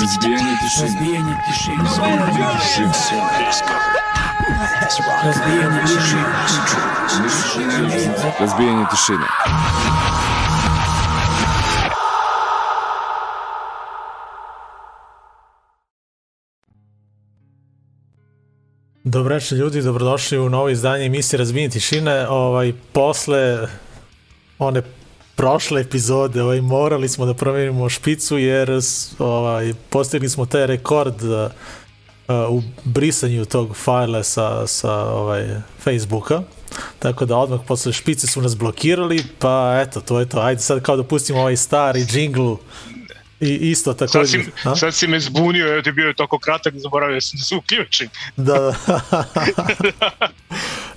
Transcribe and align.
Разбиение 0.00 0.56
тишины. 0.62 0.86
Разбиение 0.86 1.36
тишины. 1.46 1.84
Разбиение 5.24 5.86
тишины. 5.86 6.24
Разбиение 8.38 8.86
тишины. 8.90 9.26
Dobro 19.04 19.34
večer 19.34 19.58
ljudi, 19.58 19.82
dobrodošli 19.82 20.38
u 20.38 20.48
novo 20.48 20.68
izdanje 20.68 21.06
emisije 21.06 21.38
Razbijenje 21.38 21.70
tišine. 21.70 22.28
Ovaj, 22.28 22.72
posle 22.92 23.68
one 24.58 24.82
prošle 25.38 25.80
epizode 25.80 26.42
ovaj, 26.42 26.60
morali 26.60 27.08
smo 27.08 27.26
da 27.26 27.34
promenimo 27.34 27.88
špicu 27.88 28.38
jer 28.38 28.70
ovaj, 29.18 29.74
postigli 29.90 30.28
smo 30.28 30.46
taj 30.46 30.66
rekord 30.66 31.22
uh, 31.22 31.50
u 32.48 32.62
brisanju 32.84 33.44
tog 33.44 33.76
fajla 33.76 34.22
sa, 34.22 34.66
sa 34.66 34.92
ovaj, 34.92 35.46
Facebooka. 35.84 36.42
Tako 36.98 37.24
da 37.24 37.36
odmah 37.36 37.60
posle 37.66 37.92
špice 37.92 38.26
su 38.26 38.42
nas 38.42 38.56
blokirali, 38.56 39.24
pa 39.38 39.84
eto, 39.86 40.00
to 40.00 40.20
je 40.20 40.28
to. 40.28 40.40
Ajde 40.40 40.60
sad 40.60 40.82
kao 40.82 40.96
da 40.96 41.02
pustimo 41.02 41.40
ovaj 41.40 41.56
stari 41.56 42.04
džingl 42.04 42.54
I 43.40 43.70
isto 43.70 43.94
takođe. 43.94 44.38
Sad 44.38 44.44
si, 44.44 44.68
a? 44.68 44.76
sad 44.76 44.94
si 44.94 45.06
me 45.06 45.20
zbunio, 45.20 45.72
evo 45.72 45.82
ti 45.82 45.92
bio 45.92 46.06
je 46.06 46.14
tako 46.14 46.38
kratak, 46.38 46.74
zaboravio 46.76 47.20
sam 47.20 47.38
da 47.38 47.44
se 47.44 47.56
uključim. 47.56 48.08
Da, 48.36 48.58
da. 48.58 48.74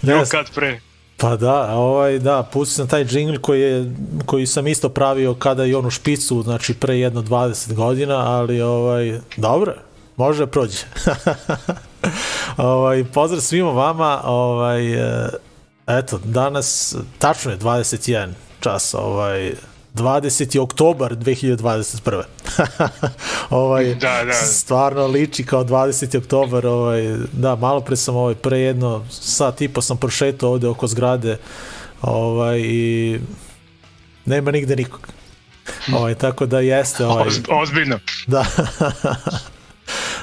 ne, 0.17 0.23
kad 0.31 0.52
pre. 0.55 0.80
Pa 1.21 1.35
da, 1.35 1.75
ovaj, 1.75 2.20
da, 2.20 2.43
pusti 2.53 2.75
sam 2.75 2.88
taj 2.88 3.05
džingl 3.05 3.35
koji, 3.41 3.61
je, 3.61 3.95
koji 4.25 4.48
sam 4.48 4.67
isto 4.67 4.89
pravio 4.89 5.34
kada 5.34 5.63
je 5.63 5.77
on 5.77 5.85
u 5.85 5.89
špicu, 5.89 6.41
znači 6.41 6.73
pre 6.73 6.97
jedno 6.99 7.21
20 7.21 7.73
godina, 7.73 8.17
ali 8.17 8.61
ovaj, 8.61 9.20
dobro, 9.38 9.73
može 10.17 10.45
da 10.45 10.52
prođe. 10.52 10.77
ovaj, 12.58 13.03
pozdrav 13.13 13.41
svima 13.41 13.72
vama, 13.72 14.22
ovaj, 14.23 14.81
eto, 15.88 16.19
danas, 16.23 16.95
tačno 17.17 17.52
je 17.52 17.58
21 17.58 18.30
čas, 18.59 18.94
ovaj, 18.94 19.53
20. 19.94 20.59
oktobar 20.59 21.16
2021. 21.16 22.23
ovaj, 23.50 23.95
da, 23.95 24.23
da. 24.25 24.34
Stvarno 24.34 25.08
liči 25.08 25.45
kao 25.45 25.64
20. 25.64 26.17
oktobar. 26.17 26.67
Ovaj, 26.67 27.16
da, 27.31 27.56
malo 27.56 27.81
pre 27.81 27.95
sam 27.95 28.16
ovaj, 28.16 28.36
pre 28.36 28.59
jedno 28.59 29.06
sat 29.09 29.62
i 29.62 29.67
po 29.67 29.81
sam 29.81 29.97
prošetao 29.97 30.52
ovde 30.52 30.67
oko 30.67 30.88
zgrade 30.88 31.38
ovaj, 32.02 32.59
i 32.59 33.19
nema 34.25 34.52
nigde 34.52 34.75
nikog. 34.75 35.08
Ovaj, 35.94 36.16
tako 36.16 36.45
da 36.45 36.59
jeste. 36.59 37.06
Ovaj, 37.06 37.28
Ozbiljno. 37.50 38.00
Da. 38.28 38.45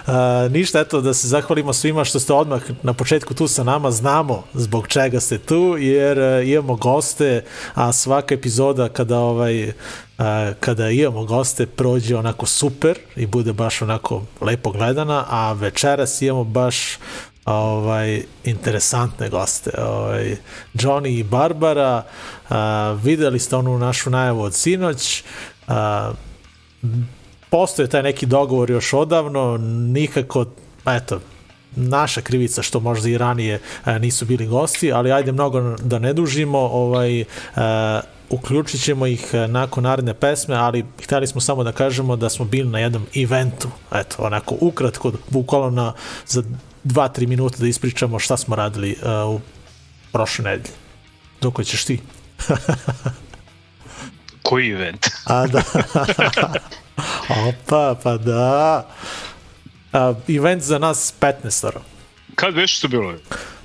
Uh, 0.08 0.52
ništa, 0.52 0.80
eto, 0.80 1.00
da 1.00 1.14
se 1.14 1.28
zahvalimo 1.28 1.72
svima 1.72 2.04
što 2.04 2.20
ste 2.20 2.32
odmah 2.32 2.62
na 2.82 2.92
početku 2.92 3.34
tu 3.34 3.48
sa 3.48 3.64
nama, 3.64 3.90
znamo 3.90 4.44
zbog 4.54 4.88
čega 4.88 5.20
ste 5.20 5.38
tu, 5.38 5.76
jer 5.78 6.18
uh, 6.18 6.48
imamo 6.48 6.76
goste, 6.76 7.44
a 7.74 7.92
svaka 7.92 8.34
epizoda 8.34 8.88
kada 8.88 9.18
ovaj 9.18 9.68
uh, 9.68 9.74
kada 10.60 10.90
imamo 10.90 11.24
goste 11.24 11.66
prođe 11.66 12.16
onako 12.16 12.46
super 12.46 12.98
i 13.16 13.26
bude 13.26 13.52
baš 13.52 13.82
onako 13.82 14.22
lepo 14.40 14.70
gledana, 14.70 15.24
a 15.28 15.52
večeras 15.52 16.22
imamo 16.22 16.44
baš 16.44 16.98
ovaj 17.44 18.22
interesantne 18.44 19.28
goste. 19.28 19.70
Ovaj 19.78 20.36
Johnny 20.74 21.18
i 21.18 21.22
Barbara, 21.22 22.02
uh, 22.50 22.56
videli 23.02 23.38
ste 23.38 23.56
onu 23.56 23.78
našu 23.78 24.10
najavu 24.10 24.42
od 24.42 24.54
sinoć. 24.54 25.24
Uh, 25.66 25.74
postoje 27.50 27.88
taj 27.88 28.02
neki 28.02 28.26
dogovor 28.26 28.70
još 28.70 28.92
odavno, 28.92 29.56
nikako, 29.92 30.44
eto, 30.86 31.20
naša 31.76 32.20
krivica 32.20 32.62
što 32.62 32.80
možda 32.80 33.08
i 33.08 33.18
ranije 33.18 33.60
e, 33.86 33.98
nisu 33.98 34.24
bili 34.24 34.46
gosti, 34.46 34.92
ali 34.92 35.12
ajde 35.12 35.32
mnogo 35.32 35.60
da 35.60 35.98
ne 35.98 36.12
dužimo, 36.12 36.58
ovaj, 36.58 37.20
e, 37.20 37.24
uključit 38.30 38.82
ćemo 38.84 39.06
ih 39.06 39.30
e, 39.32 39.48
nakon 39.48 39.84
naredne 39.84 40.14
pesme, 40.14 40.56
ali 40.56 40.84
hteli 41.02 41.26
smo 41.26 41.40
samo 41.40 41.64
da 41.64 41.72
kažemo 41.72 42.16
da 42.16 42.28
smo 42.28 42.44
bili 42.44 42.68
na 42.68 42.78
jednom 42.78 43.06
eventu, 43.16 43.68
eto, 43.94 44.16
onako 44.18 44.54
ukratko, 44.60 45.12
bukvalno 45.30 45.70
na, 45.70 45.92
za 46.26 46.42
2-3 46.84 47.26
minuta 47.26 47.56
da 47.58 47.66
ispričamo 47.66 48.18
šta 48.18 48.36
smo 48.36 48.56
radili 48.56 48.96
uh, 49.02 49.34
u 49.34 49.40
prošle 50.12 50.44
nedelje. 50.44 50.74
Dok 51.40 51.64
ćeš 51.64 51.84
ti? 51.84 52.00
Koji 54.48 54.70
event? 54.70 55.06
A 55.24 55.46
da. 55.46 55.62
Opa, 57.48 57.94
pa 58.02 58.16
da. 58.16 58.88
Uh, 59.92 60.36
event 60.36 60.62
za 60.62 60.78
nas 60.78 61.14
15 61.20 61.78
Kad 62.34 62.54
već 62.54 62.80
to 62.80 62.88
bilo? 62.88 63.14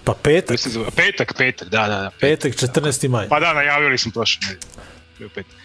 Pa 0.03 0.13
petak. 0.23 0.59
Petak, 0.95 1.33
petak, 1.37 1.69
da, 1.69 1.81
da. 1.81 1.87
da. 1.87 2.11
Petak, 2.19 2.53
14. 2.53 3.07
maj. 3.07 3.27
Pa 3.29 3.39
da, 3.39 3.53
najavili 3.53 3.97
smo 3.97 4.11
prošle 4.11 4.47
nedelje. 4.47 5.29
Petak. 5.35 5.63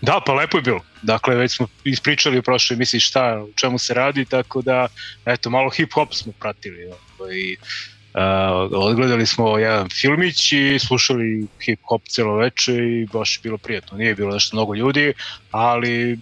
Da, 0.00 0.20
pa 0.26 0.32
lepo 0.32 0.58
je 0.58 0.62
bilo. 0.62 0.80
Dakle, 1.02 1.34
već 1.34 1.56
smo 1.56 1.66
ispričali 1.84 2.38
u 2.38 2.42
prošloj 2.42 2.74
emisiji 2.74 3.00
šta, 3.00 3.44
u 3.48 3.52
čemu 3.56 3.78
se 3.78 3.94
radi, 3.94 4.24
tako 4.24 4.62
da, 4.62 4.88
eto, 5.24 5.50
malo 5.50 5.70
hip-hop 5.70 6.14
smo 6.14 6.32
pratili. 6.40 6.92
Ovaj, 7.18 7.52
uh, 7.52 8.72
odgledali 8.72 9.26
smo 9.26 9.58
jedan 9.58 9.88
filmić 9.88 10.52
i 10.52 10.78
slušali 10.78 11.46
hip-hop 11.66 12.00
celo 12.08 12.36
veče 12.36 12.74
i 12.74 13.06
baš 13.12 13.36
je 13.36 13.40
bilo 13.42 13.58
prijatno. 13.58 13.98
Nije 13.98 14.14
bilo 14.14 14.34
nešto 14.34 14.56
mnogo 14.56 14.74
ljudi, 14.74 15.12
ali 15.50 16.18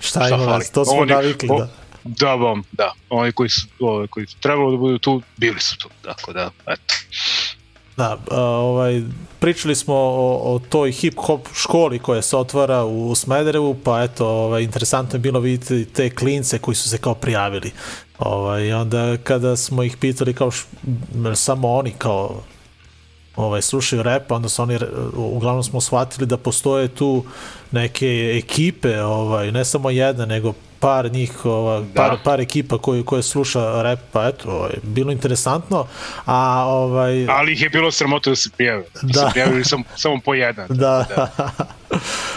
Šta, 0.00 0.26
šta 0.26 0.28
ima 0.28 0.44
vas, 0.44 0.70
to 0.70 0.84
smo 0.84 0.94
oni, 0.94 1.12
navikli, 1.12 1.48
da. 1.58 1.68
Da, 2.04 2.36
bom, 2.36 2.64
da. 2.72 2.92
Oni 3.10 3.32
koji 3.32 3.48
su, 3.48 3.66
ovi, 3.80 4.08
koji 4.08 4.26
su 4.26 4.36
trebalo 4.40 4.70
da 4.70 4.76
budu 4.76 4.98
tu, 4.98 5.22
bili 5.36 5.60
su 5.60 5.78
tu. 5.78 5.88
Tako 6.02 6.32
da, 6.32 6.50
eto. 6.66 6.94
Da, 7.96 8.18
ovaj, 8.30 9.02
pričali 9.38 9.74
smo 9.74 9.94
o, 9.94 10.54
o 10.54 10.58
toj 10.58 10.92
hip-hop 10.92 11.40
školi 11.54 11.98
koja 11.98 12.22
se 12.22 12.36
otvara 12.36 12.84
u 12.84 13.14
Smederevu, 13.14 13.76
pa 13.84 14.02
eto, 14.02 14.26
ovaj, 14.28 14.62
interesantno 14.62 15.16
je 15.16 15.20
bilo 15.20 15.40
vidjeti 15.40 15.84
te 15.92 16.10
klince 16.10 16.58
koji 16.58 16.74
su 16.74 16.88
se 16.88 16.98
kao 16.98 17.14
prijavili. 17.14 17.72
Ovaj, 18.18 18.72
onda 18.72 19.16
kada 19.16 19.56
smo 19.56 19.82
ih 19.82 19.96
pitali 19.96 20.34
kao 20.34 20.50
š, 20.50 20.64
samo 21.34 21.72
oni 21.72 21.92
kao 21.98 22.42
ovaj, 23.36 23.62
slušaju 23.62 24.02
rap, 24.02 24.30
onda 24.30 24.48
su 24.48 24.62
oni, 24.62 24.78
uglavnom 25.14 25.62
smo 25.62 25.80
shvatili 25.80 26.26
da 26.26 26.36
postoje 26.36 26.88
tu 26.88 27.24
neke 27.70 28.38
ekipe, 28.38 29.02
ovaj, 29.02 29.52
ne 29.52 29.64
samo 29.64 29.90
jedna, 29.90 30.26
nego 30.26 30.52
par 30.80 31.12
njih, 31.12 31.44
ova, 31.44 31.80
da. 31.80 31.86
par, 31.94 32.16
par 32.24 32.40
ekipa 32.40 32.78
koji, 32.78 33.04
koje 33.04 33.22
sluša 33.22 33.82
rap, 33.82 33.98
pa 34.12 34.28
eto, 34.28 34.50
ovaj, 34.50 34.72
bilo 34.82 35.12
interesantno, 35.12 35.86
a 36.26 36.64
ovaj... 36.66 37.26
Ali 37.28 37.52
ih 37.52 37.62
je 37.62 37.68
bilo 37.68 37.90
sramota 37.90 38.30
da 38.30 38.36
se 38.36 38.50
prijave, 38.56 38.84
da, 39.02 39.08
da. 39.12 39.20
se 39.20 39.26
prijavili 39.32 39.64
sam, 39.64 39.82
samo 39.96 40.20
po 40.24 40.34
jedan. 40.34 40.66
Da. 40.68 41.06
da. 41.16 41.52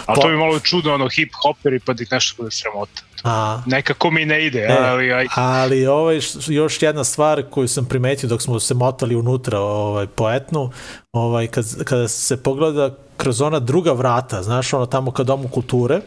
Ali 0.06 0.22
to 0.22 0.28
bi 0.28 0.36
malo 0.36 0.60
čudno, 0.60 0.94
ono, 0.94 1.10
hip 1.10 1.34
hoperi, 1.44 1.80
pa 1.80 1.94
da 1.94 2.04
ih 2.04 2.12
nešto 2.12 2.36
bude 2.38 2.52
sramota. 2.52 3.02
A. 3.24 3.62
Nekako 3.66 4.12
mi 4.12 4.26
ne 4.26 4.46
ide, 4.46 4.60
e, 4.60 4.78
ali... 4.80 5.14
Aj... 5.14 5.26
Ali 5.36 5.88
ovaj, 5.88 6.20
još 6.48 6.82
jedna 6.82 7.04
stvar 7.04 7.44
koju 7.50 7.68
sam 7.68 7.86
primetio 7.86 8.30
dok 8.30 8.42
smo 8.42 8.60
se 8.60 8.74
motali 8.74 9.16
unutra 9.16 9.60
ovaj, 9.60 10.08
po 10.08 10.32
etnu, 10.32 10.72
ovaj, 11.14 11.48
kad, 11.48 11.84
kada 11.84 12.08
se 12.08 12.44
pogleda 12.44 12.96
kroz 13.18 13.42
ona 13.42 13.60
druga 13.60 13.92
vrata, 13.92 14.44
znaš, 14.44 14.74
ono 14.74 14.86
tamo 14.86 15.12
ka 15.12 15.24
domu 15.24 15.48
kulture, 15.48 16.02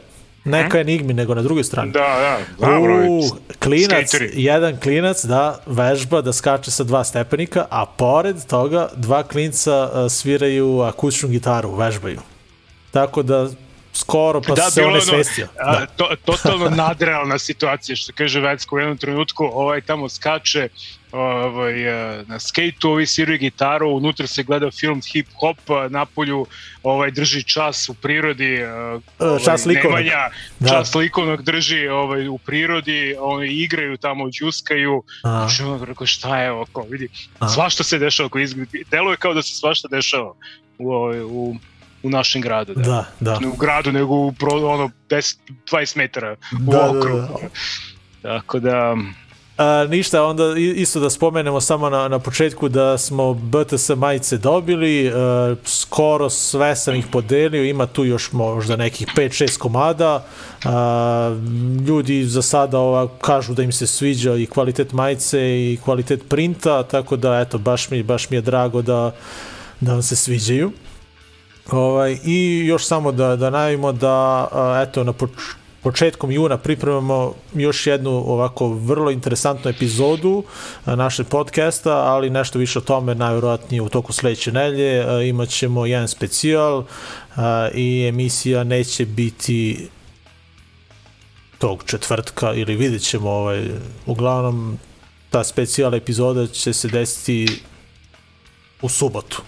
neka 0.44 0.80
enigmi, 0.80 1.14
nego 1.14 1.34
na 1.34 1.42
drugoj 1.42 1.64
strani. 1.64 1.92
Da, 1.92 2.38
da, 2.58 2.66
dobro. 2.66 3.04
U, 3.08 3.22
klinac, 3.58 4.08
skateri. 4.08 4.30
jedan 4.34 4.76
klinac, 4.80 5.24
da, 5.24 5.58
vežba 5.66 6.20
da 6.20 6.32
skače 6.32 6.70
sa 6.70 6.84
dva 6.84 7.04
stepenika, 7.04 7.66
a 7.70 7.86
pored 7.86 8.36
toga 8.46 8.88
dva 8.96 9.22
klinca 9.22 10.08
sviraju 10.08 10.80
akustičnu 10.80 11.28
gitaru, 11.28 11.74
vežbaju. 11.74 12.20
Tako 12.90 13.22
da 13.22 13.48
skoro 13.92 14.40
pa 14.40 14.54
da, 14.54 14.70
se 14.70 14.84
one 14.84 15.00
svestio. 15.00 15.48
Da. 15.56 15.86
To, 15.96 16.08
totalno 16.24 16.70
nadrealna 16.84 17.38
situacija, 17.38 17.96
što 17.96 18.12
kaže 18.12 18.40
Vecko 18.40 18.76
u 18.76 18.78
jednom 18.78 18.98
trenutku, 18.98 19.44
ovaj 19.44 19.80
tamo 19.80 20.08
skače 20.08 20.68
ovaj, 21.12 21.74
na 22.26 22.40
skejtu, 22.40 22.90
ovi 22.90 23.06
sviraju 23.06 23.38
gitaru, 23.38 23.88
unutra 23.90 24.26
se 24.26 24.42
gleda 24.42 24.70
film 24.70 25.00
hip-hop, 25.02 25.88
napolju 25.90 26.46
ovaj, 26.82 27.10
drži 27.10 27.42
čas 27.42 27.88
u 27.88 27.94
prirodi, 27.94 28.54
e, 28.54 28.68
ovaj, 29.18 29.44
čas 29.44 29.66
likovnog. 29.66 29.98
Nemanja, 29.98 30.28
da. 30.58 30.68
čas 30.68 30.94
likovnog 30.94 31.42
drži 31.42 31.88
ovaj, 31.88 32.28
u 32.28 32.38
prirodi, 32.38 33.16
oni 33.20 33.48
igraju 33.48 33.96
tamo, 33.96 34.30
džuskaju, 34.30 35.02
znači 35.20 35.62
ono 35.62 35.84
rekao 35.84 36.06
šta 36.06 36.40
je 36.40 36.50
ovo, 36.50 36.66
vidi, 36.88 37.08
A. 37.38 37.48
svašta 37.48 37.84
se 37.84 37.98
dešava, 37.98 38.26
ako 38.26 38.38
izgleda, 38.38 38.70
deluje 38.90 39.16
kao 39.16 39.34
da 39.34 39.42
se 39.42 39.54
svašta 39.54 39.88
dešava 39.88 40.34
u, 40.78 40.92
ovaj, 40.92 41.22
u 41.22 41.56
u 42.02 42.10
našem 42.10 42.42
gradu. 42.42 42.74
Da, 42.74 42.82
da. 42.82 43.04
da. 43.20 43.38
Ne 43.38 43.48
u 43.48 43.56
gradu, 43.56 43.92
nego 43.92 44.14
u 44.14 44.34
ono 44.50 44.90
10, 45.08 45.36
20 45.70 45.96
metara 45.96 46.36
u 46.68 46.72
da, 46.72 46.90
okrugu. 46.90 47.20
Da, 47.20 47.48
da. 48.22 48.38
Tako 48.38 48.58
da, 48.58 48.96
A, 49.58 49.86
ništa, 49.90 50.24
onda 50.24 50.44
isto 50.76 51.00
da 51.00 51.10
spomenemo 51.10 51.60
samo 51.60 51.90
na, 51.90 52.08
na 52.08 52.18
početku 52.18 52.68
da 52.68 52.98
smo 52.98 53.34
BTS 53.34 53.90
majice 53.96 54.38
dobili, 54.38 55.12
a, 55.14 55.54
skoro 55.64 56.30
sve 56.30 56.76
sam 56.76 56.94
ih 56.94 57.06
podelio, 57.12 57.64
ima 57.64 57.86
tu 57.86 58.04
još 58.04 58.32
možda 58.32 58.76
nekih 58.76 59.06
5-6 59.16 59.58
komada, 59.58 60.24
a, 60.64 61.36
ljudi 61.86 62.24
za 62.24 62.42
sada 62.42 62.78
ova, 62.78 63.08
kažu 63.20 63.54
da 63.54 63.62
im 63.62 63.72
se 63.72 63.86
sviđa 63.86 64.34
i 64.34 64.46
kvalitet 64.46 64.92
majice 64.92 65.40
i 65.40 65.78
kvalitet 65.84 66.28
printa, 66.28 66.82
tako 66.82 67.16
da 67.16 67.40
eto, 67.40 67.58
baš 67.58 67.90
mi, 67.90 68.02
baš 68.02 68.30
mi 68.30 68.36
je 68.36 68.40
drago 68.40 68.82
da, 68.82 69.14
da 69.80 69.92
vam 69.92 70.02
se 70.02 70.16
sviđaju. 70.16 70.72
Ovaj, 71.70 72.18
I 72.24 72.66
još 72.66 72.86
samo 72.86 73.12
da, 73.12 73.36
da 73.36 73.50
najavimo 73.50 73.92
da, 73.92 74.48
eto, 74.88 75.04
na 75.04 75.12
poč 75.12 75.30
početkom 75.82 76.30
juna 76.30 76.56
pripremamo 76.56 77.34
još 77.54 77.86
jednu 77.86 78.10
ovako 78.10 78.68
vrlo 78.68 79.10
interesantnu 79.10 79.70
epizodu 79.70 80.44
a, 80.84 80.96
našeg 80.96 81.26
podcasta, 81.26 81.92
ali 81.92 82.30
nešto 82.30 82.58
više 82.58 82.78
o 82.78 82.82
tome 82.82 83.14
najvjerojatnije 83.14 83.82
u 83.82 83.88
toku 83.88 84.12
sledeće 84.12 84.52
nelje. 84.52 85.04
A, 85.08 85.22
imat 85.22 85.48
ćemo 85.48 85.86
jedan 85.86 86.08
specijal 86.08 86.84
i 87.74 88.06
emisija 88.08 88.64
neće 88.64 89.06
biti 89.06 89.88
tog 91.58 91.84
četvrtka 91.86 92.54
ili 92.54 92.76
vidjet 92.76 93.02
ćemo 93.02 93.30
ovaj, 93.30 93.64
uglavnom 94.06 94.78
ta 95.30 95.44
specijal 95.44 95.94
epizoda 95.94 96.46
će 96.46 96.72
se 96.72 96.88
desiti 96.88 97.62
u 98.82 98.88
subotu. 98.88 99.42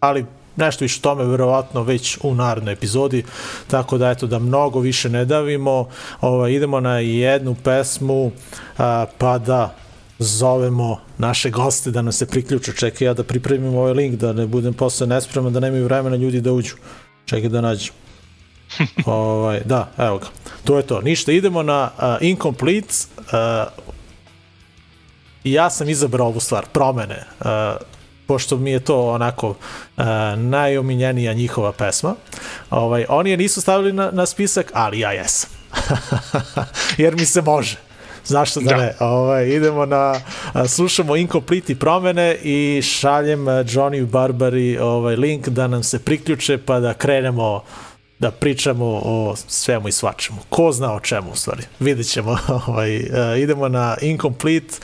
Ali 0.00 0.24
nešto 0.56 0.84
više 0.84 1.00
tome 1.00 1.24
verovatno 1.24 1.82
već 1.82 2.18
u 2.22 2.34
narednoj 2.34 2.72
epizodi, 2.72 3.24
tako 3.66 3.98
da 3.98 4.10
eto 4.10 4.26
da 4.26 4.38
mnogo 4.38 4.80
više 4.80 5.08
ne 5.08 5.24
davimo, 5.24 5.88
ovaj, 6.20 6.52
idemo 6.52 6.80
na 6.80 6.98
jednu 6.98 7.54
pesmu 7.54 8.30
a, 8.78 9.06
pa 9.18 9.38
da 9.38 9.74
zovemo 10.18 11.00
naše 11.18 11.50
goste 11.50 11.90
da 11.90 12.02
nam 12.02 12.12
se 12.12 12.26
priključe. 12.26 12.72
Čekaj 12.72 13.06
ja 13.06 13.14
da 13.14 13.24
pripremim 13.24 13.74
ovaj 13.74 13.92
link 13.92 14.14
da 14.14 14.32
ne 14.32 14.46
budem 14.46 14.74
posle 14.74 15.06
nespreman, 15.06 15.52
da 15.52 15.60
nemaju 15.60 15.84
vremena 15.84 16.16
ljudi 16.16 16.40
da 16.40 16.52
uđu. 16.52 16.74
Čekaj 17.24 17.48
da 17.48 17.60
nađem. 17.60 17.94
ovaj, 19.06 19.60
da, 19.64 19.90
evo 19.98 20.18
ga. 20.18 20.26
To 20.64 20.76
je 20.76 20.82
to. 20.82 21.00
Ništa, 21.00 21.32
idemo 21.32 21.62
na 21.62 21.90
uh, 21.96 22.02
Incomplete. 22.20 22.94
Uh, 23.18 23.86
ja 25.44 25.70
sam 25.70 25.88
izabrao 25.88 26.26
ovu 26.26 26.40
stvar, 26.40 26.66
promene. 26.72 27.24
Uh, 27.40 27.46
pošto 28.26 28.56
mi 28.56 28.70
je 28.70 28.80
to 28.80 29.08
onako 29.08 29.48
uh, 29.48 30.04
najomiljenija 30.36 31.32
njihova 31.32 31.72
pesma. 31.72 32.14
Ovaj, 32.70 33.06
oni 33.08 33.30
je 33.30 33.36
nisu 33.36 33.60
stavili 33.60 33.92
na, 33.92 34.10
na 34.12 34.26
spisak, 34.26 34.70
ali 34.74 35.00
ja 35.00 35.12
jesam. 35.12 35.50
Jer 37.02 37.16
mi 37.16 37.26
se 37.26 37.42
može. 37.42 37.76
Zašto 38.24 38.60
da, 38.60 38.70
Da. 38.70 38.76
ne? 38.76 38.94
Ovaj, 39.00 39.48
idemo 39.48 39.86
na, 39.86 40.20
slušamo 40.68 41.16
Incomplete 41.16 41.74
promene 41.74 42.36
i 42.42 42.82
šaljem 42.82 43.48
a, 43.48 43.52
Johnny 43.52 44.06
Barbari 44.06 44.78
ovaj, 44.78 45.16
link 45.16 45.48
da 45.48 45.66
nam 45.66 45.82
se 45.82 45.98
priključe 45.98 46.58
pa 46.58 46.80
da 46.80 46.94
krenemo 46.94 47.62
da 48.18 48.30
pričamo 48.30 48.84
o 49.04 49.34
svemu 49.48 49.88
i 49.88 49.92
svačemu. 49.92 50.38
Ko 50.48 50.72
zna 50.72 50.94
o 50.94 51.00
čemu 51.00 51.30
u 51.30 51.36
stvari. 51.36 51.62
Vidjet 51.80 52.08
ćemo. 52.08 52.36
Ovaj, 52.66 52.96
a, 52.96 53.36
idemo 53.36 53.68
na 53.68 53.96
Incomplete 54.00 54.74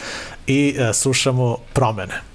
i 0.46 0.76
slušamo 0.92 1.56
promene. 1.72 2.31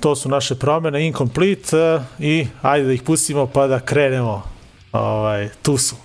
To 0.00 0.16
su 0.16 0.28
naše 0.28 0.54
promene, 0.54 1.06
incomplete 1.06 1.94
uh, 1.94 2.02
i 2.18 2.46
ajde 2.62 2.86
da 2.86 2.92
ih 2.92 3.02
pustimo 3.02 3.46
pa 3.46 3.66
da 3.66 3.80
krenemo. 3.80 4.42
Ovaj, 4.92 5.48
tu 5.62 5.78
su, 5.78 5.96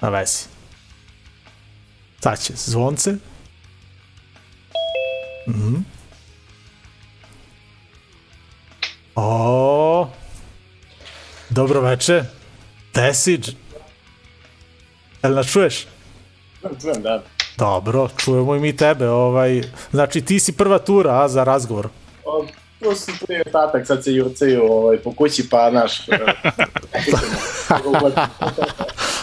na 0.00 0.08
vezi. 0.08 0.44
Sad 2.20 2.40
će 2.40 2.52
zvonce. 2.56 3.14
Mhm. 5.48 5.74
O, 9.14 10.08
dobro 11.50 11.80
veče. 11.80 12.24
Si? 13.14 13.40
Jel 15.22 15.34
nas 15.34 15.46
čuješ? 15.46 15.86
Čujem, 16.80 17.02
da. 17.02 17.22
Dobro, 17.56 18.08
čujemo 18.16 18.54
i 18.54 18.60
mi 18.60 18.76
tebe. 18.76 19.08
Ovaj, 19.08 19.62
znači 19.90 20.20
ti 20.20 20.40
si 20.40 20.52
prva 20.52 20.78
tura 20.78 21.22
a, 21.22 21.28
za 21.28 21.44
razgovor. 21.44 21.88
Tu 22.84 22.94
su 22.94 23.10
je 23.28 23.44
tatak, 23.44 23.86
sad 23.86 24.04
se 24.04 24.12
jurcaju 24.12 24.72
ovaj, 24.72 24.98
po 24.98 25.12
kući, 25.12 25.48
pa 25.50 25.70
naš... 25.70 26.06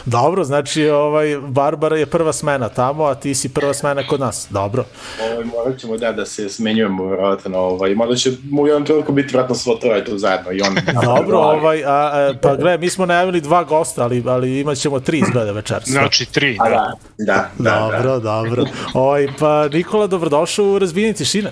Dobro, 0.05 0.43
znači 0.43 0.89
ovaj 0.89 1.37
Barbara 1.47 1.97
je 1.97 2.05
prva 2.05 2.33
smena 2.33 2.69
tamo, 2.69 3.03
a 3.03 3.15
ti 3.15 3.35
si 3.35 3.49
prva 3.49 3.73
smena 3.73 4.07
kod 4.07 4.19
nas. 4.19 4.47
Dobro. 4.49 4.85
ovaj, 5.31 5.45
morat 5.45 5.79
ćemo 5.79 5.97
da, 5.97 6.11
da 6.11 6.25
se 6.25 6.49
smenjujemo, 6.49 7.07
vjerojatno, 7.07 7.59
ovaj, 7.59 7.95
možda 7.95 8.15
će 8.15 8.31
mu 8.49 8.61
u 8.61 8.67
jednom 8.67 8.85
trenutku 8.85 9.11
biti 9.11 9.33
vratno 9.33 9.55
svo 9.55 9.75
troje 9.75 10.05
tu 10.05 10.17
zajedno 10.17 10.51
i 10.51 10.61
on... 10.61 10.75
Dobro, 11.03 11.37
ovaj, 11.37 11.83
a, 11.85 11.89
a, 11.89 12.33
pa 12.41 12.55
gle, 12.55 12.77
mi 12.77 12.89
smo 12.89 13.05
najavili 13.05 13.41
dva 13.41 13.63
gosta, 13.63 14.03
ali, 14.03 14.23
ali 14.27 14.59
imat 14.59 14.77
ćemo 14.77 14.99
tri 14.99 15.19
izgleda 15.19 15.51
večeras. 15.51 15.83
Znači, 15.87 16.25
tri, 16.25 16.57
A, 16.59 16.69
da. 16.69 16.93
da, 17.17 17.25
da, 17.25 17.49
da, 17.57 17.79
Dobro, 17.79 18.13
da. 18.13 18.19
dobro. 18.19 18.65
Ovaj, 18.93 19.27
pa 19.39 19.67
Nikola, 19.67 20.07
dobrodošao 20.07 20.65
u 20.65 20.79
razbijenje 20.79 21.13
tišine. 21.13 21.51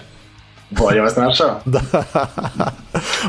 Bolje 0.69 1.01
vas 1.01 1.15
našao? 1.15 1.59
Da. 1.65 1.81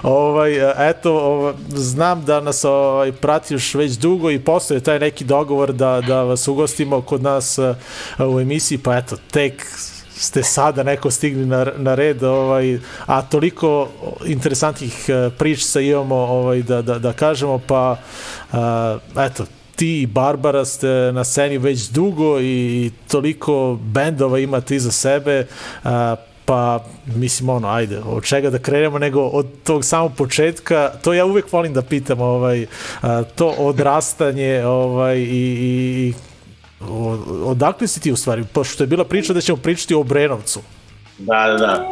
ovaj, 0.02 0.90
eto, 0.90 1.18
ovaj, 1.18 1.54
znam 1.68 2.24
da 2.24 2.40
nas 2.40 2.64
ovaj, 2.64 3.12
pratiš 3.12 3.74
već 3.74 3.92
dugo 3.92 4.30
i 4.30 4.38
postoje 4.38 4.80
taj 4.80 4.98
neki 4.98 5.24
dogovor 5.24 5.72
da, 5.72 6.00
da 6.00 6.22
vas 6.22 6.48
ugostimo 6.48 7.00
kod 7.00 7.22
nas 7.22 7.58
eh, 7.58 7.74
u 8.24 8.40
emisiji, 8.40 8.78
pa 8.78 8.96
eto, 8.96 9.16
tek 9.30 9.66
ste 10.16 10.42
sada 10.42 10.82
neko 10.82 11.10
stigli 11.10 11.46
na, 11.46 11.66
na 11.76 11.94
red, 11.94 12.22
ovaj, 12.22 12.78
a 13.06 13.22
toliko 13.22 13.88
interesantnih 14.26 15.04
eh, 15.08 15.30
priča 15.38 15.80
imamo 15.80 16.16
ovaj, 16.16 16.62
da, 16.62 16.82
da, 16.82 16.98
da 16.98 17.12
kažemo, 17.12 17.58
pa 17.66 17.96
uh, 18.52 18.58
eto, 19.18 19.44
ti 19.76 20.02
i 20.02 20.06
Barbara 20.06 20.64
ste 20.64 20.88
na 20.88 21.24
sceni 21.24 21.58
već 21.58 21.88
dugo 21.88 22.40
i 22.40 22.90
toliko 23.10 23.78
bendova 23.82 24.38
imate 24.38 24.76
iza 24.76 24.90
sebe, 24.90 25.46
uh, 25.84 25.90
Pa, 26.50 26.80
mislim, 27.06 27.48
ono, 27.48 27.68
ajde, 27.68 28.00
od 28.06 28.24
čega 28.24 28.50
da 28.50 28.58
krenemo, 28.58 28.98
nego 28.98 29.22
od 29.22 29.46
tog 29.64 29.84
samog 29.84 30.12
početka, 30.16 30.90
to 31.02 31.12
ja 31.12 31.24
uvek 31.24 31.52
volim 31.52 31.74
da 31.74 31.82
pitam, 31.82 32.20
ovaj, 32.20 32.66
a, 33.02 33.22
to 33.22 33.48
odrastanje, 33.48 34.66
ovaj, 34.66 35.18
i, 35.18 35.56
i, 35.60 36.14
odakle 37.44 37.86
si 37.86 38.00
ti 38.00 38.12
u 38.12 38.16
stvari? 38.16 38.44
Pošto 38.52 38.82
je 38.82 38.86
bila 38.86 39.04
priča 39.04 39.32
da 39.32 39.40
ćemo 39.40 39.58
pričati 39.58 39.94
o 39.94 40.00
Obrenovcu. 40.00 40.60
Da, 41.18 41.46
da, 41.46 41.56
da. 41.56 41.88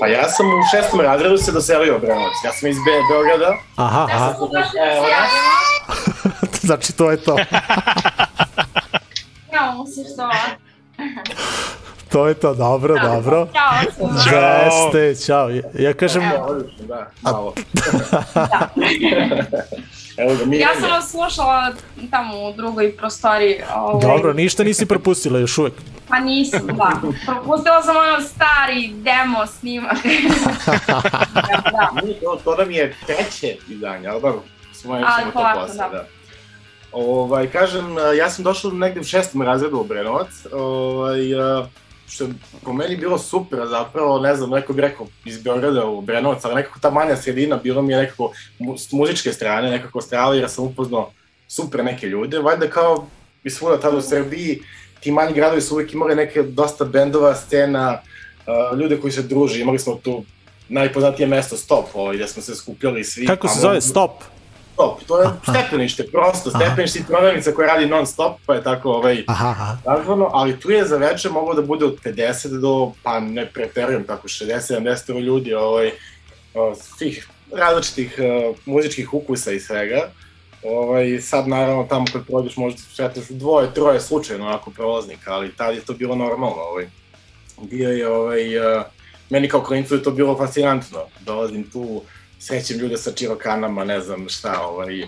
Pa 0.00 0.06
ja 0.06 0.28
sam 0.28 0.46
u 0.46 0.62
šestom 0.70 1.00
razredu 1.00 1.38
se 1.38 1.52
doselio 1.52 1.96
u 1.96 2.00
Brenovac. 2.00 2.34
Ja 2.44 2.52
sam 2.52 2.68
iz 2.68 2.76
Be 2.76 3.14
Beograda. 3.14 3.56
Aha, 3.76 4.06
aha, 4.12 4.34
Evo, 4.94 5.06
znači 6.66 6.92
to 6.92 7.10
je 7.10 7.16
to. 7.16 7.38
Ja, 9.52 9.74
musiš 9.76 10.16
to. 10.16 10.30
To 12.16 12.28
je 12.28 12.34
to, 12.34 12.54
dobro, 12.54 12.94
dobro. 13.02 13.48
Ćao. 13.52 14.06
Ćao. 14.24 14.64
Jeste, 14.64 15.26
čao. 15.26 15.50
Ja, 15.50 15.62
ja 15.78 15.92
kažem, 15.92 16.22
odlično, 16.48 16.86
da, 16.86 17.10
malo. 17.22 17.54
Evo 20.16 20.34
ga, 20.38 20.44
mi 20.44 20.58
Ja 20.58 20.68
sam 20.80 20.90
vas 20.90 21.10
slušala 21.10 21.72
tamo 22.10 22.48
u 22.48 22.52
drugoj 22.52 22.96
prostoriji. 22.96 23.60
Ovaj, 23.76 24.02
dobro, 24.02 24.32
ništa 24.32 24.64
nisi 24.64 24.86
propustila 24.86 25.38
još 25.38 25.58
uvek. 25.58 25.72
Pa 26.08 26.20
nisam, 26.20 26.66
da. 26.66 26.92
Propustila 27.26 27.82
sam 27.82 27.96
ono 27.96 28.20
stari 28.20 28.88
demo 28.88 29.46
snimak. 29.46 29.96
da. 31.72 31.90
To, 32.22 32.40
to 32.44 32.56
nam 32.56 32.70
je 32.70 32.94
treće 33.06 33.56
izdanje, 33.68 34.08
ali 34.08 34.20
dobro, 34.20 34.42
smo 34.72 34.96
ćemo 34.96 35.32
to 35.32 35.60
posle, 35.60 35.78
da. 35.78 35.88
da. 35.88 36.06
Ovaj, 36.92 37.46
kažem, 37.46 37.96
ja 38.18 38.30
sam 38.30 38.44
došao 38.44 38.70
negde 38.70 39.00
u 39.00 39.04
šestom 39.04 39.42
razredu 39.42 39.78
u 39.78 39.84
Brenovac, 39.84 40.28
ovaj, 40.52 41.20
što 42.08 42.24
je 42.24 42.30
po 42.64 42.72
meni 42.72 42.96
bilo 42.96 43.18
super, 43.18 43.58
zapravo, 43.70 44.20
ne 44.20 44.36
znam, 44.36 44.50
neko 44.50 44.72
bi 44.72 44.82
rekao 44.82 45.06
iz 45.24 45.42
Beograda 45.42 45.84
u 45.84 46.00
Brenovac, 46.00 46.44
ali 46.44 46.54
nekako 46.54 46.78
ta 46.80 46.90
manja 46.90 47.16
sredina 47.16 47.56
bilo 47.56 47.82
mi 47.82 47.92
je 47.92 47.98
nekako 47.98 48.32
s 48.78 48.92
muzičke 48.92 49.32
strane, 49.32 49.70
nekako 49.70 50.00
strava, 50.00 50.34
jer 50.34 50.50
sam 50.50 50.64
upoznao 50.64 51.10
super 51.48 51.84
neke 51.84 52.06
ljude, 52.06 52.38
valjda 52.38 52.70
kao 52.70 53.06
i 53.44 53.50
svuda 53.50 53.80
tada 53.80 53.96
u 53.96 54.02
Srbiji, 54.02 54.62
ti 55.00 55.12
manji 55.12 55.34
gradovi 55.34 55.60
su 55.60 55.74
uvijek 55.74 55.92
imali 55.92 56.14
neke 56.14 56.42
dosta 56.42 56.84
bendova, 56.84 57.34
scena, 57.34 58.02
uh, 58.72 58.78
ljude 58.78 59.00
koji 59.00 59.12
se 59.12 59.22
druže, 59.22 59.60
imali 59.60 59.78
smo 59.78 59.94
tu 59.94 60.24
najpoznatije 60.68 61.26
mesto 61.26 61.56
Stop, 61.56 61.86
ovaj, 61.94 62.16
gde 62.16 62.28
smo 62.28 62.42
se 62.42 62.54
skupljali 62.54 63.04
svi. 63.04 63.26
Kako 63.26 63.48
se 63.48 63.54
tamo. 63.54 63.62
zove? 63.62 63.80
Stop. 63.80 64.12
Stop, 64.76 65.04
to 65.06 65.22
je 65.22 65.28
stepenište, 65.42 66.04
prosto, 66.04 66.50
Aha. 66.54 66.64
stepenište 66.64 66.98
i 66.98 67.04
prodavnica 67.08 67.52
koja 67.52 67.74
radi 67.74 67.86
non 67.86 68.06
stop, 68.06 68.36
pa 68.46 68.54
je 68.54 68.62
tako 68.62 68.90
ovaj, 68.90 69.24
Aha, 69.26 69.48
aha. 69.48 69.76
nazvano, 69.86 70.28
ali 70.32 70.60
tu 70.60 70.70
je 70.70 70.84
za 70.84 70.96
veče 70.96 71.30
moglo 71.30 71.54
da 71.54 71.62
bude 71.62 71.84
od 71.84 71.96
50 72.04 72.60
do, 72.60 72.92
pa 73.02 73.20
ne 73.20 73.46
preterujem, 73.46 74.04
tako 74.04 74.28
60-70 74.28 75.20
ljudi, 75.20 75.54
ovaj, 75.54 75.90
svih 76.96 77.28
različitih 77.52 78.18
uh, 78.18 78.56
muzičkih 78.66 79.14
ukusa 79.14 79.52
i 79.52 79.60
svega. 79.60 80.10
Ovaj, 80.62 81.20
sad 81.20 81.48
naravno 81.48 81.84
tamo 81.84 82.04
kad 82.12 82.26
prođeš 82.26 82.56
možda 82.56 82.80
sretneš 82.94 83.28
dvoje, 83.28 83.74
troje 83.74 84.00
slučajno 84.00 84.46
onako 84.46 84.70
prolaznika, 84.70 85.32
ali 85.32 85.52
tad 85.56 85.74
je 85.74 85.80
to 85.80 85.92
bilo 85.92 86.14
normalno. 86.14 86.62
Ovaj. 86.62 86.86
Bio 87.62 87.90
je, 87.90 88.08
ovaj, 88.08 88.58
uh, 88.58 88.82
meni 89.30 89.48
kao 89.48 89.62
klincu 89.62 89.94
je 89.94 90.02
to 90.02 90.10
bilo 90.10 90.36
fascinantno. 90.36 90.98
Dolazim 91.20 91.70
tu, 91.70 92.02
srećem 92.38 92.78
ljude 92.78 92.96
sa 92.96 93.12
čirokanama, 93.12 93.84
ne 93.84 94.00
znam 94.00 94.28
šta, 94.28 94.60
ovaj, 94.60 94.94
I 94.96 95.06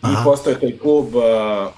Aha. 0.00 0.24
postoje 0.24 0.60
taj 0.60 0.78
klub 0.78 1.14
uh, 1.14 1.22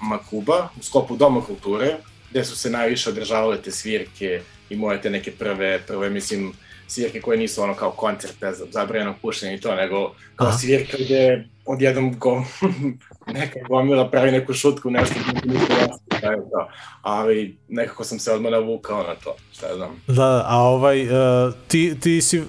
Makuba 0.01 0.69
u 0.79 0.83
sklopu 0.83 1.15
Doma 1.15 1.41
kulture, 1.41 1.95
gde 2.31 2.45
su 2.45 2.57
se 2.57 2.69
najviše 2.69 3.09
održavale 3.09 3.61
te 3.61 3.71
svirke 3.71 4.41
i 4.69 4.75
moje 4.75 5.01
te 5.01 5.09
neke 5.09 5.31
prve, 5.31 5.79
prve, 5.87 6.09
mislim, 6.09 6.53
svirke 6.87 7.21
koje 7.21 7.37
nisu 7.37 7.61
ono 7.61 7.73
kao 7.75 7.91
koncert, 7.91 8.41
ne 8.41 8.53
znam, 8.53 8.67
zabranjeno 8.71 9.15
pušenje 9.21 9.55
i 9.55 9.61
to, 9.61 9.75
nego 9.75 10.13
kao 10.35 10.47
Aha. 10.47 10.57
svirka 10.57 10.97
gde 10.99 11.47
odjednom 11.65 12.19
go, 12.19 12.43
neka 13.33 13.59
gomila 13.67 14.09
pravi 14.09 14.31
neku 14.31 14.53
šutku, 14.53 14.89
nešto 14.89 15.15
gde 15.27 15.41
mi 15.45 15.53
ništa 15.53 15.97
je 16.31 16.37
to. 16.37 16.67
Ali 17.01 17.57
nekako 17.67 18.03
sam 18.03 18.19
se 18.19 18.31
odmah 18.31 18.51
navukao 18.51 19.03
na 19.03 19.15
to, 19.23 19.35
šta 19.53 19.67
ja 19.67 19.75
znam. 19.75 20.01
Da, 20.07 20.45
a 20.47 20.57
ovaj, 20.57 21.03
uh, 21.03 21.53
ti, 21.67 21.99
ti 21.99 22.21
si, 22.21 22.39
uh, 22.39 22.45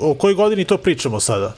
o 0.00 0.14
kojoj 0.14 0.34
godini 0.34 0.64
to 0.64 0.76
pričamo 0.76 1.20
sada? 1.20 1.54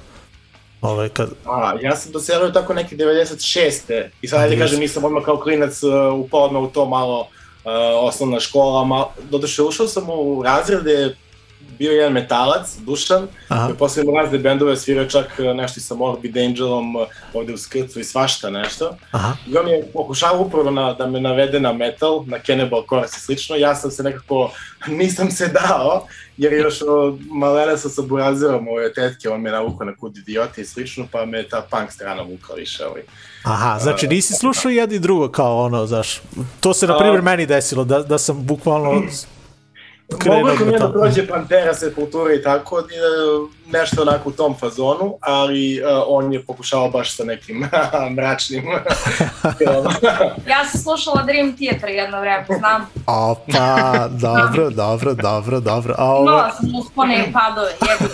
Ovaj, 0.80 1.08
kad, 1.08 1.28
A, 1.44 1.74
ja 1.82 1.96
sam 1.96 2.12
doselio 2.12 2.50
tako 2.50 2.74
neke 2.74 2.96
96. 2.96 4.08
I 4.22 4.28
sad, 4.28 4.40
ajde 4.40 4.58
kažem, 4.58 4.80
nisam 4.80 5.04
odmah 5.04 5.24
kao 5.24 5.36
klinac 5.36 5.82
uh, 5.82 5.92
upao 6.14 6.40
odmah 6.40 6.62
u 6.62 6.66
to 6.66 6.86
malo 6.86 7.20
uh, 7.20 7.28
osnovna 7.94 8.40
škola, 8.40 8.84
malo, 8.84 9.12
doduše 9.30 9.62
ušao 9.62 9.88
sam 9.88 10.10
u 10.10 10.42
razrede, 10.42 11.16
bio 11.78 11.92
jedan 11.92 12.12
metalac, 12.12 12.76
Dušan, 12.78 13.28
Aha. 13.48 13.66
koji 13.66 13.78
posle 13.78 14.02
ima 14.02 14.20
razne 14.20 14.38
bendove, 14.38 14.76
svirao 14.76 15.04
čak 15.04 15.26
uh, 15.38 15.56
nešto 15.56 15.80
sa 15.80 15.94
Morbid 15.94 16.36
Angelom, 16.36 16.96
uh, 16.96 17.02
ovde 17.34 17.52
u 17.54 17.58
Skrcu 17.58 18.00
i 18.00 18.04
svašta 18.04 18.50
nešto. 18.50 18.96
aha, 19.10 19.36
I 19.46 19.56
on 19.56 19.68
je 19.68 19.90
pokušavao 19.92 20.42
upravo 20.42 20.70
na, 20.70 20.92
da 20.92 21.06
me 21.06 21.20
navede 21.20 21.60
na 21.60 21.72
metal, 21.72 22.24
na 22.26 22.38
Cannibal 22.46 22.82
Corpse 22.88 23.16
i 23.18 23.20
slično, 23.20 23.56
ja 23.56 23.74
sam 23.74 23.90
se 23.90 24.02
nekako, 24.02 24.50
nisam 25.00 25.30
se 25.30 25.48
dao, 25.48 26.06
jer 26.36 26.52
je 26.52 26.58
još 26.58 26.78
malena 27.30 27.76
sam 27.76 27.90
sa 27.90 28.02
burazerom 28.02 28.68
ove 28.68 28.92
tetke, 28.92 29.28
on 29.28 29.40
me 29.40 29.50
navukao 29.50 29.86
na 29.86 29.96
kud 29.96 30.16
idioti 30.16 30.60
i 30.60 30.64
slično, 30.64 31.06
pa 31.12 31.26
me 31.26 31.48
ta 31.48 31.66
punk 31.70 31.92
strana 31.92 32.22
vukla 32.22 32.54
više. 32.54 32.86
Ovaj. 32.86 33.02
aha, 33.42 33.78
znači 33.78 34.08
nisi 34.08 34.34
slušao 34.34 34.70
jedno 34.70 34.96
i 34.96 34.98
drugo 34.98 35.28
kao 35.28 35.64
ono, 35.64 35.86
znaš, 35.86 36.20
to 36.60 36.74
se 36.74 36.86
na 36.86 36.98
primjer 36.98 37.22
meni 37.22 37.46
desilo, 37.46 37.84
da, 37.84 38.02
da 38.02 38.18
sam 38.18 38.46
bukvalno 38.46 39.02
Mogu 40.10 40.64
mi 40.64 40.72
da 40.72 40.72
da 40.72 40.78
tamo. 40.78 40.92
prođe 40.92 41.26
Pantera, 41.26 41.74
Sepultura 41.74 42.34
i 42.34 42.42
tako, 42.42 42.78
e, 42.78 42.84
nešto 43.72 44.02
onako 44.02 44.28
u 44.28 44.32
tom 44.32 44.54
fazonu, 44.54 45.16
ali 45.20 45.80
uh, 45.82 46.02
on 46.06 46.32
je 46.32 46.42
pokušao 46.42 46.90
baš 46.90 47.16
sa 47.16 47.24
nekim 47.24 47.64
mračnim 48.16 48.62
filmom. 49.58 49.92
Ja 50.52 50.64
sam 50.64 50.80
slušala 50.80 51.22
Dream 51.22 51.56
Theater 51.56 51.88
jedno 51.88 52.20
vreme, 52.20 52.44
znam. 52.58 52.86
Opa, 53.06 54.08
dobro, 54.10 54.70
dobro, 54.70 55.14
dobro, 55.14 55.60
dobro. 55.60 55.94
A 55.98 56.04
ovo, 56.04 56.22
Imala 56.22 56.50
sam 56.50 56.74
uspone 56.74 57.24
i 57.28 57.32
padove, 57.32 57.70
jebi. 57.90 58.12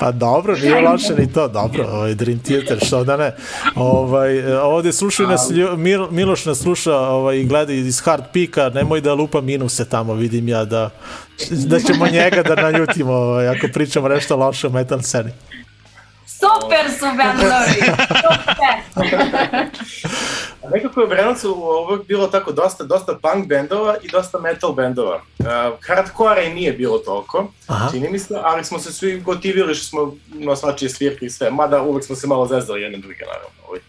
pa 0.00 0.12
dobro, 0.12 0.56
nije 0.56 0.80
loše 0.80 1.14
ni 1.14 1.32
to, 1.32 1.48
dobro, 1.48 1.84
ovaj 1.92 2.14
Dream 2.14 2.38
Theater, 2.38 2.78
što 2.86 3.04
da 3.04 3.16
ne. 3.16 3.36
Ovaj, 3.76 4.38
e, 4.38 4.60
ovde 4.60 4.92
slušaju 4.92 5.28
nas, 5.28 5.50
Mil, 5.76 6.06
Miloš 6.10 6.44
nas 6.44 6.58
sluša 6.58 6.96
ovaj, 6.98 7.36
i 7.36 7.44
gleda 7.44 7.72
iz 7.72 8.00
Hard 8.00 8.24
Pika, 8.32 8.70
nemoj 8.74 9.00
da 9.00 9.14
lupa 9.14 9.40
minuse 9.40 9.88
tamo, 9.88 10.14
vidim 10.14 10.48
ja 10.48 10.64
da, 10.64 10.90
da 11.50 11.80
ćemo 11.80 12.06
njega 12.06 12.42
da 12.42 12.54
naljutimo 12.54 13.12
ovaj, 13.12 13.48
ako 13.48 13.66
pričamo 13.72 14.08
nešto 14.08 14.36
loše 14.36 14.66
o 14.66 14.70
metal 14.70 15.02
sceni. 15.02 15.30
Super 16.26 16.90
su 16.98 17.06
bendovi, 17.16 17.92
super. 18.94 19.66
A 20.62 20.68
Nekako 20.70 21.00
je 21.00 21.06
u 21.06 21.08
Brenovcu 21.08 21.54
uvek 21.88 22.06
bilo 22.06 22.26
tako 22.26 22.52
dosta, 22.52 22.84
dosta 22.84 23.18
punk 23.22 23.46
bendova 23.46 23.96
i 24.02 24.08
dosta 24.08 24.38
metal 24.38 24.72
bendova. 24.72 25.20
Uh, 25.38 25.46
hardcore 25.86 26.46
i 26.46 26.54
nije 26.54 26.72
bilo 26.72 26.98
toliko, 26.98 27.48
Aha. 27.66 27.90
čini 27.90 28.08
mi 28.10 28.18
se, 28.18 28.34
ali 28.42 28.64
smo 28.64 28.78
se 28.78 28.92
svi 28.92 29.20
gotivili 29.20 29.74
što 29.74 29.86
smo 29.86 30.14
na 30.28 30.56
svačije 30.56 30.88
svirke 30.88 31.26
i 31.26 31.30
sve, 31.30 31.50
mada 31.50 31.82
uvek 31.82 32.04
smo 32.04 32.16
se 32.16 32.26
malo 32.26 32.46
zezali 32.46 32.82
jedne 32.82 32.98
druge, 32.98 33.24
naravno. 33.26 33.48
Ovaj. 33.68 33.80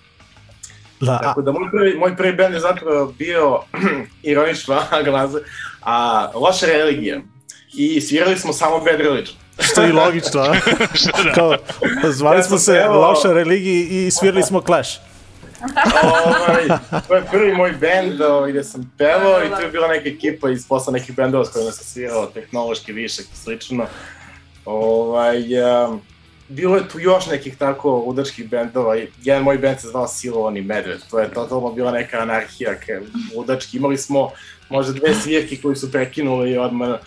Da, 1.00 1.20
Tako 1.24 1.42
da 1.42 1.52
moj 1.52 1.72
prvi, 1.72 1.98
moj 2.00 2.18
prvi 2.18 2.34
bend 2.34 2.54
je 2.54 2.60
zapravo 2.60 3.06
bio 3.06 3.60
ironično 4.24 4.82
glaza, 5.06 5.40
a 5.82 6.28
loša 6.34 6.66
religija. 6.66 7.22
I 7.78 8.02
svirali 8.02 8.38
smo 8.38 8.54
samo 8.54 8.80
Bad 8.80 8.96
Religion. 8.98 9.36
što 9.60 9.82
je 9.82 9.90
i 9.90 9.94
logično, 9.94 10.42
a? 10.42 10.54
Kao, 11.36 11.56
zvali 12.04 12.38
Ja 12.38 12.44
smo 12.44 12.58
se 12.58 12.72
pevao- 12.74 13.02
loša 13.02 13.34
religiji 13.34 13.88
i 13.90 14.12
svirali 14.12 14.44
smo 14.44 14.62
Clash. 14.62 14.92
ovaj, 16.04 16.68
to 17.08 17.16
je 17.16 17.24
prvi 17.32 17.54
moj 17.54 17.72
bend 17.72 18.22
ovaj, 18.22 18.52
gde 18.52 18.64
sam 18.64 18.94
pevao 18.98 19.44
i 19.44 19.50
tu 19.50 19.62
je 19.62 19.68
bila 19.68 19.88
neka 19.88 20.10
ekipa 20.10 20.50
iz 20.50 20.68
posla 20.68 20.94
nekih 20.94 21.16
bendova 21.16 21.46
s 21.46 21.50
kojima 21.50 21.72
sam 21.72 21.86
svirao, 21.86 22.26
tehnološki 22.26 22.92
višak 22.92 23.26
i 23.26 23.38
slično. 23.38 23.86
Ovaj, 24.66 25.38
um, 25.86 26.02
bilo 26.48 26.76
je 26.76 26.90
tu 26.90 27.00
još 27.00 27.28
nekih 27.28 27.58
tako 27.58 27.92
ludačkih 27.92 28.50
bendova. 28.50 28.98
i 28.98 29.08
Jedan 29.24 29.44
moj 29.44 29.58
bend 29.58 29.80
se 29.80 29.88
zvao 29.88 30.08
Silovani 30.08 30.62
Medved. 30.62 31.00
To 31.10 31.20
je 31.20 31.34
totalno 31.34 31.72
bila 31.72 31.92
neka 31.92 32.18
anarhija, 32.20 32.76
ke, 32.76 33.00
ludački. 33.36 33.78
Imali 33.78 33.98
smo 33.98 34.30
možda 34.70 34.94
dve 34.94 35.16
svirke 35.16 35.58
koji 35.62 35.76
su 35.76 35.92
prekinuli 35.92 36.52
i 36.52 36.58
odmah 36.58 37.00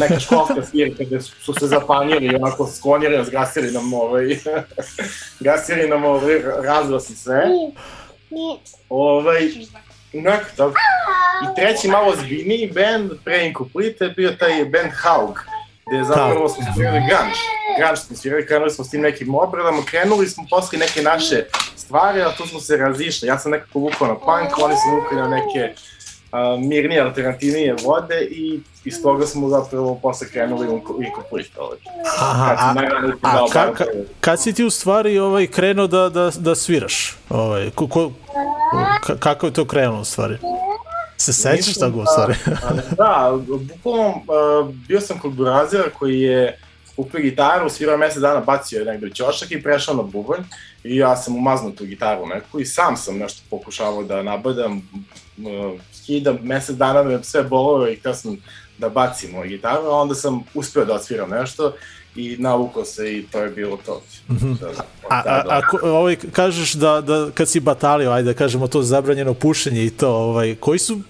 neka 0.00 0.20
školska 0.20 0.64
svirka 0.70 1.04
gde 1.04 1.20
su, 1.20 1.52
se 1.60 1.66
zapanjili 1.66 2.26
i 2.26 2.34
onako 2.34 2.66
sklonili, 2.66 3.24
zgasili 3.24 3.72
nam 3.72 3.94
ovaj, 3.94 4.38
gasili 5.40 5.88
nam 5.88 6.04
ovaj 6.04 6.38
razglas 6.62 7.10
i 7.10 7.16
sve. 7.16 7.42
Ovaj, 8.88 9.48
Nek, 10.12 10.56
dobro. 10.56 10.80
I 11.44 11.60
treći 11.60 11.88
malo 11.88 12.16
zbiljniji 12.16 12.72
band, 12.74 13.10
pre 13.24 13.46
Incomplete, 13.46 14.04
je 14.04 14.10
bio 14.10 14.30
taj 14.30 14.64
band 14.64 14.92
Haug, 14.92 15.38
gde 15.86 16.04
zapravo 16.04 16.48
smo 16.48 16.64
svirali 16.74 16.98
grunge. 16.98 17.34
Grunge 17.78 17.96
smo 17.96 18.16
svirali, 18.16 18.46
krenuli 18.46 18.70
smo 18.70 18.84
s 18.84 18.90
tim 18.90 19.00
nekim 19.00 19.34
obradama, 19.34 19.82
krenuli 19.84 20.28
smo 20.28 20.44
posle 20.50 20.78
neke 20.78 21.02
naše 21.02 21.44
stvari, 21.76 22.22
a 22.22 22.32
tu 22.36 22.46
smo 22.46 22.60
se 22.60 22.76
razišli. 22.76 23.28
Ja 23.28 23.38
sam 23.38 23.52
nekako 23.52 23.78
vukao 23.78 24.06
na 24.06 24.14
punk, 24.14 24.58
oni 24.58 24.74
su 24.74 24.96
vukali 24.96 25.20
na 25.20 25.28
neke 25.28 25.74
mirnije, 26.58 27.00
alternativnije 27.00 27.76
vode 27.84 28.20
i 28.30 28.60
iz 28.84 29.02
toga 29.02 29.26
smo 29.26 29.48
zapravo 29.48 29.94
posle 30.02 30.28
krenuli 30.28 30.68
u 30.68 30.80
College. 31.30 31.48
Aha, 32.18 32.56
a, 32.58 32.72
najranije 32.74 33.14
a 33.22 33.32
dao 33.36 33.48
ka, 33.48 33.74
ka, 33.74 33.84
kad 34.20 34.42
si 34.42 34.52
ti 34.52 34.64
u 34.64 34.70
stvari 34.70 35.18
ovaj, 35.18 35.46
krenuo 35.46 35.86
da, 35.86 36.08
da, 36.08 36.30
da 36.38 36.54
sviraš? 36.54 37.16
Ovaj, 37.30 37.70
ko, 37.70 37.86
ko, 37.88 38.12
ka, 39.02 39.16
kako 39.16 39.46
je 39.46 39.52
to 39.52 39.64
krenulo 39.64 40.00
u 40.00 40.04
stvari? 40.04 40.36
Se 41.16 41.32
sećaš 41.32 41.66
Mislim 41.66 41.90
toga 41.90 41.96
u 42.02 42.04
da- 42.04 42.10
stvari? 42.10 42.34
da, 42.96 43.38
bukvalno 43.48 44.08
uh, 44.08 44.74
bio 44.88 45.00
sam 45.00 45.18
kod 45.18 45.32
burazira 45.32 45.84
koji 45.98 46.20
je 46.20 46.58
kupio 46.96 47.20
gitaru, 47.20 47.70
svirao 47.70 47.96
mesec 47.96 48.20
dana, 48.20 48.40
bacio 48.40 48.78
je 48.78 48.84
negde 48.84 49.10
ćošak 49.10 49.50
i 49.50 49.62
prešao 49.62 49.94
na 49.94 50.02
bubanj 50.02 50.40
i 50.84 50.96
ja 50.96 51.16
sam 51.16 51.36
umaznuo 51.36 51.70
tu 51.70 51.84
gitaru 51.84 52.26
neku 52.26 52.60
i 52.60 52.66
sam 52.66 52.96
sam 52.96 53.18
nešto 53.18 53.42
pokušavao 53.50 54.02
da 54.02 54.22
nabadam, 54.22 54.76
uh, 55.38 55.80
skidam, 56.08 56.38
mesec 56.42 56.76
dana 56.76 57.02
me 57.02 57.22
sve 57.22 57.42
bolove 57.44 57.92
i 57.92 57.96
htio 57.96 58.14
sam 58.14 58.36
da 58.78 58.88
bacim 58.88 59.30
moju 59.30 59.48
gitaru, 59.48 59.82
a 59.82 59.92
onda 59.92 60.14
sam 60.14 60.40
uspeo 60.54 60.84
da 60.84 60.94
odsviram 60.94 61.30
nešto 61.30 61.72
i 62.16 62.36
navukao 62.38 62.84
se 62.84 63.12
i 63.12 63.22
to 63.22 63.40
je 63.40 63.50
bilo 63.50 63.78
to. 63.78 64.02
Da, 64.28 64.34
da, 64.34 64.34
Mhm. 64.34 64.52
A, 65.10 65.18
a, 65.18 65.22
da, 65.24 65.44
a 65.48 65.60
ko- 65.62 65.78
ovaj, 65.84 66.16
kažeš 66.32 66.72
da, 66.74 67.00
da 67.00 67.30
kad 67.32 67.48
si 67.48 67.60
batalio, 67.60 68.10
ajde 68.10 68.26
da 68.26 68.34
kažemo 68.34 68.68
to 68.68 68.82
zabranjeno 68.82 69.34
pušenje 69.34 69.84
i 69.84 69.90
to, 69.90 70.08
ovaj, 70.10 70.54
koji 70.56 70.78
su 70.78 71.00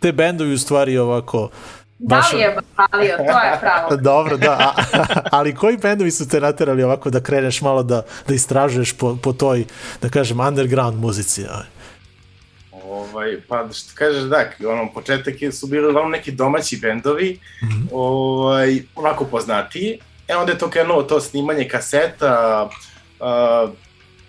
te 0.00 0.12
bendovi 0.12 0.52
u 0.52 0.58
stvari 0.58 0.98
ovako 0.98 1.50
Da 1.98 2.16
Baš- 2.16 2.32
li 2.32 2.40
je 2.40 2.56
batalio, 2.68 3.16
to 3.16 3.22
je 3.22 3.58
pravo. 3.60 3.96
Dobro, 4.10 4.36
da, 4.36 4.50
a, 4.52 4.72
ali 5.30 5.54
koji 5.54 5.76
bendovi 5.78 6.10
su 6.10 6.28
te 6.28 6.40
naterali 6.40 6.82
ovako 6.82 7.10
da 7.10 7.20
kreneš 7.20 7.60
malo 7.60 7.82
da, 7.82 8.02
da 8.28 8.34
istražuješ 8.34 8.92
po, 8.92 9.16
po 9.16 9.32
toj, 9.32 9.64
da 10.02 10.08
kažem, 10.08 10.40
underground 10.40 10.98
muzici? 10.98 11.42
Ovaj? 11.44 11.66
Ovaj, 13.14 13.36
pa 13.48 13.68
što 13.72 13.92
kažeš 13.94 14.22
da, 14.22 14.50
ono, 14.68 14.92
početak 14.94 15.42
je, 15.42 15.52
su 15.52 15.66
bili 15.66 15.88
uglavnom 15.88 16.12
neki 16.12 16.32
domaći 16.32 16.76
bendovi, 16.76 17.38
mm 17.62 17.66
-hmm. 17.66 17.88
ovaj, 17.92 18.82
onako 18.94 19.24
poznatiji. 19.24 19.98
E 20.28 20.36
onda 20.36 20.52
je 20.52 20.58
to 20.58 20.70
krenulo 20.70 21.02
to 21.02 21.20
snimanje 21.20 21.68
kaseta, 21.68 22.68
uh, 23.20 23.70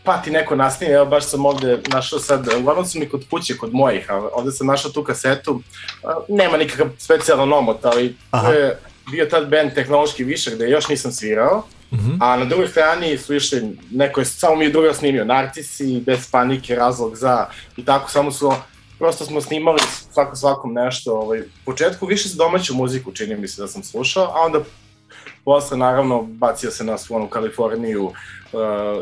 pa 0.04 0.22
ti 0.22 0.32
neko 0.32 0.56
nasnije, 0.56 0.94
evo 0.94 1.06
baš 1.06 1.25
sam 1.25 1.46
ovde 1.46 1.80
našao 1.88 2.20
sad, 2.20 2.48
uglavnom 2.60 2.86
su 2.86 3.00
mi 3.00 3.10
kod 3.10 3.25
kuće, 3.30 3.58
kod 3.58 3.74
mojih, 3.74 4.12
a 4.12 4.30
ovde 4.34 4.51
sam 4.51 4.68
našao 4.68 4.92
tu 4.92 5.04
kasetu, 5.04 5.51
uh, 5.51 6.12
nema 6.30 6.58
nikakav 6.58 6.88
specijalan 6.98 7.54
omot, 7.54 7.86
ali 7.86 8.15
Aha. 8.32 8.48
to 8.48 8.54
je 8.54 8.80
bio 9.12 9.25
tad 9.25 9.50
band 9.50 9.74
Tehnološki 9.74 10.24
višak, 10.24 10.54
gde 10.54 10.70
još 10.70 10.88
nisam 10.88 11.12
svirao, 11.12 11.63
Mm 11.92 11.98
-hmm. 11.98 12.18
A 12.20 12.38
na 12.38 12.46
drugoj 12.46 12.68
strani 12.68 13.18
su 13.18 13.36
išli, 13.36 13.77
neko 13.92 14.20
je 14.20 14.25
samo 14.25 14.56
mi 14.56 14.65
je 14.65 14.72
druga 14.72 14.94
snimio, 14.94 15.25
Narcisi, 15.25 16.01
Bez 16.06 16.32
panike, 16.32 16.75
Razlog 16.75 17.15
za, 17.15 17.46
i 17.77 17.86
tako 17.86 18.10
samo 18.10 18.32
su, 18.32 18.54
prosto 19.00 19.25
smo 19.25 19.42
snimali 19.42 19.80
svako 20.14 20.36
svakom 20.36 20.74
nešto, 20.74 21.20
ovaj, 21.20 21.40
u 21.40 21.44
početku 21.66 22.06
više 22.06 22.30
za 22.30 22.36
domaću 22.38 22.75
muziku 22.75 23.12
čini 23.12 23.36
mi 23.36 23.48
se 23.48 23.62
da 23.62 23.68
sam 23.68 23.84
slušao, 23.84 24.24
a 24.24 24.46
onda 24.46 24.60
posle 25.46 25.78
naravno 25.78 26.22
bacio 26.22 26.72
se 26.72 26.84
na 26.84 26.98
svu 26.98 27.16
onu 27.16 27.28
Kaliforniju 27.28 28.06
uh, 28.06 28.12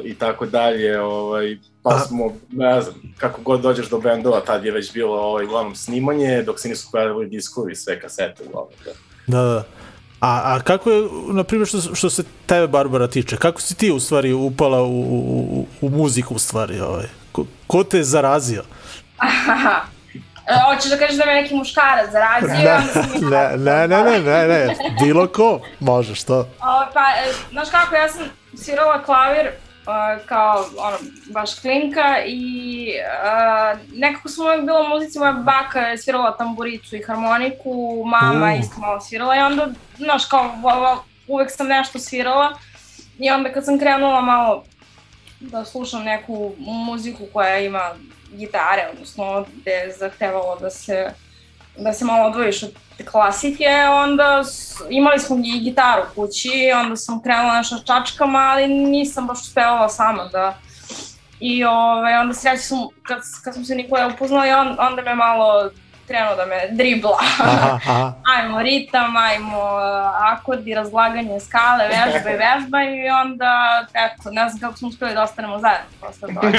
i 0.04 0.16
tako 0.16 0.46
dalje, 0.46 1.02
ovaj, 1.02 1.58
pa 1.84 2.00
smo, 2.00 2.34
ne 2.52 2.82
znam, 2.82 2.96
kako 3.18 3.42
god 3.42 3.62
dođeš 3.62 3.90
do 3.90 4.00
bendova, 4.00 4.40
tad 4.40 4.66
je 4.66 4.72
već 4.72 4.94
bilo 4.94 5.16
ovaj, 5.16 5.46
uglavnom 5.46 5.76
snimanje, 5.76 6.44
dok 6.44 6.60
se 6.60 6.70
nisu 6.70 6.88
pojavili 6.92 7.30
diskovi, 7.30 7.76
sve 7.76 8.00
kasete 8.02 8.44
uglavnom. 8.48 8.74
Da. 8.86 8.92
Da, 9.28 9.44
da. 9.44 9.64
A, 10.20 10.56
a 10.56 10.60
kako 10.60 10.92
je, 10.92 11.10
na 11.32 11.44
primjer, 11.44 11.68
što, 11.68 11.96
što 11.96 12.10
se 12.10 12.24
tebe, 12.46 12.68
Barbara, 12.68 13.08
tiče, 13.08 13.38
kako 13.38 13.62
si 13.62 13.76
ti 13.76 13.92
u 13.92 14.00
stvari 14.00 14.34
upala 14.34 14.82
u, 14.82 15.02
u, 15.02 15.66
u 15.82 15.90
muziku 15.90 16.36
u 16.36 16.40
stvari? 16.40 16.80
Ovaj? 16.80 17.06
Ko, 17.32 17.46
ko 17.68 17.84
te 17.84 17.98
je 17.98 18.04
zarazio? 18.04 18.64
E, 20.48 20.54
Hoćeš 20.66 20.92
da 20.92 20.98
kažeš 20.98 21.18
da 21.18 21.26
me 21.26 21.34
neki 21.34 21.56
muškarac 21.56 22.12
zarazio? 22.12 22.54
Ne, 23.30 23.58
ne, 23.58 23.58
ne, 23.58 23.88
ne, 23.88 24.04
ne, 24.04 24.20
ne, 24.20 24.48
ne, 24.48 24.76
bilo 25.04 25.28
ko, 25.28 25.60
može, 25.80 26.16
što? 26.16 26.40
O, 26.40 26.86
pa, 26.94 27.00
e, 27.00 27.34
znaš 27.52 27.70
kako, 27.70 27.96
ja 27.96 28.10
sam 28.10 28.24
svirala 28.56 29.04
klavir 29.04 29.48
uh, 29.48 30.26
kao, 30.26 30.66
ono, 30.78 30.98
baš 31.34 31.60
klinka 31.60 32.24
i 32.26 32.88
uh, 32.90 33.80
nekako 33.94 34.30
sam 34.30 34.46
uvek 34.46 34.62
bila 34.62 34.82
u 34.82 34.88
muzici, 34.88 35.20
moja 35.20 35.32
baka 35.32 35.80
je 35.80 35.98
svirala 35.98 36.38
tamburicu 36.38 36.96
i 36.96 37.04
harmoniku, 37.04 38.04
mama 38.06 38.54
U. 38.54 38.60
isto 38.60 38.80
malo 38.80 39.02
svirala 39.02 39.36
i 39.36 39.40
onda, 39.40 39.68
znaš, 39.98 40.26
kao, 40.26 40.56
uvek 41.28 41.52
sam 41.52 41.68
nešto 41.68 42.00
svirala 42.00 42.58
i 43.20 43.30
onda 43.30 43.54
kad 43.54 43.66
sam 43.66 43.80
krenula 43.80 44.22
malo 44.22 44.64
da 45.40 45.66
slušam 45.66 46.04
neku 46.04 46.52
muziku 46.58 47.24
koja 47.34 47.60
ima 47.60 47.92
gitare, 48.34 48.90
odnosno 48.94 49.46
gde 49.56 49.72
je 49.72 49.92
zahtevalo 49.92 50.58
da 50.60 50.70
se 50.70 51.12
da 51.78 51.94
se 51.94 52.06
malo 52.06 52.28
odvojiš 52.28 52.64
od 52.64 52.72
klasike, 53.12 53.68
onda 54.04 54.44
imali 54.90 55.20
smo 55.20 55.38
i 55.44 55.60
gitaru 55.60 56.04
kući, 56.16 56.72
onda 56.76 56.96
sam 56.96 57.24
krenula 57.24 57.58
nešto 57.58 57.80
čačkama, 57.80 58.40
ali 58.40 58.68
nisam 58.68 59.28
baš 59.28 59.42
uspevala 59.42 59.90
sama 59.90 60.26
da 60.32 60.58
I 61.40 61.66
ovaj, 61.66 62.18
onda 62.18 62.34
sreće 62.34 62.62
sam, 62.62 62.78
kad, 63.04 63.20
kad 63.44 63.54
smo 63.54 63.66
se 63.66 63.76
Nikola 63.76 64.08
upoznali, 64.08 64.52
on, 64.52 64.78
onda 64.80 65.02
me 65.02 65.16
malo 65.16 65.70
krenuo 66.08 66.36
da 66.36 66.46
me 66.46 66.56
dribla. 66.72 67.18
Aha, 67.20 67.80
aha. 67.84 68.14
ajmo 68.36 68.62
ritam, 68.62 69.18
ajmo 69.18 69.58
uh, 69.58 70.34
akordi, 70.34 70.74
razlaganje 70.74 71.40
skale, 71.40 71.88
vežba 71.88 72.30
i 72.34 72.38
vežba 72.38 72.84
i 72.84 73.10
onda, 73.10 73.86
eto, 73.94 74.32
ne 74.32 74.50
znam 74.50 74.60
kako 74.60 74.78
smo 74.78 74.88
uspeli 74.88 75.14
da 75.14 75.24
ostanemo 75.24 75.60
zajedno 75.60 75.86
posle 76.02 76.34
toga. 76.34 76.58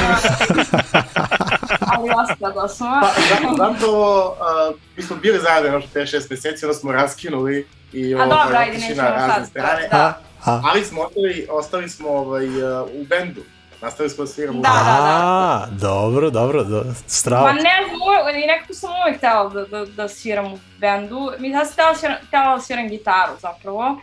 Ali 1.80 2.10
ostalo 2.22 2.68
smo. 2.68 3.00
Pa, 3.00 3.08
zato, 3.28 3.54
zato 3.56 4.36
uh, 4.70 4.76
mi 4.96 5.02
smo 5.02 5.16
bili 5.16 5.38
zajedno 5.38 5.72
još 5.72 5.84
5-6 5.94 6.30
meseci, 6.30 6.64
onda 6.64 6.74
smo 6.78 6.92
raskinuli 6.92 7.68
i 7.92 8.14
A 8.14 8.16
ovaj, 8.16 8.28
dobro, 8.28 8.58
ajde, 8.58 8.78
nećemo 8.78 9.02
na 9.02 9.08
razne 9.08 9.34
sad. 9.34 9.48
strane. 9.48 9.88
Da, 9.90 9.96
A, 9.96 9.98
da. 9.98 10.52
a, 10.52 10.60
Ali 10.64 10.84
smo 10.84 11.02
ostali, 11.02 11.46
ostali 11.50 11.88
smo 11.88 12.08
ovaj, 12.08 12.46
uh, 12.46 12.88
u 12.94 13.04
bendu. 13.04 13.40
Nastavili 13.82 14.10
smo 14.10 14.24
da 14.24 14.30
sviramo. 14.30 14.60
Da, 14.60 14.68
da, 14.68 14.84
da. 14.84 15.20
a, 15.24 15.66
dobro, 15.70 16.30
dobro, 16.30 16.64
do, 16.64 16.84
strava. 17.06 17.42
Ma 17.42 17.52
ne 17.52 17.60
znam, 17.60 18.00
uvek, 18.02 18.44
i 18.44 18.46
nekako 18.46 18.74
sam 18.74 18.90
uvek 18.90 19.18
htela 19.18 19.48
da, 19.48 19.64
da, 19.64 19.86
da 19.86 20.08
sviram 20.08 20.52
u 20.52 20.58
bendu. 20.78 21.30
Mi 21.38 21.50
ja 21.50 21.64
sam 21.64 21.74
htela, 21.96 22.14
htela 22.28 22.56
da 22.56 22.60
sviram 22.60 22.88
gitaru 22.88 23.32
zapravo, 23.40 24.00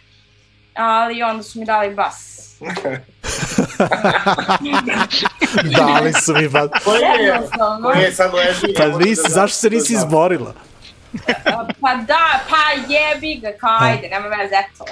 ali 0.75 1.23
onda 1.23 1.43
su 1.43 1.59
mi 1.59 1.65
dali 1.65 1.95
bas. 1.95 2.50
Dali 5.77 6.13
su 6.13 6.33
mi, 6.35 6.49
pa, 6.51 6.59
je, 6.59 6.69
je 8.05 8.11
sad 8.11 8.33
leži? 8.33 8.73
pa 8.77 8.87
ne 8.87 8.97
nisi, 9.05 9.21
da- 9.23 9.29
zašto 9.29 9.57
se 9.57 9.69
nisi 9.69 9.93
izborila? 9.93 10.53
Pa 11.81 11.95
da, 11.95 12.39
pa 12.49 12.57
jebi 12.93 13.35
ga, 13.41 13.51
kao 13.59 13.77
ajde, 13.79 14.09
nema 14.09 14.27
veze, 14.27 14.55
eto, 14.55 14.85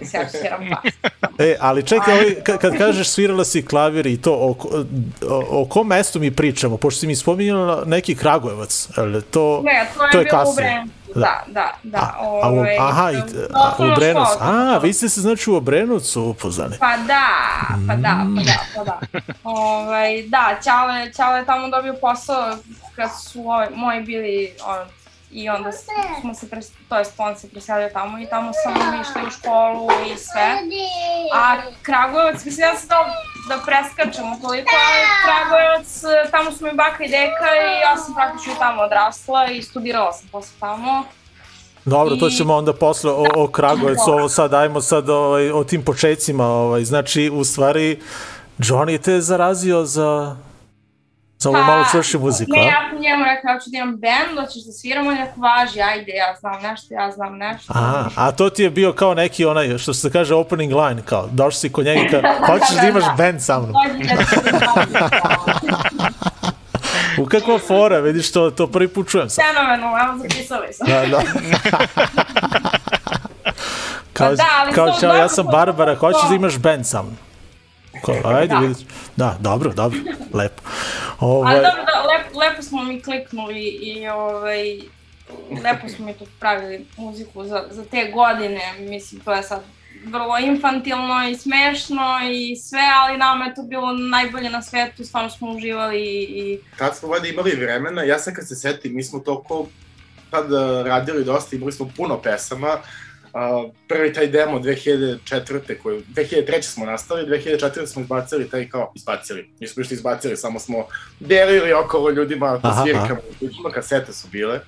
da 0.00 0.06
se 0.06 0.16
ja 0.16 0.28
sviram 0.28 0.68
bas. 0.70 0.92
E, 1.38 1.56
ali 1.60 1.86
čekaj, 1.86 2.14
ovaj, 2.14 2.34
kad, 2.60 2.78
kažeš 2.78 3.08
svirala 3.08 3.44
si 3.44 3.66
klavir 3.66 4.06
i 4.06 4.22
to, 4.22 4.32
o, 4.32 4.56
o, 5.28 5.44
o 5.50 5.64
kom 5.68 5.86
mestu 5.86 6.20
mi 6.20 6.30
pričamo? 6.30 6.76
Pošto 6.76 7.00
si 7.00 7.06
mi 7.06 7.16
spominjala 7.16 7.82
neki 7.86 8.14
Kragujevac, 8.14 8.88
ali 8.96 9.22
to, 9.22 9.62
Ne, 9.64 9.86
to 9.96 10.04
je, 10.04 10.10
to 10.12 10.18
je 10.18 10.24
bilo 10.24 10.42
u 10.42 10.44
kasnije. 10.44 10.84
Da. 11.14 11.20
Da, 11.20 11.42
da, 11.46 11.72
da. 11.82 11.98
A, 11.98 12.14
a, 12.42 12.48
ovaj, 12.48 12.78
aha, 12.78 13.10
i, 13.10 13.16
a, 13.54 13.72
u 13.78 13.92
Obrenovcu. 13.92 14.38
A, 14.40 14.78
vi 14.82 14.92
ste 14.92 15.08
se 15.08 15.20
znači 15.20 15.50
u 15.50 15.54
Obrenovcu 15.54 16.22
upoznali. 16.22 16.76
Pa 16.80 16.96
da, 16.96 17.26
pa 17.88 17.96
da, 17.96 18.26
pa 18.36 18.42
da, 18.42 18.58
pa 18.76 18.84
da. 18.84 19.00
Ovaj, 19.44 20.22
da, 20.22 20.58
Ćale, 20.64 21.12
Ćale 21.12 21.38
je 21.38 21.44
tamo 21.46 21.68
dobio 21.68 21.94
posao 22.00 22.56
kad 22.96 23.10
su 23.22 23.40
ovaj, 23.40 23.68
moji 23.74 24.00
bili 24.00 24.52
on, 24.66 24.78
i 25.30 25.48
onda 25.48 25.70
smo 26.20 26.34
se, 26.34 26.50
pres, 26.50 26.70
to 26.88 26.98
jest 26.98 27.12
on 27.18 27.36
se 27.36 27.48
preselio 27.48 27.88
tamo 27.92 28.18
i 28.18 28.26
tamo 28.26 28.52
sam 28.52 29.00
išla 29.00 29.22
u 29.28 29.30
školu 29.30 29.88
i 30.14 30.18
sve. 30.18 30.48
A 31.34 31.56
Kragujevac, 31.82 32.44
mislim 32.44 32.68
ja 32.68 32.76
sam 32.76 33.06
da 33.48 33.58
preskačemo 33.66 34.36
toliko, 34.42 34.70
ali 34.86 35.00
Kragujevac, 35.24 36.02
tamo 36.30 36.52
su 36.52 36.64
mi 36.64 36.72
baka 36.74 37.04
i 37.04 37.08
deka 37.08 37.50
i 37.66 37.80
ja 37.80 37.96
sam 37.96 38.14
praktično 38.14 38.54
tamo 38.58 38.82
odrasla 38.82 39.46
i 39.46 39.62
studirala 39.62 40.12
sam 40.12 40.28
posle 40.32 40.52
tamo. 40.60 41.04
Dobro, 41.84 42.16
to 42.16 42.30
ćemo 42.30 42.54
onda 42.54 42.72
posle 42.72 43.10
o, 43.12 43.26
o 43.36 43.48
Kragujevcu, 43.48 44.10
ovo 44.10 44.28
sad, 44.28 44.54
ajmo 44.54 44.80
sad 44.80 45.10
ovaj, 45.10 45.50
o 45.50 45.64
tim 45.64 45.84
početcima, 45.84 46.46
ovaj, 46.46 46.84
znači, 46.84 47.30
u 47.30 47.44
stvari, 47.44 48.00
Johnny 48.58 49.00
te 49.00 49.12
je 49.12 49.20
zarazio 49.20 49.84
za, 49.84 50.36
za 51.40 51.50
ovu 51.50 51.58
malo 51.58 51.84
čvršću 51.90 52.18
muziku, 52.20 52.50
Pa, 52.54 52.60
Ne, 52.60 52.66
ja 52.66 52.88
sam 52.90 53.00
njemu 53.00 53.24
rekao, 53.24 53.50
ja 53.50 53.58
ću 53.60 53.70
da 53.70 53.78
imam 53.78 53.96
band, 53.96 54.38
hoćeš 54.40 54.62
da 54.66 54.72
sviram, 54.72 55.06
on 55.06 55.16
je 55.16 55.32
važi, 55.36 55.80
ajde, 55.80 56.12
ja 56.12 56.36
znam 56.40 56.62
nešto, 56.62 56.94
ja 56.94 57.10
znam 57.10 57.36
nešto. 57.36 57.72
A, 57.76 58.04
a 58.16 58.32
to 58.32 58.50
ti 58.50 58.62
je 58.62 58.70
bio 58.70 58.92
kao 58.92 59.14
neki 59.14 59.44
onaj, 59.44 59.78
što 59.78 59.94
se 59.94 60.10
kaže 60.10 60.34
opening 60.34 60.72
line, 60.72 61.02
kao, 61.04 61.28
došli 61.32 61.58
si 61.60 61.72
kod 61.72 61.84
njega, 61.84 62.00
kao, 62.10 62.20
hoćeš 62.46 62.76
da 62.80 62.88
imaš 62.88 63.04
band 63.16 63.42
sa 63.42 63.58
mnom. 63.58 63.72
Dođi 63.72 64.14
da 64.14 64.24
se 64.24 64.36
sviram. 64.40 64.60
U 67.18 67.26
kakva 67.26 67.58
fora, 67.58 67.98
vidiš, 67.98 68.32
to, 68.32 68.50
to 68.50 68.66
prvi 68.66 68.88
put 68.88 69.08
čujem 69.08 69.30
sad. 69.30 69.44
Fenomenalno, 69.44 69.98
evo 70.04 70.18
zapisali 70.18 70.72
sam. 70.72 70.86
Da, 70.86 71.06
da. 71.06 71.22
kao, 74.12 74.28
Pa 74.28 74.34
da, 74.34 74.44
ali 74.60 74.72
kao 74.72 75.00
čao, 75.00 75.14
ja 75.16 75.28
sam 75.28 75.46
Barbara, 75.46 75.94
hoćeš 75.94 76.28
da 76.28 76.34
imaš 76.34 76.58
band 76.58 76.86
sa 76.86 77.02
mnom? 77.02 77.29
Kao, 78.04 78.14
ajde, 78.24 78.54
Da. 78.54 78.58
vidiš. 78.60 78.86
Da, 79.16 79.36
dobro, 79.40 79.72
dobro, 79.72 79.98
lepo. 80.34 80.62
Ovaj, 81.20 81.54
Ali 81.54 81.64
dobro, 81.64 81.84
da, 81.84 82.02
lep, 82.02 82.34
lepo 82.34 82.62
smo 82.62 82.82
mi 82.84 83.02
kliknuli 83.02 83.64
i 83.64 84.08
ovaj, 84.08 84.78
lepo 85.64 85.88
smo 85.88 86.06
mi 86.06 86.14
tu 86.14 86.26
pravili 86.40 86.86
muziku 86.96 87.44
za, 87.44 87.64
za 87.70 87.84
te 87.84 88.10
godine, 88.14 88.60
mislim, 88.78 89.20
to 89.20 89.32
je 89.32 89.42
sad 89.42 89.62
vrlo 90.04 90.38
infantilno 90.38 91.28
i 91.30 91.36
smešno 91.36 92.20
i 92.32 92.56
sve, 92.56 92.82
ali 92.96 93.18
nama 93.18 93.44
je 93.44 93.54
to 93.54 93.62
bilo 93.62 93.92
najbolje 93.92 94.50
na 94.50 94.62
svetu, 94.62 95.04
stvarno 95.04 95.30
smo 95.30 95.50
uživali 95.50 96.00
i, 96.00 96.22
i 96.22 96.60
Tad 96.78 96.96
smo 96.96 97.08
valjda 97.08 97.28
imali 97.28 97.50
vremena, 97.50 98.02
ja 98.02 98.18
sad 98.18 98.34
kad 98.34 98.48
se 98.48 98.54
setim, 98.54 98.94
mi 98.94 99.02
smo 99.02 99.18
toliko 99.18 99.66
tad 100.30 100.52
uh, 100.52 100.86
radili 100.86 101.24
dosta, 101.24 101.56
imali 101.56 101.72
smo 101.72 101.90
puno 101.96 102.22
pesama, 102.22 102.78
Uh, 103.32 103.72
prvi 103.88 104.12
taj 104.12 104.26
demo 104.26 104.58
2004. 104.58 105.78
koju, 105.82 106.02
2003. 106.14 106.62
smo 106.62 106.86
nastali, 106.86 107.26
2004. 107.26 107.86
smo 107.86 108.02
izbacili 108.02 108.50
taj 108.50 108.68
kao, 108.68 108.92
izbacili, 108.94 109.50
nismo 109.60 109.80
išli 109.80 109.94
izbacili, 109.94 110.36
samo 110.36 110.58
smo 110.58 110.86
delili 111.20 111.72
okolo 111.72 112.10
ljudima 112.10 112.60
po 112.62 112.68
svirkama, 112.82 113.20
ljudima, 113.40 113.70
kasete 113.70 114.12
su 114.12 114.28
bile. 114.32 114.60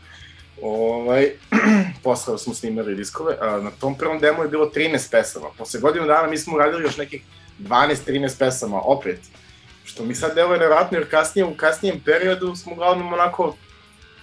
Ovaj, 0.63 1.31
posle 2.05 2.39
smo 2.39 2.55
snimali 2.55 2.95
diskove, 2.95 3.37
a 3.41 3.61
na 3.61 3.71
tom 3.71 3.99
prvom 3.99 4.19
demo 4.19 4.43
je 4.43 4.49
bilo 4.49 4.71
13 4.75 5.11
pesama. 5.11 5.47
Posle 5.59 5.81
godinu 5.81 6.07
dana 6.07 6.29
mi 6.29 6.39
smo 6.39 6.55
uradili 6.55 6.83
još 6.83 6.97
nekih 6.97 7.23
12-13 7.59 8.39
pesama, 8.39 8.81
opet. 8.85 9.21
Što 9.85 10.05
mi 10.05 10.15
sad 10.15 10.35
deluje 10.35 10.59
nevratno, 10.59 10.99
jer 10.99 11.11
kasnije, 11.11 11.45
u 11.45 11.55
kasnijem 11.55 12.01
periodu 12.01 12.57
smo 12.57 12.73
uglavnom 12.73 13.13
onako 13.13 13.57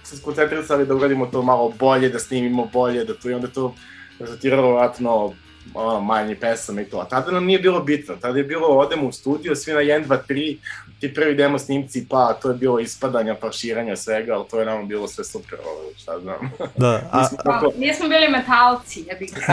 se 0.04 0.16
skoncentrisali 0.16 0.86
da 0.86 0.94
uradimo 0.94 1.26
to 1.26 1.42
malo 1.42 1.72
bolje, 1.78 2.08
da 2.08 2.18
snimimo 2.18 2.64
bolje, 2.72 3.04
da 3.04 3.14
to 3.14 3.30
i 3.30 3.34
onda 3.34 3.48
to 3.48 3.74
rezultiralo 4.20 4.72
vratno 4.72 5.34
ono, 5.74 6.00
manje 6.00 6.34
pesama 6.34 6.80
i 6.80 6.84
to. 6.84 6.98
A 6.98 7.04
tada 7.04 7.30
nam 7.30 7.44
nije 7.44 7.58
bilo 7.58 7.80
bitno, 7.80 8.16
tada 8.16 8.38
je 8.38 8.44
bilo 8.44 8.66
odemo 8.66 9.06
u 9.06 9.12
studio, 9.12 9.54
svi 9.54 9.72
na 9.72 9.80
1, 9.80 10.06
2, 10.06 10.18
3, 10.28 10.56
ti 11.00 11.14
prvi 11.14 11.34
demo 11.34 11.58
snimci, 11.58 12.06
pa 12.08 12.32
to 12.32 12.48
je 12.48 12.54
bilo 12.54 12.80
ispadanja, 12.80 13.34
parširanja, 13.34 13.96
svega, 13.96 14.34
ali 14.34 14.44
to 14.48 14.58
je 14.58 14.66
nama 14.66 14.82
bilo 14.82 15.08
sve 15.08 15.24
super, 15.24 15.58
ovo, 15.60 15.80
šta 15.98 16.20
znam. 16.20 16.52
da, 16.76 17.00
a, 17.10 17.18
Mi 17.20 17.26
smo 17.26 17.36
tako, 17.38 17.70
Pa, 17.70 17.78
nismo 17.78 18.08
bili 18.08 18.28
metalci, 18.28 19.00
ja 19.02 19.16
bih 19.16 19.30
da. 19.46 19.52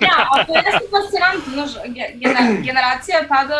ja, 0.00 0.26
ali 0.28 0.46
to 0.46 0.54
je 0.54 0.62
nešto 0.62 0.84
fascinantno, 0.90 1.52
znaš, 1.54 1.84
ge- 1.86 2.12
gener, 2.14 2.62
generacija 2.62 3.18
tada 3.28 3.54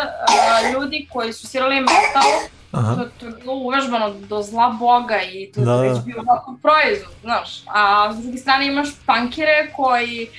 uh, 0.65 0.73
ljudi 0.73 1.07
koji 1.11 1.33
su 1.33 1.47
svirali 1.47 1.75
metal, 1.75 2.31
Aha. 2.71 2.95
to, 2.95 3.09
to 3.19 3.25
je 3.25 3.31
bilo 3.33 3.53
uvežbano 3.55 4.09
do 4.13 4.41
zla 4.41 4.69
boga 4.69 5.21
i 5.23 5.51
to 5.51 5.59
je 5.59 5.65
Da, 5.65 5.71
da. 5.71 5.81
već 5.81 6.03
bio 6.05 6.15
ovakav 6.19 6.53
proizvod, 6.61 7.13
znaš. 7.21 7.63
A 7.67 8.13
s 8.13 8.17
druge 8.17 8.37
strane 8.37 8.67
imaš 8.67 8.89
punkere 9.05 9.71
koji 9.75 10.29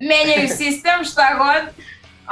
menjaju 0.00 0.48
sistem, 0.60 1.04
šta 1.04 1.22
god, 1.34 1.84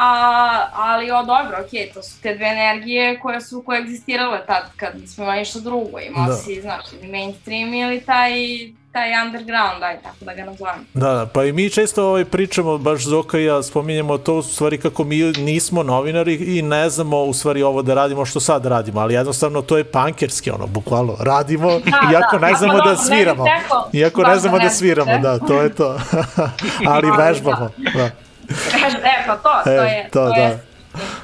A, 0.02 0.68
ali 0.74 1.10
o 1.10 1.22
dobro, 1.22 1.56
okej, 1.66 1.90
to 1.94 2.02
su 2.02 2.22
te 2.22 2.34
dve 2.34 2.46
energije 2.46 3.18
koje 3.20 3.40
su 3.40 3.62
koegzistirale 3.62 4.46
tad 4.46 4.62
kad 4.76 5.00
nismo 5.00 5.24
imali 5.24 5.38
ništa 5.38 5.60
drugo. 5.60 5.98
Imao 5.98 6.26
Da. 6.26 6.30
da. 6.30 6.36
si, 6.36 6.60
znaš, 6.60 6.84
ili 6.92 7.12
mainstream 7.12 7.74
ili 7.74 8.00
taj, 8.00 8.32
taj 8.92 9.26
underground, 9.26 9.82
aj 9.82 10.02
tako 10.02 10.16
da 10.20 10.34
ga 10.34 10.44
nazovem. 10.44 10.86
Da, 10.94 11.12
da, 11.12 11.26
pa 11.26 11.44
i 11.44 11.52
mi 11.52 11.70
često 11.70 12.08
ovaj, 12.08 12.24
pričamo, 12.24 12.78
baš 12.78 13.04
Zoka 13.04 13.38
i 13.38 13.44
ja 13.44 13.62
spominjemo 13.62 14.18
to 14.18 14.34
u 14.34 14.42
stvari 14.42 14.78
kako 14.78 15.04
mi 15.04 15.32
nismo 15.32 15.82
novinari 15.82 16.34
i 16.34 16.62
ne 16.62 16.90
znamo 16.90 17.22
u 17.22 17.32
stvari 17.32 17.62
ovo 17.62 17.82
da 17.82 17.94
radimo 17.94 18.24
što 18.24 18.40
sad 18.40 18.66
radimo, 18.66 19.00
ali 19.00 19.14
jednostavno 19.14 19.62
to 19.62 19.78
je 19.78 19.84
pankerski, 19.84 20.50
ono, 20.50 20.66
bukvalno, 20.66 21.16
radimo, 21.20 21.68
Da, 21.68 22.10
iako 22.12 22.38
da, 22.38 22.46
ne 22.46 22.54
znamo 22.54 22.80
da 22.80 22.90
bi 22.90 22.96
sviramo. 22.96 23.44
Iako 23.92 24.22
ne 24.22 24.34
da 24.34 24.38
znamo 24.40 24.58
da 24.58 24.70
sviramo, 24.70 25.18
da, 25.18 25.38
to 25.38 25.62
je 25.62 25.74
to. 25.74 25.88
ali 26.86 27.08
Ali 27.08 27.10
vežbamo, 27.18 27.70
da. 27.94 28.10
E, 29.12 29.26
pa 29.26 29.36
to, 29.36 29.50
to 29.64 29.70
E, 29.70 29.74
je, 29.74 30.08
to, 30.12 30.28
to, 30.28 30.34
da. 30.34 30.42
je 30.42 30.58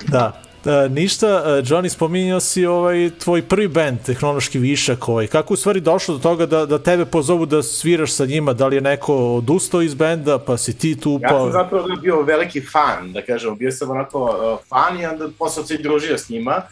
Da. 0.09 0.33
E, 0.67 0.89
ništa, 0.89 1.27
e, 1.27 1.62
Johnny, 1.62 1.89
spominjao 1.89 2.41
si 2.41 2.67
ovaj 2.67 3.11
tvoj 3.19 3.43
prvi 3.43 3.69
band, 3.69 3.99
Tehnološki 4.07 4.59
višak, 4.59 5.09
ovaj. 5.09 5.27
kako 5.27 5.55
u 5.55 5.57
stvari 5.57 5.81
došlo 5.81 6.15
do 6.15 6.23
toga 6.23 6.47
da, 6.47 6.67
da 6.67 6.79
tebe 6.79 7.05
pozovu 7.05 7.47
da 7.47 7.62
sviraš 7.62 8.12
sa 8.12 8.27
njima, 8.27 8.53
da 8.53 8.67
li 8.67 8.77
je 8.77 8.81
neko 8.81 9.15
odustao 9.17 9.83
iz 9.83 9.95
benda, 9.95 10.39
pa 10.39 10.57
si 10.57 10.79
ti 10.79 11.01
tu, 11.01 11.21
Ja 11.23 11.29
pa... 11.29 11.39
sam 11.39 11.53
zapravo 11.53 11.89
bio 12.03 12.23
veliki 12.23 12.61
fan, 12.61 13.12
da 13.12 13.23
kažemo, 13.23 13.55
bio 13.55 13.71
sam 13.71 13.91
onako 13.91 14.23
uh, 14.23 14.59
fan 14.69 15.01
i 15.01 15.07
onda 15.07 15.29
posle 15.39 15.67
se 15.67 15.77
družio 15.77 16.19
s 16.19 16.29
njima. 16.29 16.62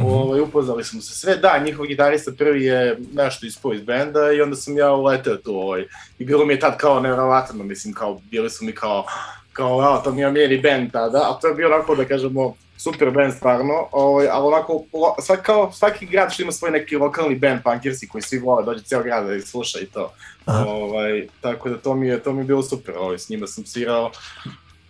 Mhm. 0.00 0.08
Ovaj, 0.08 0.40
upoznali 0.40 0.84
smo 0.84 1.00
se 1.00 1.14
sve, 1.14 1.36
da, 1.36 1.58
njihov 1.64 1.86
gitarista 1.86 2.32
prvi 2.38 2.64
je 2.64 2.98
nešto 3.12 3.46
ispao 3.46 3.72
iz 3.72 3.82
benda 3.82 4.32
i 4.32 4.40
onda 4.40 4.56
sam 4.56 4.76
ja 4.76 4.92
uleteo 4.92 5.36
tu, 5.36 5.54
ovaj, 5.56 5.84
i 6.18 6.24
bilo 6.24 6.44
mi 6.44 6.54
je 6.54 6.60
tad 6.60 6.76
kao 6.76 7.00
nevjerovatno, 7.00 7.64
mislim, 7.64 7.94
kao, 7.94 8.20
bili 8.30 8.50
su 8.50 8.64
mi 8.64 8.72
kao, 8.72 9.06
kao, 9.52 10.00
to 10.04 10.12
mi 10.12 10.20
je 10.20 10.28
omiljeni 10.28 10.60
band 10.60 10.92
tada, 10.92 11.18
a 11.18 11.38
to 11.40 11.48
je 11.48 11.54
bio 11.54 11.66
onako, 11.66 11.94
da 11.94 12.04
kažemo, 12.04 12.54
super 12.76 13.10
band 13.10 13.34
stvarno, 13.34 13.88
ovaj, 13.92 14.28
ali 14.30 14.46
onako, 14.46 14.84
svak, 15.22 15.42
kao, 15.42 15.72
svaki 15.72 16.06
grad 16.06 16.32
što 16.32 16.42
ima 16.42 16.52
svoj 16.52 16.70
neki 16.70 16.96
lokalni 16.96 17.38
band 17.38 17.62
punkirsi 17.64 18.08
koji 18.08 18.22
svi 18.22 18.38
vole, 18.38 18.64
dođe 18.64 18.82
ceo 18.82 19.02
grad 19.02 19.26
da 19.26 19.34
ih 19.34 19.44
sluša 19.44 19.78
i 19.80 19.86
to. 19.86 20.12
Aha. 20.44 20.64
Ovaj, 20.68 21.28
tako 21.40 21.68
da 21.68 21.78
to 21.78 21.94
mi 21.94 22.08
je, 22.08 22.22
to 22.22 22.32
mi 22.32 22.40
je 22.40 22.44
bilo 22.44 22.62
super, 22.62 22.94
ovaj, 22.98 23.18
s 23.18 23.28
njima 23.28 23.46
sam 23.46 23.66
svirao, 23.66 24.10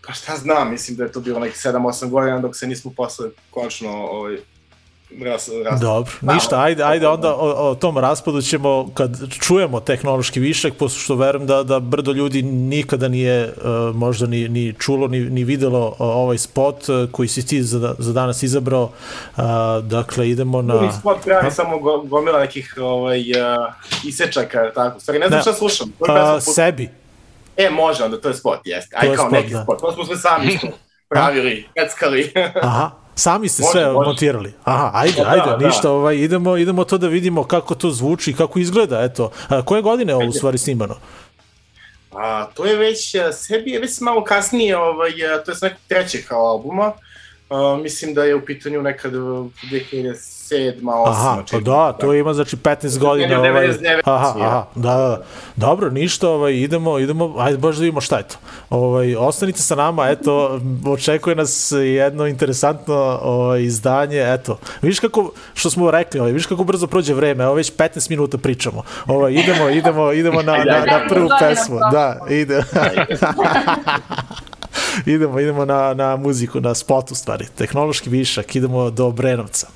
pa 0.07 0.13
šta 0.13 0.37
znam, 0.37 0.71
mislim 0.71 0.97
da 0.97 1.05
je 1.05 1.13
to 1.13 1.21
bilo 1.21 1.41
nekih 1.41 1.57
7-8 1.57 2.09
godina 2.09 2.39
dok 2.39 2.57
se 2.57 2.67
nismo 2.67 2.93
posle 2.97 3.31
konačno 3.51 3.91
ovaj, 3.91 4.37
ras, 5.25 5.49
ras, 5.65 5.81
Dobro, 5.81 6.13
ništa, 6.21 6.61
ajde, 6.63 6.83
ajde 6.85 7.09
onda 7.09 7.35
o, 7.35 7.71
o 7.71 7.75
tom 7.75 7.99
raspadu 7.99 8.43
ćemo 8.43 8.91
kad 8.95 9.17
čujemo 9.41 9.81
tehnološki 9.81 10.41
višak, 10.41 10.75
pošto 10.75 10.99
što 11.01 11.15
verujem 11.15 11.47
da, 11.47 11.63
da 11.63 11.81
brdo 11.81 12.13
ljudi 12.13 12.43
nikada 12.43 13.09
nije 13.09 13.45
uh, 13.45 13.97
možda 13.97 14.27
ni, 14.27 14.49
ni 14.49 14.75
čulo, 14.79 15.09
ni, 15.09 15.21
ni 15.21 15.45
videlo 15.45 15.87
uh, 15.89 15.95
ovaj 15.99 16.39
spot 16.39 16.89
uh, 16.89 17.11
koji 17.11 17.29
si 17.29 17.47
ti 17.47 17.63
za, 17.63 17.95
za 17.99 18.13
danas 18.13 18.43
izabrao. 18.43 18.83
Uh, 19.37 19.43
dakle, 19.83 20.31
idemo 20.31 20.63
na... 20.63 20.75
Drugi 20.75 20.93
spot 21.01 21.25
pravi 21.25 21.45
Ha? 21.45 21.51
samo 21.51 21.79
go, 21.79 21.99
gomila 21.99 22.41
nekih 22.41 22.75
ovaj, 22.81 23.21
uh, 23.21 23.73
isečaka, 24.07 24.71
tako. 24.75 24.97
U 24.97 25.01
Stvari, 25.01 25.19
ne 25.19 25.27
znam 25.29 25.39
Ne. 25.39 25.43
šta 25.43 25.53
slušam. 25.53 25.93
Koju 25.99 26.15
Uh, 26.37 26.43
sebi. 26.43 26.91
E, 27.57 27.71
može, 27.71 28.05
onda 28.05 28.21
to 28.21 28.29
je 28.29 28.35
spot, 28.35 28.61
jeste. 28.65 28.97
To 29.01 29.07
je 29.07 29.11
Aj, 29.11 29.17
kao 29.17 29.27
spot, 29.27 29.33
neki 29.33 29.53
da. 29.53 29.63
spot. 29.63 29.81
To 29.81 29.93
smo 29.93 30.05
sve 30.05 30.17
sami 30.17 30.53
isto 30.53 30.67
pravili, 31.09 31.69
peckali. 31.75 32.33
Aha, 32.63 32.91
sami 33.15 33.49
ste 33.49 33.63
Može, 33.63 33.73
sve 33.73 33.93
može. 33.93 34.07
montirali. 34.07 34.53
Aha, 34.65 34.91
ajde, 34.95 35.23
da, 35.23 35.29
ajde, 35.29 35.57
da. 35.59 35.67
ništa, 35.67 35.91
ovaj, 35.91 36.17
idemo, 36.17 36.57
idemo 36.57 36.85
to 36.85 36.99
da 36.99 37.09
vidimo 37.09 37.45
kako 37.45 37.75
to 37.75 37.91
zvuči, 37.91 38.33
kako 38.33 38.59
izgleda, 38.59 39.01
eto. 39.01 39.31
A, 39.49 39.63
koje 39.63 39.83
godine 39.83 40.15
ovo 40.15 40.27
u 40.29 40.33
stvari 40.33 40.59
snimano? 40.59 40.95
A, 42.13 42.47
to 42.55 42.65
je 42.65 42.77
već, 42.77 43.15
sebi 43.33 43.71
je 43.71 43.81
već 43.81 44.01
malo 44.01 44.25
kasnije, 44.25 44.77
ovaj, 44.77 45.11
to 45.45 45.51
je 45.51 45.57
s 45.57 45.61
nekog 45.61 45.81
trećeg 45.89 46.25
kao 46.25 46.47
albuma. 46.47 46.93
A, 47.51 47.79
mislim 47.83 48.15
da 48.15 48.25
je 48.25 48.35
u 48.35 48.45
pitanju 48.45 48.83
nekad 48.83 49.13
2007 49.13 50.81
8 50.83 51.09
Aha, 51.09 51.43
pa 51.51 51.61
da, 51.61 51.93
to 51.93 52.15
ima 52.15 52.35
znači 52.35 52.57
15 52.57 52.99
godina. 52.99 53.39
Ovaj, 53.39 53.53
99 53.69 54.01
aha, 54.05 54.39
ja. 54.39 54.47
aha, 54.47 54.67
da, 54.75 54.97
da. 54.97 55.25
Dobro, 55.57 55.91
ništa, 55.91 56.29
ovaj, 56.29 56.53
idemo, 56.53 56.99
idemo, 56.99 57.35
ajde 57.39 57.59
baš 57.59 57.77
da 57.77 57.81
vidimo 57.81 58.01
šta 58.01 58.17
je 58.17 58.29
to. 58.29 58.37
Ovaj, 58.71 59.17
ostanite 59.17 59.63
sa 59.63 59.75
nama, 59.75 60.09
eto, 60.09 60.61
očekuje 60.87 61.37
nas 61.37 61.73
jedno 61.73 62.27
interesantno 62.27 63.19
ovaj, 63.23 63.63
izdanje, 63.63 64.35
eto. 64.35 64.59
Viš 64.83 65.01
kako, 65.01 65.33
što 65.55 65.71
smo 65.71 65.91
rekli, 65.91 66.21
ovaj, 66.21 66.33
viš 66.33 66.47
kako 66.47 66.65
brzo 66.65 66.87
prođe 66.87 67.15
vreme, 67.15 67.45
evo 67.45 67.55
već 67.55 67.73
15 67.77 68.11
minuta 68.11 68.39
pričamo. 68.39 68.83
Ovaj, 69.07 69.33
idemo, 69.33 69.69
idemo, 69.69 70.13
idemo 70.13 70.43
na, 70.43 70.57
na, 70.57 70.85
na 70.87 71.07
prvu 71.09 71.29
pesmu. 71.41 71.79
Da, 71.93 72.27
ide. 72.31 72.57
idemo, 75.15 75.41
idemo 75.41 75.65
na, 75.65 75.95
na 75.95 76.17
muziku, 76.17 76.61
na 76.61 76.75
spot 76.75 77.11
u 77.11 77.15
stvari. 77.15 77.47
Tehnološki 77.55 78.11
višak, 78.11 78.57
idemo 78.57 78.91
do 78.91 79.11
Brenovca. 79.11 79.67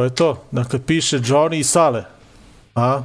To 0.00 0.04
je 0.04 0.14
to. 0.14 0.44
Dakle, 0.50 0.78
piše 0.86 1.18
Johnny 1.18 1.58
i 1.58 1.64
Sale. 1.64 2.04
A? 2.74 3.02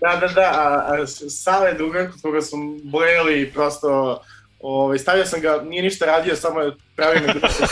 Da, 0.00 0.16
da, 0.20 0.28
da, 0.28 0.42
a, 0.42 0.94
a 0.94 1.06
Sale 1.06 1.68
je 1.68 1.74
drugar 1.74 2.10
kod 2.10 2.20
koga 2.22 2.40
smo 2.40 2.58
bojali 2.84 3.42
i 3.42 3.52
prosto 3.52 4.20
Ovaj, 4.60 4.98
stavio 4.98 5.26
sam 5.26 5.40
ga, 5.40 5.62
nije 5.64 5.82
ništa 5.82 6.06
radio, 6.06 6.36
samo 6.36 6.60
je 6.60 6.72
pravio 6.96 7.20
me 7.26 7.34
društvo. 7.34 7.66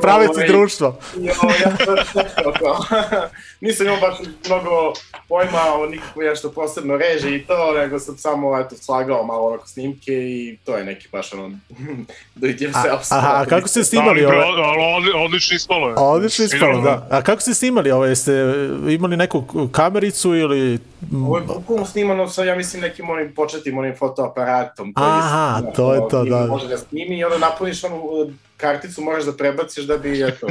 Praviti 0.02 0.46
društvo. 0.46 0.98
Ovaj, 1.42 1.56
ja 1.64 1.76
sam 1.76 2.52
to. 2.58 2.84
Nisam 3.60 3.86
imao 3.86 4.00
baš 4.00 4.14
mnogo 4.46 4.92
pojma 5.28 5.60
o 5.74 5.86
nikakvo 5.86 6.22
nešto 6.22 6.50
posebno 6.50 6.96
reži 6.96 7.36
i 7.36 7.46
to, 7.46 7.72
nego 7.72 7.98
sam 7.98 8.16
samo 8.16 8.58
eto, 8.60 8.76
slagao 8.76 9.24
malo 9.24 9.46
onako 9.46 9.66
snimke 9.66 10.12
i 10.12 10.58
to 10.64 10.76
je 10.76 10.84
neki 10.84 11.08
baš 11.12 11.32
ono 11.32 11.50
do 12.34 12.46
it 12.46 12.60
yourself. 12.60 13.06
Aha, 13.10 13.42
a 13.42 13.44
kako 13.44 13.68
ste 13.68 13.84
snimali 13.84 14.24
ali 14.24 15.12
odlično 15.24 15.56
ispalo 15.56 15.88
je. 15.88 15.94
Odlično 15.96 16.44
ispalo, 16.44 16.72
Idemo. 16.72 16.84
da. 16.84 17.06
A 17.10 17.22
kako 17.22 17.40
ste 17.40 17.54
snimali 17.54 17.90
ovo? 17.90 18.04
Jeste 18.04 18.32
imali 18.88 19.16
neku 19.16 19.68
kamericu 19.72 20.34
ili... 20.34 20.78
Ovo 21.26 21.38
je 21.38 21.44
bukvalno 21.44 21.86
snimano 21.86 22.28
sa, 22.28 22.44
ja 22.44 22.56
mislim, 22.56 22.82
nekim 22.82 23.10
onim 23.10 23.34
početnim 23.34 23.78
onim 23.78 23.94
fotoaparatom. 23.96 24.92
Aha, 24.96 25.62
to 25.76 25.94
je 25.94 26.00
to, 26.10 26.24
da. 26.24 26.46
Može 26.46 26.68
da 26.68 26.78
snimi 26.78 27.18
i 27.18 27.24
onda 27.24 27.38
napuniš 27.38 27.84
onu 27.84 28.30
karticu, 28.62 29.02
možeš 29.02 29.24
da 29.24 29.36
prebaciš 29.36 29.84
da 29.84 29.98
bi, 29.98 30.22
eto, 30.22 30.46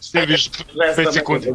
Snimiš 0.00 0.50
5 0.96 1.12
sekundi. 1.12 1.52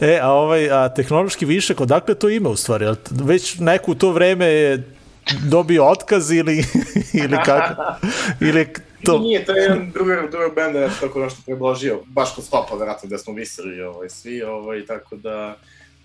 E, 0.00 0.18
a 0.22 0.30
ovaj 0.30 0.70
a, 0.70 0.88
tehnološki 0.94 1.44
višak, 1.44 1.80
odakle 1.80 2.14
to 2.14 2.28
ima 2.28 2.48
u 2.48 2.56
stvari? 2.56 2.86
Već 3.10 3.58
neku 3.58 3.94
to 3.94 4.10
vreme 4.12 4.46
je 4.46 4.96
dobio 5.50 5.86
otkaz 5.86 6.30
ili, 6.32 6.64
ili 7.24 7.36
kako? 7.44 7.82
Ili 8.40 8.66
to... 9.04 9.18
Nije, 9.18 9.44
to 9.44 9.56
je 9.56 9.62
jedan 9.62 9.90
drugi, 9.90 10.12
drugi 10.30 10.54
band 10.54 10.72
da 10.72 10.80
je 10.80 10.90
tako 11.00 11.20
nešto 11.20 11.40
predložio, 11.46 12.00
baš 12.06 12.34
kod 12.34 12.44
stopa, 12.44 12.74
verovatno, 12.74 13.06
gde 13.06 13.18
smo 13.18 13.34
visili 13.34 13.82
ovaj, 13.82 14.08
svi, 14.08 14.42
ovaj, 14.42 14.86
tako 14.86 15.16
da, 15.16 15.56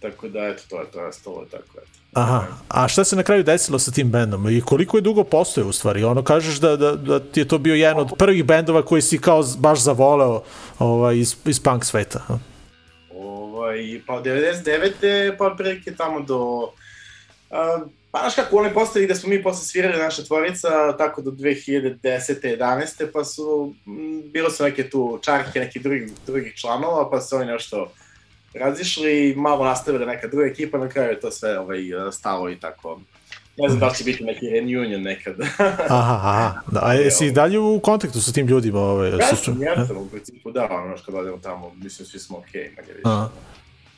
tako 0.01 0.27
da, 0.27 0.39
eto, 0.39 0.63
to 0.69 0.81
je 0.81 0.91
to 0.91 1.07
ostalo, 1.07 1.45
tako, 1.51 1.77
eto. 1.77 2.01
Aha, 2.13 2.47
a 2.67 2.87
šta 2.87 3.03
se 3.03 3.15
na 3.15 3.23
kraju 3.23 3.43
desilo 3.43 3.79
sa 3.79 3.91
tim 3.91 4.11
bendom 4.11 4.49
i 4.49 4.61
koliko 4.61 4.97
je 4.97 5.01
dugo 5.01 5.23
postoje 5.23 5.65
u 5.65 5.71
stvari? 5.71 6.03
Ono 6.03 6.23
kažeš 6.23 6.59
da, 6.59 6.75
da, 6.75 6.95
da 6.95 7.19
ti 7.19 7.39
je 7.39 7.47
to 7.47 7.57
bio 7.57 7.75
jedan 7.75 7.97
od 7.97 8.11
prvih 8.17 8.45
bendova 8.45 8.85
koji 8.85 9.01
si 9.01 9.21
kao 9.21 9.43
baš 9.57 9.79
zavoleo 9.79 10.41
ovaj, 10.79 11.17
iz, 11.17 11.35
iz 11.45 11.59
punk 11.59 11.85
sveta. 11.85 12.21
a? 12.27 12.37
Ovaj, 13.15 14.01
pa 14.07 14.13
od 14.13 14.25
99. 14.25 15.37
pa 15.37 15.45
otprilike 15.45 15.95
tamo 15.95 16.19
do... 16.19 16.71
A, 17.51 17.79
pa 18.11 18.19
znaš 18.19 18.35
kako, 18.35 18.57
oni 18.57 18.73
postavi 18.73 19.05
gde 19.05 19.15
smo 19.15 19.29
mi 19.29 19.43
posle 19.43 19.65
svirali 19.65 19.97
naša 19.97 20.23
tvorica, 20.23 20.97
tako 20.97 21.21
do 21.21 21.31
2010. 21.31 21.97
11. 22.03 23.07
pa 23.13 23.23
su, 23.23 23.73
m, 23.87 24.21
bilo 24.31 24.49
su 24.49 24.63
neke 24.63 24.89
tu 24.89 25.19
čarke 25.23 25.59
nekih 25.59 25.81
drugih, 25.81 26.11
drugih 26.25 26.53
članova, 26.55 27.09
pa 27.11 27.21
su 27.21 27.35
oni 27.35 27.45
nešto 27.45 27.91
razišli 28.53 29.33
malo 29.37 29.65
nastavili 29.65 30.05
neka 30.05 30.27
druga 30.27 30.45
ekipa, 30.45 30.77
na 30.77 30.89
kraju 30.89 31.09
je 31.09 31.19
to 31.19 31.31
sve 31.31 31.59
ovaj, 31.59 31.79
stalo 32.11 32.49
i 32.49 32.59
tako. 32.59 32.99
Ne 33.57 33.69
znam 33.69 33.79
da 33.79 33.87
li 33.87 33.95
će 33.95 34.03
biti 34.03 34.23
neki 34.23 34.49
reunion 34.49 35.01
nekad. 35.01 35.35
Aha, 35.89 36.13
aha. 36.15 36.61
Da, 36.71 36.79
a 36.83 36.93
jesi 36.93 37.25
i 37.25 37.31
dalje 37.31 37.59
u 37.59 37.79
kontaktu 37.79 38.21
sa 38.21 38.31
tim 38.31 38.47
ljudima? 38.47 38.79
Ovaj, 38.79 39.09
ja 39.09 39.27
sa- 39.27 39.35
sam, 39.35 39.61
ja 39.61 39.85
sam 39.87 39.97
u 39.97 40.05
principu 40.09 40.51
da, 40.51 40.67
ono 40.71 40.97
što 40.97 41.11
odemo 41.11 41.37
tamo, 41.37 41.71
mislim 41.75 42.05
svi 42.05 42.19
smo 42.19 42.37
okej, 42.37 42.61
okay, 42.61 42.75
manje 42.75 42.93
više. 42.93 43.01
Aha. 43.03 43.29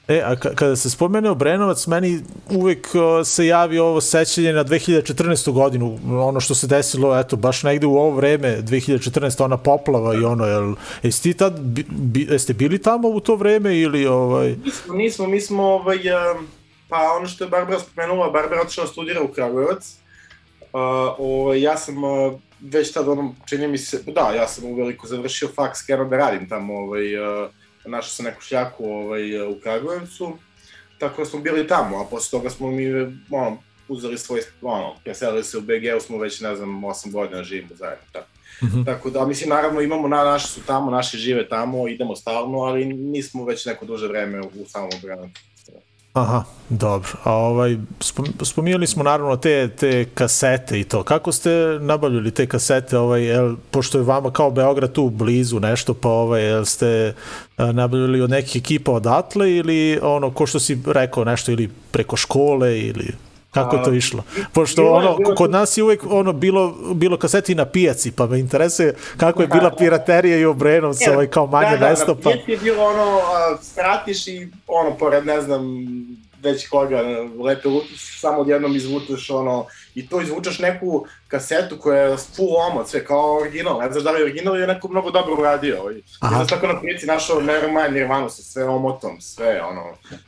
E, 0.08 0.22
a 0.22 0.36
ka- 0.36 0.56
kada 0.56 0.76
se 0.76 0.90
spomene 0.90 1.30
Obrenovac, 1.30 1.88
meni 1.88 2.20
uvek 2.50 2.88
se 3.26 3.46
javi 3.46 3.80
ovo 3.80 4.02
sećanje 4.02 4.54
na 4.54 4.64
2014. 4.64 5.52
godinu, 5.52 6.00
ono 6.10 6.40
što 6.40 6.56
se 6.56 6.68
desilo, 6.68 7.20
eto, 7.20 7.36
baš 7.36 7.64
negde 7.64 7.88
u 7.88 7.98
ovo 7.98 8.10
vreme, 8.16 8.62
2014. 8.62 9.44
ona 9.44 9.58
poplava 9.58 10.16
i 10.16 10.24
ono, 10.24 10.46
jel, 10.46 10.76
jesi 11.04 11.24
ti 11.24 11.34
tad, 11.34 11.60
bi, 11.90 12.28
jeste 12.30 12.54
bili 12.54 12.82
tamo 12.82 13.08
u 13.08 13.20
to 13.20 13.36
vreme 13.36 13.80
ili, 13.80 14.08
ovaj, 14.08 14.56
Nismo, 14.66 14.96
nismo, 14.96 15.28
mi 15.28 15.42
smo, 15.42 15.64
ovaj, 15.64 15.98
pa 16.90 16.98
ono 17.18 17.28
što 17.28 17.44
je 17.44 17.50
Barbara 17.50 17.80
spomenula, 17.80 18.30
Barbara 18.30 18.62
otišla 18.62 18.88
studira 18.88 19.22
u 19.22 19.28
Kragujevac. 19.28 19.96
Uh, 20.74 20.80
ovaj, 21.18 21.62
ja 21.62 21.78
sam 21.78 22.04
uh, 22.04 22.34
već 22.62 22.92
tad, 22.92 23.08
ono, 23.08 23.36
čini 23.46 23.68
mi 23.68 23.78
se, 23.78 24.04
da, 24.06 24.32
ja 24.36 24.48
sam 24.48 24.66
uveliko 24.66 25.08
završio 25.08 25.48
faks, 25.56 25.82
krenuo 25.86 26.06
da 26.06 26.18
radim 26.18 26.50
tamo, 26.50 26.74
ovaj, 26.74 27.18
uh, 27.18 27.50
našao 27.86 28.10
sam 28.10 28.26
neku 28.26 28.42
šljaku 28.42 28.86
ovaj, 28.86 29.48
u 29.48 29.60
Kragujevcu, 29.64 30.38
tako 30.98 31.22
da 31.22 31.30
smo 31.30 31.40
bili 31.40 31.68
tamo, 31.68 32.02
a 32.02 32.06
posle 32.06 32.40
toga 32.40 32.50
smo 32.50 32.72
mi, 32.72 32.94
ono, 33.32 33.58
uzeli 33.88 34.18
svoj, 34.18 34.42
ono, 34.62 34.96
preselili 35.04 35.44
se 35.44 35.58
u 35.58 35.62
BG-u, 35.62 36.00
smo 36.00 36.18
već, 36.18 36.42
ne 36.42 36.56
znam, 36.56 36.70
8 36.70 37.12
godina 37.12 37.44
živimo 37.44 37.76
zajedno, 37.76 38.06
tako. 38.12 38.28
Mhm. 38.64 38.84
Tako 38.84 39.10
da, 39.10 39.26
mislim, 39.26 39.50
naravno 39.50 39.82
imamo, 39.82 40.08
na, 40.08 40.24
naši 40.24 40.48
su 40.48 40.62
tamo, 40.66 40.92
naši 40.92 41.18
žive 41.18 41.50
tamo, 41.50 41.88
idemo 41.88 42.16
stalno, 42.16 42.60
ali 42.60 42.86
nismo 42.86 43.46
već 43.46 43.66
neko 43.66 43.86
duže 43.86 44.08
vreme 44.08 44.42
u 44.42 44.66
samom 44.68 44.90
Obrenovcu. 44.98 45.42
Aha, 46.14 46.44
dobro. 46.70 47.10
A 47.24 47.34
ovaj, 47.34 47.78
spom, 48.00 48.26
spominjali 48.42 48.88
smo 48.88 49.04
naravno 49.04 49.36
te, 49.36 49.68
te 49.68 50.06
kasete 50.06 50.80
i 50.80 50.84
to. 50.84 51.04
Kako 51.04 51.32
ste 51.32 51.50
nabavljali 51.82 52.32
te 52.32 52.48
kasete, 52.48 52.98
ovaj, 52.98 53.24
jel, 53.24 53.56
pošto 53.72 53.98
je 53.98 54.04
vama 54.04 54.32
kao 54.32 54.52
Beograd 54.52 54.92
tu 54.92 55.10
blizu 55.10 55.60
nešto, 55.60 55.94
pa 55.94 56.10
ovaj, 56.10 56.44
jel 56.44 56.66
ste 56.66 57.14
a, 57.58 57.72
nabavljali 57.72 58.22
od 58.22 58.30
nekih 58.30 58.62
ekipa 58.62 58.92
odatle 58.92 59.52
ili 59.52 60.00
ono, 60.02 60.32
ko 60.32 60.46
što 60.46 60.60
si 60.60 60.82
rekao, 60.86 61.24
nešto 61.24 61.52
ili 61.52 61.70
preko 61.92 62.18
škole 62.18 62.80
ili 62.80 63.14
kako 63.54 63.76
je 63.76 63.84
to 63.84 63.94
išlo? 63.94 64.24
Pošto 64.54 64.92
ono, 64.92 65.18
kod 65.38 65.52
nas 65.52 65.78
je 65.78 65.84
uvek 65.84 66.04
ono, 66.10 66.34
bilo, 66.34 66.76
bilo 66.94 67.18
kaseti 67.18 67.56
na 67.56 67.66
pijaci, 67.66 68.12
pa 68.12 68.28
me 68.28 68.40
interesuje 68.40 68.96
kako 69.18 69.42
je 69.42 69.48
bila 69.48 69.72
piraterija 69.78 70.38
i 70.38 70.46
u 70.46 70.52
Obrenovcu, 70.52 71.12
ovaj, 71.14 71.28
kao 71.28 71.48
manje 71.48 71.72
da, 71.72 71.78
da, 71.78 71.90
mesto, 71.90 72.14
Da, 72.14 72.22
pa... 72.22 72.30
da, 72.30 72.52
je 72.52 72.58
bilo 72.58 72.84
ono, 72.84 73.18
a, 73.18 73.58
spratiš 73.62 74.28
i 74.28 74.48
ono, 74.68 74.98
pored, 74.98 75.26
ne 75.26 75.42
znam, 75.42 75.64
već 76.44 76.68
koga, 76.68 77.02
lepe 77.44 77.68
lutiš, 77.68 78.20
samo 78.20 78.38
odjednom 78.38 78.76
izvučeš 78.76 79.30
ono, 79.30 79.66
i 79.96 80.08
to 80.08 80.22
izvučeš 80.22 80.60
neku 80.60 81.06
kasetu 81.28 81.78
koja 81.78 82.02
je 82.02 82.18
full 82.18 82.56
omot, 82.72 82.88
sve 82.88 83.06
kao 83.06 83.38
original, 83.38 83.80
ne 83.80 83.92
znaš 83.92 84.04
da 84.04 84.12
li 84.12 84.20
je 84.20 84.24
original 84.24 84.54
ili 84.54 84.64
je 84.64 84.68
neko 84.68 84.88
mnogo 84.88 85.12
dobro 85.12 85.34
uradio. 85.34 85.82
Ovaj. 85.82 85.96
Aha. 86.20 86.38
Sam 86.38 86.48
tako 86.48 86.68
na 86.68 86.80
prilici 86.80 87.06
našao 87.06 87.42
Nevermind 87.42 87.94
Nirvana 87.94 88.30
sa 88.30 88.42
sve 88.42 88.64
omotom, 88.64 89.22
sve 89.22 89.62
ono, 89.62 89.84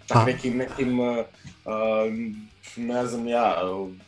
čak 0.05 0.17
Aha. 0.17 0.25
nekim, 0.25 0.57
nekim, 0.57 0.99
uh, 0.99 1.17
uh, 1.65 1.73
ne 2.77 3.05
znam 3.05 3.27
ja, 3.27 3.61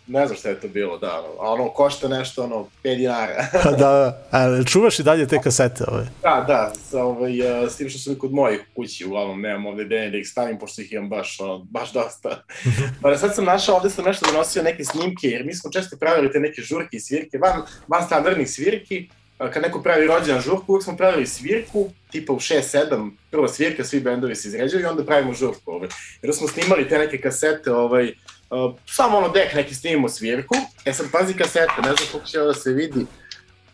ne 0.08 0.26
znam 0.28 0.38
šta 0.38 0.50
je 0.50 0.60
to 0.60 0.68
bilo, 0.68 0.98
da, 0.98 1.24
ono, 1.38 1.70
košta 1.70 2.08
nešto, 2.08 2.44
ono, 2.44 2.68
5 2.84 2.98
dinara. 2.98 3.46
da, 3.64 3.72
da. 3.78 4.22
A, 4.32 4.64
čuvaš 4.64 5.00
i 5.00 5.04
dalje 5.04 5.28
te 5.28 5.42
kasete? 5.44 5.84
Ovaj? 5.88 6.06
Da, 6.24 6.46
da, 6.48 6.74
sa, 6.90 7.04
ovaj, 7.04 7.64
uh, 7.64 7.72
s 7.72 7.78
tim 7.78 7.90
što 7.90 8.00
sam 8.00 8.16
kod 8.16 8.34
mojih 8.34 8.62
kući, 8.76 9.06
uglavnom 9.06 9.42
nemam 9.42 9.66
ovde 9.66 9.86
gde 9.86 10.10
da 10.10 10.18
ih 10.18 10.28
stavim, 10.28 10.60
pošto 10.60 10.82
ih 10.82 10.94
imam 10.94 11.10
baš, 11.10 11.40
ono, 11.40 11.58
baš 11.58 11.94
dosta. 11.94 12.44
pa 13.02 13.10
da 13.10 13.18
sad 13.18 13.36
sam 13.36 13.46
našao, 13.46 13.76
ovde 13.76 13.90
sam 13.90 14.06
nešto 14.06 14.32
donosio 14.32 14.64
neke 14.64 14.84
snimke, 14.84 15.28
jer 15.28 15.46
mi 15.46 15.54
smo 15.54 15.72
često 15.72 15.98
pravili 15.98 16.32
te 16.32 16.40
neke 16.40 16.62
žurke 16.62 16.98
i 16.98 17.00
svirke, 17.00 17.38
van, 17.38 17.62
van 17.88 18.06
standardnih 18.06 18.50
svirki, 18.50 19.10
a, 19.38 19.52
kad 19.52 19.64
neko 19.64 19.82
pravi 19.82 20.08
rođendan 20.08 20.42
žurku, 20.42 20.66
uvijek 20.68 20.84
smo 20.84 20.98
pravili 20.98 21.28
svirku, 21.28 21.90
tipa 22.12 22.34
u 22.34 22.40
6-7, 22.40 23.12
prva 23.32 23.48
svirka, 23.48 23.84
svi 23.84 24.00
bendovi 24.00 24.36
se 24.36 24.48
izređaju 24.48 24.84
i 24.84 24.86
onda 24.86 25.04
pravimo 25.04 25.34
žurku. 25.34 25.72
Ovaj. 25.72 25.90
Jer 26.22 26.34
smo 26.34 26.48
snimali 26.48 26.90
te 26.90 26.98
neke 26.98 27.22
kasete, 27.22 27.72
ovaj, 27.72 28.14
uh, 28.50 28.76
samo 28.86 29.18
ono 29.18 29.30
dek 29.30 29.54
neki 29.54 29.76
snimimo 29.76 30.10
svirku, 30.10 30.56
e 30.86 30.94
sad 30.94 31.06
pazi 31.12 31.34
kasete, 31.34 31.74
ne 31.78 31.94
znam 31.96 32.08
koliko 32.12 32.28
će 32.28 32.40
da 32.40 32.54
se 32.54 32.74
vidi, 32.74 33.06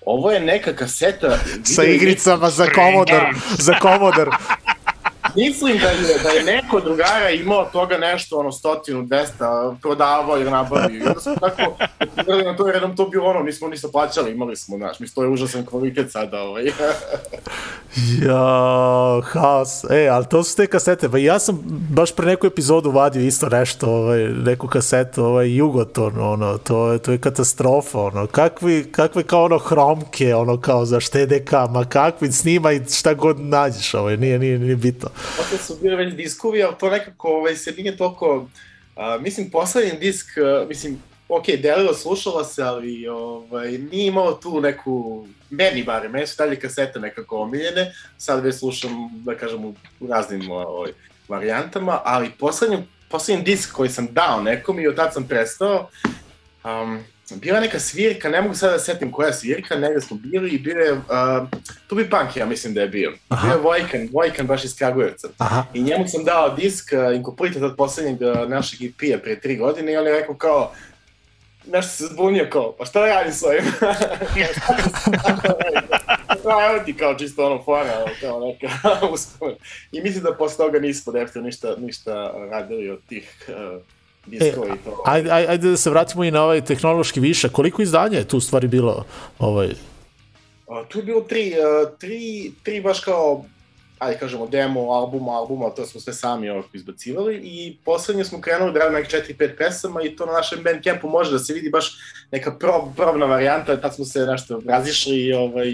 Ovo 0.06 0.32
je 0.32 0.40
neka 0.40 0.74
kaseta... 0.76 1.38
Sa 1.64 1.84
igricama 1.84 2.50
za 2.50 2.68
komodor, 2.70 3.36
za 3.58 3.80
komodor. 3.80 4.30
Mislim 5.36 5.78
da 5.78 5.88
je, 5.88 6.20
da 6.24 6.30
je 6.30 6.44
neko 6.44 6.80
drugara 6.80 7.30
imao 7.30 7.66
toga 7.66 7.98
nešto, 7.98 8.38
ono, 8.38 8.52
stotinu, 8.52 9.04
dvesta, 9.04 9.76
prodavao 9.82 10.38
ili 10.38 10.52
nabavio. 10.52 11.04
I 11.04 11.08
onda 11.08 11.20
smo 11.20 11.36
tako, 11.36 11.78
gledali 12.16 12.44
na 12.44 12.56
to, 12.58 12.68
jer 12.68 12.82
nam 12.82 12.96
to 12.96 13.06
bilo 13.06 13.26
ono, 13.30 13.40
nismo 13.44 13.68
ništa 13.68 13.88
plaćali, 13.92 14.32
imali 14.32 14.56
smo, 14.56 14.78
znaš, 14.78 15.00
mislim, 15.00 15.16
to 15.16 15.24
je 15.24 15.30
užasan 15.30 15.66
kvalitet 15.66 16.12
sada, 16.12 16.42
ovaj. 16.42 16.64
Ja, 18.26 19.22
haos. 19.24 19.84
E, 19.90 20.08
ali 20.08 20.26
to 20.26 20.44
su 20.44 20.56
te 20.58 20.68
kasete. 20.68 21.10
Pa 21.10 21.18
ja 21.18 21.40
sam 21.40 21.60
baš 21.90 22.16
pre 22.16 22.26
neku 22.26 22.48
epizodu 22.48 22.92
vadio 22.92 23.22
isto 23.22 23.50
nešto, 23.50 23.92
ovaj, 23.92 24.20
neku 24.20 24.68
kasetu, 24.68 25.26
ovaj, 25.26 25.56
Jugoton, 25.56 26.20
ono, 26.20 26.58
to 26.58 26.92
je, 26.92 27.00
to 27.00 27.12
je 27.12 27.18
katastrofa, 27.18 28.00
ono, 28.00 28.28
kakvi, 28.28 28.92
kakve 28.92 29.24
kao 29.24 29.44
ono 29.44 29.58
hromke, 29.58 30.36
ono, 30.36 30.58
kao 30.62 30.86
za 30.86 31.00
TDK, 31.00 31.52
ma 31.70 31.86
kakvi, 31.90 32.32
snimaj 32.32 32.82
šta 32.92 33.14
god 33.14 33.40
nađeš, 33.40 33.94
ovaj, 33.94 34.18
nije, 34.18 34.40
nije, 34.40 34.60
nije 34.60 34.76
bitno. 34.76 35.10
Posle 35.38 35.58
su 35.58 35.76
bili 35.82 35.96
već 35.96 36.14
diskovi, 36.14 36.64
ali 36.64 36.76
to 36.80 36.90
nekako 36.90 37.28
ovaj, 37.28 37.56
se 37.56 37.72
nije 37.72 37.98
toliko... 37.98 38.48
A, 38.96 39.18
mislim, 39.18 39.50
poslednji 39.50 40.00
disk, 40.00 40.38
a, 40.38 40.66
mislim, 40.70 41.04
ok, 41.30 41.46
delilo, 41.62 41.94
slušalo 41.94 42.44
se, 42.44 42.64
ali 42.64 43.08
ovaj, 43.08 43.72
nije 43.72 44.08
imalo 44.08 44.34
tu 44.34 44.62
neku, 44.62 45.28
meni 45.50 45.84
barem, 45.84 46.12
meni 46.12 46.28
su 46.28 46.36
dalje 46.38 46.60
kasete 46.60 47.00
nekako 47.00 47.38
omiljene, 47.38 47.94
sad 48.18 48.44
već 48.44 48.56
slušam, 48.56 48.92
da 49.26 49.38
kažem, 49.38 49.66
u 49.66 49.76
raznim 50.10 50.52
ovaj, 50.52 50.92
varijantama, 51.28 52.02
ali 52.04 52.32
poslednji, 52.40 52.78
poslednji 53.10 53.44
disk 53.44 53.72
koji 53.76 53.90
sam 53.90 54.08
dao 54.12 54.42
nekom 54.42 54.80
i 54.80 54.88
od 54.88 54.96
tad 54.96 55.14
sam 55.14 55.28
prestao, 55.28 55.90
um, 56.64 57.04
bila 57.32 57.60
neka 57.60 57.80
svirka, 57.80 58.30
ne 58.30 58.42
mogu 58.42 58.56
sada 58.56 58.74
da 58.74 58.80
setim 58.80 59.12
koja 59.12 59.34
svirka, 59.34 59.76
negde 59.76 60.02
smo 60.02 60.18
bili 60.18 60.50
i 60.50 60.60
bio 60.60 60.78
je, 60.78 60.94
uh, 60.94 61.00
tu 61.88 61.96
bi 61.96 62.10
punk, 62.10 62.36
ja 62.36 62.46
mislim 62.46 62.74
da 62.74 62.82
je 62.82 62.88
bio. 62.88 63.14
Aha. 63.30 63.48
Bio 63.48 63.56
je 63.56 63.62
Vojkan, 63.62 64.10
Vojkan 64.12 64.48
baš 64.48 64.64
iz 64.64 64.78
Kragujevca. 64.78 65.28
Aha. 65.38 65.66
I 65.74 65.84
njemu 65.84 66.08
sam 66.08 66.24
dao 66.24 66.56
disk 66.56 66.92
uh, 66.94 67.16
Incomplete 67.16 67.66
od 67.66 67.76
poslednjeg 67.78 68.22
uh, 68.22 68.50
našeg 68.50 68.82
EP-a 68.82 69.18
pre 69.24 69.40
tri 69.40 69.58
godine 69.58 69.94
i 69.94 69.98
on 69.98 70.08
je 70.08 70.14
rekao 70.14 70.36
kao, 70.36 70.72
nešto 71.68 71.92
se 71.92 72.06
zbunio 72.14 72.48
kao, 72.52 72.76
pa 72.78 72.86
šta 72.86 73.06
radi 73.06 73.34
s 73.34 73.44
ovim? 73.44 73.64
Pa 76.44 76.66
evo 76.70 76.84
ti 76.86 76.94
kao 76.98 77.16
čisto 77.16 77.46
ono 77.46 77.64
fora, 77.64 78.06
kao 78.22 78.40
neka 78.40 78.68
uspomena. 79.14 79.58
I 79.92 80.02
mislim 80.02 80.24
da 80.24 80.36
posle 80.36 80.66
toga 80.66 80.80
nismo 80.80 81.14
definitivno 81.14 81.46
ništa, 81.46 81.76
ništa 81.78 82.34
radili 82.52 82.90
od 82.90 83.00
tih 83.08 83.46
uh, 83.48 83.82
i 84.32 84.40
to. 84.84 85.04
Ajde, 85.06 85.32
ajde, 85.32 85.70
da 85.70 85.78
se 85.78 85.90
vratimo 85.90 86.24
i 86.24 86.32
na 86.32 86.44
ovaj 86.44 86.62
tehnološki 86.62 87.20
višak. 87.20 87.52
Koliko 87.52 87.82
izdanja 87.82 88.18
je 88.18 88.28
tu 88.28 88.38
u 88.38 88.42
stvari 88.42 88.68
bilo? 88.68 89.06
Ovaj, 89.40 89.70
A, 90.68 90.84
tu 90.88 91.00
je 91.00 91.04
bilo 91.04 91.22
tri, 91.22 91.54
uh, 91.54 91.98
tri, 92.00 92.52
tri 92.64 92.82
baš 92.82 93.00
kao, 93.00 93.46
ajde 94.00 94.20
kažemo, 94.20 94.48
demo 94.48 94.92
albuma, 94.92 95.32
albuma, 95.32 95.70
to 95.70 95.86
smo 95.86 96.02
sve 96.02 96.14
sami 96.14 96.50
ovako 96.50 96.70
izbacivali 96.74 97.36
i 97.44 97.78
poslednje 97.86 98.24
smo 98.24 98.42
krenuli 98.42 98.74
da 98.74 98.80
radimo 98.80 98.98
nekih 98.98 99.38
4-5 99.38 99.58
pesama 99.58 100.02
i 100.04 100.16
to 100.16 100.26
na 100.26 100.32
našem 100.32 100.64
Bandcampu 100.64 101.08
može 101.08 101.32
da 101.32 101.40
se 101.40 101.54
vidi 101.54 101.70
baš 101.70 101.98
neka 102.32 102.52
prob, 102.52 102.84
probna 102.96 103.26
varijanta, 103.26 103.82
tad 103.82 103.96
smo 103.96 104.06
se 104.06 104.26
nešto 104.26 104.62
razišli 104.68 105.16
i 105.16 105.34
ovaj, 105.34 105.74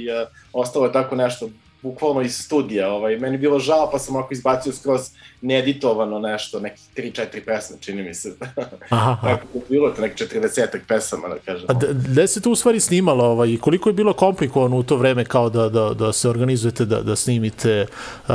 ostalo 0.54 0.86
je 0.86 0.94
tako 0.94 1.16
nešto 1.16 1.50
bukvalno 1.82 2.22
iz 2.22 2.38
studija, 2.38 2.92
ovaj, 2.92 3.18
meni 3.18 3.38
bilo 3.38 3.60
žao 3.60 3.90
pa 3.92 4.00
sam 4.00 4.16
ovako 4.16 4.34
izbacio 4.34 4.74
skroz 4.74 5.02
needitovano 5.42 6.20
nešto, 6.20 6.60
nekih 6.60 6.84
3-4 6.98 7.46
pesme, 7.46 7.78
čini 7.80 8.04
mi 8.04 8.14
se. 8.14 8.34
aha, 8.90 9.12
aha. 9.12 9.18
Tako 9.28 9.48
da 9.54 9.60
je 9.60 9.66
bilo 9.70 9.90
to 9.90 10.02
nekih 10.02 10.28
40 10.28 10.80
pesama, 10.88 11.28
da 11.28 11.36
kažem. 11.46 11.66
A 11.70 11.74
de- 11.74 11.88
gde 11.94 12.28
se 12.28 12.42
tu 12.42 12.52
u 12.52 12.56
stvari 12.56 12.80
snimalo 12.80 13.26
ovaj, 13.26 13.58
koliko 13.62 13.90
je 13.90 13.94
bilo 13.94 14.14
komplikovano 14.14 14.78
u 14.78 14.84
to 14.84 14.96
vreme 14.96 15.26
kao 15.26 15.50
da, 15.50 15.70
da, 15.70 15.94
da 15.94 16.14
se 16.14 16.30
organizujete, 16.30 16.86
da, 16.86 17.02
da 17.02 17.16
snimite 17.16 17.86
uh, 18.28 18.34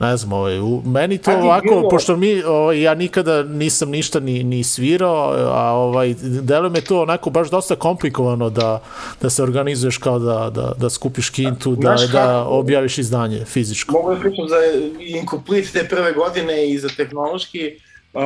ne 0.00 0.16
znam, 0.16 0.32
ovaj, 0.32 0.60
u, 0.60 0.82
meni 0.86 1.18
to 1.18 1.30
je 1.30 1.36
ovako, 1.36 1.68
bilo- 1.68 1.88
pošto 1.88 2.16
mi, 2.16 2.42
ovaj, 2.42 2.82
ja 2.82 2.94
nikada 2.94 3.42
nisam 3.42 3.90
ništa 3.90 4.20
ni, 4.20 4.44
ni 4.44 4.64
svirao, 4.64 5.32
a 5.52 5.72
ovaj, 5.72 6.14
deluje 6.20 6.70
me 6.70 6.80
to 6.80 7.02
onako 7.02 7.30
baš 7.30 7.50
dosta 7.50 7.76
komplikovano 7.76 8.50
da, 8.50 8.82
da 9.22 9.30
se 9.30 9.42
organizuješ 9.42 9.98
kao 9.98 10.18
da, 10.18 10.50
da, 10.54 10.72
da 10.78 10.90
skupiš 10.90 11.30
kintu, 11.30 11.74
da, 11.76 11.80
Znaš 11.80 12.02
da 12.02 12.18
kako? 12.18 12.50
objaviš 12.50 12.98
izdanje 12.98 13.44
fizičko. 13.44 13.92
Mogu 13.92 14.14
da 14.14 14.20
pričam 14.20 14.48
za 14.48 14.56
Incomplete 15.00 15.68
te 15.72 15.88
prve 15.88 16.12
godine 16.12 16.70
i 16.70 16.78
za 16.78 16.88
tehnološki. 16.96 17.70
Uh, 18.14 18.22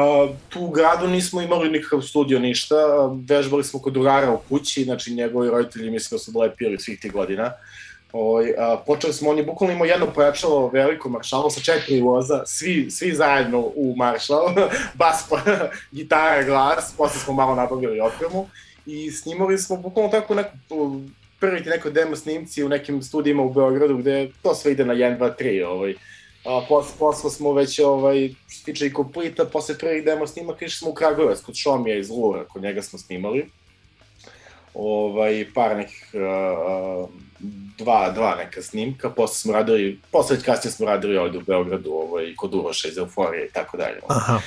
tu 0.48 0.60
u 0.60 0.70
gradu 0.70 1.08
nismo 1.08 1.40
imali 1.42 1.70
nikakav 1.70 2.00
studio, 2.00 2.38
ništa. 2.38 2.74
Vežbali 3.28 3.64
smo 3.64 3.80
kod 3.80 3.92
drugara 3.92 4.30
u 4.30 4.38
kući, 4.48 4.84
znači 4.84 5.14
njegovi 5.14 5.50
roditelji 5.50 5.90
mislim 5.90 6.16
da 6.16 6.22
su 6.22 6.38
lepili 6.38 6.78
svih 6.78 7.00
tih 7.00 7.12
godina. 7.12 7.52
Oj, 8.12 8.50
uh, 8.50 8.80
počeli 8.86 9.12
smo, 9.12 9.30
on 9.30 9.38
je 9.38 9.44
bukvalno 9.44 9.74
imao 9.74 9.86
jedno 9.86 10.06
pojačalo 10.06 10.68
veliko 10.68 11.08
maršalo 11.08 11.50
sa 11.50 11.60
četiri 11.60 12.00
voza, 12.00 12.42
svi, 12.46 12.90
svi 12.90 13.12
zajedno 13.12 13.58
u 13.58 13.94
maršal, 13.96 14.54
bas, 15.00 15.26
pa, 15.30 15.40
gitara, 15.96 16.42
glas, 16.42 16.94
posle 16.96 17.20
smo 17.20 17.34
malo 17.34 17.54
nabavili 17.54 18.00
opremu 18.00 18.48
i 18.86 19.10
snimali 19.10 19.58
smo 19.58 19.76
bukvalno 19.76 20.10
tako 20.10 20.34
neku 20.34 21.00
prvi 21.42 21.62
ti 21.62 21.68
neko 21.68 21.90
demo 21.90 22.16
snimci 22.16 22.64
u 22.64 22.68
nekim 22.68 23.02
studijima 23.02 23.42
u 23.42 23.52
Beogradu 23.52 23.96
gde 23.96 24.30
to 24.42 24.54
sve 24.54 24.72
ide 24.72 24.84
na 24.84 24.94
1, 24.94 25.18
2, 25.18 25.32
3, 25.40 25.66
ovaj. 25.66 25.94
A 26.44 26.64
posle, 26.68 26.94
posle 26.98 27.30
smo 27.30 27.52
već, 27.52 27.78
ovaj, 27.78 28.28
što 28.48 28.58
se 28.58 28.64
tiče 28.64 28.86
i 28.86 28.92
komplita, 28.92 29.44
posle 29.44 29.78
prvih 29.78 30.04
demo 30.04 30.26
snimaka 30.26 30.64
išli 30.64 30.78
smo 30.78 30.90
u 30.90 30.94
Kragujevac, 30.94 31.40
kod 31.40 31.54
Šomija 31.54 31.98
iz 31.98 32.10
Lura, 32.10 32.44
kod 32.44 32.62
njega 32.62 32.82
smo 32.82 32.98
snimali. 32.98 33.46
Ovaj, 34.74 35.46
par 35.54 35.76
nekih, 35.76 36.14
uh, 36.14 37.08
dva, 37.78 38.10
dva 38.10 38.36
neka 38.36 38.62
snimka, 38.62 39.10
posle 39.10 39.36
smo 39.36 39.52
radili, 39.52 39.98
posle 40.12 40.40
kasnije 40.42 40.72
smo 40.72 40.86
radili 40.86 41.16
ovde 41.16 41.38
u 41.38 41.42
Beogradu, 41.46 41.90
ovaj, 41.92 42.34
kod 42.36 42.54
Uroša 42.54 42.88
iz 42.88 42.98
Euforije 42.98 43.46
i 43.46 43.50
tako 43.50 43.76
dalje. 43.76 44.00
Aha. 44.08 44.40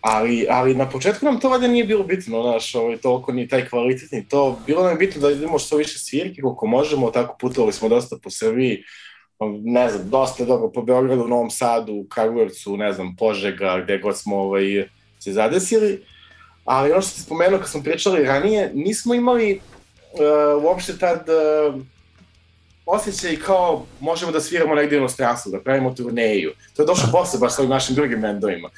Ali, 0.00 0.46
ali 0.50 0.74
na 0.74 0.88
početku 0.90 1.24
nam 1.24 1.40
to 1.40 1.48
valjda 1.48 1.68
nije 1.68 1.84
bilo 1.84 2.04
bitno, 2.04 2.42
znaš, 2.42 2.74
ovaj, 2.74 2.96
toliko 2.96 3.32
ni 3.32 3.48
taj 3.48 3.68
kvalitet, 3.68 4.12
ni 4.12 4.28
to. 4.28 4.58
Bilo 4.66 4.82
nam 4.82 4.92
je 4.92 5.06
bitno 5.06 5.20
da 5.20 5.30
idemo 5.30 5.58
što 5.58 5.76
više 5.76 5.98
svirki, 5.98 6.42
koliko 6.42 6.66
možemo, 6.66 7.10
tako 7.10 7.36
putovali 7.40 7.72
smo 7.72 7.88
dosta 7.88 8.16
po 8.22 8.30
Srbiji, 8.30 8.82
ne 9.64 9.88
znam, 9.88 10.10
dosta 10.10 10.44
dobro 10.44 10.68
po 10.68 10.82
Beogradu, 10.82 11.28
Novom 11.28 11.50
Sadu, 11.50 12.06
Kragujevcu, 12.08 12.76
ne 12.76 12.92
znam, 12.92 13.16
Požega, 13.16 13.80
gde 13.84 13.98
god 13.98 14.18
smo 14.18 14.36
ovaj, 14.36 14.88
se 15.18 15.32
zadesili. 15.32 16.02
Ali 16.64 16.92
ono 16.92 17.00
što 17.00 17.10
ste 17.10 17.22
spomenuo 17.22 17.58
kad 17.58 17.68
smo 17.68 17.82
pričali 17.82 18.24
ranije, 18.24 18.70
nismo 18.74 19.14
imali 19.14 19.60
uh, 20.12 20.64
uopšte 20.64 20.98
tad 20.98 21.28
uh, 21.28 21.82
osjećaj 22.86 23.36
kao 23.36 23.84
možemo 24.00 24.32
da 24.32 24.40
sviramo 24.40 24.74
negde 24.74 24.96
u 24.96 24.98
inostranstvu, 24.98 25.50
da 25.52 25.60
pravimo 25.60 25.94
turneju. 25.94 26.52
To 26.76 26.82
je 26.82 26.86
došlo 26.86 27.08
posle 27.12 27.38
baš 27.38 27.54
sa 27.54 27.62
ovim 27.62 27.70
našim 27.70 27.94
drugim 27.94 28.20
bendovima. 28.20 28.68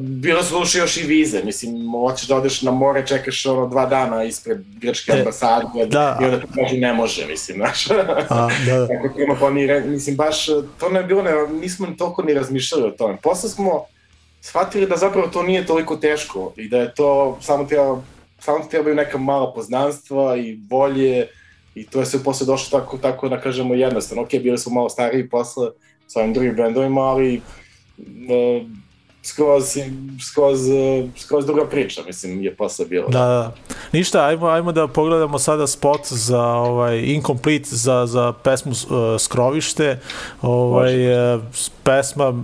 Bilo 0.00 0.42
su 0.42 0.54
došli 0.58 0.80
još 0.80 0.96
i 0.96 1.02
vize, 1.02 1.42
mislim, 1.44 1.90
hoćeš 1.92 2.28
da 2.28 2.36
odeš 2.36 2.62
na 2.62 2.70
more, 2.70 3.06
čekaš 3.06 3.46
ono 3.46 3.68
dva 3.68 3.86
dana 3.86 4.24
ispred 4.24 4.58
grčke 4.80 5.12
E, 5.12 5.18
ambasade 5.18 5.86
da. 5.86 6.18
i 6.22 6.24
onda 6.24 6.40
ti 6.40 6.46
kaže 6.54 6.76
ne 6.76 6.92
može, 6.92 7.26
mislim, 7.26 7.56
znaš. 7.56 7.90
A, 7.90 7.94
da, 8.66 8.78
da. 8.78 8.86
Tako 8.94 9.08
treba 9.16 9.34
planirati, 9.34 9.88
mislim, 9.88 10.16
baš, 10.16 10.46
to 10.78 10.88
ne 10.90 11.00
je 11.00 11.04
bilo, 11.04 11.22
ne, 11.22 11.32
nismo 11.60 11.86
ni 11.86 11.96
toliko 11.96 12.22
ni 12.22 12.34
razmišljali 12.34 12.84
o 12.84 12.90
tome. 12.90 13.16
Posle 13.22 13.50
smo 13.50 13.84
shvatili 14.40 14.86
da 14.86 14.96
zapravo 14.96 15.28
to 15.28 15.42
nije 15.42 15.66
toliko 15.66 15.96
teško 15.96 16.52
i 16.56 16.68
da 16.68 16.78
je 16.78 16.94
to, 16.94 17.38
samo 17.40 17.64
treba, 17.64 18.02
samo 18.38 18.64
trebaju 18.70 18.94
neka 18.94 19.18
mala 19.18 19.52
poznanstva 19.54 20.36
i 20.36 20.58
volje 20.70 21.28
i 21.74 21.86
to 21.86 22.00
je 22.00 22.06
sve 22.06 22.22
posle 22.22 22.46
došlo 22.46 22.80
tako, 22.80 22.98
tako 22.98 23.28
da 23.28 23.40
kažemo 23.40 23.74
jednostavno. 23.74 24.22
Ok, 24.22 24.30
bili 24.30 24.58
smo 24.58 24.72
malo 24.72 24.88
stariji 24.88 25.28
posle 25.28 25.70
sa 26.06 26.20
ovim 26.20 26.32
drugim 26.32 26.56
bendovima, 26.56 27.00
ali 27.00 27.40
uh, 27.98 28.66
skroz, 29.24 29.78
skroz, 30.30 30.60
skroz 31.16 31.46
druga 31.46 31.66
priča, 31.66 32.02
mislim, 32.06 32.42
je 32.42 32.54
posle 32.54 32.86
bilo. 32.86 33.08
Da, 33.08 33.18
da. 33.18 33.52
Ništa, 33.92 34.26
ajmo, 34.26 34.46
ajmo 34.46 34.72
da 34.72 34.88
pogledamo 34.88 35.38
sada 35.38 35.66
spot 35.66 36.00
za 36.06 36.42
ovaj 36.42 37.00
Incomplete 37.00 37.68
za, 37.70 38.06
za 38.06 38.32
pesmu 38.32 38.72
uh, 38.72 39.20
Skrovište. 39.20 39.98
Ovaj 40.42 41.34
uh, 41.34 41.42
pesma 41.84 42.34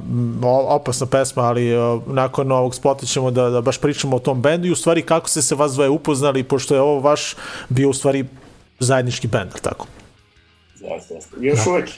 opasna 0.69 1.07
pesma, 1.07 1.43
ali 1.43 1.77
uh, 1.77 2.03
nakon 2.07 2.53
ovog 2.53 2.75
spota 2.75 3.07
ćemo 3.07 3.31
da, 3.31 3.51
da 3.51 3.61
baš 3.61 3.79
pričamo 3.79 4.17
o 4.17 4.21
tom 4.21 4.43
bendu 4.43 4.69
i 4.69 4.73
u 4.73 4.77
stvari 4.77 5.03
kako 5.03 5.29
ste 5.29 5.43
se 5.43 5.55
vas 5.55 5.73
dvoje 5.73 5.91
upoznali 5.91 6.43
pošto 6.43 6.75
je 6.75 6.81
ovo 6.81 7.01
vaš 7.01 7.35
bio 7.69 7.89
u 7.91 7.93
stvari 7.93 8.25
zajednički 8.81 9.29
bend, 9.29 9.51
tako? 9.63 9.87
Jeste, 10.81 11.15
jeste. 11.15 11.37
Još 11.41 11.67
uvek. 11.67 11.89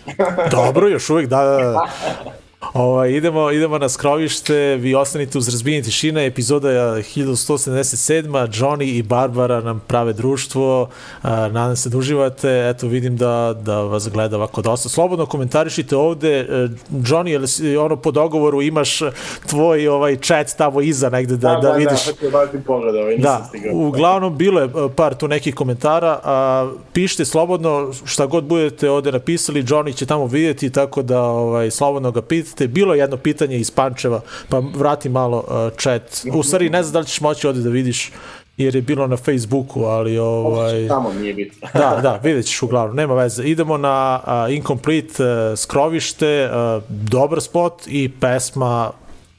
Dobro, 0.51 0.89
još 0.89 1.11
uvijek, 1.11 1.29
da, 1.29 1.45
da, 1.45 1.57
da. 1.57 1.87
Ovaj, 2.73 3.11
idemo, 3.11 3.51
idemo 3.51 3.79
na 3.79 3.89
skrovište, 3.89 4.77
vi 4.77 4.95
ostanite 4.95 5.39
uz 5.39 5.49
razbijenje 5.49 5.83
tišine, 5.83 6.27
epizoda 6.27 6.71
je 6.71 7.03
1177. 7.03 8.49
Johnny 8.49 8.97
i 8.97 9.03
Barbara 9.03 9.61
nam 9.61 9.83
prave 9.87 10.13
društvo, 10.13 10.89
a, 11.23 11.49
nadam 11.49 11.77
se 11.77 11.89
da 11.89 11.99
uživate, 11.99 12.69
eto 12.69 12.87
vidim 12.87 13.17
da, 13.17 13.55
da 13.63 13.81
vas 13.81 14.09
gleda 14.09 14.37
ovako 14.37 14.63
dosta. 14.63 14.89
Slobodno 14.89 15.27
komentarišite 15.27 15.97
ovde, 15.97 16.41
e, 16.41 16.69
Johnny, 16.91 17.29
jel 17.29 17.85
ono 17.85 17.97
po 17.97 18.11
dogovoru 18.11 18.63
imaš 18.63 19.01
tvoj 19.47 19.89
ovaj 19.89 20.17
chat 20.17 20.57
tamo 20.57 20.81
iza 20.81 21.11
negde 21.11 21.37
da, 21.37 21.59
da, 21.63 21.73
vidiš? 21.73 22.07
Da, 22.07 22.31
da, 22.31 22.47
da, 22.47 22.63
pogled, 22.67 22.95
ovaj, 22.95 23.17
Da, 23.17 23.51
uglavnom 23.73 24.37
bilo 24.37 24.61
je 24.61 24.67
e, 24.67 24.71
par 24.97 25.15
tu 25.15 25.29
nekih 25.29 25.55
komentara, 25.55 26.21
a 26.25 26.69
pišite 26.93 27.25
slobodno 27.25 27.93
šta 28.05 28.27
god 28.27 28.45
budete 28.45 28.91
ovde 28.91 29.13
napisali, 29.13 29.63
Johnny 29.63 29.95
će 29.95 30.07
tamo 30.07 30.27
vidjeti, 30.27 30.71
tako 30.71 31.03
da 31.03 31.23
ovaj, 31.23 31.71
slobodno 31.71 32.11
ga 32.11 32.23
pitate. 32.53 32.69
Bilo 32.69 32.95
je 32.95 33.01
jedno 33.01 33.17
pitanje 33.17 33.57
iz 33.59 33.71
Pančeva, 33.71 34.21
pa 34.49 34.59
vrati 34.59 35.09
malo 35.09 35.39
uh, 35.39 35.79
chat. 35.79 36.25
U 36.33 36.43
stvari 36.43 36.71
ne 36.71 36.83
znam 36.83 36.93
da 36.93 36.99
li 36.99 37.07
ćeš 37.07 37.21
moći 37.21 37.47
ovde 37.47 37.61
da 37.61 37.71
vidiš, 37.71 38.13
jer 38.57 38.75
je 38.75 38.83
bilo 38.83 39.07
na 39.07 39.17
Facebooku, 39.17 39.85
ali 39.85 40.19
ovaj... 40.19 40.89
Tamo 40.89 41.13
nije 41.13 41.35
bitno. 41.35 41.69
Da, 41.81 42.01
da, 42.03 42.21
vidjet 42.23 42.47
ćeš 42.47 42.63
uglavnom, 42.63 42.97
nema 42.97 43.15
veze. 43.15 43.45
Idemo 43.45 43.77
na 43.77 44.21
uh, 44.27 44.55
Incomplete 44.55 45.25
uh, 45.25 45.59
skrovište, 45.59 46.51
uh, 46.51 46.83
dobar 46.89 47.41
spot 47.41 47.83
i 47.87 48.11
pesma 48.21 48.91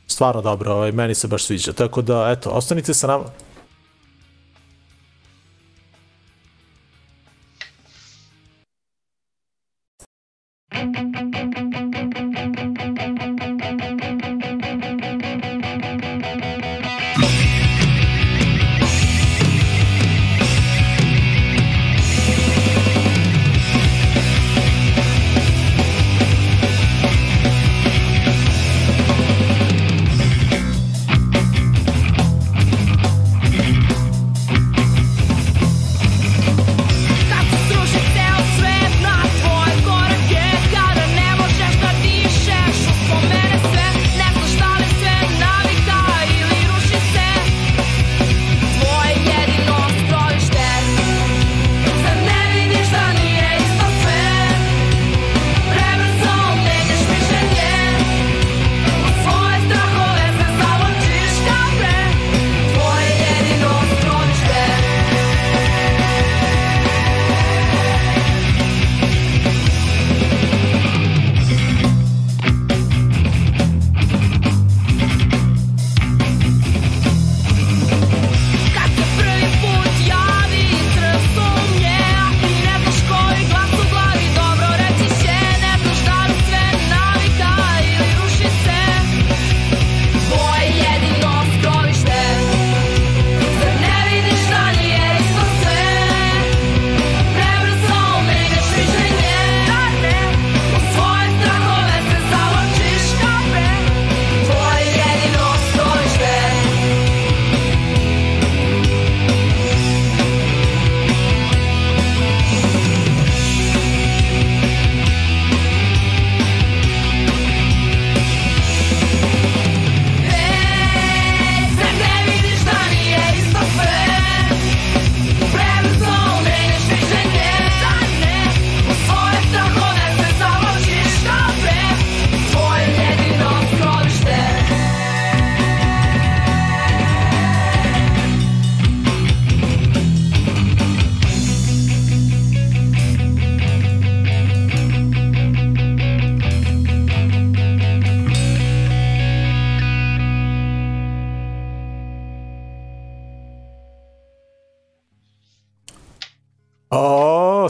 stvarno 0.08 0.42
dobra, 0.42 0.74
ovaj, 0.74 0.92
meni 0.92 1.16
se 1.16 1.28
baš 1.28 1.44
sviđa. 1.44 1.74
Tako 1.74 2.02
da, 2.02 2.32
eto, 2.38 2.50
ostanite 2.50 2.94
sa 2.94 3.08
nama. 3.08 3.24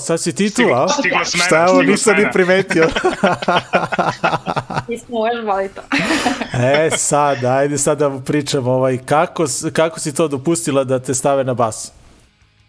Sad 0.03 0.21
si 0.21 0.35
ti 0.35 0.49
tu, 0.49 0.61
a? 0.73 0.87
Stigla 0.87 1.25
smena, 1.25 1.45
Šta 1.45 1.63
je 1.63 1.69
ovo, 1.69 1.81
nisam 1.81 2.15
ni 2.17 2.31
primetio. 2.33 2.87
Nismo 4.89 5.19
uvežbali 5.19 5.69
to. 5.69 5.81
e, 6.63 6.89
sad, 6.97 7.45
ajde 7.45 7.77
sad 7.77 7.97
da 7.97 8.19
pričamo, 8.25 8.71
ovaj, 8.71 8.97
kako, 9.05 9.45
kako 9.73 9.99
si 9.99 10.13
to 10.15 10.27
dopustila 10.27 10.83
da 10.83 10.99
te 10.99 11.13
stave 11.13 11.43
na 11.43 11.53
bas? 11.53 11.91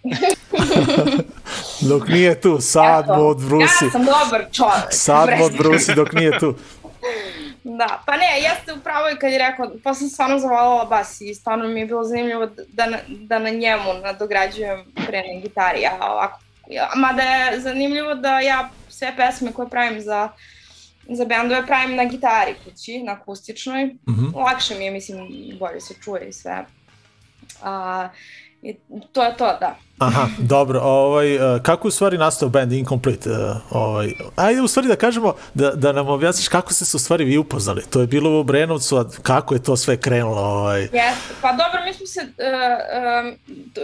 dok 1.89 2.09
nije 2.09 2.41
tu, 2.41 2.61
sad 2.61 3.07
mu 3.09 3.27
odbrusi. 3.27 3.85
Ja 3.85 3.91
sam 3.91 4.05
dobar 4.05 4.47
čovek. 4.53 4.85
Sad 4.91 5.29
mu 5.39 5.45
odbrusi 5.45 5.95
dok 5.95 6.13
nije 6.13 6.39
tu. 6.39 6.55
Da, 7.65 8.03
pa 8.07 8.17
ne, 8.17 8.41
jeste 8.41 8.73
upravo 8.73 9.11
i 9.11 9.17
kad 9.17 9.33
je 9.33 9.39
rekao, 9.39 9.71
pa 9.85 9.95
sam 9.95 10.09
stvarno 10.09 10.39
zavolala 10.39 10.85
bas 10.85 11.21
i 11.21 11.35
stvarno 11.35 11.69
mi 11.69 11.81
je 11.81 11.87
bilo 11.87 12.05
zanimljivo 12.05 12.47
da, 12.69 12.87
da 13.09 13.39
na 13.39 13.51
njemu 13.51 13.95
nadograđujem 14.03 14.85
pre 15.07 15.19
na 15.19 15.41
gitari, 15.41 15.87
a 15.87 16.13
ovako, 16.13 16.41
mada 16.97 17.23
je 17.23 17.61
zanimljivo 17.61 18.15
da 18.15 18.41
ja 18.41 18.71
sve 18.89 19.17
pesme 19.17 19.53
koje 19.53 19.69
pravim 19.71 20.01
za, 20.01 20.29
za 21.09 21.25
bendove 21.25 21.67
pravim 21.67 21.97
na 21.97 22.05
gitari 22.05 22.55
kući, 22.65 23.03
na 23.03 23.13
akustičnoj, 23.13 23.85
Mhm. 24.09 24.37
lakše 24.37 24.75
mi 24.75 24.85
je, 24.85 24.91
mislim, 24.91 25.29
bolje 25.59 25.81
se 25.81 25.95
čuje 26.05 26.29
i 26.29 26.33
sve. 26.33 26.65
A, 27.63 28.09
i 28.65 28.77
to 29.13 29.25
je 29.25 29.37
to, 29.37 29.45
da. 29.61 29.77
Aha, 29.99 30.27
dobro, 30.39 30.81
ovaj, 30.81 31.35
e, 31.35 31.63
kako 31.63 31.89
u 31.89 31.91
stvari 31.91 32.19
nastao 32.19 32.49
band 32.49 32.73
Incomplete? 32.73 33.31
e, 33.31 33.55
Ovaj, 33.71 34.13
ajde 34.37 34.61
u 34.61 34.69
stvari 34.69 34.89
da 34.89 34.97
kažemo, 34.97 35.35
da, 35.55 35.71
da 35.71 35.93
nam 35.93 36.09
objasniš 36.09 36.49
kako 36.49 36.73
ste 36.73 36.85
se 36.85 36.97
u 36.97 37.01
stvari 37.01 37.25
vi 37.25 37.39
upoznali. 37.39 37.83
To 37.91 38.01
je 38.01 38.07
bilo 38.07 38.31
u 38.31 38.39
Obrenovcu, 38.41 38.97
a 38.97 39.05
kako 39.23 39.55
je 39.55 39.63
to 39.63 39.77
sve 39.77 39.97
krenulo? 39.97 40.41
Ovaj. 40.41 40.81
Jeste, 40.81 41.35
pa 41.43 41.49
dobro, 41.53 41.81
mi 41.87 41.95
smo 41.95 42.07
se, 42.07 42.21
uh, 42.21 42.27
um, 43.27 43.37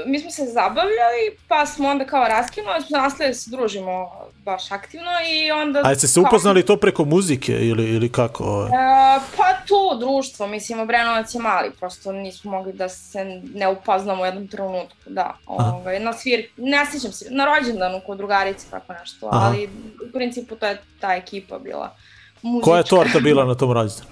mi 0.07 0.21
smo 0.21 0.31
se 0.31 0.45
zabavljali, 0.45 1.37
pa 1.49 1.67
smo 1.67 1.89
onda 1.89 2.05
kao 2.05 2.29
raskinuli, 2.29 2.75
nastavili 2.91 3.31
da 3.31 3.35
se 3.35 3.51
družimo 3.51 4.11
baš 4.45 4.71
aktivno 4.71 5.11
i 5.33 5.51
onda... 5.51 5.83
A 5.85 5.91
jeste 5.91 6.07
se 6.09 6.21
upoznali 6.21 6.67
to 6.67 6.77
preko 6.77 7.05
muzike 7.05 7.53
ili, 7.53 7.85
ili 7.85 8.13
kako? 8.13 8.45
Ovaj? 8.45 8.65
Uh, 8.65 9.23
pa 9.37 9.67
tu 9.67 9.99
društvo, 9.99 10.47
mislim, 10.47 10.81
Obrenovac 10.81 11.35
je 11.35 11.41
mali, 11.41 11.71
prosto 11.79 12.13
nismo 12.13 12.51
mogli 12.51 12.73
da 12.73 12.89
se 12.89 13.25
ne 13.55 13.69
upoznamo 13.69 14.23
u 14.23 14.27
jednom 14.27 14.49
trenutku, 14.49 14.97
da. 15.07 15.37
Ovaj, 15.47 16.01
na 16.01 16.13
svir, 16.13 16.47
ne 16.57 16.87
sjećam 16.91 17.13
se, 17.13 17.27
na 17.31 17.45
rođendanu 17.45 18.01
kod 18.07 18.19
drugarice, 18.19 18.67
tako 18.71 18.93
nešto, 18.93 19.29
Aha. 19.33 19.47
ali 19.47 19.71
u 20.09 20.13
principu 20.13 20.57
to 20.57 20.67
je 20.67 20.83
ta 21.01 21.15
ekipa 21.15 21.59
bila. 21.59 21.97
Muzička. 22.43 22.65
Koja 22.65 22.79
je 22.79 22.85
torta 22.85 23.21
bila 23.21 23.45
na 23.45 23.55
tom 23.55 23.73
rođendanu? 23.73 24.11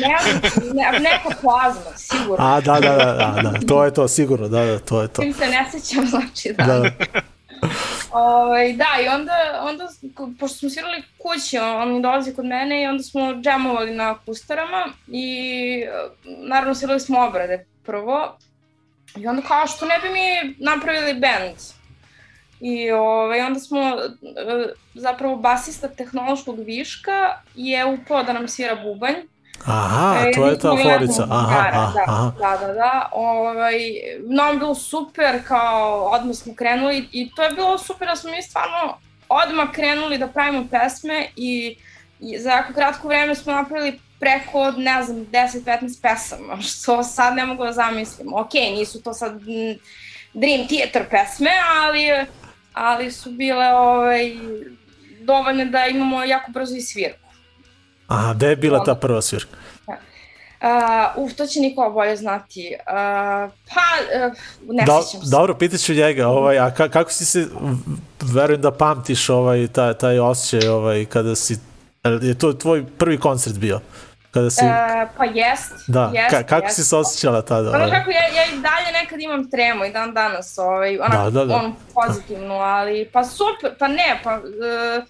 ne, 0.00 0.16
ne, 0.74 1.00
neka 1.00 1.40
plazma, 1.40 1.96
sigurno. 1.96 2.46
A, 2.46 2.60
da, 2.60 2.80
da, 2.80 2.96
da, 2.96 3.12
da, 3.12 3.40
da, 3.42 3.66
to 3.68 3.84
je 3.84 3.94
to, 3.94 4.08
sigurno, 4.08 4.48
da, 4.48 4.64
da, 4.64 4.78
to 4.78 5.02
je 5.02 5.08
to. 5.08 5.22
Tim 5.22 5.34
se 5.34 5.46
ne 5.46 5.66
sećam, 5.70 6.06
znači 6.06 6.54
da. 6.58 6.64
Da, 6.64 6.90
da. 7.60 7.68
Ovaj, 8.18 8.72
da, 8.72 8.86
i 9.04 9.08
onda, 9.08 9.60
onda, 9.62 9.88
pošto 10.40 10.58
smo 10.58 10.70
svirali 10.70 11.02
kući, 11.18 11.58
on, 11.58 11.94
on 11.94 12.02
dolazi 12.02 12.34
kod 12.34 12.44
mene 12.44 12.82
i 12.82 12.86
onda 12.86 13.02
smo 13.02 13.34
džemovali 13.34 13.94
na 13.94 14.18
kustarama 14.18 14.86
i 15.08 15.84
naravno 16.24 16.74
svirali 16.74 17.00
smo 17.00 17.26
obrade 17.26 17.66
prvo. 17.84 18.38
I 19.16 19.26
onda 19.26 19.42
kao 19.42 19.66
što 19.66 19.86
ne 19.86 19.98
bi 19.98 20.08
mi 20.08 20.54
napravili 20.58 21.14
band. 21.14 21.56
I 22.60 22.90
ovaj, 22.90 23.40
onda 23.40 23.60
smo, 23.60 23.80
e, 23.80 24.72
zapravo 24.94 25.36
basista 25.36 25.88
tehnološkog 25.88 26.58
viška 26.58 27.36
je 27.54 27.84
upao 27.84 28.22
da 28.22 28.32
nam 28.32 28.48
svira 28.48 28.76
bubanj. 28.76 29.14
Aha, 29.66 30.28
E, 30.28 30.32
to 30.32 30.46
je 30.46 30.58
ta 30.58 30.76
forica. 30.76 31.26
Aha, 31.30 31.48
gitara, 31.48 31.82
aha, 31.82 31.92
da, 31.92 32.12
aha. 32.12 32.32
Da, 32.38 32.66
da, 32.66 32.72
da. 32.72 33.08
Ovaj, 33.12 33.78
nam 34.26 34.58
bilo 34.58 34.74
super, 34.74 35.42
kao 35.48 36.10
odmah 36.12 36.36
smo 36.36 36.54
krenuli 36.54 37.08
i 37.12 37.30
to 37.36 37.42
je 37.42 37.50
bilo 37.50 37.78
super 37.78 38.08
da 38.08 38.16
smo 38.16 38.30
mi 38.30 38.42
stvarno 38.42 38.98
odmah 39.28 39.72
krenuli 39.72 40.18
da 40.18 40.28
pravimo 40.28 40.66
pesme 40.70 41.26
i, 41.36 41.76
i 42.20 42.38
za 42.38 42.50
jako 42.50 42.72
kratko 42.72 43.08
vreme 43.08 43.34
smo 43.34 43.52
napravili 43.52 44.00
preko, 44.20 44.70
ne 44.70 45.02
znam, 45.02 45.26
10-15 45.26 46.02
pesama, 46.02 46.62
što 46.70 47.02
sad 47.02 47.36
ne 47.36 47.46
mogu 47.46 47.64
da 47.64 47.72
zamislim. 47.72 48.34
Ok, 48.34 48.54
nisu 48.54 49.02
to 49.02 49.12
sad 49.14 49.34
mm, 49.34 49.78
Dream 50.34 50.68
Theater 50.68 51.04
pesme, 51.10 51.50
ali, 51.82 52.10
ali 52.72 53.12
su 53.12 53.30
bile 53.30 53.74
ovaj, 53.74 54.32
dovoljne 55.20 55.64
da 55.64 55.86
imamo 55.86 56.24
jako 56.24 56.50
brzo 56.52 56.76
i 56.76 56.80
svirku. 56.80 57.19
Aha, 58.10 58.34
gde 58.34 58.46
je 58.48 58.56
bila 58.56 58.84
ta 58.84 58.94
prva 58.94 59.22
svirka? 59.22 59.56
Uh, 59.86 60.66
uf, 61.24 61.32
to 61.32 61.46
će 61.46 61.60
Nikola 61.60 61.88
bolje 61.90 62.16
znati. 62.16 62.76
Uh, 62.78 63.52
pa, 63.74 63.86
uh, 64.26 64.32
ne 64.74 64.84
Do, 64.84 65.02
sjećam 65.02 65.22
se. 65.26 65.30
dobro, 65.30 65.54
pitaću 65.54 65.94
njega, 65.94 66.28
ovaj, 66.28 66.58
a 66.58 66.74
ka, 66.74 66.88
kako 66.88 67.12
si 67.12 67.24
se, 67.24 67.46
verujem 68.22 68.60
da 68.60 68.70
pamtiš 68.70 69.28
ovaj, 69.30 69.68
taj, 69.68 69.94
taj 69.94 70.18
osjećaj 70.18 70.68
ovaj, 70.68 71.04
kada 71.04 71.36
si, 71.36 71.56
je 72.22 72.38
to 72.38 72.52
tvoj 72.52 72.84
prvi 72.98 73.18
koncert 73.20 73.56
bio? 73.58 73.80
Kada 74.30 74.50
si, 74.50 74.64
Uh, 74.64 74.70
pa 75.16 75.24
jest, 75.24 75.72
da, 75.88 76.10
jest, 76.14 76.30
ka, 76.30 76.42
kako 76.42 76.66
jest. 76.66 76.76
si 76.76 76.84
se 76.84 76.96
osjećala 76.96 77.42
tada? 77.42 77.68
Ono 77.68 77.78
Ovaj? 77.78 77.90
kako 77.90 78.10
ja, 78.10 78.22
ja 78.22 78.44
i 78.44 78.60
dalje 78.60 78.92
nekad 79.02 79.20
imam 79.20 79.50
tremu 79.50 79.84
i 79.84 79.92
dan 79.92 80.14
danas, 80.14 80.58
ovaj, 80.58 80.98
onako, 80.98 81.24
Da, 81.24 81.30
da, 81.30 81.44
da. 81.44 81.54
ono 81.56 81.74
pozitivnu, 81.94 82.54
ali 82.54 83.08
pa 83.12 83.24
super, 83.24 83.74
pa 83.78 83.88
ne, 83.88 84.20
pa 84.24 84.36
uh, 84.36 85.04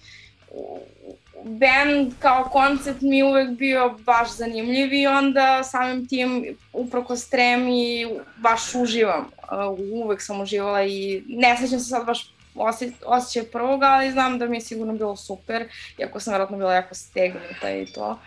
band 1.43 2.13
kao 2.19 2.43
koncept 2.43 3.01
mi 3.01 3.23
uvek 3.23 3.49
bio 3.49 3.89
baš 4.05 4.35
zanimljiv 4.35 4.93
i 4.93 5.07
onda 5.07 5.63
samim 5.63 6.07
tim 6.07 6.57
uprkos 6.73 7.29
tremi 7.29 8.07
baš 8.37 8.75
uživam. 8.75 9.25
Uh, 9.51 9.79
uvek 10.03 10.21
sam 10.21 10.41
uživala 10.41 10.83
i 10.83 11.23
ne 11.27 11.57
sećam 11.57 11.79
se 11.79 11.85
sad 11.85 12.05
baš 12.05 12.33
osje, 12.55 12.91
osjećaj 13.05 13.51
prvog, 13.51 13.83
ali 13.83 14.11
znam 14.11 14.39
da 14.39 14.45
mi 14.45 14.57
je 14.57 14.61
sigurno 14.61 14.93
bilo 14.93 15.15
super, 15.15 15.69
iako 15.97 16.19
sam 16.19 16.31
vjerojatno 16.31 16.57
bila 16.57 16.73
jako 16.73 16.95
stegnuta 16.95 17.71
i 17.71 17.85
to. 17.85 18.19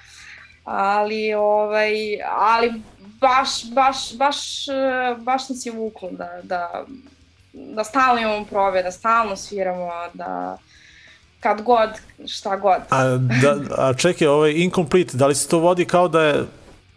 Ali, 0.65 1.35
ovaj, 1.35 1.93
ali 2.31 2.73
baš, 3.21 3.71
baš, 3.71 4.17
baš, 4.17 4.67
baš 5.19 5.49
nas 5.49 5.67
je 5.67 5.73
vuklo 5.73 6.11
da, 6.11 6.41
da, 6.43 6.85
da 7.53 7.85
stalno 7.85 8.21
imamo 8.21 8.45
prove, 8.45 8.83
da 8.83 8.91
stalno 8.91 9.37
sviramo, 9.37 9.91
da 10.15 10.59
kad 11.45 11.63
god, 11.63 11.91
šta 12.27 12.57
god. 12.57 12.81
A, 12.91 13.05
da, 13.43 13.57
a 13.79 13.95
čekaj, 13.95 14.29
ovaj 14.29 14.53
Incomplete, 14.57 15.17
da 15.17 15.27
li 15.27 15.35
se 15.35 15.49
to 15.49 15.59
vodi 15.59 15.85
kao 15.85 16.09
da 16.09 16.23
je 16.23 16.45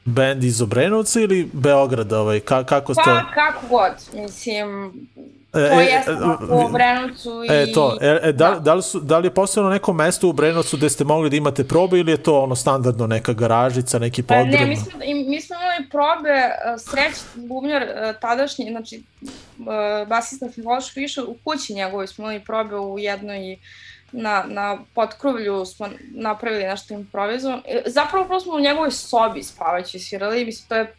band 0.05 0.43
iz 0.43 0.61
Obrenovca 0.61 1.19
ili 1.19 1.49
Beograda? 1.53 2.19
Ovaj, 2.19 2.39
ka, 2.39 2.63
kako 2.63 2.93
to? 2.93 3.01
Pa 3.05 3.23
kako 3.33 3.67
god, 3.69 4.23
mislim, 4.23 4.93
E, 5.53 5.69
to 5.69 5.81
e, 5.81 5.85
jeste 5.85 6.11
e, 6.11 6.15
u 6.49 6.65
Obrenovcu 6.65 7.43
i... 7.43 7.47
E, 7.49 7.71
to, 7.73 7.97
e, 8.01 8.19
e, 8.23 8.31
da, 8.31 8.59
da. 8.59 8.73
li 8.73 8.83
su, 8.83 8.99
da 8.99 9.17
li 9.17 9.27
je 9.27 9.33
postojano 9.33 9.69
neko 9.69 9.93
mesto 9.93 10.29
u 10.29 10.33
Brenovcu 10.33 10.77
gde 10.77 10.89
ste 10.89 11.03
mogli 11.03 11.29
da 11.29 11.35
imate 11.35 11.63
probe 11.63 11.99
ili 11.99 12.11
je 12.11 12.23
to 12.23 12.41
ono 12.41 12.55
standardno 12.55 13.07
neka 13.07 13.33
garažica, 13.33 13.99
neki 13.99 14.23
Pa 14.23 14.35
podrum? 14.35 14.51
ne, 14.51 14.65
mi 14.65 14.75
smo, 14.75 14.91
mi 15.29 15.41
smo 15.41 15.55
imali 15.55 15.89
probe, 15.89 16.49
sreć 16.77 17.15
bubnjar 17.35 17.83
tadašnji, 18.21 18.65
znači 18.71 19.03
basista 20.07 20.49
Filološko 20.49 20.99
više 20.99 21.21
u 21.21 21.35
kući 21.43 21.73
njegovoj 21.73 22.07
smo 22.07 22.23
imali 22.23 22.45
probe 22.45 22.75
u 22.75 22.99
jednoj 22.99 23.57
na, 24.11 24.43
na 24.47 24.77
potkrovlju 24.93 25.65
smo 25.65 25.89
napravili 26.11 26.63
nešto 26.63 26.93
improvizovan. 26.93 27.61
E, 27.65 27.81
Zapravo 27.85 28.25
prvo 28.25 28.39
smo 28.39 28.53
u 28.53 28.59
njegovoj 28.59 28.91
sobi 28.91 29.43
spavajući 29.43 29.99
svirali, 29.99 30.45
mislim 30.45 30.67
to 30.67 30.75
je 30.75 30.93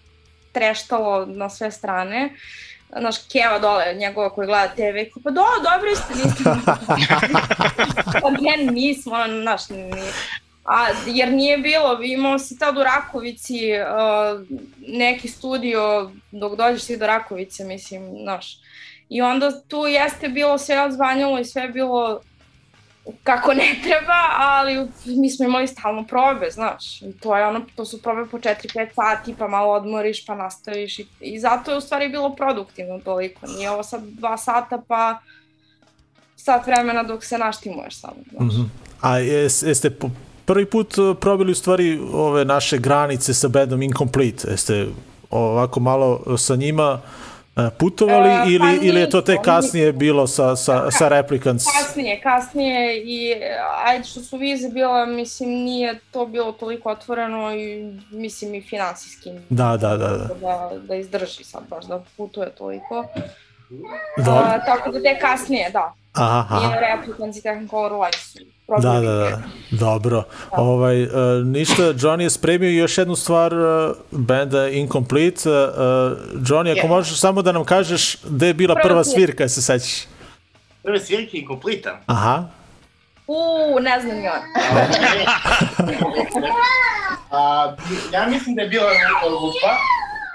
treštalo 0.52 1.26
na 1.26 1.50
sve 1.50 1.70
strane. 1.70 2.30
Naš 3.00 3.16
Keva 3.32 3.58
dole, 3.58 3.94
njegova 3.94 4.30
koji 4.30 4.46
gleda 4.46 4.68
TV, 4.68 5.12
kao, 5.14 5.22
pa 5.24 5.30
do, 5.30 5.44
dobro 5.62 5.96
ste, 5.96 6.14
niste. 6.14 6.44
pa 8.22 8.30
ne, 8.30 8.72
nismo, 8.72 9.14
ono, 9.14 9.34
naš, 9.34 9.68
nije. 9.68 10.12
A, 10.64 10.86
jer 11.06 11.32
nije 11.32 11.58
bilo, 11.58 12.02
imao 12.02 12.38
si 12.38 12.58
tad 12.58 12.78
u 12.78 12.82
Rakovici 12.82 13.70
uh, 13.72 14.46
neki 14.78 15.28
studio 15.28 16.10
dok 16.30 16.56
dođeš 16.56 16.84
ti 16.84 16.96
do 16.96 17.06
Rakovice, 17.06 17.64
mislim, 17.64 18.16
znaš. 18.22 18.58
I 19.08 19.22
onda 19.22 19.60
tu 19.60 19.86
jeste 19.86 20.28
bilo 20.28 20.58
sve 20.58 20.82
odzvanjalo 20.82 21.38
i 21.38 21.44
sve 21.44 21.68
bilo 21.68 22.20
kako 23.24 23.54
ne 23.54 23.76
treba, 23.82 24.20
ali 24.36 24.88
mi 25.04 25.30
smo 25.30 25.44
imali 25.44 25.66
stalno 25.66 26.04
probe, 26.04 26.50
znaš. 26.50 27.00
To 27.20 27.36
je 27.36 27.46
ono, 27.46 27.60
to 27.76 27.84
su 27.84 28.02
probe 28.02 28.30
po 28.30 28.38
4-5 28.38 28.88
sati, 28.94 29.34
pa 29.38 29.48
malo 29.48 29.72
odmoriš, 29.72 30.26
pa 30.26 30.34
nastaviš. 30.34 30.98
I, 30.98 31.06
I 31.20 31.40
zato 31.40 31.70
je 31.70 31.76
u 31.76 31.80
stvari 31.80 32.08
bilo 32.08 32.34
produktivno 32.34 32.98
toliko. 32.98 33.46
Nije 33.46 33.70
ovo 33.70 33.82
sad 33.82 34.02
dva 34.02 34.36
sata, 34.36 34.82
pa 34.88 35.18
sat 36.36 36.66
vremena 36.66 37.02
dok 37.02 37.24
se 37.24 37.38
naštimuješ 37.38 38.00
samo, 38.00 38.16
znaš. 38.30 38.54
Mhm. 38.54 38.62
A 39.00 39.18
jes, 39.18 39.62
jeste 39.62 39.90
po, 39.90 40.10
prvi 40.44 40.66
put 40.66 40.98
uh, 40.98 41.16
probili 41.20 41.52
u 41.52 41.54
stvari 41.54 42.00
ove 42.12 42.44
naše 42.44 42.78
granice 42.78 43.34
sa 43.34 43.48
bandom 43.48 43.82
Incomplete? 43.82 44.50
Jeste 44.50 44.86
ovako 45.30 45.80
malo 45.80 46.36
sa 46.38 46.56
njima 46.56 46.92
uh, 46.92 47.00
putovali 47.78 48.28
E, 48.28 48.38
pa 48.38 48.44
ili, 48.44 48.78
ili 48.82 49.00
je 49.00 49.10
to 49.10 49.18
nismo, 49.20 49.42
kasnije 49.42 49.92
bilo 49.92 50.26
sa, 50.26 50.56
sa, 50.56 50.90
sa 50.90 51.08
Replicants? 51.08 51.64
Kasnije, 51.78 52.20
kasnije 52.20 53.02
i 53.04 53.34
ajde 53.84 54.04
što 54.04 54.20
su 54.20 54.36
vize 54.36 54.68
bila, 54.68 55.06
mislim 55.06 55.50
nije 55.50 55.98
to 56.10 56.26
bilo 56.26 56.52
toliko 56.52 56.90
otvoreno 56.90 57.54
i 57.54 57.92
mislim 58.10 58.54
i 58.54 58.62
finansijski 58.62 59.30
Da, 59.48 59.76
da, 59.76 59.96
da, 59.96 60.08
da. 60.08 60.28
da, 60.40 60.70
da 60.88 60.94
izdrži 60.94 61.44
sad 61.44 61.62
baš 61.68 61.84
da 61.84 62.02
putuje 62.16 62.50
toliko. 62.50 63.04
Dobro. 64.16 64.32
Uh, 64.32 64.64
tako 64.66 64.90
da 64.90 65.02
te 65.02 65.18
kasnije, 65.20 65.70
da. 65.70 65.92
Aha, 66.12 66.60
I 66.62 66.64
aha. 66.64 66.74
Replicants 66.80 67.38
i 67.38 67.42
Technicolor 67.42 67.92
Live 67.92 68.18
su 68.18 68.38
Da, 68.68 69.00
da, 69.00 69.00
da. 69.00 69.42
Dobro. 69.70 70.22
Ovaj, 70.50 71.02
uh, 71.02 71.10
ništa, 71.44 71.82
Johnny 71.82 72.20
je 72.20 72.30
spremio 72.30 72.70
još 72.70 72.98
jednu 72.98 73.16
stvar 73.16 73.54
uh, 73.54 73.96
benda 74.10 74.68
Incomplete. 74.68 75.50
Uh, 75.50 75.54
Johnny, 76.34 76.70
ako 76.70 76.86
Je. 76.86 76.88
možeš 76.88 77.20
samo 77.20 77.42
da 77.42 77.52
nam 77.52 77.64
kažeš 77.64 78.16
gde 78.24 78.46
je 78.46 78.54
bila 78.54 78.74
Prva 78.74 78.84
prva 78.84 79.04
svirka. 79.04 79.48
se 79.48 79.62
sećaš? 79.62 80.04
Prve 80.82 81.00
svirke 81.00 81.38
inkomplita. 81.38 82.00
Aha. 82.06 82.44
Uuu, 83.26 83.80
ne 83.80 84.00
znam 84.00 84.16
on. 84.16 84.42
A, 87.30 87.74
ja 88.12 88.26
mislim 88.26 88.54
da 88.56 88.62
je 88.62 88.68
bila 88.68 88.90
Rupa. 89.22 89.72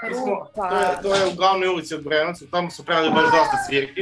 Rupa. 0.09 0.69
to, 0.69 0.75
je, 0.75 0.87
to 1.01 1.15
je 1.15 1.33
u 1.33 1.35
glavnoj 1.35 1.67
ulici 1.67 1.95
od 1.95 2.03
Brenovca, 2.03 2.45
tamo 2.51 2.71
su 2.71 2.85
pravili 2.85 3.13
baš 3.13 3.23
dosta 3.23 3.57
svirki. 3.69 4.01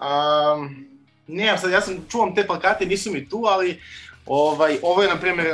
Um, 0.00 0.91
ne, 1.32 1.58
sad 1.58 1.70
ja 1.70 1.80
sam 1.80 2.06
čuvam 2.10 2.34
te 2.34 2.46
plakate, 2.46 2.86
nisu 2.86 3.10
mi 3.10 3.28
tu, 3.28 3.44
ali 3.46 3.80
ovaj, 4.26 4.78
ovo 4.82 5.02
je, 5.02 5.08
na 5.08 5.16
primjer, 5.16 5.46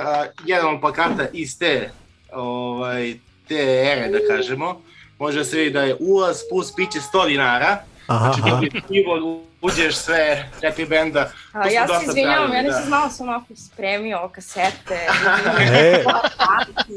jedan 0.45 0.75
od 0.75 0.81
plakata 0.81 1.27
iz 1.33 1.59
te, 1.59 1.91
ovaj, 2.33 3.15
te 3.49 3.55
ere, 3.93 4.09
da 4.09 4.19
kažemo. 4.35 4.81
Može 5.19 5.39
da 5.39 5.45
se 5.45 5.57
vidi 5.57 5.71
da 5.71 5.83
je 5.83 5.97
ulaz 6.01 6.39
plus 6.51 6.75
piće 6.75 6.99
100 7.13 7.29
dinara. 7.29 7.83
Aha, 8.07 8.33
Znači, 8.33 8.71
pivo, 8.89 9.41
uđeš 9.63 9.97
sve, 9.97 10.51
četiri 10.61 10.87
benda. 10.87 11.31
A, 11.53 11.69
ja 11.69 11.87
se 11.87 12.05
izvinjavam, 12.09 12.53
ja 12.53 12.63
nisam 12.63 12.81
da. 12.81 12.87
znala 12.87 13.11
sam 13.11 13.29
onako 13.29 13.47
spremio 13.57 14.29
kasete. 14.33 14.99
E, 15.61 16.05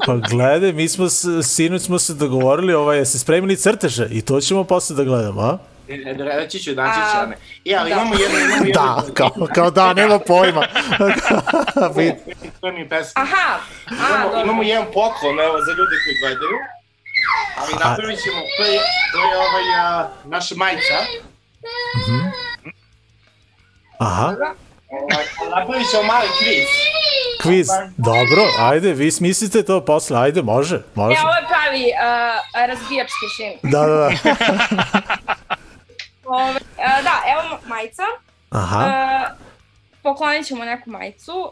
pa 0.06 0.16
gledaj, 0.16 0.74
mi 0.74 0.90
smo, 0.90 1.10
sinoć 1.44 1.82
smo 1.82 2.00
se 2.00 2.14
dogovorili, 2.14 2.74
ovaj, 2.74 2.98
jeste 2.98 3.20
spremili 3.20 3.58
crteže 3.58 4.08
i 4.12 4.22
to 4.22 4.42
ćemo 4.42 4.64
posle 4.64 4.96
da 4.96 5.04
gledamo, 5.04 5.42
a? 5.42 5.58
E, 5.92 6.10
e, 6.10 6.38
Reći 6.40 6.60
ću, 6.60 6.72
naći 6.72 7.00
A, 7.00 7.12
će. 7.12 7.38
E, 7.72 7.76
ali 7.76 7.90
da. 7.90 7.96
imamo 7.96 8.16
jednu, 8.16 8.40
imamo 8.40 8.66
jednu... 8.66 8.72
Da, 8.74 9.14
kao, 9.14 9.48
kao 9.56 9.72
da, 9.72 9.94
nema 9.94 10.20
pojma. 10.20 10.66
To 12.62 12.72
mi 12.72 12.80
je 12.80 12.90
pesma. 12.90 13.22
Aha, 13.22 13.60
a, 13.86 13.94
Imamo, 14.10 14.24
dobro. 14.24 14.42
imamo 14.42 14.64
jedan 14.64 14.86
poklon, 14.86 15.40
evo, 15.40 15.58
za 15.66 15.72
ljude 15.72 15.96
koji 16.06 16.16
gledaju. 16.22 16.58
Ali 17.58 17.74
napravit 17.74 18.20
ćemo, 18.24 18.42
to 18.58 18.64
je, 18.64 18.80
to 19.14 19.20
je 19.20 19.38
ovaj, 19.38 19.80
a, 19.80 20.10
naša 20.26 20.56
majica. 20.56 20.98
Aha, 24.00 24.36
Ovaj, 24.90 25.26
napravit 25.56 25.88
ćemo 25.92 26.04
mali 26.04 26.28
kviz. 26.40 26.68
kviz. 27.42 27.68
Dobro, 27.98 28.44
ajde, 28.60 28.94
vi 28.94 29.12
smislite 29.12 29.64
to 29.64 29.86
posle, 29.86 30.20
ajde, 30.20 30.42
može, 30.42 30.82
može. 30.96 31.16
E, 31.16 31.22
ovo 31.24 31.36
je 31.36 31.48
pravi 31.48 31.86
uh, 31.86 32.68
razbijač 32.70 33.10
tišine. 33.22 33.58
Da, 33.64 33.80
da, 33.80 33.96
da. 33.96 35.56
Ove, 36.34 36.52
uh, 36.52 37.04
da, 37.04 37.22
evo 37.32 37.60
majica. 37.68 38.04
Aha, 38.50 38.80
Uh, 38.80 39.38
poklonit 40.04 40.48
ćemo 40.48 40.66
neku 40.66 40.90
majicu, 40.90 41.52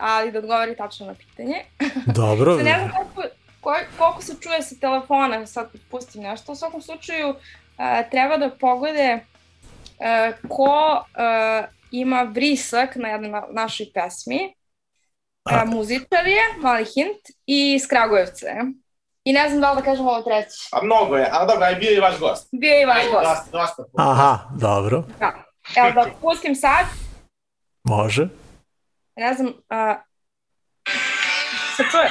ali 0.00 0.32
da 0.32 0.38
odgovori 0.38 0.76
tačno 0.76 1.06
na 1.06 1.14
pitanje. 1.14 1.64
dobro. 2.20 2.56
Sad 2.56 2.64
ne 2.64 2.78
znam 2.78 2.90
koliko, 3.60 3.88
koliko 3.98 4.22
se 4.22 4.34
čuje 4.40 4.62
sa 4.62 4.74
telefona, 4.80 5.46
sad 5.46 5.70
pustim 5.90 6.22
nešto. 6.22 6.52
U 6.52 6.54
svakom 6.54 6.82
slučaju 6.82 7.28
uh, 7.28 7.36
treba 8.10 8.36
da 8.36 8.50
pogode 8.50 9.18
uh, 9.18 10.48
ko 10.48 11.04
uh, 11.04 11.68
ima 11.90 12.22
vrisak 12.22 12.96
na 12.96 13.08
jednoj 13.08 13.30
na, 13.30 13.46
našoj 13.50 13.86
pesmi. 13.94 14.54
A. 15.44 15.62
Uh, 15.64 15.70
muzičar 15.70 16.26
je, 16.26 16.42
mali 16.58 16.84
hint, 16.84 17.22
i 17.46 17.74
iz 17.74 17.88
Kragujevca 17.88 18.46
je. 18.46 18.64
I 19.24 19.32
ne 19.32 19.48
znam 19.48 19.60
da 19.60 19.72
li 19.72 19.76
da 19.76 19.82
kažem 19.82 20.06
ovo 20.06 20.22
treći. 20.22 20.68
A 20.72 20.82
mnogo 20.82 21.16
je, 21.16 21.28
ali 21.32 21.48
dobro, 21.48 21.66
je 21.66 21.76
bio 21.76 21.90
i 21.90 22.00
vaš 22.00 22.18
gost. 22.18 22.48
Bio 22.52 22.72
je 22.72 22.82
i 22.82 22.86
vaš 22.86 23.02
gost. 23.12 23.24
Dosta, 23.24 23.50
dosta. 23.52 23.84
Aha, 23.98 24.38
dobro, 24.60 25.02
Da. 25.18 25.32
Evo 25.76 25.90
da 25.90 26.10
pustim 26.20 26.54
sad, 26.54 26.86
može. 27.84 28.28
ne 29.16 29.34
znam, 29.34 29.48
uh, 29.48 29.96
se 31.76 31.82
čuje? 31.90 32.10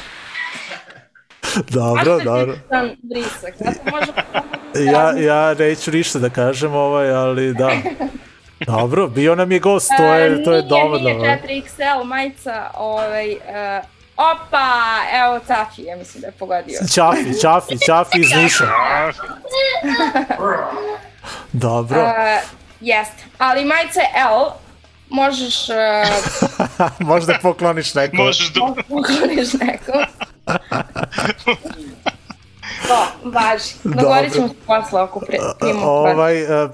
Dobro, 1.68 2.18
dobro. 2.24 2.54
Vrisak. 3.10 3.54
Zato 3.58 3.90
može... 3.90 4.12
Ja, 4.92 5.12
ja 5.18 5.54
neću 5.54 5.90
ništa 5.90 6.18
da 6.18 6.30
kažem, 6.30 6.74
ovaj, 6.74 7.10
ali 7.10 7.54
da. 7.54 7.70
Dobro, 8.66 9.08
bio 9.08 9.34
nam 9.34 9.52
je 9.52 9.58
gost, 9.58 9.90
to 9.96 10.04
je, 10.04 10.44
to 10.44 10.52
je 10.52 10.62
dovoljno. 10.62 11.08
Nije, 11.08 11.16
ovaj. 11.16 11.38
nije 11.46 11.62
4XL 11.62 12.04
majica, 12.04 12.70
ovaj, 12.74 13.32
uh, 13.32 13.84
opa, 14.16 14.68
evo 15.12 15.40
Cafi, 15.46 15.82
ja 15.82 15.96
mislim 15.96 16.20
da 16.20 16.26
je 16.26 16.32
pogodio. 16.32 16.78
Čafi, 16.94 17.40
Čafi, 17.40 17.78
Čafi 17.86 18.20
iz 18.20 18.30
Niša. 18.36 18.64
Dobro, 21.52 22.02
Uh, 22.02 22.50
jeste, 22.80 23.24
ali 23.38 23.64
majica 23.64 24.00
je 24.00 24.08
L, 24.30 24.50
možeš 25.08 25.68
uh, 25.68 25.76
možda 27.08 27.38
pokloniš 27.42 27.94
neko. 27.94 28.16
Možeš 28.16 28.52
da... 28.52 28.60
pokloniš 28.88 29.52
nekom. 29.52 30.02
To, 32.88 33.06
važi. 33.24 33.74
Dogovorit 33.84 34.32
ćemo 34.32 34.48
se 34.48 34.54
posle 34.66 35.02
oko 35.02 35.20
pre, 35.20 35.38
primog 35.60 35.84
Ovaj, 35.84 36.42
e, 36.42 36.68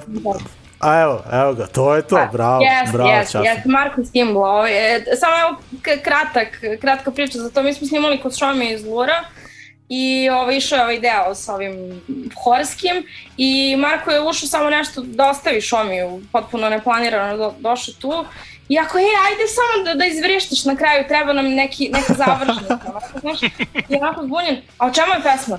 a 0.80 1.00
evo, 1.00 1.22
evo 1.32 1.54
ga, 1.54 1.66
to 1.66 1.94
je 1.96 2.02
to, 2.02 2.28
bravo, 2.32 2.62
Yes, 2.62 2.92
bravo, 2.92 3.10
yes, 3.10 3.32
Čafi. 3.32 3.46
yes, 3.48 3.60
Marko 3.64 4.04
Stimbla. 4.04 4.50
Ovaj, 4.50 4.96
e, 4.96 5.04
samo 5.20 5.32
evo 5.40 5.56
kratak, 6.02 6.48
kratka 6.80 7.10
priča 7.10 7.38
za 7.38 7.50
to. 7.50 7.62
Mi 7.62 7.74
smo 7.74 7.86
snimali 7.86 8.20
kod 8.20 8.38
Šome 8.38 8.72
iz 8.72 8.84
Lura 8.84 9.24
i 9.88 10.28
ovaj, 10.30 10.56
išao 10.56 10.76
je 10.76 10.82
ovaj 10.82 11.00
deo 11.00 11.34
sa 11.34 11.54
ovim 11.54 12.00
horskim 12.44 13.06
i 13.36 13.76
Marko 13.76 14.10
je 14.10 14.20
ušao 14.20 14.48
samo 14.48 14.70
nešto 14.70 15.02
da 15.02 15.30
ostavi 15.30 15.60
Šomiju, 15.60 16.20
potpuno 16.32 16.68
neplanirano 16.68 17.36
do, 17.36 17.54
došao 17.58 17.94
tu 18.00 18.24
I 18.68 18.78
ako, 18.78 18.98
e, 18.98 19.02
ajde 19.02 19.42
samo 19.48 19.84
da, 19.84 19.94
da 19.94 20.04
izvreštiš 20.06 20.64
na 20.64 20.76
kraju, 20.76 21.04
treba 21.08 21.32
nam 21.32 21.48
neki, 21.48 21.90
neka 21.92 22.14
završnica, 22.14 22.78
onako, 22.90 23.20
znaš, 23.20 23.42
i 23.88 23.96
onako 23.96 24.22
zbunjen, 24.24 24.62
a 24.78 24.86
o 24.86 24.90
čemu 24.90 25.12
je 25.12 25.22
pesma? 25.22 25.58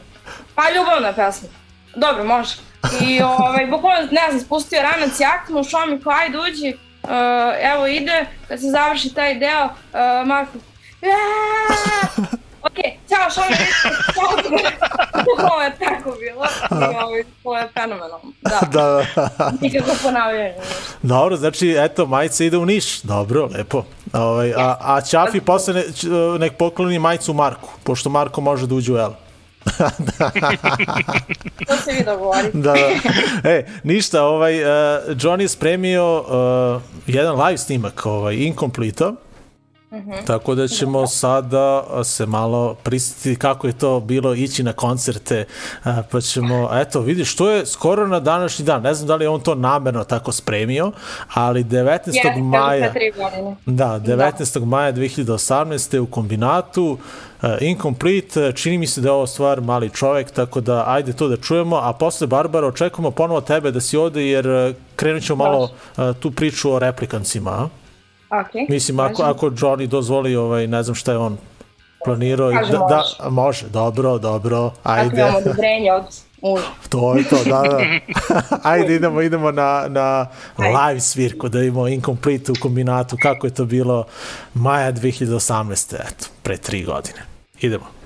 Pa 0.55 0.63
ljubavna 0.75 1.13
pesma. 1.13 1.49
Dobro, 1.95 2.23
može. 2.23 2.55
I 3.01 3.21
ovaj, 3.39 3.65
bukvalno, 3.67 4.07
ne 4.11 4.27
znam, 4.29 4.41
spustio 4.41 4.81
ranac 4.81 5.19
jaknu, 5.19 5.59
ušao 5.59 5.85
mi 5.85 6.01
kao, 6.01 6.13
ajde 6.13 6.37
uđi, 6.39 6.77
uh, 7.03 7.09
evo 7.73 7.87
ide, 7.87 8.25
kad 8.47 8.59
se 8.59 8.65
završi 8.65 9.13
taj 9.13 9.35
deo, 9.35 9.65
uh, 9.65 10.27
Marko, 10.27 10.57
"Aaaa!" 11.01 12.37
Ok, 12.63 12.77
ćao 13.09 13.29
Šomi, 13.33 13.55
ćao. 13.55 14.53
Bukvalno 15.25 15.63
je 15.63 15.71
tako 15.79 16.15
bilo. 16.19 16.45
I 16.71 16.95
ovaj, 17.03 17.61
je 17.63 17.69
fenomenalno. 17.73 18.19
Da, 18.41 18.59
Da, 18.71 19.05
da. 19.15 19.51
nikako 19.61 19.91
ponavljanje. 20.03 20.53
Dobro, 21.01 21.35
znači, 21.35 21.75
eto, 21.79 22.05
majica 22.05 22.43
ide 22.43 22.57
u 22.57 22.65
Niš. 22.65 23.01
Dobro, 23.01 23.49
lepo. 23.57 23.83
Ovaj, 24.13 24.53
a, 24.53 24.77
a 24.81 25.01
Ćafi 25.01 25.41
posle 25.41 25.73
ne, 25.73 25.83
nek 26.39 26.57
pokloni 26.57 26.99
majicu 26.99 27.33
Marku, 27.33 27.69
pošto 27.83 28.09
Marko 28.09 28.41
može 28.41 28.67
da 28.67 28.75
uđe 28.75 28.93
u 28.93 28.97
L. 28.97 29.13
To 31.67 31.77
se 31.77 31.91
vi 31.91 32.03
dogovorite. 32.05 32.57
Da, 32.57 32.73
da. 32.73 33.49
E, 33.49 33.65
ništa, 33.83 34.23
ovaj, 34.23 34.63
uh, 34.63 34.69
John 35.19 35.41
je 35.41 35.47
spremio 35.47 36.17
uh, 36.19 36.81
jedan 37.07 37.41
live 37.45 37.57
snimak, 37.57 38.05
ovaj, 38.05 38.35
incomplete 39.93 40.27
Tako 40.27 40.55
da 40.55 40.67
ćemo 40.67 41.07
sada 41.07 41.83
se 42.03 42.25
malo 42.25 42.73
prisjetiti 42.83 43.39
kako 43.39 43.67
je 43.67 43.73
to 43.73 43.99
bilo 43.99 44.33
ići 44.33 44.63
na 44.63 44.73
koncerte, 44.73 45.45
pa 46.11 46.21
ćemo, 46.21 46.69
eto, 46.73 47.01
vidiš, 47.01 47.35
to 47.35 47.49
je 47.49 47.65
skoro 47.65 48.07
na 48.07 48.19
današnji 48.19 48.65
dan, 48.65 48.81
ne 48.81 48.93
znam 48.93 49.07
da 49.07 49.15
li 49.15 49.25
je 49.25 49.29
on 49.29 49.41
to 49.41 49.55
namerno 49.55 50.03
tako 50.03 50.31
spremio, 50.31 50.91
ali 51.33 51.63
19. 51.63 51.99
Jeste, 52.05 52.41
maja. 52.41 52.93
Da, 53.65 53.99
19. 53.99 54.65
maja 54.65 54.93
2018. 54.93 55.99
u 55.99 56.05
kombinatu 56.05 56.97
Incomplete, 57.61 58.51
čini 58.55 58.77
mi 58.77 58.87
se 58.87 59.01
da 59.01 59.07
je 59.07 59.11
ovo 59.11 59.27
stvar 59.27 59.61
mali 59.61 59.89
čovek, 59.89 60.31
tako 60.31 60.61
da 60.61 60.83
ajde 60.87 61.13
to 61.13 61.27
da 61.27 61.37
čujemo, 61.37 61.75
a 61.75 61.93
posle 61.93 62.27
Barbara 62.27 62.67
očekujemo 62.67 63.11
ponovo 63.11 63.41
tebe 63.41 63.71
da 63.71 63.81
si 63.81 63.97
ovde 63.97 64.27
jer 64.27 64.73
krenut 64.95 65.23
ćemo 65.23 65.43
malo 65.43 65.69
tu 66.19 66.31
priču 66.31 66.71
o 66.71 66.79
replikancima, 66.79 67.51
a? 67.51 67.82
Ok. 68.41 68.69
Mislim, 68.69 68.99
ako, 68.99 69.23
ako 69.23 69.49
Johnny 69.49 69.87
dozvoli, 69.87 70.35
ovaj, 70.35 70.67
ne 70.67 70.83
znam 70.83 70.95
šta 70.95 71.11
je 71.11 71.17
on 71.17 71.37
planirao. 72.05 72.51
Kaže, 72.51 72.71
da, 72.71 73.03
da, 73.19 73.29
može. 73.29 73.67
dobro, 73.69 74.17
dobro, 74.17 74.65
Ako 74.65 74.73
ajde. 74.83 75.21
imamo 75.21 75.37
odobrenje 75.37 75.91
od 75.93 76.03
muža. 76.41 76.63
To 76.89 77.15
je 77.15 77.23
to, 77.23 77.43
da, 77.43 77.61
da. 77.61 77.79
Ajde, 78.71 78.95
idemo, 78.95 79.21
idemo 79.21 79.51
na, 79.51 79.85
na 79.89 80.27
live 80.57 80.99
svirku, 80.99 81.49
da 81.49 81.63
imamo 81.63 81.87
Incomplete 81.87 82.51
u 82.51 82.55
kombinatu, 82.61 83.17
kako 83.21 83.47
je 83.47 83.53
to 83.53 83.65
bilo 83.65 84.05
maja 84.53 84.93
2018. 84.93 85.95
Eto, 85.95 86.25
pre 86.43 86.57
tri 86.57 86.83
godine. 86.83 87.19
Idemo. 87.61 88.02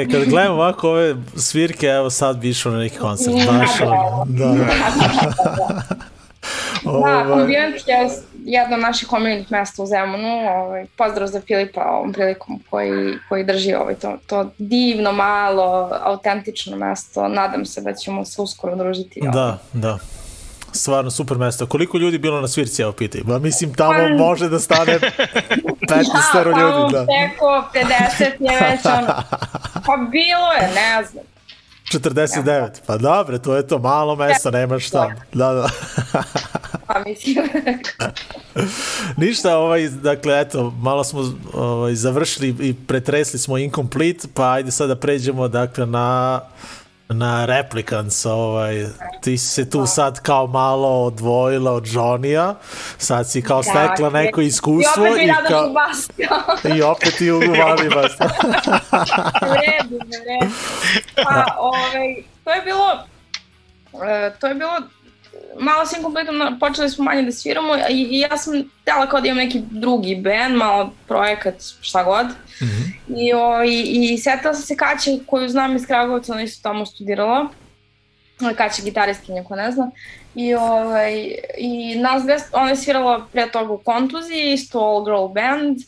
Ej, 0.00 0.08
kad 0.08 0.24
gledam 0.24 0.52
ovako 0.52 0.88
ove 0.90 1.16
svirke, 1.36 1.86
evo 1.86 2.10
sad 2.10 2.36
bi 2.36 2.48
išao 2.48 2.72
na 2.72 2.78
neki 2.78 2.98
koncert, 2.98 3.36
baš 3.36 3.80
ono, 3.80 4.26
da. 4.28 4.46
Da, 4.46 5.82
Ovaj, 6.84 7.42
Ambient 7.42 7.88
je 7.88 8.10
jedno 8.44 8.76
od 8.76 8.82
naših 8.82 9.12
omiljenih 9.12 9.52
mesta 9.52 9.82
u 9.82 9.86
Zemunu. 9.86 10.28
Ovaj, 10.28 10.86
pozdrav 10.96 11.28
za 11.28 11.40
Filipa 11.40 11.84
ovom 11.90 12.12
prilikom 12.12 12.62
koji, 12.70 13.14
koji 13.28 13.44
drži 13.44 13.74
ovaj, 13.74 13.94
to, 13.94 14.18
to 14.26 14.50
divno, 14.58 15.12
malo, 15.12 15.90
autentično 16.02 16.76
mesto. 16.76 17.28
Nadam 17.28 17.64
se 17.64 17.80
da 17.80 17.92
ćemo 17.92 18.24
se 18.24 18.42
uskoro 18.42 18.76
družiti. 18.76 19.20
ovaj. 19.22 19.32
Da, 19.32 19.58
da. 19.72 19.98
Stvarno 20.72 21.10
super 21.10 21.38
mesto. 21.38 21.66
Koliko 21.66 21.98
ljudi 21.98 22.18
bilo 22.18 22.40
na 22.40 22.48
svirci, 22.48 22.82
evo 22.82 22.92
pitaj. 22.92 23.20
Ba, 23.24 23.38
mislim, 23.38 23.74
tamo 23.74 23.92
Pa- 23.92 24.08
može 24.16 24.48
da 24.48 24.58
stane 24.58 24.92
15 24.98 25.04
Ja, 26.34 26.42
ljudi, 26.60 26.92
da. 26.92 27.06
preko 27.06 27.64
50 27.74 28.24
je 28.40 28.70
već 28.70 28.86
ono. 28.86 29.06
Pa 29.86 29.96
bilo 30.10 30.52
je, 30.52 30.68
ne 30.74 31.04
znam. 31.04 31.24
49, 31.92 32.68
pa 32.86 32.96
dobre, 32.96 33.38
to 33.38 33.56
je 33.56 33.66
to 33.66 33.78
malo 33.78 34.16
mesto, 34.16 34.50
nema 34.50 34.78
šta. 34.78 35.10
Da, 35.32 35.52
da. 35.52 35.68
Pa 36.86 36.98
mislim, 37.06 37.36
Ništa, 39.16 39.56
ovaj, 39.56 39.88
dakle, 39.88 40.40
eto, 40.40 40.70
malo 40.70 41.04
smo 41.04 41.32
ovaj, 41.54 41.94
završili 41.94 42.56
i 42.60 42.74
pretresli 42.86 43.38
smo 43.38 43.58
Incomplete, 43.58 44.28
pa 44.34 44.52
ajde 44.52 44.70
sad 44.70 44.88
da 44.88 44.96
pređemo, 44.96 45.48
dakle, 45.48 45.86
na 45.86 46.40
na 47.10 47.44
Replicants, 47.46 48.26
ovaj, 48.26 48.86
ti 49.20 49.38
si 49.38 49.46
se 49.46 49.70
tu 49.70 49.86
sad 49.86 50.20
kao 50.20 50.46
malo 50.46 51.04
odvojila 51.04 51.72
od 51.72 51.86
Johnny-a, 51.86 52.54
sad 52.98 53.30
si 53.30 53.42
kao 53.42 53.62
stekla 53.62 54.10
neko 54.10 54.40
iskustvo 54.40 55.06
I 55.06 55.10
opet 55.10 55.22
i, 55.22 55.48
kao, 55.48 55.74
i 56.76 56.82
opet 56.82 57.20
i 57.20 57.30
uguvali 57.30 57.88
vas. 57.88 58.12
u 59.50 59.54
redu, 59.54 59.96
u 59.96 60.10
redu. 60.26 60.52
Pa, 61.24 61.56
ovaj, 61.58 62.22
to 62.44 62.50
je 62.50 62.62
bilo, 62.62 63.04
e, 64.06 64.32
to 64.40 64.46
je 64.46 64.54
bilo, 64.54 64.72
malo 65.58 65.86
s 65.86 65.96
Incompleteom 65.96 66.58
počeli 66.60 66.90
smo 66.90 67.04
manje 67.04 67.22
da 67.22 67.32
sviramo 67.32 67.76
i, 67.90 68.08
i 68.10 68.20
ja 68.20 68.36
sam 68.36 68.70
htjela 68.82 69.08
kao 69.08 69.20
da 69.20 69.28
imam 69.28 69.38
neki 69.38 69.62
drugi 69.70 70.16
band, 70.16 70.56
malo 70.56 70.92
projekat, 71.08 71.54
šta 71.80 72.04
god. 72.04 72.26
I, 73.08 73.32
o, 73.34 73.64
i, 73.64 74.12
i 74.12 74.18
setila 74.18 74.54
sam 74.54 74.62
se 74.62 74.76
Kaće, 74.76 75.18
koju 75.26 75.48
znam 75.48 75.76
iz 75.76 75.86
Kragovca, 75.86 76.32
ona 76.32 76.42
isto 76.42 76.68
tamo 76.68 76.86
studirala. 76.86 77.48
Kaća 78.56 78.82
gitaristkinja, 78.82 79.44
ko 79.44 79.56
ne 79.56 79.72
zna. 79.72 79.90
I, 80.34 80.54
ovaj, 80.54 81.34
i 81.58 81.96
nas 81.98 82.22
dve, 82.22 82.38
ona 82.52 82.70
je 82.70 82.76
svirala 82.76 83.26
pre 83.32 83.50
toga 83.50 83.72
u 83.72 83.78
Kontuziji, 83.78 84.52
isto 84.52 84.80
all 84.80 85.04
girl 85.04 85.28
band. 85.34 85.78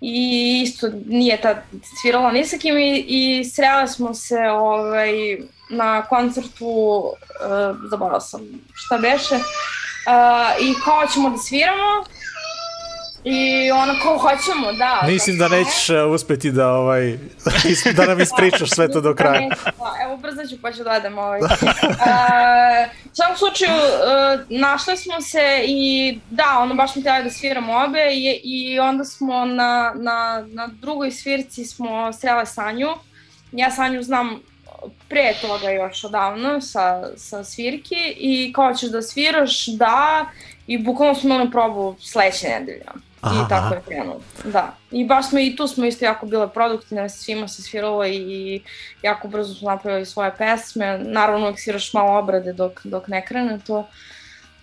I 0.00 0.60
isto 0.64 0.90
nije 1.06 1.40
tad 1.40 1.56
svirala 2.02 2.32
ni 2.32 2.44
sa 2.44 2.58
kim 2.58 2.78
i, 2.78 3.04
i 3.08 3.44
srela 3.44 3.86
smo 3.86 4.14
se 4.14 4.38
ovaj, 4.50 5.38
na 5.70 6.02
koncertu, 6.02 6.66
uh, 6.66 7.76
zaboravila 7.90 8.20
sam 8.20 8.40
šta 8.74 8.98
beše, 8.98 9.34
uh, 9.34 10.68
i 10.68 10.74
kao 10.84 11.06
ćemo 11.14 11.30
da 11.30 11.38
sviramo. 11.38 12.04
I 13.28 13.70
ona 13.70 13.94
kao 14.02 14.18
hoćemo, 14.18 14.72
da. 14.72 15.02
Mislim 15.06 15.38
da 15.38 15.48
nećeš 15.48 15.90
uh, 15.90 15.96
uspeti 16.14 16.50
da, 16.50 16.72
ovaj, 16.72 17.18
da 17.96 18.06
nam 18.06 18.20
ispričaš 18.20 18.70
sve 18.70 18.92
to 18.92 19.00
do 19.00 19.14
kraja. 19.14 19.40
Da, 19.40 19.40
neću, 19.40 19.64
da. 19.64 20.04
Evo, 20.04 20.16
brzo 20.16 20.46
ću 20.46 20.62
pa 20.62 20.72
ću 20.72 20.78
da 20.78 20.84
gledam 20.84 21.18
ovaj. 21.18 21.40
Uh, 21.40 21.50
u 23.12 23.14
svakom 23.14 23.36
slučaju, 23.36 23.72
uh, 23.72 24.60
našle 24.60 24.96
smo 24.96 25.20
se 25.20 25.64
i 25.66 26.18
da, 26.30 26.58
ono, 26.58 26.74
baš 26.74 26.92
smo 26.92 27.00
htjeli 27.00 27.24
da 27.24 27.30
sviramo 27.30 27.72
obe 27.84 28.08
i, 28.12 28.40
i 28.44 28.78
onda 28.78 29.04
smo 29.04 29.44
na, 29.44 29.92
na, 29.94 30.44
na 30.46 30.66
drugoj 30.66 31.10
svirci 31.10 31.64
smo 31.64 32.12
srele 32.12 32.46
Sanju 32.46 32.88
ja 33.52 33.70
Sanju 33.70 34.02
znam 34.02 34.40
pre 35.08 35.34
toga 35.40 35.70
još 35.70 36.04
odavno 36.04 36.60
sa, 36.60 37.16
sa 37.16 37.44
svirki 37.44 38.14
i 38.16 38.52
kao 38.52 38.74
ćeš 38.74 38.90
da 38.90 39.02
sviraš, 39.02 39.66
da, 39.66 40.26
i 40.66 40.78
bukvalno 40.78 41.14
smo 41.14 41.34
imali 41.34 41.50
probu 41.50 41.96
sledeće 42.00 42.48
nedelje. 42.48 42.84
Aha, 43.20 43.44
I 43.46 43.48
tako 43.48 43.74
je 43.74 43.80
krenulo. 43.86 44.20
Da. 44.44 44.76
I 44.90 45.04
baš 45.04 45.28
smo 45.28 45.38
i 45.38 45.56
tu 45.56 45.68
smo 45.68 45.84
isto 45.84 46.04
jako 46.04 46.26
bile 46.26 46.48
produktivne, 46.52 47.08
svima 47.08 47.48
se 47.48 47.62
sviralo 47.62 48.06
i, 48.06 48.62
jako 49.02 49.28
brzo 49.28 49.54
smo 49.54 49.70
napravili 49.70 50.06
svoje 50.06 50.34
pesme. 50.38 50.98
Naravno 50.98 51.46
uvijek 51.46 51.60
sviraš 51.60 51.92
malo 51.92 52.18
obrade 52.18 52.52
dok, 52.52 52.80
dok 52.84 53.08
ne 53.08 53.26
krene 53.26 53.58
to. 53.66 53.88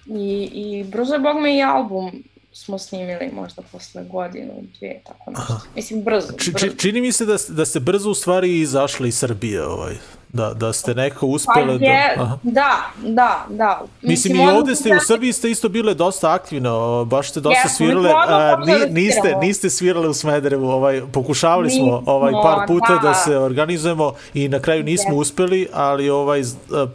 I, 0.06 0.50
i 0.54 0.84
brzo 0.84 1.14
je 1.14 1.20
bog 1.20 1.40
me 1.40 1.58
i 1.58 1.64
album 1.64 2.24
smo 2.54 2.78
snimili 2.78 3.32
možda 3.34 3.62
posle 3.72 4.04
godinu, 4.04 4.54
dvije, 4.80 5.02
tako 5.08 5.32
nešto. 5.32 5.62
Mislim, 5.76 6.04
brzo. 6.04 6.34
Či, 6.38 6.52
brzo. 6.52 6.68
čini 6.78 7.02
mi 7.02 7.12
se 7.12 7.26
da, 7.26 7.36
da 7.50 7.66
ste 7.66 7.80
brzo 7.80 8.10
u 8.10 8.14
stvari 8.14 8.60
izašli 8.60 9.08
iz 9.08 9.18
Srbije, 9.18 9.66
ovaj. 9.66 9.96
Da, 10.30 10.54
da 10.54 10.74
ste 10.74 10.96
neko 10.96 11.20
Pa 11.20 11.26
uspele 11.26 11.74
je, 11.74 12.14
da... 12.18 12.24
Aha. 12.24 12.38
da, 12.44 12.86
da, 13.04 13.46
da. 13.50 13.82
Mislim, 14.02 14.36
i 14.36 14.40
odmah 14.40 14.56
ovde 14.56 14.76
ste, 14.76 14.90
u 14.90 15.00
sam- 15.00 15.06
Srbiji 15.08 15.34
ste 15.34 15.52
isto 15.52 15.70
bile 15.70 15.94
dosta 15.94 16.34
aktivne, 16.34 16.70
baš 17.06 17.30
ste 17.30 17.40
dosta 17.40 17.64
mi 17.64 17.70
svirale, 17.76 18.10
smo 18.10 18.20
a, 18.20 18.56
da 18.66 18.86
ni, 18.86 19.02
niste, 19.02 19.36
niste 19.42 19.70
svirale 19.70 20.10
u 20.10 20.14
Smederevu, 20.14 20.70
ovaj, 20.70 21.02
pokušavali 21.12 21.70
smo 21.70 21.84
Nismo, 21.86 22.04
ovaj, 22.06 22.34
par 22.44 22.68
puta 22.68 22.94
da. 22.94 23.08
da. 23.08 23.14
se 23.14 23.38
organizujemo 23.38 24.14
i 24.34 24.48
na 24.50 24.60
kraju 24.60 24.84
nismo 24.84 25.10
Jesmo. 25.10 25.18
uspeli, 25.22 25.68
ali 25.74 26.10
ovaj, 26.10 26.42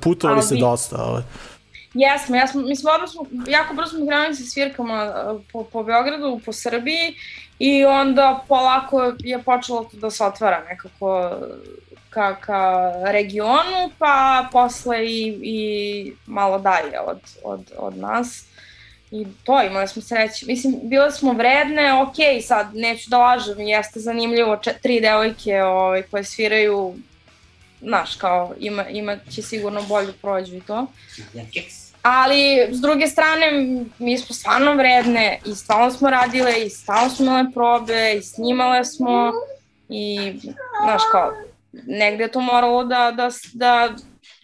putovali 0.01 0.39
Ali 0.39 0.47
ste 0.47 0.57
dosta. 0.57 1.05
Ovaj. 1.05 1.23
Jesmo, 1.95 2.37
jesmo, 2.37 2.63
mi 2.63 2.77
smo 2.77 2.91
odmah 2.91 3.11
smo, 3.11 3.27
jako 3.49 3.75
brzo 3.75 3.97
smo 3.97 4.07
krenuli 4.07 4.35
sa 4.35 4.45
svirkama 4.45 5.05
uh, 5.05 5.41
po, 5.53 5.65
po 5.65 5.83
Beogradu, 5.83 6.41
po 6.45 6.53
Srbiji 6.53 7.15
i 7.59 7.85
onda 7.85 8.45
polako 8.49 9.13
je 9.19 9.43
počelo 9.43 9.85
to 9.85 9.97
da 9.97 10.11
se 10.11 10.25
otvara 10.25 10.65
nekako 10.69 11.33
ka, 12.11 12.35
ka 12.41 12.93
regionu, 13.05 13.91
pa 13.99 14.49
posle 14.53 15.07
i, 15.07 15.39
i 15.43 16.13
malo 16.27 16.59
dalje 16.59 17.01
od, 17.01 17.21
od, 17.45 17.73
od 17.79 17.99
nas. 17.99 18.45
I 19.11 19.27
to, 19.45 19.63
imali 19.63 19.89
smo 19.89 20.03
sreće. 20.03 20.47
Mislim, 20.47 20.75
bile 20.83 21.11
smo 21.11 21.33
vredne, 21.33 22.03
ok, 22.03 22.17
sad 22.43 22.75
neću 22.75 23.11
da 23.11 23.19
lažem, 23.19 23.61
jeste 23.61 24.01
zanimljivo, 24.01 24.57
če, 24.57 24.75
tri 24.83 25.01
devojke 25.01 25.63
ovaj, 25.63 26.03
koje 26.03 26.25
sviraju, 26.25 26.95
znaš, 27.81 28.17
kao, 28.17 28.55
ima, 28.59 28.89
ima 28.89 29.17
će 29.31 29.43
sigurno 29.43 29.83
bolje 29.83 30.13
prođu 30.23 30.57
i 30.57 30.61
to. 30.61 30.87
Ali, 32.03 32.69
s 32.71 32.81
druge 32.81 33.07
strane, 33.07 33.47
mi 33.99 34.19
smo 34.19 34.35
stvarno 34.35 34.75
vredne 34.75 35.41
i 35.47 35.55
stalno 35.55 35.91
smo 35.91 36.11
radile 36.11 36.67
i 36.67 36.71
stalno 36.71 37.11
smo 37.11 37.27
imale 37.27 37.45
probe 37.55 38.15
i 38.19 38.23
snimale 38.23 38.85
smo 38.85 39.33
i, 39.89 40.33
znaš, 40.85 41.03
kao, 41.13 41.33
negde 41.73 42.25
je 42.25 42.33
to 42.33 42.41
moralo 42.41 42.85
da, 42.85 43.13
da, 43.17 43.31
da, 43.53 43.89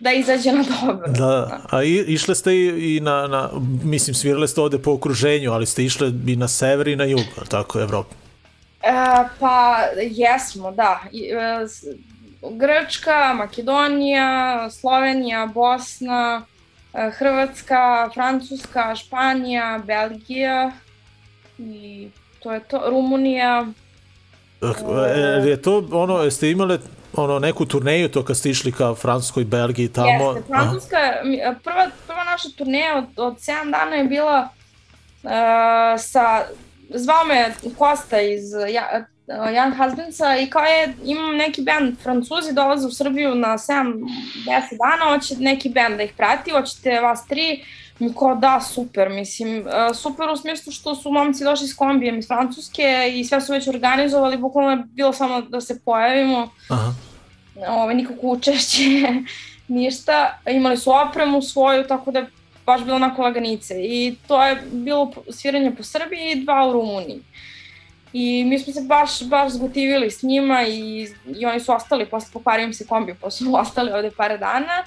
da 0.00 0.12
izađe 0.12 0.52
na 0.52 0.64
dobro. 0.80 1.08
Da, 1.08 1.60
a 1.70 1.82
i, 1.82 2.04
išle 2.08 2.34
ste 2.34 2.54
i, 2.54 2.96
i 2.96 3.00
na, 3.00 3.26
na, 3.26 3.50
mislim, 3.84 4.14
svirale 4.14 4.48
ste 4.48 4.60
ovde 4.60 4.78
po 4.78 4.92
okruženju, 4.92 5.52
ali 5.52 5.66
ste 5.66 5.84
išle 5.84 6.12
i 6.26 6.36
na 6.36 6.48
sever 6.48 6.88
i 6.88 6.96
na 6.96 7.04
jug, 7.04 7.24
tako, 7.48 7.80
Evrope. 7.80 8.14
E, 8.82 8.92
pa, 9.40 9.76
jesmo, 10.00 10.72
da. 10.72 11.00
I, 11.12 11.30
e, 11.32 11.66
Grčka, 12.50 13.34
Makedonija, 13.34 14.70
Slovenija, 14.70 15.46
Bosna, 15.46 16.46
e, 16.94 17.10
Hrvatska, 17.10 18.10
Francuska, 18.14 18.94
Španija, 18.96 19.80
Belgija 19.84 20.72
i 21.58 22.08
to 22.38 22.52
je 22.52 22.60
to, 22.60 22.82
Rumunija. 22.90 23.66
E, 24.62 25.48
je 25.48 25.62
to 25.62 25.88
ono, 25.92 26.18
jeste 26.18 26.50
imale 26.50 26.78
ono 27.12 27.38
neku 27.38 27.66
turneju 27.66 28.08
to 28.08 28.24
kad 28.24 28.36
ste 28.36 28.50
išli 28.50 28.72
ka 28.72 28.94
Francuskoj, 28.94 29.44
Belgiji, 29.44 29.88
tamo? 29.88 30.32
Jeste, 30.32 30.42
Francuska, 30.46 30.96
e, 30.96 31.54
prva, 31.64 31.88
prva 32.06 32.24
naša 32.24 32.48
turneja 32.58 32.98
od, 32.98 33.04
od 33.16 33.36
7 33.36 33.70
dana 33.70 33.96
je 33.96 34.04
bila 34.04 34.48
uh, 35.22 35.30
sa, 35.98 36.44
zvao 36.94 37.24
me 37.24 37.54
Kosta 37.78 38.20
iz 38.20 38.42
ja, 38.68 39.04
Young 39.26 39.76
Husbandsa 39.76 40.36
i 40.36 40.50
kao 40.50 40.62
je, 40.62 40.94
imam 41.04 41.36
neki 41.36 41.62
band, 41.62 41.98
Francuzi 42.02 42.52
dolaze 42.52 42.86
u 42.86 42.90
Srbiju 42.90 43.34
na 43.34 43.48
7-10 43.48 44.04
dana, 44.48 45.14
hoće 45.14 45.34
neki 45.38 45.68
band 45.68 45.96
da 45.96 46.02
ih 46.02 46.12
prati, 46.16 46.50
hoćete 46.50 47.00
vas 47.00 47.26
tri, 47.26 47.64
kao 48.18 48.34
da, 48.34 48.60
super, 48.60 49.08
mislim, 49.08 49.58
uh, 49.58 49.96
super 49.96 50.28
u 50.30 50.36
smislu 50.36 50.72
što 50.72 50.94
su 50.94 51.12
momci 51.12 51.44
došli 51.44 51.68
s 51.68 51.74
kombijem 51.74 52.18
iz 52.18 52.26
Francuske 52.26 53.12
i 53.14 53.24
sve 53.24 53.40
su 53.40 53.52
već 53.52 53.68
organizovali, 53.68 54.36
bukvalno 54.36 54.70
je 54.70 54.82
bilo 54.86 55.12
samo 55.12 55.40
da 55.40 55.60
se 55.60 55.80
pojavimo, 55.84 56.48
Aha. 56.68 56.92
ovaj, 57.68 57.94
nikako 57.94 58.26
učešće, 58.26 58.82
ništa. 59.68 60.38
Imali 60.46 60.76
su 60.76 60.90
opremu 60.90 61.42
svoju, 61.42 61.84
tako 61.88 62.10
da 62.10 62.18
je 62.18 62.26
baš 62.66 62.84
bilo 62.84 62.96
onako 62.96 63.22
laganice. 63.22 63.74
I 63.78 64.16
to 64.28 64.44
je 64.44 64.62
bilo 64.72 65.12
sviranje 65.30 65.70
po 65.70 65.82
Srbiji 65.82 66.30
i 66.30 66.44
dva 66.44 66.68
u 66.68 66.72
Rumuniji. 66.72 67.22
I 68.16 68.44
mi 68.44 68.58
smo 68.58 68.72
se 68.72 68.80
baš, 68.80 69.22
baš 69.22 69.52
zgotivili 69.52 70.10
s 70.10 70.22
njima 70.22 70.62
i, 70.62 71.08
i 71.38 71.46
oni 71.46 71.60
su 71.60 71.72
ostali, 71.72 72.06
posle 72.06 72.28
pokvario 72.32 72.64
im 72.64 72.74
se 72.74 72.86
kombi, 72.86 73.14
pa 73.20 73.30
su 73.30 73.54
ostali 73.62 73.92
ovde 73.92 74.10
par 74.10 74.38
dana. 74.38 74.84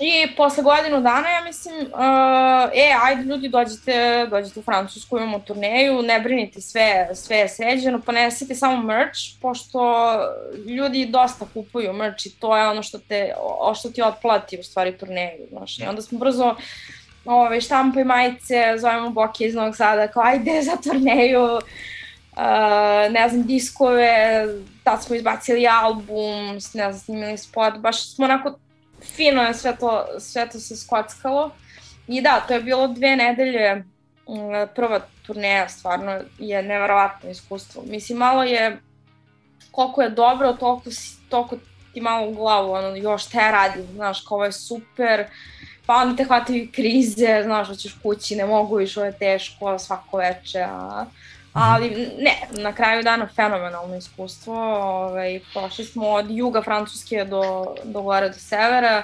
I 0.00 0.36
posle 0.36 0.62
godinu 0.62 1.00
dana, 1.00 1.28
ja 1.28 1.44
mislim, 1.44 1.76
uh, 1.76 2.70
e, 2.74 2.94
ajde 3.02 3.22
ljudi, 3.22 3.48
dođite, 3.48 4.26
dođite 4.30 4.60
u 4.60 4.62
Francusku, 4.62 5.16
imamo 5.16 5.38
turneju, 5.38 6.02
ne 6.02 6.20
brinite, 6.20 6.60
sve, 6.60 7.08
sve 7.14 7.36
je 7.36 7.48
sređeno, 7.48 8.00
ponesite 8.00 8.54
samo 8.54 8.82
merch, 8.82 9.18
pošto 9.42 9.80
ljudi 10.66 11.06
dosta 11.06 11.46
kupuju 11.54 11.92
merch 11.92 12.26
i 12.26 12.30
to 12.30 12.56
je 12.56 12.68
ono 12.68 12.82
što, 12.82 12.98
te, 12.98 13.34
o, 13.40 13.74
što 13.74 13.90
ti 13.90 14.02
otplati 14.02 14.58
u 14.60 14.62
stvari 14.62 14.98
turneju, 14.98 15.46
znaš. 15.50 15.78
I 15.78 15.86
onda 15.86 16.02
smo 16.02 16.18
brzo 16.18 16.54
ove, 17.24 17.60
štampa 17.60 18.00
i 18.00 18.04
majice, 18.04 18.74
zovemo 18.78 19.10
Boke 19.10 19.44
iz 19.44 19.54
Novog 19.54 19.76
Sada, 19.76 20.08
kao 20.08 20.22
ajde 20.22 20.62
za 20.62 20.76
turneju, 20.82 21.42
uh, 21.42 23.12
ne 23.12 23.28
znam, 23.28 23.42
diskove, 23.46 24.44
tad 24.84 25.04
smo 25.04 25.16
izbacili 25.16 25.68
album, 25.68 26.54
ne 26.54 26.60
znam, 26.60 26.92
snimili 26.92 27.38
spot, 27.38 27.78
baš 27.78 28.14
smo 28.14 28.24
onako 28.24 28.58
fino 29.16 29.42
je 29.42 29.54
sve 29.54 29.76
to, 29.76 30.06
sve 30.18 30.48
to 30.48 30.58
se 30.58 30.76
skockalo. 30.76 31.50
I 32.08 32.20
da, 32.20 32.44
to 32.48 32.54
je 32.54 32.60
bilo 32.60 32.88
dve 32.88 33.16
nedelje, 33.16 33.84
prva 34.74 35.00
turneja 35.26 35.68
stvarno 35.68 36.20
je 36.38 36.62
neverovatno 36.62 37.30
iskustvo. 37.30 37.82
Mislim, 37.86 38.18
malo 38.18 38.42
je, 38.42 38.80
koliko 39.70 40.02
je 40.02 40.10
dobro, 40.10 40.52
toliko, 40.52 40.90
toliko 41.28 41.56
ti 41.94 42.00
malo 42.00 42.28
u 42.28 42.34
glavu, 42.34 42.72
ono, 42.72 42.96
još 42.96 43.26
te 43.26 43.38
radim, 43.38 43.86
znaš, 43.94 44.20
kao 44.20 44.36
ovo 44.36 44.44
je 44.44 44.52
super, 44.52 45.26
pa 45.90 45.96
onda 45.96 46.16
te 46.16 46.24
hvataju 46.24 46.68
krize, 46.72 47.40
znaš, 47.44 47.68
hoćeš 47.68 47.94
kući, 48.02 48.36
ne 48.36 48.44
mogu 48.46 48.76
više, 48.76 49.00
ovo 49.00 49.06
je 49.06 49.18
teško, 49.18 49.78
svako 49.78 50.16
veče, 50.16 50.60
a... 50.68 51.04
Ali 51.52 52.08
ne, 52.18 52.62
na 52.62 52.72
kraju 52.72 53.02
dana 53.02 53.28
fenomenalno 53.36 53.96
iskustvo. 53.96 54.54
Ovaj, 54.54 55.40
prošli 55.52 55.84
smo 55.84 56.08
od 56.08 56.30
juga 56.30 56.62
Francuske 56.62 57.24
do, 57.24 57.74
do 57.84 58.02
gore 58.02 58.28
do 58.28 58.38
severa 58.38 59.02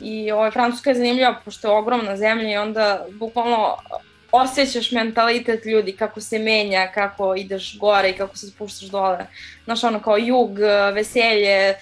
i 0.00 0.30
ovaj, 0.30 0.50
Francuska 0.50 0.90
je 0.90 0.96
zanimljiva 0.96 1.40
pošto 1.44 1.68
je 1.68 1.78
ogromna 1.78 2.16
zemlja 2.16 2.52
i 2.52 2.56
onda 2.56 3.06
bukvalno 3.10 3.76
osjećaš 4.32 4.92
mentalitet 4.92 5.66
ljudi, 5.66 5.92
kako 5.92 6.20
se 6.20 6.38
menja, 6.38 6.90
kako 6.94 7.34
ideš 7.34 7.78
gore 7.78 8.10
i 8.10 8.16
kako 8.16 8.36
se 8.36 8.46
spuštaš 8.46 8.88
dole. 8.88 9.26
Znaš, 9.64 9.84
ono 9.84 10.00
kao 10.00 10.16
jug, 10.16 10.58
veselje, 10.94 11.74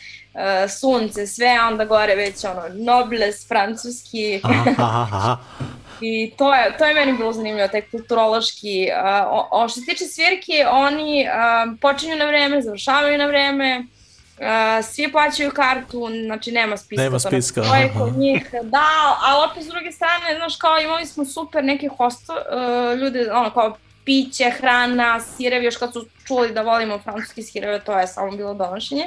sunce, 0.81 1.27
sve, 1.27 1.59
a 1.63 1.69
onda 1.69 1.85
gore 1.85 2.15
već 2.15 2.45
ono, 2.45 2.63
nobles 2.75 3.49
francuski. 3.49 4.41
Aha, 4.45 4.71
aha, 4.79 5.07
aha. 5.13 5.37
I 6.01 6.33
to 6.37 6.55
je, 6.55 6.77
to 6.79 6.85
je 6.85 6.95
meni 6.95 7.13
bilo 7.13 7.33
zanimljivo, 7.33 7.69
taj 7.69 7.83
kulturološki. 7.91 8.89
Uh, 8.91 9.27
o, 9.31 9.49
o, 9.51 9.69
što 9.69 9.81
se 9.81 9.87
tiče 9.87 10.05
svirki, 10.05 10.65
oni 10.71 11.27
uh, 11.27 11.79
počinju 11.81 12.17
na 12.17 12.25
vreme, 12.25 12.63
završavaju 12.63 13.19
na 13.19 13.27
vreme, 13.27 13.79
uh, 13.79 14.85
svi 14.85 15.13
plaćaju 15.13 15.51
kartu, 15.51 16.09
znači 16.27 16.53
nema 16.53 16.77
spiska. 16.77 17.03
Nema 17.03 17.19
to 17.19 17.31
ne 17.31 17.43
spiska, 17.43 17.61
postoji 17.61 17.85
aha. 17.85 17.99
kod 18.01 18.17
njih, 18.17 18.55
da, 18.63 19.17
ali 19.23 19.51
opet 19.51 19.65
s 19.65 19.67
druge 19.67 19.93
strane, 19.93 20.37
znaš, 20.37 20.57
kao 20.57 20.81
imali 20.81 21.07
smo 21.07 21.25
super 21.25 21.65
neke 21.65 21.89
hosto, 21.89 22.33
uh, 22.33 22.99
ljude, 22.99 23.33
ono, 23.33 23.51
kao 23.51 23.77
piće, 24.05 24.51
hrana, 24.51 25.21
sirevi, 25.21 25.65
još 25.65 25.77
kad 25.77 25.93
su 25.93 26.07
čuli 26.27 26.53
da 26.53 26.63
volimo 26.63 26.99
francuski 26.99 27.43
sireve, 27.43 27.81
to 27.81 27.99
je 27.99 28.07
samo 28.07 28.37
bilo 28.37 28.55
donošenje. 28.55 29.05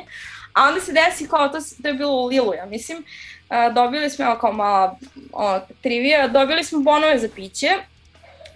A 0.60 0.68
onda 0.68 0.82
se 0.82 0.92
desi 0.94 1.28
kao, 1.28 1.50
to, 1.50 1.58
to 1.82 1.88
je 1.88 1.94
bilo 1.94 2.12
u 2.12 2.26
Lilu, 2.26 2.54
ja 2.54 2.66
mislim, 2.66 2.98
uh, 2.98 3.74
dobili 3.74 4.10
smo, 4.10 4.26
evo 4.26 4.38
kao 4.42 4.54
mala 4.54 4.98
ono, 5.32 5.62
trivija, 5.82 6.28
dobili 6.28 6.64
smo 6.64 6.80
bonove 6.80 7.20
za 7.20 7.30
piće, 7.36 7.70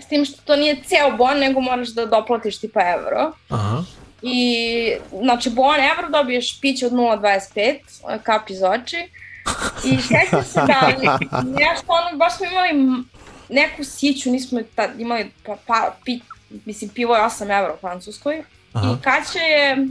s 0.03 0.07
tim 0.07 0.25
što 0.25 0.41
to 0.45 0.55
nije 0.55 0.83
ceo 0.85 1.17
bon, 1.17 1.39
nego 1.39 1.61
moraš 1.61 1.89
da 1.89 2.05
doplatiš 2.05 2.59
tipa 2.59 2.81
evro. 2.81 3.31
Aha. 3.49 3.83
I, 4.21 4.93
znači, 5.21 5.49
bon 5.49 5.75
evro 5.75 6.09
dobiješ 6.09 6.61
piće 6.61 6.85
od 6.85 6.91
0,25, 6.91 8.19
kap 8.23 8.49
iz 8.49 8.63
oči. 8.63 9.07
I 9.85 9.97
sjećam 10.01 10.43
se 10.43 10.59
da 10.59 10.87
nešto, 11.59 11.85
ono, 11.87 12.17
baš 12.17 12.37
smo 12.37 12.45
imali 12.45 13.03
neku 13.49 13.83
siću, 13.83 14.31
nismo 14.31 14.59
tad 14.75 14.99
imali, 14.99 15.31
pa, 15.45 15.57
pa, 15.67 15.95
pi, 16.05 16.19
mislim, 16.65 16.89
pivo 16.89 17.15
je 17.15 17.21
8 17.21 17.59
evra 17.59 17.73
u 17.73 17.77
Francuskoj. 17.77 18.43
Aha. 18.73 18.87
I 18.87 19.01
Kaća 19.01 19.39
je, 19.39 19.87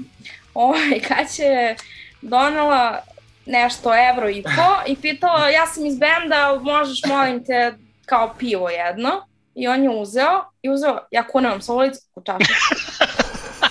ovaj, 0.54 1.00
Kaća 1.08 1.42
je 1.42 1.76
donela 2.22 2.98
nešto 3.46 3.90
evro 4.10 4.28
i 4.28 4.42
po 4.42 4.90
i 4.90 4.96
pitala 4.96 5.48
ja 5.48 5.66
sam 5.66 5.86
iz 5.86 5.98
benda, 5.98 6.60
možeš 6.62 7.00
molim 7.06 7.44
te 7.44 7.74
kao 8.06 8.34
pivo 8.38 8.70
jedno 8.70 9.26
i 9.54 9.68
on 9.68 9.82
je 9.82 9.90
uzeo 9.90 10.44
i 10.62 10.70
uzeo, 10.70 10.98
ja 11.10 11.28
kunem 11.28 11.62
sa 11.62 11.72
ulicu 11.72 12.00
u 12.14 12.22
čašicu 12.22 12.52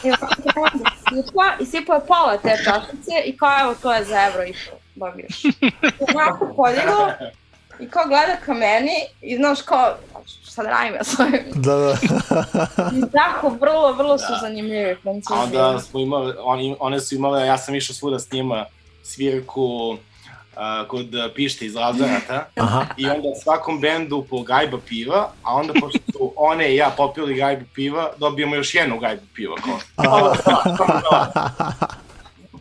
i 0.04 0.12
ovako 0.12 0.36
krenuo 0.42 0.70
da 0.74 0.90
sipa 1.24 1.46
i 1.60 1.66
sipao 1.66 1.96
je 1.96 2.06
pola 2.08 2.38
te 2.38 2.64
čašice 2.64 3.12
i 3.26 3.38
kao 3.38 3.62
evo 3.62 3.76
to 3.82 3.94
je 3.94 4.04
za 4.04 4.26
evro 4.26 4.44
i 4.44 4.54
po 4.54 4.78
dobiješ. 4.96 5.46
I 5.46 5.72
onako 6.16 6.54
podigao 6.56 7.12
i 7.80 7.90
kao 7.90 8.06
gleda 8.06 8.36
ka 8.46 8.54
meni 8.54 8.96
i 9.22 9.36
znaš 9.36 9.62
kao 9.62 9.98
šta 10.52 10.64
da 10.64 10.70
radim 10.70 10.94
ja 10.94 11.04
s 11.04 11.20
ovim. 11.20 11.44
Da, 11.56 11.76
da. 11.76 11.98
I 12.98 13.02
tako, 13.12 13.50
vrlo, 13.50 13.94
vrlo 13.94 14.18
su 14.18 14.34
zanimljivi 14.42 14.96
francuzi. 15.02 15.40
A 15.40 15.44
onda 15.44 15.80
smo 15.80 16.00
imali, 16.00 16.34
oni, 16.40 16.76
one 16.80 17.00
su 17.00 17.16
imale, 17.16 17.48
ja 17.48 17.58
sam 17.58 17.76
išao 17.76 17.94
svuda 17.94 18.20
s 18.20 18.32
njima, 18.32 18.66
svirku 19.04 19.98
a, 20.56 20.88
kod 20.88 21.08
Pište 21.36 21.66
iz 21.66 21.76
Lazarata. 21.76 22.46
Aha. 22.64 22.86
I 22.98 23.06
onda 23.06 23.30
svakom 23.44 23.82
bendu 23.82 24.26
po 24.30 24.42
gajba 24.42 24.78
piva, 24.88 25.32
a 25.44 25.56
onda 25.56 25.74
pošto 25.82 26.00
su 26.12 26.34
one 26.36 26.74
i 26.74 26.76
ja 26.76 26.94
popili 26.98 27.36
gajbu 27.36 27.66
piva, 27.76 28.12
dobijemo 28.18 28.56
još 28.56 28.76
jednu 28.76 29.00
gajbu 29.00 29.24
piva. 29.36 29.56
Kao. 29.56 30.14
Ovo. 30.14 30.36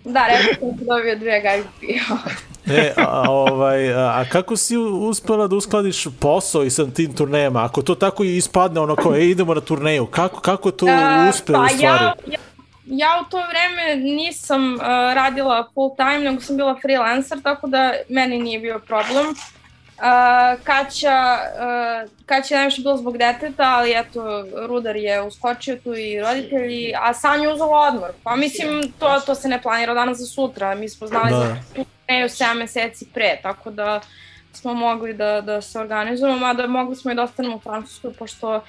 Da, 0.04 0.26
rekao 0.26 0.68
sam 0.68 0.78
ti 0.78 0.84
dobio 0.84 1.16
dve 1.16 1.40
gajbe 1.40 1.68
piva. 1.80 2.18
E, 2.66 2.92
a, 2.96 3.30
ovaj, 3.30 3.94
a, 3.94 4.24
kako 4.32 4.56
si 4.56 4.76
uspela 4.76 5.46
da 5.46 5.56
uskladiš 5.56 6.06
posao 6.20 6.64
i 6.64 6.70
sa 6.70 6.86
tim 6.86 7.14
turnejama? 7.16 7.64
Ako 7.64 7.82
to 7.82 7.94
tako 7.94 8.24
i 8.24 8.36
ispadne, 8.36 8.80
ono 8.80 8.96
kao, 8.96 9.16
e, 9.16 9.26
idemo 9.26 9.54
na 9.54 9.60
turneju, 9.60 10.06
kako, 10.06 10.40
kako 10.40 10.70
to 10.70 10.86
uspe 11.30 11.52
pa 11.52 11.62
u 11.62 11.68
stvari? 11.68 11.82
Ja, 11.82 12.14
ja, 12.26 12.38
ja 12.86 13.08
u 13.26 13.30
to 13.30 13.36
vreme 13.36 13.96
nisam 13.96 14.74
uh, 14.74 14.80
radila 15.14 15.68
full 15.74 15.96
time, 15.96 16.18
nego 16.18 16.40
sam 16.40 16.56
bila 16.56 16.76
freelancer, 16.82 17.42
tako 17.42 17.66
da 17.66 17.92
meni 18.08 18.38
nije 18.38 18.60
bio 18.60 18.78
problem. 18.78 19.26
Uh, 19.26 19.59
Kaća, 20.64 21.38
uh, 22.04 22.10
Kaća 22.26 22.54
je 22.54 22.58
najviše 22.58 22.82
bilo 22.82 22.96
zbog 22.96 23.18
deteta, 23.18 23.74
ali 23.76 23.92
eto, 23.96 24.44
Rudar 24.66 24.96
je 24.96 25.22
uskočio 25.22 25.76
tu 25.76 25.94
i 25.94 26.20
roditelji, 26.20 26.92
a 27.00 27.14
Sanja 27.14 27.42
je 27.42 27.52
uzela 27.52 27.78
odmor. 27.78 28.10
Pa 28.22 28.36
mislim, 28.36 28.92
to, 28.98 29.20
to 29.26 29.34
se 29.34 29.48
ne 29.48 29.62
planira 29.62 29.94
danas 29.94 30.18
za 30.18 30.26
sutra. 30.26 30.74
Mi 30.74 30.88
smo 30.88 31.06
znali 31.06 31.30
Da. 31.30 31.38
za 31.38 31.56
turneju 31.74 32.28
7 32.28 32.54
meseci 32.54 33.06
pre, 33.14 33.38
tako 33.42 33.70
da 33.70 34.00
smo 34.52 34.74
mogli 34.74 35.14
da, 35.14 35.40
da 35.40 35.60
se 35.60 35.78
organizujemo, 35.78 36.38
mada 36.38 36.66
mogli 36.66 36.96
smo 36.96 37.12
i 37.12 37.14
da 37.14 37.22
ostanemo 37.22 37.56
u 37.56 37.60
Francuskoj, 37.60 38.12
pošto 38.12 38.62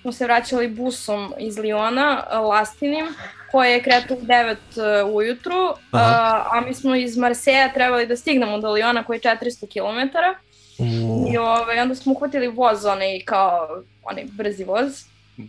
smo 0.00 0.12
se 0.12 0.24
vraćali 0.24 0.68
busom 0.68 1.34
iz 1.38 1.58
Liona, 1.58 2.24
lastinim, 2.32 3.06
koje 3.50 3.72
je 3.72 3.82
kretao 3.82 4.16
u 4.16 4.20
9 4.20 4.56
uh, 5.04 5.14
ujutru, 5.14 5.74
Aha. 5.90 6.44
a 6.52 6.60
mi 6.60 6.74
smo 6.74 6.94
iz 6.94 7.16
Marseja 7.16 7.72
trebali 7.72 8.06
da 8.06 8.16
stignemo 8.16 8.58
do 8.58 8.72
Liona 8.72 9.04
koji 9.04 9.16
je 9.16 9.20
400 9.20 9.66
km. 9.72 10.16
U, 10.78 11.26
I 11.32 11.38
ovaj, 11.38 11.80
onda 11.80 11.94
smo 11.94 12.12
uhvatili 12.12 12.48
voz, 12.48 12.84
onaj 12.84 13.20
kao, 13.24 13.82
onaj 14.02 14.24
brzi 14.24 14.64
voz, 14.64 15.04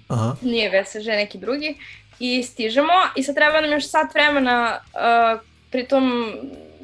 aha. 0.07 0.35
nije 0.41 0.81
VSŽ 0.81 1.05
neki 1.05 1.37
drugi, 1.37 1.77
i 2.19 2.43
stižemo 2.43 2.93
i 3.15 3.23
sad 3.23 3.35
treba 3.35 3.61
nam 3.61 3.71
još 3.71 3.89
sat 3.89 4.13
vremena, 4.13 4.79
uh, 4.93 5.41
pritom 5.69 6.33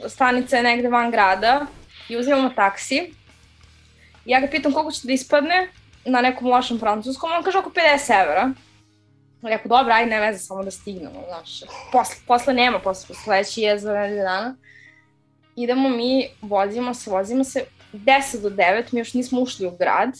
stanica 0.07 0.57
je 0.57 0.63
negde 0.63 0.89
van 0.89 1.11
grada 1.11 1.65
i 2.09 2.17
uzimamo 2.17 2.49
taksi. 2.49 3.13
Ja 4.25 4.39
ga 4.39 4.47
pitam 4.47 4.71
koliko 4.71 4.91
će 4.91 5.07
da 5.07 5.13
ispadne 5.13 5.67
na 6.05 6.21
nekom 6.21 6.47
lošem 6.47 6.79
francuskom, 6.79 7.31
on 7.37 7.43
kaže 7.43 7.57
oko 7.57 7.69
50 7.69 8.21
evra. 8.21 8.51
Rekao, 9.41 9.69
dobro, 9.69 9.93
ajde, 9.93 10.09
ne 10.09 10.19
veze, 10.19 10.39
samo 10.39 10.63
da 10.63 10.71
stignemo, 10.71 11.23
znaš. 11.27 11.59
Posle, 11.91 12.15
posle 12.27 12.53
nema, 12.53 12.79
posle 12.79 13.15
sledeći 13.23 13.61
je 13.61 13.79
za 13.79 13.93
nedelju 13.93 14.21
dana. 14.23 14.55
Idemo 15.55 15.89
mi, 15.89 16.27
vozimo 16.41 16.93
se, 16.93 17.09
vozimo 17.11 17.43
se, 17.43 17.63
10 17.99 18.41
do 18.41 18.49
9, 18.49 18.83
mi 18.91 18.99
još 18.99 19.13
nismo 19.13 19.41
ušli 19.41 19.67
u 19.67 19.71
grad. 19.71 20.11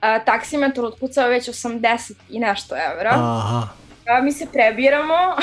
A, 0.00 0.18
taksimetar 0.18 0.84
otkucao 0.84 1.28
već 1.28 1.48
80 1.48 2.12
i 2.30 2.38
nešto 2.38 2.74
evra. 2.92 3.10
Aha. 3.10 3.68
A, 4.06 4.20
mi 4.20 4.32
se 4.32 4.46
prebiramo. 4.52 5.14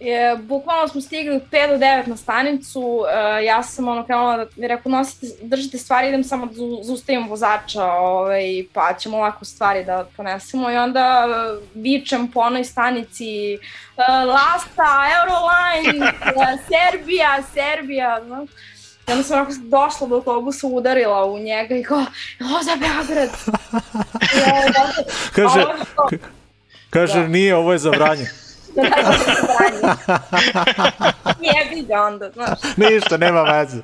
Je, 0.00 0.36
bukvalno 0.36 0.88
smo 0.88 1.00
stigli 1.00 1.36
od 1.36 1.42
5 1.50 1.68
do 1.68 1.76
9 1.76 2.06
na 2.06 2.16
stanicu, 2.16 3.04
e, 3.38 3.44
ja 3.44 3.62
sam 3.62 3.88
ono 3.88 4.04
krenula 4.04 4.36
da 4.36 4.46
mi 4.56 4.68
rekao 4.68 4.92
nosite, 4.92 5.26
držite 5.42 5.78
stvari, 5.78 6.08
idem 6.08 6.24
samo 6.24 6.46
da 6.46 6.52
zaustavim 6.82 7.28
vozača, 7.28 7.84
ovaj, 7.84 8.64
pa 8.72 8.94
ćemo 8.98 9.18
lako 9.18 9.44
stvari 9.44 9.84
da 9.84 10.06
ponesemo 10.16 10.70
i 10.70 10.76
onda 10.76 11.26
e, 11.28 11.60
vičem 11.74 12.30
po 12.30 12.40
onoj 12.40 12.64
stanici 12.64 13.54
e, 13.54 13.58
Lasta, 14.26 15.06
Euroline, 15.20 16.06
e, 16.06 16.56
Serbija, 16.68 17.42
Serbija, 17.54 18.20
znaš. 18.26 18.48
I 19.10 19.12
onda 19.12 19.24
sam 19.24 19.36
onako 19.38 19.52
došla 19.62 20.08
do 20.08 20.14
autobusa, 20.14 20.66
udarila 20.66 21.24
u 21.24 21.38
njega 21.38 21.76
i 21.76 21.82
kao, 21.82 22.04
ovo 22.40 22.62
za 22.62 22.76
Beograd. 22.76 23.30
I, 24.36 24.72
Kaže, 25.32 25.64
kaže, 26.90 27.20
Da. 27.20 27.28
nije, 27.28 27.56
ovo 27.56 27.72
je 27.72 27.78
za 27.78 27.90
vranje. 27.90 28.26
da 28.76 28.82
da 28.82 29.12
se 29.12 29.42
brani. 29.46 29.96
Jebi 31.40 31.86
ga 31.86 32.02
onda, 32.02 32.30
znaš, 32.30 32.58
Ništa, 32.76 33.16
nema 33.16 33.42
veze. 33.42 33.76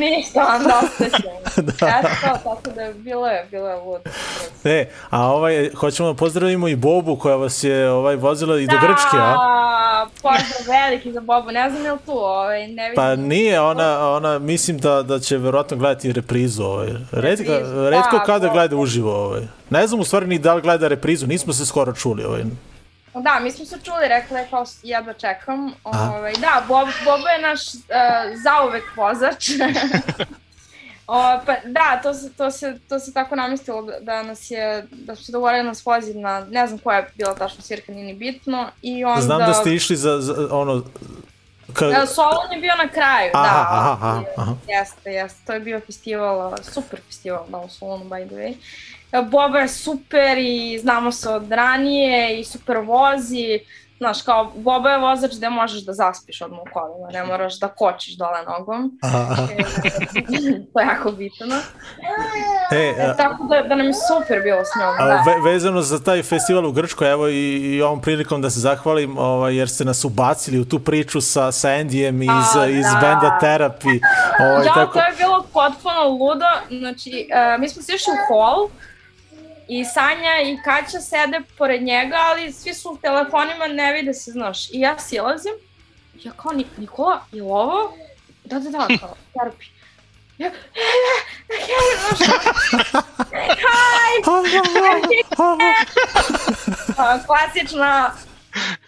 ništa, 0.00 0.56
onda 0.60 0.80
ostaćemo. 0.84 1.40
Da. 1.80 1.86
Eto, 1.98 2.08
tako 2.44 2.70
da 2.74 2.92
bilo 2.92 3.26
je, 3.26 3.46
bilo 3.50 3.68
je 3.68 3.76
ludo. 3.76 4.00
E, 4.64 4.88
a 5.10 5.26
ovaj, 5.26 5.70
hoćemo 5.76 6.08
da 6.08 6.14
pozdravimo 6.14 6.68
i 6.68 6.76
Bobu 6.76 7.16
koja 7.16 7.36
vas 7.36 7.64
je 7.64 7.90
ovaj, 7.90 8.16
vozila 8.16 8.58
i 8.58 8.66
do 8.66 8.76
Grčke, 8.76 9.16
a? 9.16 9.30
Da, 9.32 10.06
pozdrav 10.22 10.76
veliki 10.80 11.12
za 11.12 11.20
Bobu, 11.20 11.50
ne 11.50 11.70
znam 11.70 11.84
je 11.84 11.92
li 11.92 11.98
tu, 12.06 12.12
ovaj, 12.12 12.68
ne 12.68 12.82
vidim. 12.82 12.96
Pa 12.96 13.16
nije, 13.16 13.60
ona, 13.60 14.10
ona 14.10 14.38
mislim 14.38 14.78
da, 14.78 15.02
da 15.02 15.18
će 15.18 15.38
verovatno 15.38 15.76
gledati 15.76 16.12
reprizu. 16.12 16.62
Ovaj. 16.62 16.88
Redko, 17.12 17.52
redko 17.90 18.18
da, 18.18 18.24
kada 18.24 18.48
gleda 18.48 18.76
uživo. 18.76 19.14
Ovaj. 19.24 19.42
Ne 19.70 19.86
znam 19.86 20.00
u 20.00 20.04
stvari 20.04 20.26
ni 20.26 20.38
da 20.38 20.54
li 20.54 20.62
gleda 20.62 20.88
reprizu, 20.88 21.26
nismo 21.26 21.52
se 21.52 21.66
skoro 21.66 21.92
čuli. 21.92 22.24
Ovaj. 22.24 22.42
Da, 23.22 23.38
mi 23.40 23.50
smo 23.50 23.64
se 23.64 23.78
čuli, 23.84 24.08
rekla 24.08 24.38
je 24.38 24.46
kao 24.50 24.64
jedva 24.82 25.12
čekam. 25.12 25.72
Aha. 25.84 26.12
Ovaj, 26.16 26.32
da, 26.32 26.62
Bob, 26.68 26.88
Bobo 27.04 27.28
je 27.28 27.42
naš 27.42 27.74
uh, 27.74 27.80
zauvek 28.44 28.84
vozač. 28.96 29.48
o, 31.06 31.40
pa, 31.46 31.54
da, 31.64 32.00
to 32.02 32.14
se, 32.14 32.32
to, 32.32 32.50
se, 32.50 32.78
to 32.88 32.98
se 32.98 33.12
tako 33.12 33.36
namestilo 33.36 33.82
da, 33.82 34.00
da 34.00 34.22
nas 34.22 34.50
je, 34.50 34.86
da 34.90 35.16
su 35.16 35.24
se 35.24 35.32
dogovorili 35.32 35.62
da 35.62 35.68
nas 35.68 35.86
vozi 35.86 36.14
na, 36.14 36.46
ne 36.50 36.66
znam 36.66 36.78
koja 36.78 36.98
je 36.98 37.10
bila 37.16 37.34
tačno 37.34 37.62
svirka, 37.62 37.92
nije 37.92 38.04
ni 38.04 38.14
bitno. 38.14 38.68
I 38.82 39.04
onda... 39.04 39.20
Znam 39.20 39.38
da 39.38 39.54
ste 39.54 39.74
išli 39.74 39.96
za, 39.96 40.20
za 40.20 40.48
ono... 40.50 40.84
Ka, 41.72 41.86
E, 41.86 42.06
Solon 42.06 42.52
je 42.52 42.60
bio 42.60 42.74
na 42.76 42.88
kraju, 42.88 43.30
Aha, 43.34 43.44
da. 43.44 43.66
aha, 43.70 43.92
aha, 43.92 44.24
aha. 44.36 44.54
Jeste, 44.68 45.10
jeste. 45.10 45.40
To 45.46 45.52
je 45.52 45.60
bio 45.60 45.80
festival, 45.80 46.56
super 46.62 47.00
festival 47.06 47.44
da, 47.48 47.58
u 47.58 47.68
Solonu, 47.68 48.04
by 48.04 48.26
the 48.26 48.34
way. 48.34 48.54
Boba 49.30 49.58
je 49.58 49.68
super 49.68 50.38
i 50.38 50.78
znamo 50.78 51.12
se 51.12 51.28
od 51.28 51.52
ranije 51.52 52.40
i 52.40 52.44
super 52.44 52.76
vozi. 52.76 53.60
Znaš, 53.98 54.22
kao, 54.22 54.52
Boba 54.54 54.90
je 54.90 54.98
vozač 54.98 55.30
gde 55.36 55.50
možeš 55.50 55.84
da 55.84 55.92
zaspiš 55.92 56.40
odmah 56.40 56.60
u 56.60 56.72
kolima, 56.72 57.08
ne 57.12 57.24
moraš 57.24 57.58
da 57.58 57.68
kočiš 57.68 58.14
dole 58.16 58.42
nogom. 58.58 58.98
E, 59.02 59.62
to 60.72 60.80
je 60.80 60.86
jako 60.86 61.12
bitno. 61.12 61.56
E, 62.72 62.94
E, 62.98 63.14
tako 63.16 63.44
da, 63.44 63.62
da 63.62 63.74
nam 63.74 63.86
je 63.86 63.92
super 63.94 64.42
bilo 64.42 64.64
s 64.64 64.68
njom, 64.80 64.94
a, 64.98 65.06
da. 65.06 65.22
ve, 65.26 65.52
vezano 65.52 65.82
za 65.82 66.02
taj 66.04 66.22
festival 66.22 66.66
u 66.66 66.72
Grčkoj, 66.72 67.10
evo 67.10 67.28
i, 67.28 67.56
i 67.76 67.82
ovom 67.82 68.00
prilikom 68.00 68.42
da 68.42 68.50
se 68.50 68.60
zahvalim, 68.60 69.18
ovaj, 69.18 69.56
jer 69.56 69.68
ste 69.68 69.84
nas 69.84 70.04
ubacili 70.04 70.58
u 70.58 70.64
tu 70.64 70.78
priču 70.78 71.20
sa, 71.20 71.52
sa 71.52 71.68
Andijem 71.68 72.22
iz, 72.22 72.28
A, 72.56 72.66
iz 72.66 72.84
da. 72.84 72.98
benda 73.00 73.38
Therapy. 73.42 74.00
Ovaj, 74.40 74.66
Ja, 74.66 74.74
tako, 74.74 74.92
to 74.92 74.98
je 75.04 75.14
bilo 75.18 75.44
potpuno 75.52 76.04
ludo. 76.08 76.78
Znači, 76.78 77.28
uh, 77.54 77.60
mi 77.60 77.68
smo 77.68 77.82
se 77.82 77.92
išli 77.94 78.12
u 78.12 78.34
hol 78.34 78.68
i 79.72 79.84
Sanja 79.84 80.40
i 80.42 80.58
Kaća 80.64 81.00
sede 81.00 81.40
pored 81.58 81.82
njega, 81.82 82.16
ali 82.20 82.52
svi 82.52 82.74
su 82.74 82.90
u 82.90 82.96
telefonima, 82.96 83.66
ne 83.66 83.92
vide 83.92 84.14
se, 84.14 84.30
znaš. 84.30 84.70
I 84.70 84.80
ja 84.80 84.98
silazim, 84.98 85.52
ja 86.14 86.32
kao, 86.32 86.52
"Ni- 86.52 86.66
Nikola, 86.76 87.20
je 87.32 87.42
li 87.42 87.48
ovo? 87.50 87.92
Da, 88.44 88.58
da, 88.58 88.70
da, 88.70 88.86
kao, 89.00 89.14
terapi. 89.34 89.64
Ja, 90.38 90.46
e, 90.46 90.50
e, 91.48 91.54
e, 91.54 91.98
znaš, 92.00 92.28
a, 96.98 97.18
klasična 97.26 98.12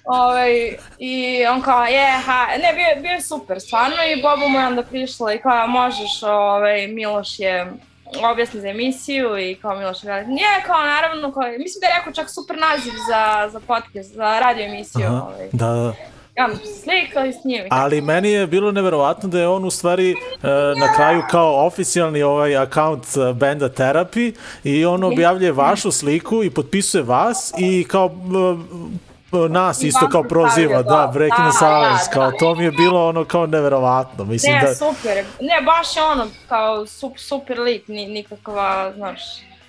Ovaj, 0.04 0.76
I 0.98 1.46
on 1.46 1.62
kao, 1.62 1.84
je, 1.84 2.06
ha, 2.26 2.46
ne, 2.46 2.72
bio, 2.72 3.02
bio 3.02 3.10
je 3.10 3.22
super, 3.22 3.60
stvarno, 3.60 3.96
i 3.96 4.22
Bobo 4.22 4.48
mu 4.48 4.58
je 4.58 4.66
onda 4.66 4.82
prišla 4.82 5.32
i 5.34 5.38
kao, 5.38 5.66
možeš, 5.66 6.22
ovaj, 6.22 6.86
Miloš 6.86 7.38
je 7.38 7.72
objasni 8.32 8.60
za 8.60 8.68
emisiju 8.68 9.38
i 9.38 9.54
kao 9.54 9.78
Miloš 9.78 10.02
rekao, 10.02 10.32
nije, 10.32 10.62
kao, 10.66 10.82
naravno, 10.82 11.32
kao, 11.32 11.42
mislim 11.42 11.80
da 11.80 11.86
je 11.86 11.94
rekao 11.98 12.12
čak 12.12 12.30
super 12.30 12.56
naziv 12.58 12.92
za, 13.08 13.48
za 13.48 13.60
podcast, 13.60 14.14
za 14.14 14.38
radio 14.38 14.64
emisiju, 14.64 15.06
Aha, 15.06 15.22
ovaj. 15.22 15.48
da, 15.52 15.66
da. 15.66 15.94
I 16.38 16.40
onda 16.40 16.56
smo 16.56 16.66
se 16.66 16.80
slikali 16.80 17.32
s 17.32 17.44
njim. 17.44 17.66
i 17.66 17.68
Ali 17.70 18.00
meni 18.00 18.30
je 18.30 18.46
bilo 18.46 18.72
neverovatno 18.72 19.28
da 19.28 19.40
je 19.40 19.48
on 19.48 19.64
u 19.64 19.70
stvari 19.70 20.10
e, 20.10 20.14
na 20.80 20.94
kraju 20.96 21.22
kao 21.30 21.66
oficijalni 21.66 22.22
ovaj 22.22 22.56
akaunt 22.56 23.04
e, 23.16 23.32
benda 23.32 23.68
Therapy 23.68 24.34
i 24.64 24.84
on 24.84 25.04
objavljuje 25.04 25.52
vašu 25.52 25.90
sliku 25.90 26.44
i 26.44 26.50
potpisuje 26.50 27.02
vas 27.02 27.52
i 27.58 27.84
kao 27.88 28.06
e, 28.06 29.11
nas 29.48 29.82
I 29.82 29.86
isto 29.86 30.08
kao 30.08 30.22
proziva, 30.22 30.82
da. 30.82 31.10
Breaking 31.14 31.46
Da, 31.46 31.52
Silence, 31.52 32.04
da, 32.04 32.10
kao 32.12 32.30
da. 32.30 32.36
to 32.36 32.54
mi 32.54 32.64
je 32.64 32.70
bilo 32.70 33.08
ono 33.08 33.24
kao 33.24 33.46
neverovatno, 33.46 34.24
mislim 34.24 34.54
Ne, 34.54 34.60
da... 34.60 34.74
super. 34.74 35.16
je. 35.16 35.26
Ne, 35.40 35.62
baš 35.66 35.96
je 35.96 36.02
ono, 36.02 36.26
kao 36.48 36.86
sup, 36.86 37.18
super 37.18 37.58
lik, 37.60 37.88
ni, 37.88 38.06
nikakva, 38.06 38.92
znaš, 38.96 39.20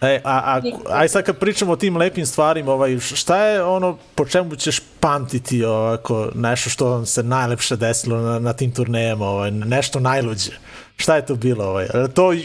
E, 0.03 0.21
a, 0.23 0.57
a, 0.57 0.61
aj 0.89 1.07
sad 1.09 1.23
kad 1.23 1.37
pričamo 1.37 1.71
o 1.71 1.75
tim 1.75 1.97
lepim 1.97 2.25
stvarima, 2.25 2.71
ovaj, 2.71 2.99
šta 2.99 3.37
je 3.37 3.63
ono 3.63 3.97
po 4.15 4.25
čemu 4.25 4.55
ćeš 4.55 4.79
pamtiti 4.99 5.63
ovako, 5.65 6.29
nešto 6.35 6.69
što 6.69 6.89
vam 6.89 7.05
se 7.05 7.23
najlepše 7.23 7.75
desilo 7.75 8.17
na, 8.17 8.39
na 8.39 8.53
tim 8.53 8.71
turnejama, 8.71 9.25
ovaj, 9.25 9.51
nešto 9.51 9.99
najluđe? 9.99 10.51
Šta 10.95 11.15
je 11.15 11.25
to 11.25 11.35
bilo? 11.35 11.65
Ovaj? 11.65 11.87
Li 11.93 12.13
To 12.13 12.31
ju, 12.31 12.41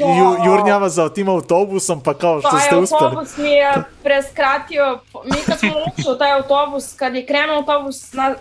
jurnjava 0.46 0.88
za 0.88 1.08
tim 1.08 1.28
autobusom, 1.28 2.02
pa 2.02 2.14
kao 2.14 2.40
što 2.40 2.50
Taj 2.50 2.60
ste 2.60 2.76
uspeli. 2.76 3.04
autobus 3.04 3.36
mi 3.36 3.50
je 3.50 3.72
preskratio, 4.02 5.00
mi 5.24 5.36
kad 5.46 5.58
smo 5.58 5.70
ušli 5.70 6.12
u 6.12 6.18
taj 6.18 6.32
autobus, 6.32 6.94
kad 6.96 7.14
je 7.14 7.26
krenuo 7.26 7.56
autobus, 7.56 8.12
na, 8.12 8.34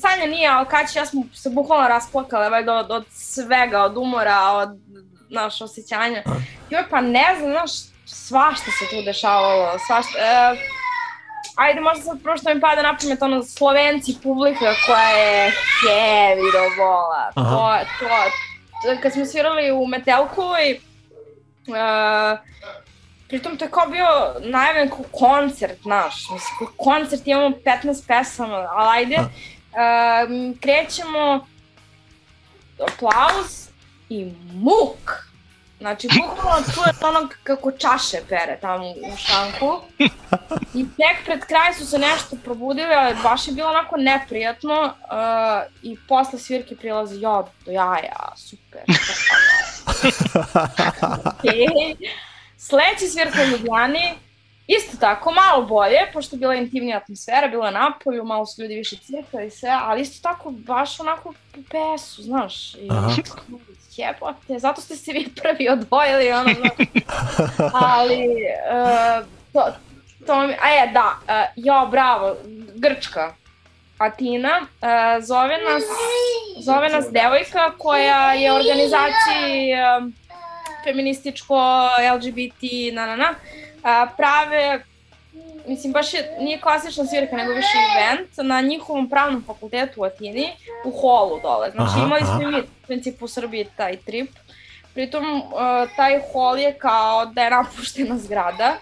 Sanja 0.00 0.26
nije, 0.26 0.48
ali 0.48 0.66
Kaći 0.66 0.98
i 0.98 1.00
ja 1.00 1.06
smo 1.06 1.22
se 1.34 1.50
bukvalno 1.50 1.88
rasplakale, 1.88 2.50
valjda 2.50 2.74
od, 2.74 2.90
od 2.90 3.04
svega, 3.10 3.82
od 3.82 3.96
umora, 3.96 4.40
od 4.52 4.68
naš 5.28 5.60
osjećanja. 5.60 6.22
Joj, 6.70 6.82
pa 6.90 7.00
ne 7.00 7.36
znam, 7.38 7.50
znaš, 7.50 7.89
svašta 8.12 8.70
se 8.70 8.84
tu 8.90 9.02
dešavalo, 9.02 9.78
svašta. 9.86 10.18
E, 10.18 10.56
ajde, 11.56 11.80
možda 11.80 12.02
sad 12.02 12.22
prvo 12.22 12.36
što 12.36 12.54
mi 12.54 12.60
pada 12.60 12.82
na 12.82 12.96
pamet, 13.00 13.22
ono, 13.22 13.42
Slovenci, 13.42 14.16
publika 14.22 14.74
koja 14.86 15.08
je 15.08 15.52
heavy 15.82 16.52
do 16.52 16.76
bola. 16.76 17.30
To, 17.34 17.78
to, 17.98 18.08
to, 18.82 19.02
kad 19.02 19.12
smo 19.12 19.24
svirali 19.24 19.70
u 19.70 19.86
Metelkovoj, 19.86 20.80
uh, 21.66 22.38
pritom 23.28 23.56
to 23.56 23.64
je 23.64 23.70
kao 23.70 23.86
bio 23.86 24.06
najavljen 24.40 24.88
kao 24.88 25.04
koncert 25.12 25.84
naš, 25.84 26.14
mislim, 26.14 26.56
kao 26.58 26.68
koncert 26.76 27.22
imamo 27.26 27.48
15 27.48 28.06
pesama, 28.06 28.68
ali 28.70 28.88
ajde, 28.98 29.16
uh, 29.20 30.60
krećemo, 30.60 31.46
aplauz 32.88 33.68
i 34.08 34.32
muk. 34.52 35.29
Znači, 35.80 36.08
bukvalno 36.08 36.66
čuje 36.74 37.08
ono 37.08 37.28
kako 37.42 37.72
čaše 37.72 38.18
pere 38.28 38.58
tamo 38.60 38.90
u 38.90 39.16
šanku. 39.16 39.80
I 40.74 40.84
tek 40.84 41.24
pred 41.24 41.40
kraj 41.40 41.74
su 41.74 41.86
se 41.86 41.98
nešto 41.98 42.36
probudili, 42.44 42.94
ali 42.94 43.16
baš 43.22 43.48
je 43.48 43.54
bilo 43.54 43.68
onako 43.68 43.96
neprijatno. 43.96 44.82
Uh, 44.82 45.72
I 45.82 45.96
posle 46.08 46.38
svirke 46.38 46.76
prilazi, 46.76 47.20
ja, 47.20 47.44
do 47.64 47.70
jaja, 47.70 48.32
super. 48.36 48.80
okay. 51.42 51.94
Sledeći 52.56 53.06
svirka 53.06 53.38
u 53.42 53.46
Ljubljani, 53.46 54.14
isto 54.66 54.96
tako, 54.96 55.32
malo 55.32 55.66
bolje, 55.66 55.98
pošto 56.12 56.36
je 56.36 56.40
bila 56.40 56.54
intimnija 56.54 56.96
atmosfera, 56.96 57.48
bilo 57.48 57.66
je 57.66 57.72
napolju, 57.72 58.24
malo 58.24 58.46
su 58.46 58.62
ljudi 58.62 58.74
više 58.74 58.96
cirkali 58.96 59.46
i 59.46 59.50
sve, 59.50 59.70
ali 59.82 60.00
isto 60.00 60.28
tako 60.28 60.50
baš 60.50 61.00
onako 61.00 61.34
po 61.54 61.60
pesu, 61.70 62.22
znaš. 62.22 62.74
I, 62.74 62.88
Aha. 62.90 63.16
Jebote, 63.96 64.58
zato 64.58 64.80
ste 64.80 64.96
se 64.96 65.12
vi 65.12 65.28
prvi 65.42 65.68
odvojili, 65.68 66.32
ono, 66.32 66.50
znaš. 66.54 66.88
ali, 67.74 68.26
uh, 68.70 69.26
to, 69.52 69.72
to 70.26 70.46
mi, 70.46 70.54
a 70.62 70.68
je, 70.68 70.86
da, 70.86 71.18
uh, 71.22 71.64
jo, 71.64 71.88
bravo, 71.90 72.36
Grčka, 72.74 73.34
Atina, 73.98 74.60
uh, 74.60 75.24
zove 75.24 75.58
nas, 75.58 75.82
zove 76.64 76.88
nas 76.88 77.06
devojka 77.10 77.72
koja 77.78 78.32
je 78.32 78.52
organizaciji 78.52 79.74
um, 79.98 80.12
feminističko, 80.84 81.56
LGBT, 82.14 82.92
na, 82.92 83.06
na, 83.06 83.16
na, 83.16 83.34
a, 83.82 84.06
prave, 84.16 84.84
mislim, 85.66 85.92
baš 85.92 86.14
je, 86.14 86.36
nije 86.40 86.60
klasična 86.60 87.04
svirka, 87.06 87.36
nego 87.36 87.52
više 87.52 87.78
event 87.96 88.30
na 88.36 88.60
njihovom 88.60 89.08
pravnom 89.08 89.44
fakultetu 89.46 90.00
u 90.00 90.04
Atini, 90.04 90.48
u 90.84 90.90
holu 90.90 91.40
dole. 91.42 91.70
Znači, 91.70 91.92
Aha, 91.96 92.06
imali 92.06 92.22
smo 92.24 92.42
i 92.42 92.46
mi 92.46 92.60
u 92.60 92.64
principu 92.86 93.24
u 93.24 93.28
Srbiji 93.28 93.66
taj 93.76 93.96
trip. 93.96 94.30
Pritom, 94.94 95.24
uh, 95.40 95.50
taj 95.96 96.20
hol 96.32 96.58
je 96.58 96.74
kao 96.78 97.26
da 97.26 97.42
je 97.42 97.50
napuštena 97.50 98.18
zgrada. 98.18 98.76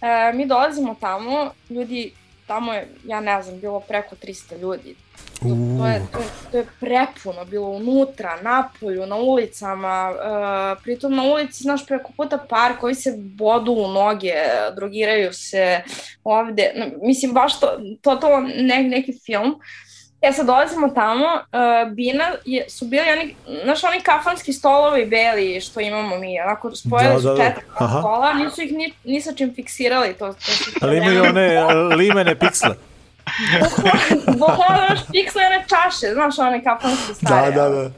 E, 0.00 0.32
mi 0.32 0.46
dolazimo 0.46 0.96
tamo, 1.00 1.50
ljudi, 1.70 2.12
tamo 2.46 2.72
je, 2.72 2.88
ja 3.04 3.20
ne 3.20 3.42
znam, 3.42 3.60
bilo 3.60 3.80
preko 3.80 4.16
300 4.16 4.58
ljudi. 4.60 4.96
To, 5.42 5.48
to, 5.78 5.86
je, 5.86 6.02
to, 6.12 6.18
je, 6.18 6.28
to 6.50 6.58
je 6.58 6.66
prepuno 6.80 7.44
bilo 7.44 7.68
unutra, 7.68 8.38
napolju, 8.42 9.06
na 9.06 9.16
ulicama, 9.16 10.10
uh, 10.10 10.82
pritom 10.82 11.14
na 11.14 11.22
ulici, 11.22 11.62
znaš, 11.62 11.86
preko 11.86 12.12
puta 12.16 12.38
par 12.48 12.72
koji 12.80 12.94
se 12.94 13.14
bodu 13.18 13.72
u 13.72 13.88
noge, 13.88 14.32
drogiraju 14.76 15.32
se 15.32 15.80
ovde, 16.24 16.72
mislim, 17.02 17.32
baš 17.32 17.60
to, 17.60 17.80
to, 18.02 18.16
to 18.16 18.40
ne, 18.40 18.82
neki 18.82 19.18
film. 19.26 19.60
E 20.22 20.32
sad 20.32 20.46
dolazimo 20.46 20.88
tamo, 20.88 21.26
uh, 21.26 21.92
Bina 21.92 22.32
je, 22.44 22.70
su 22.70 22.84
bili 22.84 23.04
oni, 23.12 23.34
znaš, 23.64 23.84
oni 23.84 24.00
kafanski 24.00 24.52
stolovi 24.52 25.06
beli 25.06 25.60
što 25.60 25.80
imamo 25.80 26.18
mi, 26.18 26.40
onako 26.40 26.76
spojili 26.76 27.14
Da, 27.14 27.20
su 27.20 27.28
da, 27.28 27.34
da. 27.34 27.44
četiri 27.44 27.64
Aha. 27.74 27.98
stola, 27.98 28.34
nisu 28.34 28.62
ih 28.62 28.72
ni, 28.72 28.92
ni 29.04 29.20
sa 29.20 29.32
čim 29.32 29.54
fiksirali, 29.54 30.14
to, 30.14 30.32
to 30.32 30.50
su 30.50 30.70
Ali 30.80 30.96
imaju 30.96 31.22
one 31.22 31.64
limene 31.96 32.38
piksle. 32.38 32.74
Bukvalno 34.38 34.84
još 34.90 35.00
piksljene 35.12 35.64
čaše, 35.68 36.14
znaš 36.14 36.38
one 36.38 36.64
kafanske 36.64 37.08
Da, 37.08 37.14
stare. 37.14 37.52
da, 37.52 37.68
da. 37.68 37.90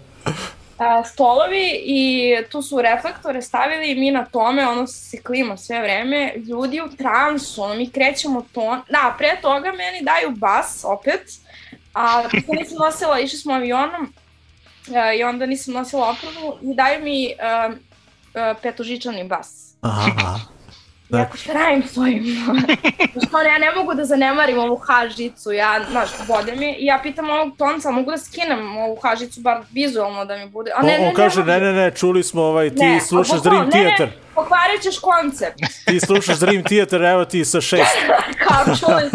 A, 0.78 1.04
stolovi 1.04 1.82
i 1.84 2.34
tu 2.50 2.62
su 2.62 2.82
reflektore 2.82 3.42
stavili 3.42 3.90
i 3.90 3.94
mi 3.94 4.10
na 4.10 4.24
tome, 4.24 4.68
ono 4.68 4.86
se 4.86 5.22
klima 5.22 5.56
sve 5.56 5.80
vreme, 5.80 6.32
ljudi 6.36 6.80
u 6.80 6.96
transu, 6.96 7.62
ono 7.62 7.74
mi 7.74 7.90
krećemo 7.90 8.42
ton, 8.52 8.80
da, 8.90 9.14
pre 9.18 9.38
toga 9.42 9.72
meni 9.72 10.02
daju 10.02 10.30
bas 10.30 10.84
opet, 10.84 11.22
a 11.94 12.22
to 12.22 12.52
nisam 12.52 12.76
nosila, 12.78 13.20
išli 13.20 13.38
smo 13.38 13.52
avionom 13.52 14.12
a, 14.94 15.12
i 15.12 15.22
onda 15.24 15.46
nisam 15.46 15.74
nosila 15.74 16.10
opremu 16.10 16.72
i 16.72 16.74
daju 16.74 17.04
mi 17.04 17.34
a, 17.42 17.70
a, 18.34 18.54
petožičani 18.62 19.24
bas. 19.24 19.74
Aha, 19.80 20.38
aha. 21.10 21.16
Da. 21.16 21.18
Ja 21.18 21.24
ako 21.24 21.36
šta 21.36 21.52
radim 21.52 21.88
svojim? 21.88 22.24
Kao, 23.30 23.40
ja 23.40 23.58
ne 23.58 23.72
mogu 23.76 23.94
da 23.94 24.04
zanemarim 24.04 24.58
ovu 24.58 24.76
hažicu, 24.76 25.52
ja, 25.52 25.80
znaš, 25.90 26.08
bode 26.28 26.56
me 26.56 26.74
i 26.78 26.84
ja 26.84 27.00
pitam 27.02 27.30
ovog 27.30 27.56
tonca, 27.58 27.90
mogu 27.90 28.10
da 28.10 28.18
skinem 28.18 28.76
ovu 28.76 28.98
hažicu, 29.02 29.40
bar 29.40 29.62
vizualno 29.72 30.24
da 30.24 30.36
mi 30.36 30.46
bude. 30.46 30.70
A 30.76 30.82
ne, 30.82 30.94
on, 30.94 31.00
ne, 31.00 31.08
on 31.08 31.14
kaže, 31.14 31.44
ne, 31.44 31.60
ne, 31.60 31.72
ne, 31.72 31.90
čuli 31.90 32.22
smo, 32.22 32.42
ovaj, 32.42 32.70
ti 32.70 32.84
Ne, 32.84 33.00
slušaš 33.00 33.36
bukvalno, 33.36 33.64
Dream 33.64 33.84
ne, 33.84 33.90
ne, 33.90 33.96
Theater. 33.96 34.18
Pokvarit 34.34 34.82
ćeš 34.82 34.98
koncept. 34.98 35.58
Ti 35.86 36.00
slušaš 36.00 36.38
Dream 36.38 36.62
Theater, 36.64 37.02
evo 37.02 37.24
ti 37.24 37.44
sa 37.44 37.60
šest. 37.60 37.96
Kao 38.48 38.76
čuli 38.76 39.10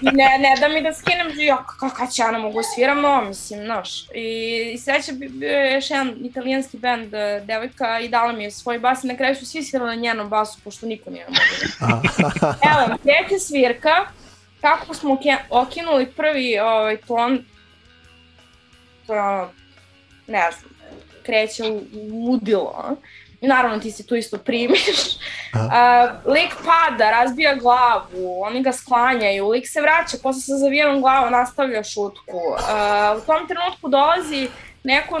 ne, 0.00 0.38
ne 0.38 0.56
da 0.60 0.68
mi 0.68 0.82
da 0.82 0.92
skinem, 0.92 1.26
ja, 1.36 1.56
kako 1.56 1.96
kad 1.96 2.12
će 2.12 2.22
ja 2.22 2.30
ne 2.30 2.38
mogu 2.38 2.60
sviram, 2.74 3.00
no, 3.00 3.20
mislim, 3.20 3.64
znaš. 3.64 4.04
I, 4.14 4.70
i 4.74 4.78
sreća 4.78 5.12
bi 5.12 5.28
bio 5.28 5.58
je 5.58 5.74
još 5.74 5.90
jedan 5.90 6.14
italijanski 6.24 6.76
band, 6.76 7.10
devojka, 7.44 8.00
i 8.00 8.08
dala 8.08 8.32
mi 8.32 8.44
je 8.44 8.50
svoj 8.50 8.78
bas 8.78 9.04
i 9.04 9.06
na 9.06 9.16
kraju 9.16 9.34
su 9.34 9.46
svi 9.46 9.62
svirali 9.62 9.96
na 9.96 10.02
njenom 10.02 10.28
basu, 10.28 10.58
pošto 10.68 10.86
niko 10.86 11.10
nije 11.10 11.26
mogu. 11.28 11.94
Evo, 12.72 12.98
treća 13.02 13.38
svirka, 13.38 13.96
kako 14.60 14.94
smo 14.94 15.18
okinuli 15.50 16.06
prvi 16.06 16.58
ovaj, 16.58 16.96
ton, 16.96 17.44
to 19.06 19.50
ne 20.26 20.50
znam, 20.58 20.70
kreće 21.22 21.62
u 21.62 22.26
ludilo. 22.26 22.74
a? 22.76 22.94
I 23.40 23.46
naravno 23.46 23.78
ti 23.78 23.90
se 23.90 24.06
tu 24.06 24.14
isto 24.14 24.38
primiš. 24.38 25.16
Uh, 25.54 26.32
lik 26.32 26.54
pada, 26.64 27.10
razbija 27.10 27.54
glavu, 27.54 28.42
oni 28.42 28.62
ga 28.62 28.72
sklanjaju, 28.72 29.48
lik 29.48 29.68
se 29.68 29.80
vraća, 29.80 30.16
posle 30.22 30.40
sa 30.40 30.56
zavijenom 30.56 31.00
glavom 31.00 31.32
nastavlja 31.32 31.84
šutku. 31.84 32.36
Uh, 32.36 33.22
u 33.22 33.26
tom 33.26 33.48
trenutku 33.48 33.88
dolazi 33.88 34.48
neko 34.84 35.20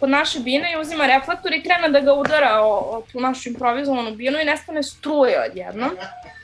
kod 0.00 0.10
naše 0.10 0.40
bine 0.40 0.72
i 0.72 0.80
uzima 0.80 1.06
reflektor 1.06 1.52
i 1.52 1.62
krene 1.62 1.88
da 1.88 2.00
ga 2.00 2.12
udara 2.12 2.60
o, 2.60 2.68
o 2.68 3.02
tu 3.12 3.20
našu 3.20 3.48
improvizovanu 3.48 4.14
binu 4.14 4.40
i 4.40 4.44
nestane 4.44 4.82
struje 4.82 5.44
odjednom. 5.50 5.90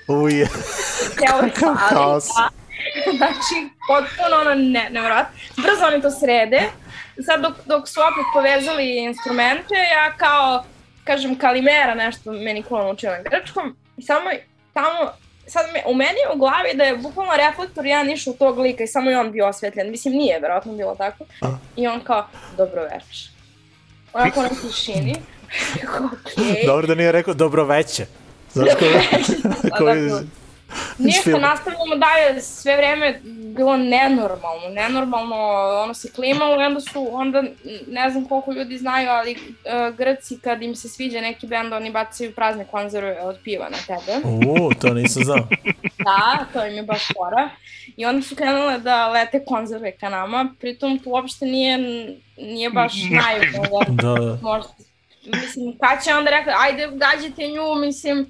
Uje. 0.08 0.48
Kakav 1.14 1.50
sali, 1.54 1.78
haos. 1.78 2.26
da. 2.26 2.50
Znači, 3.16 3.54
potpuno 3.88 4.40
ono 4.40 4.54
ne, 4.54 4.90
nevrat. 4.90 5.26
Brzo 5.56 5.86
oni 5.86 6.02
to 6.02 6.10
srede. 6.10 6.62
Sad 7.26 7.40
dok, 7.40 7.52
dok 7.66 7.88
su 7.88 8.00
opet 8.00 8.24
povezali 8.34 9.04
instrumente, 9.04 9.74
ja 9.74 10.16
kao, 10.16 10.64
kažem, 11.04 11.38
kalimera 11.38 11.94
nešto 11.94 12.32
meni 12.32 12.62
ko 12.62 12.78
naučio 12.78 13.10
na 13.10 13.22
grčkom. 13.22 13.76
I 13.96 14.02
samo 14.02 14.30
tamo, 14.74 15.12
sad 15.46 15.66
me, 15.72 15.82
u 15.86 15.94
meni 15.94 16.18
je 16.24 16.34
u 16.34 16.38
glavi 16.38 16.70
da 16.74 16.84
je 16.84 16.96
bukvalno 16.96 17.32
reflektor 17.36 17.86
jedan 17.86 18.10
išao 18.10 18.32
u 18.32 18.36
tog 18.36 18.58
lika 18.58 18.84
i 18.84 18.86
samo 18.86 19.10
je 19.10 19.18
on 19.18 19.32
bio 19.32 19.46
osvetljen. 19.46 19.90
Mislim, 19.90 20.14
nije 20.14 20.40
verovatno 20.40 20.72
bilo 20.72 20.94
tako. 20.94 21.24
I 21.76 21.86
on 21.86 22.00
kao, 22.00 22.26
dobro 22.56 22.82
večer. 22.82 23.30
Onako 24.12 24.42
na 24.42 24.48
tišini. 24.48 25.14
Okej. 26.12 26.66
Dobro 26.66 26.86
da 26.86 26.94
nije 26.94 27.12
rekao 27.12 27.34
dobro 27.34 27.64
veće. 27.64 28.06
Znaš 28.52 28.68
ko, 28.78 28.84
koji, 29.78 30.10
Ništa, 30.98 31.22
film. 31.22 31.40
nastavljamo 31.40 31.96
dalje, 31.96 32.40
sve 32.40 32.76
vreme 32.76 33.20
bilo 33.56 33.76
nenormalno, 33.76 34.68
nenormalno, 34.68 35.36
ono 35.82 35.94
se 35.94 36.12
klimalo 36.12 36.56
onda 36.56 36.80
su, 36.80 37.08
onda 37.12 37.42
ne 37.86 38.10
znam 38.10 38.24
koliko 38.24 38.52
ljudi 38.52 38.78
znaju, 38.78 39.10
ali 39.10 39.32
uh, 39.32 39.96
Grci 39.96 40.38
kad 40.40 40.62
im 40.62 40.76
se 40.76 40.88
sviđa 40.88 41.20
neki 41.20 41.46
bend, 41.46 41.72
oni 41.72 41.90
bacaju 41.90 42.34
prazne 42.34 42.64
konzerve 42.64 43.20
od 43.22 43.38
piva 43.44 43.68
na 43.68 43.76
tebe. 43.86 44.20
U, 44.46 44.74
to 44.80 44.94
nisam 44.94 45.24
znao. 45.24 45.48
Da, 46.04 46.44
to 46.52 46.66
im 46.66 46.74
je 46.74 46.82
baš 46.82 47.02
fora. 47.16 47.50
I 47.96 48.06
onda 48.06 48.22
su 48.22 48.36
krenule 48.36 48.78
da 48.78 49.08
lete 49.08 49.44
konzerve 49.44 49.92
ka 49.92 50.08
nama, 50.08 50.54
pritom 50.60 50.98
to 50.98 51.10
uopšte 51.10 51.46
nije, 51.46 51.78
nije 52.36 52.70
baš 52.70 52.92
naivno. 53.22 53.62
Da, 53.88 54.08
Da, 54.08 54.20
da. 54.20 54.38
možda, 54.42 54.72
mislim, 55.24 55.78
kad 55.80 56.04
će 56.04 56.14
onda 56.14 56.30
rekla, 56.30 56.52
ajde 56.58 56.88
gađite 56.92 57.48
nju, 57.48 57.74
mislim, 57.74 58.26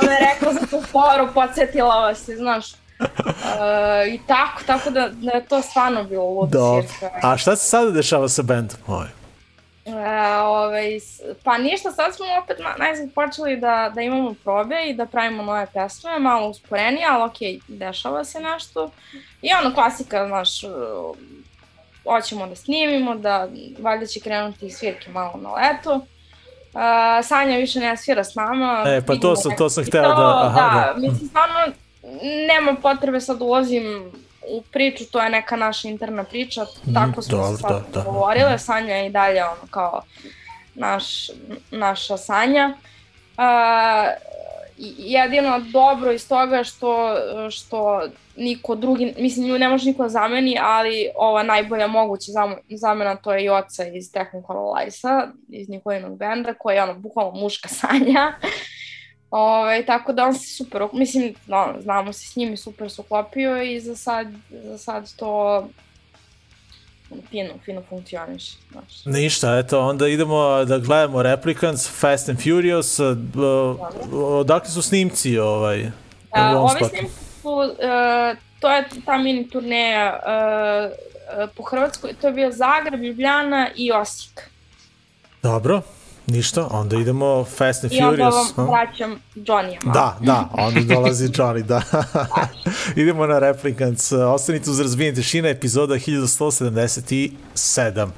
ona 0.00 0.12
je 0.12 0.18
rekla 0.32 0.52
za 0.52 0.66
tu 0.66 0.82
foru, 0.82 1.28
podsjetila 1.34 2.00
vas 2.00 2.18
se, 2.18 2.36
znaš. 2.36 2.72
Uh, 2.72 4.14
I 4.14 4.20
tako, 4.26 4.62
tako 4.66 4.90
da, 4.90 5.08
da 5.08 5.30
je 5.30 5.44
to 5.44 5.62
stvarno 5.62 6.04
bilo 6.04 6.24
ludo 6.24 6.58
Dobro. 6.58 6.88
svirka. 6.88 7.18
A 7.22 7.36
šta 7.36 7.56
se 7.56 7.68
sada 7.68 7.90
dešava 7.90 8.28
sa 8.28 8.42
bendom? 8.42 8.76
Ovaj? 8.86 9.08
E, 9.84 10.36
ovaj, 10.42 10.98
pa 11.44 11.58
ništa, 11.58 11.92
sad 11.92 12.14
smo 12.14 12.26
opet 12.42 12.58
na, 12.58 12.74
najzad 12.78 13.08
počeli 13.14 13.56
da, 13.56 13.92
da 13.94 14.00
imamo 14.00 14.34
probe 14.44 14.76
i 14.86 14.94
da 14.94 15.06
pravimo 15.06 15.42
nove 15.42 15.66
pesme, 15.74 16.18
malo 16.18 16.48
usporenije, 16.48 17.06
ali 17.10 17.30
okej, 17.30 17.58
dešava 17.68 18.24
se 18.24 18.40
nešto. 18.40 18.90
I 19.42 19.48
ono, 19.60 19.74
klasika, 19.74 20.26
znaš, 20.26 20.64
uh, 20.64 20.70
hoćemo 22.04 22.46
da 22.46 22.56
snimimo, 22.56 23.14
da 23.14 23.48
valjda 23.78 24.06
će 24.06 24.20
krenuti 24.20 24.70
svirke 24.70 25.10
malo 25.10 25.36
na 25.36 25.52
leto. 25.52 26.00
Uh, 26.74 26.80
Sanja 27.24 27.56
više 27.56 27.80
ne 27.80 27.96
svira 27.96 28.24
s 28.24 28.34
nama. 28.34 28.84
E, 28.86 29.02
pa 29.02 29.14
to 29.14 29.36
sam- 29.36 29.56
to 29.56 29.70
sam 29.70 29.84
hteo 29.84 30.02
da- 30.02 30.08
to, 30.08 30.40
aha, 30.40 30.60
da, 30.60 30.92
da. 30.92 31.00
mislim, 31.00 31.28
stvarno, 31.28 31.54
nema 32.48 32.74
potrebe 32.74 33.20
sad 33.20 33.38
da 33.38 33.44
ulazim 33.44 34.12
u 34.48 34.62
priču, 34.62 35.04
to 35.06 35.20
je 35.20 35.30
neka 35.30 35.56
naša 35.56 35.88
interna 35.88 36.24
priča, 36.24 36.64
tako 36.94 37.22
smo 37.22 37.36
dobro, 37.36 37.50
se 37.50 37.56
sad 37.58 37.82
da, 37.84 38.00
da. 38.02 38.58
Sanja 38.58 38.94
je 38.94 39.06
i 39.06 39.10
dalje 39.10 39.44
ono 39.44 39.66
kao 39.70 40.02
naš, 40.74 41.04
naša 41.70 42.16
Sanja. 42.16 42.74
I- 43.32 44.31
jedino 44.98 45.60
dobro 45.72 46.12
iz 46.12 46.28
toga 46.28 46.64
što, 46.64 47.16
što 47.50 48.02
niko 48.36 48.74
drugi, 48.74 49.14
mislim 49.18 49.58
ne 49.58 49.68
može 49.68 49.90
niko 49.90 50.02
da 50.02 50.08
zameni, 50.08 50.58
ali 50.62 51.08
ova 51.16 51.42
najbolja 51.42 51.86
moguća 51.86 52.32
zam- 52.32 52.58
zamena 52.70 53.16
to 53.16 53.32
je 53.34 53.44
i 53.44 53.48
oca 53.48 53.86
iz 53.86 54.12
Technical 54.12 54.74
Lice-a, 54.74 55.26
iz 55.48 55.68
Nikolinog 55.68 56.18
benda, 56.18 56.54
koji 56.54 56.76
je 56.76 56.82
ono 56.82 56.94
bukvalno 56.94 57.40
muška 57.40 57.68
Sanja. 57.80 58.32
Ove, 59.30 59.86
tako 59.86 60.12
da 60.12 60.24
on 60.24 60.34
se 60.34 60.56
super, 60.56 60.82
mislim, 60.92 61.34
no, 61.46 61.74
znamo 61.80 62.12
se 62.12 62.26
s 62.26 62.36
njim 62.36 62.52
i 62.52 62.56
super 62.56 62.90
se 62.90 63.00
uklopio 63.00 63.62
i 63.62 63.80
za 63.80 63.96
sad, 63.96 64.26
za 64.50 64.78
sad 64.78 65.16
to 65.16 65.64
fino, 67.30 67.54
fino 67.64 67.82
funkcioniše. 67.88 68.56
Znaš. 68.72 69.04
Ništa, 69.04 69.58
eto, 69.58 69.80
onda 69.80 70.08
idemo 70.08 70.64
da 70.64 70.78
gledamo 70.78 71.22
Replicants, 71.22 72.00
Fast 72.00 72.28
and 72.28 72.38
Furious, 72.42 72.98
uh, 72.98 73.16
odakle 74.12 74.70
su 74.70 74.82
snimci 74.82 75.38
ovaj, 75.38 75.90
A, 76.30 76.58
ove 76.58 76.78
snimke 76.78 77.22
su, 77.42 77.62
e, 77.62 78.36
to 78.60 78.70
je 78.70 78.84
ta 79.04 79.18
mini 79.18 79.48
turneja 79.48 80.20
e, 80.26 81.46
po 81.56 81.62
Hrvatskoj, 81.62 82.14
to 82.20 82.26
je 82.26 82.32
bio 82.32 82.52
Zagreb, 82.52 83.02
Ljubljana 83.02 83.68
i 83.76 83.92
Osijek. 83.92 84.50
Dobro, 85.42 85.82
ništa, 86.32 86.66
onda 86.70 86.96
idemo 86.96 87.44
Fast 87.44 87.84
and 87.84 87.92
I 87.92 87.96
onda 88.02 88.10
Furious. 88.10 88.34
vam 88.34 88.46
ha? 88.56 88.64
vraćam 88.72 89.18
Johnny-a 89.34 89.78
malo. 89.84 89.94
Da, 89.94 90.16
da, 90.20 90.48
onda 90.52 90.94
dolazi 90.94 91.28
Johnny, 91.28 91.62
da. 91.62 91.82
Idemo 93.02 93.26
na 93.26 93.38
Replicants. 93.38 94.12
Ostanite 94.12 94.70
uz 94.70 94.80
razbijenje 94.80 95.14
tišine, 95.14 95.50
epizoda 95.50 95.94
1177. 95.94 98.08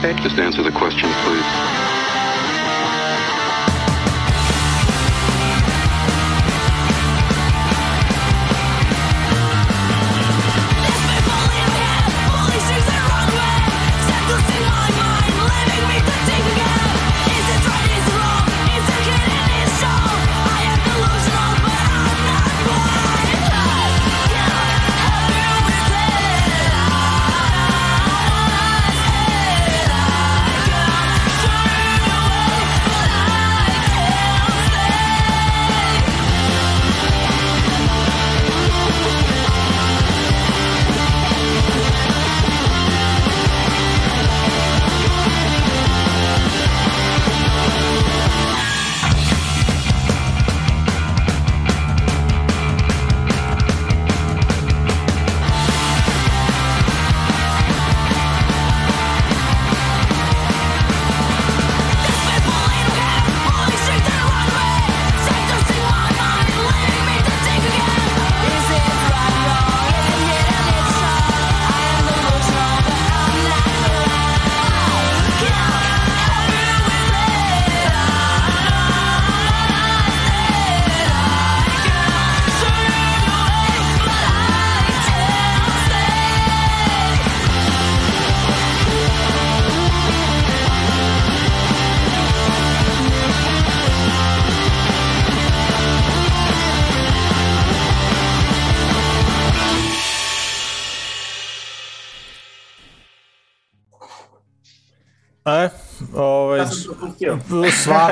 Just 0.00 0.38
answer 0.38 0.62
the 0.62 0.72
question, 0.72 1.10
please. 1.22 1.69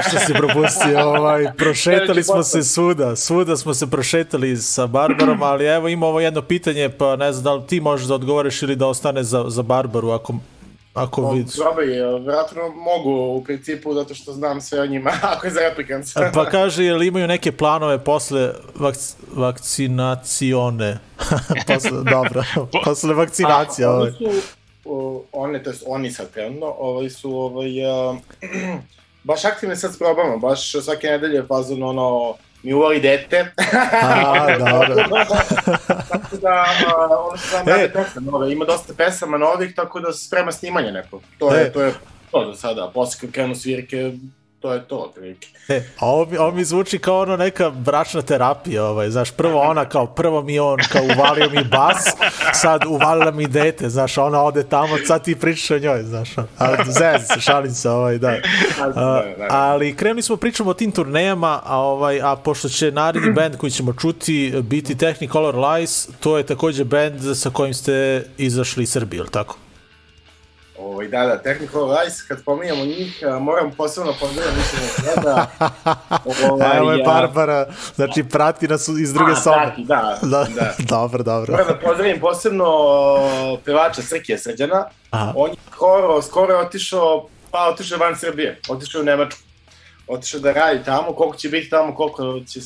Svašta 0.03 0.27
si 0.27 0.33
propustio, 0.33 1.09
ovaj, 1.09 1.47
prošetali 1.57 2.25
smo 2.25 2.43
se 2.43 2.63
svuda, 2.63 3.17
svuda 3.17 3.57
smo 3.57 3.75
se 3.75 3.91
prošetali 3.91 4.57
sa 4.57 4.87
Barbarom, 4.87 5.43
ali 5.43 5.67
evo 5.67 5.89
ima 5.89 6.07
ovo 6.07 6.21
jedno 6.21 6.43
pitanje, 6.43 6.89
pa 6.89 7.17
ne 7.17 7.33
znam 7.33 7.45
da 7.45 7.55
li 7.55 7.67
ti 7.67 7.81
možeš 7.81 8.07
da 8.07 8.15
odgovoriš 8.15 8.63
ili 8.63 8.77
da 8.77 8.87
ostane 8.87 9.23
za, 9.23 9.45
za 9.49 9.63
Barbaru, 9.63 10.11
ako, 10.11 10.35
ako 10.95 11.31
vidiš. 11.31 11.57
Probaj, 11.57 11.87
vjerojatno 11.87 12.63
mogu 12.69 13.11
u 13.11 13.45
principu, 13.45 13.95
zato 13.95 14.15
što 14.15 14.33
znam 14.33 14.61
sve 14.61 14.81
o 14.81 14.87
njima, 14.87 15.11
ako 15.37 15.47
je 15.47 15.53
za 15.53 15.61
replikans. 15.61 16.15
Pa 16.35 16.51
kaže, 16.51 16.85
jel 16.85 17.03
imaju 17.03 17.27
neke 17.27 17.53
planove 17.53 17.99
posle 18.05 18.53
vakc, 18.75 19.17
vakcinacione? 19.35 20.99
posle, 21.69 22.03
dobro, 22.11 22.45
posle 22.85 23.15
vakcinacije. 23.15 23.87
A, 23.87 23.91
Ovaj. 23.91 24.09
oni 24.09 24.33
su, 24.33 24.41
o, 24.85 25.25
one, 25.33 25.63
to 25.63 25.71
jest 25.71 25.83
oni 25.87 26.11
sad 26.11 26.31
trenutno, 26.31 26.75
ovaj 26.79 27.11
su, 27.11 27.37
ovaj, 27.37 27.87
a, 27.87 28.17
baš 29.29 29.45
aktivni 29.45 29.77
sad 29.77 29.95
s 29.95 29.99
probama, 29.99 30.37
baš 30.37 30.73
svake 30.73 31.07
nedelje 31.07 31.45
fazon 31.49 31.83
ono, 31.83 32.35
mi 32.63 32.73
uvali 32.75 33.01
dete. 33.01 33.53
A, 34.03 34.59
dobro. 34.59 35.05
tako 36.11 36.37
da, 36.43 36.65
a, 36.87 37.07
ono 37.09 37.37
što 37.37 37.57
nam 37.57 37.81
E. 37.81 37.93
pesme 37.93 38.21
nove, 38.21 38.53
ima 38.53 38.65
dosta 38.65 38.93
pesama 38.97 39.39
novih, 39.39 39.75
tako 39.75 40.01
da 40.01 40.13
se 40.13 40.27
sprema 40.27 40.53
snimanje 40.53 40.93
neko. 40.93 41.21
To 41.39 41.55
je, 41.55 41.63
E. 41.63 41.73
to 41.73 41.83
je 41.83 41.93
to 42.31 42.45
do 42.45 42.55
sada, 42.55 42.91
posle 42.95 43.21
kad 43.21 43.31
krenu 43.31 43.55
svirke, 43.55 44.13
to 44.61 44.73
je 44.73 44.89
to, 44.89 44.97
otprilike. 44.97 45.49
E, 45.69 45.83
a 45.99 46.07
ovo, 46.07 46.27
ovo 46.39 46.51
mi 46.51 46.65
zvuči 46.65 46.99
kao 46.99 47.21
ono 47.21 47.37
neka 47.37 47.71
bračna 47.71 48.23
terapija, 48.23 48.85
ovaj, 48.85 49.11
znaš, 49.11 49.31
prvo 49.31 49.61
ona 49.61 49.85
kao, 49.85 50.07
prvo 50.07 50.43
mi 50.43 50.59
on 50.59 50.79
kao 50.93 51.03
uvalio 51.17 51.51
mi 51.51 51.65
bas, 51.65 52.05
sad 52.53 52.85
uvalila 52.87 53.31
mi 53.31 53.47
dete, 53.47 53.89
znaš, 53.89 54.19
ona 54.19 54.43
ode 54.43 54.63
tamo, 54.63 54.99
sad 55.07 55.25
ti 55.25 55.35
pričaš 55.35 55.71
o 55.71 55.79
njoj, 55.79 56.03
znaš, 56.03 56.39
ono. 56.39 56.49
a 56.59 56.85
zez 56.85 57.41
šalim 57.41 57.73
se, 57.73 57.91
ovaj, 57.91 58.19
da. 58.19 58.29
A, 58.83 58.89
da, 58.89 59.25
da. 59.39 59.47
ali 59.51 59.97
krenuli 59.97 60.23
smo 60.23 60.37
pričamo 60.37 60.71
o 60.71 60.75
tim 60.75 60.93
turnejama, 60.93 61.61
a, 61.65 61.79
ovaj, 61.79 62.21
a 62.23 62.37
pošto 62.37 62.69
će 62.69 62.93
naredni 62.93 63.33
band 63.33 63.57
koji 63.57 63.71
ćemo 63.71 63.93
čuti 63.93 64.55
biti 64.63 64.97
Technicolor 64.97 65.57
Lies, 65.57 66.09
to 66.21 66.39
je 66.39 66.47
takođe 66.47 66.85
band 66.85 67.21
sa 67.37 67.51
kojim 67.51 67.75
ste 67.75 68.25
izašli 68.39 68.83
iz 68.83 68.91
Srbije, 68.91 69.19
ili 69.19 69.31
tako? 69.31 69.57
Ovaj, 70.81 71.09
da, 71.09 71.27
da, 71.27 71.39
Technical 71.43 71.97
Rice, 71.97 72.23
kad 72.29 72.45
pominjamo 72.45 72.85
njih, 72.85 73.23
moram 73.41 73.71
posebno 73.77 74.15
pozdraviti, 74.21 74.57
mislim 74.57 74.81
da 74.97 75.13
gleda. 75.15 75.47
Ovaj, 76.51 76.77
Evo 76.77 76.93
je 76.93 77.03
Barbara, 77.05 77.67
znači 77.95 78.25
prati 78.25 78.69
nas 78.69 78.89
iz 78.89 79.13
druge 79.13 79.33
A, 79.33 79.37
sobe. 79.37 79.57
prati, 79.57 79.85
da, 79.85 80.19
da, 80.23 80.47
da. 80.55 80.75
dobro, 80.79 81.23
dobro. 81.23 81.53
Moram 81.53 81.67
da 81.67 81.79
pozdravim 81.79 82.21
posebno 82.21 82.67
pevača 83.65 84.03
Srkije 84.03 84.39
Srđana. 84.39 84.85
Aha. 85.11 85.33
On 85.37 85.51
je 85.51 85.57
skoro, 85.73 86.23
skoro 86.23 86.55
je 86.55 86.61
otišao, 86.61 87.29
pa 87.51 87.69
otišao 87.73 87.99
van 87.99 88.17
Srbije, 88.17 88.61
otišao 88.69 89.01
u 89.01 89.05
Nemačku. 89.05 89.41
Otišao 90.09 90.41
da 90.41 90.53
radi 90.53 90.85
tamo, 90.85 91.13
koliko 91.13 91.37
će 91.37 91.49
biti 91.49 91.71
tamo, 91.71 91.95
koliko 91.95 92.41
će 92.49 92.61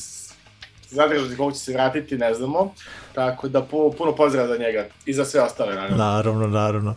zadržati, 0.93 1.37
koliko 1.37 1.57
će 1.57 1.63
se 1.63 1.73
vratiti, 1.73 2.17
ne 2.17 2.33
znamo. 2.33 2.73
Tako 3.13 3.47
da 3.47 3.61
pu, 3.61 3.93
puno 3.97 4.15
pozdrava 4.15 4.47
za 4.47 4.57
njega 4.57 4.85
i 5.05 5.13
za 5.13 5.25
sve 5.25 5.41
ostale, 5.41 5.75
naravno. 5.75 5.97
Naravno, 5.97 6.47
naravno. 6.47 6.95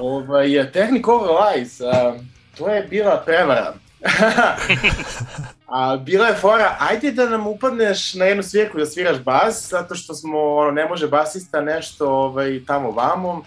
Ovaj, 0.00 0.72
Technic 0.72 1.08
Over 1.08 1.30
Lies, 1.30 1.80
a, 1.80 2.14
to 2.58 2.68
je 2.68 2.82
bila 2.82 3.22
prevara. 3.26 3.74
A 5.66 5.96
bila 5.96 6.26
je 6.26 6.34
fora, 6.34 6.76
ajde 6.80 7.12
da 7.12 7.28
nam 7.28 7.46
upadneš 7.46 8.14
na 8.14 8.24
jednu 8.24 8.42
svirku 8.42 8.78
da 8.78 8.86
sviraš 8.86 9.18
bas, 9.18 9.68
zato 9.70 9.94
što 9.94 10.14
smo, 10.14 10.38
ono, 10.54 10.70
ne 10.70 10.88
može 10.88 11.08
basista 11.08 11.60
nešto 11.60 12.10
ovaj, 12.10 12.60
tamo 12.66 12.90
vamo. 12.90 13.42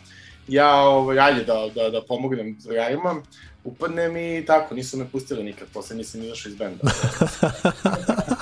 Ja, 0.47 0.75
ovaj, 0.75 1.19
ajde 1.19 1.43
da, 1.43 1.67
da, 1.75 1.89
da 1.89 2.01
pomognem 2.01 2.57
drugarima. 2.59 3.15
Upadnem 3.63 4.17
i 4.17 4.45
tako, 4.47 4.75
nisu 4.75 4.97
me 4.97 5.07
pustili 5.11 5.43
nikad, 5.43 5.67
posle 5.73 5.95
nisam 5.95 6.23
izašao 6.23 6.49
iz 6.49 6.55
benda. 6.55 6.83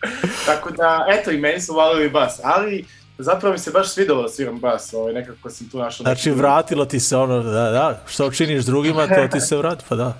tako 0.46 0.70
da, 0.70 1.06
eto, 1.08 1.30
i 1.30 1.38
meni 1.38 1.60
su 1.60 1.74
valili 1.74 2.10
bas, 2.10 2.40
ali 2.42 2.84
zapravo 3.18 3.52
mi 3.52 3.58
se 3.58 3.70
baš 3.70 3.88
svidelo 3.92 4.22
da 4.22 4.28
sviram 4.28 4.60
bas, 4.60 4.94
ovaj, 4.94 5.12
nekako 5.12 5.50
sam 5.50 5.68
tu 5.68 5.78
našao... 5.78 6.04
Znači, 6.04 6.30
vratilo 6.30 6.84
ti 6.84 7.00
se 7.00 7.16
ono, 7.16 7.42
da, 7.42 7.70
da, 7.70 8.02
što 8.06 8.26
učiniš 8.26 8.64
drugima, 8.64 9.06
to 9.06 9.28
ti 9.32 9.40
se 9.40 9.56
vrati, 9.56 9.84
pa 9.88 9.96
da. 9.96 10.14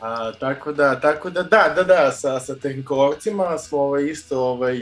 A, 0.00 0.32
tako 0.32 0.72
da, 0.72 1.00
tako 1.00 1.30
da, 1.30 1.42
da, 1.42 1.72
da, 1.76 1.82
da, 1.82 2.12
sa, 2.12 2.40
sa 2.40 2.54
tehnikolovcima 2.54 3.58
smo 3.58 3.78
ovaj, 3.78 4.04
isto, 4.04 4.40
ovaj, 4.40 4.80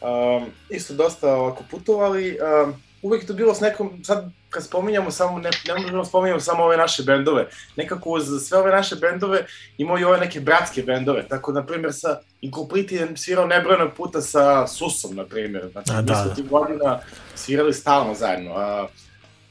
um, 0.00 0.46
isto 0.68 0.94
dosta 0.94 1.34
ovako 1.34 1.64
putovali. 1.70 2.38
Um, 2.64 2.74
uvek 3.02 3.26
to 3.26 3.32
bilo 3.34 3.54
s 3.54 3.60
nekom, 3.60 4.04
sad 4.04 4.30
kad 4.50 4.64
spominjamo 4.64 5.10
samo, 5.10 5.38
ne, 5.38 5.50
ne 5.68 5.74
možemo 5.74 5.98
da 5.98 6.04
spominjamo 6.04 6.40
samo 6.40 6.64
ove 6.64 6.76
naše 6.76 7.02
bendove, 7.02 7.48
nekako 7.76 8.10
uz 8.10 8.24
sve 8.48 8.58
ove 8.58 8.70
naše 8.70 8.96
bendove 8.96 9.46
imao 9.78 9.98
i 9.98 10.04
ove 10.04 10.18
neke 10.18 10.40
bratske 10.40 10.82
bendove, 10.82 11.28
tako 11.28 11.52
na 11.52 11.66
primjer 11.66 11.92
sa 11.94 12.20
Incomplete 12.40 12.94
je 12.94 13.16
svirao 13.16 13.46
nebrojeno 13.46 13.90
puta 13.96 14.20
sa 14.20 14.66
Susom, 14.66 15.16
na 15.16 15.24
primjer, 15.24 15.68
znači 15.72 15.92
A, 15.92 16.00
mi 16.00 16.06
da, 16.06 16.14
smo 16.14 16.24
da. 16.24 16.34
tih 16.34 16.48
godina 16.48 17.00
svirali 17.34 17.74
stalno 17.74 18.14
zajedno, 18.14 18.54
a, 18.54 18.88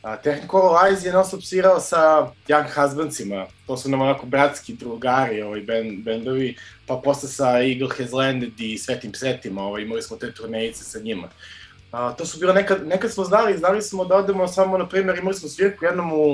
a 0.02 0.18
Technical 0.18 0.62
Lies 0.74 1.06
je 1.06 1.14
non-stop 1.14 1.42
svirao 1.44 1.80
sa 1.80 2.32
Young 2.48 2.68
Husbandsima, 2.76 3.46
to 3.68 3.78
su 3.78 3.90
nam 3.90 4.02
onako 4.02 4.26
bratski 4.26 4.74
drugari, 4.74 5.42
ovaj, 5.42 5.62
band, 5.62 6.04
bendovi, 6.04 6.56
pa 6.88 7.02
posle 7.04 7.30
sa 7.30 7.64
Eagle 7.64 7.90
Has 7.98 8.12
Landed 8.12 8.60
i 8.60 8.78
Svetim 8.78 9.12
Psetima, 9.12 9.64
ovaj, 9.64 9.82
imali 9.82 10.02
smo 10.02 10.18
te 10.18 10.34
turnejice 10.34 10.84
sa 10.84 11.00
njima. 11.00 11.30
A, 11.92 12.14
to 12.14 12.26
su 12.26 12.40
bilo 12.40 12.54
nekad, 12.54 12.88
nekad 12.88 13.12
smo 13.12 13.24
znali, 13.24 13.58
znali 13.58 13.82
smo 13.82 14.06
da 14.06 14.16
odemo 14.16 14.48
samo, 14.48 14.78
na 14.78 14.88
primjer, 14.88 15.18
imali 15.18 15.36
smo 15.36 15.50
svirku 15.50 15.86
jednom 15.86 16.14
u, 16.14 16.34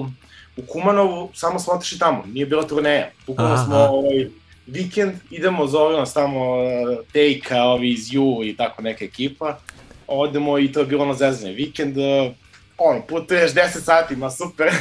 u 0.58 0.62
Kumanovu, 0.68 1.30
samo 1.34 1.60
smo 1.60 1.74
otišli 1.74 2.00
tamo, 2.00 2.24
nije 2.28 2.46
bila 2.46 2.68
turneja. 2.68 3.12
Bukvalno 3.28 3.66
smo 3.66 3.76
ovaj, 3.76 4.28
vikend, 4.68 5.14
idemo, 5.30 5.68
zove 5.68 5.98
nas 5.98 6.14
tamo 6.14 6.58
uh, 6.58 6.98
Tejka, 7.14 7.64
ovi 7.64 7.92
iz 7.92 8.14
Ju 8.14 8.40
i 8.44 8.56
tako 8.58 8.82
neka 8.82 9.06
ekipa, 9.06 9.60
odemo 10.08 10.60
i 10.60 10.72
to 10.72 10.80
je 10.80 10.86
bilo 10.86 11.06
na 11.06 11.14
zezanje. 11.14 11.54
Vikend, 11.54 11.98
uh, 11.98 12.32
ono, 12.78 13.02
putuješ 13.02 13.52
10 13.52 13.82
sati, 13.82 14.16
ma 14.16 14.32
super. 14.32 14.68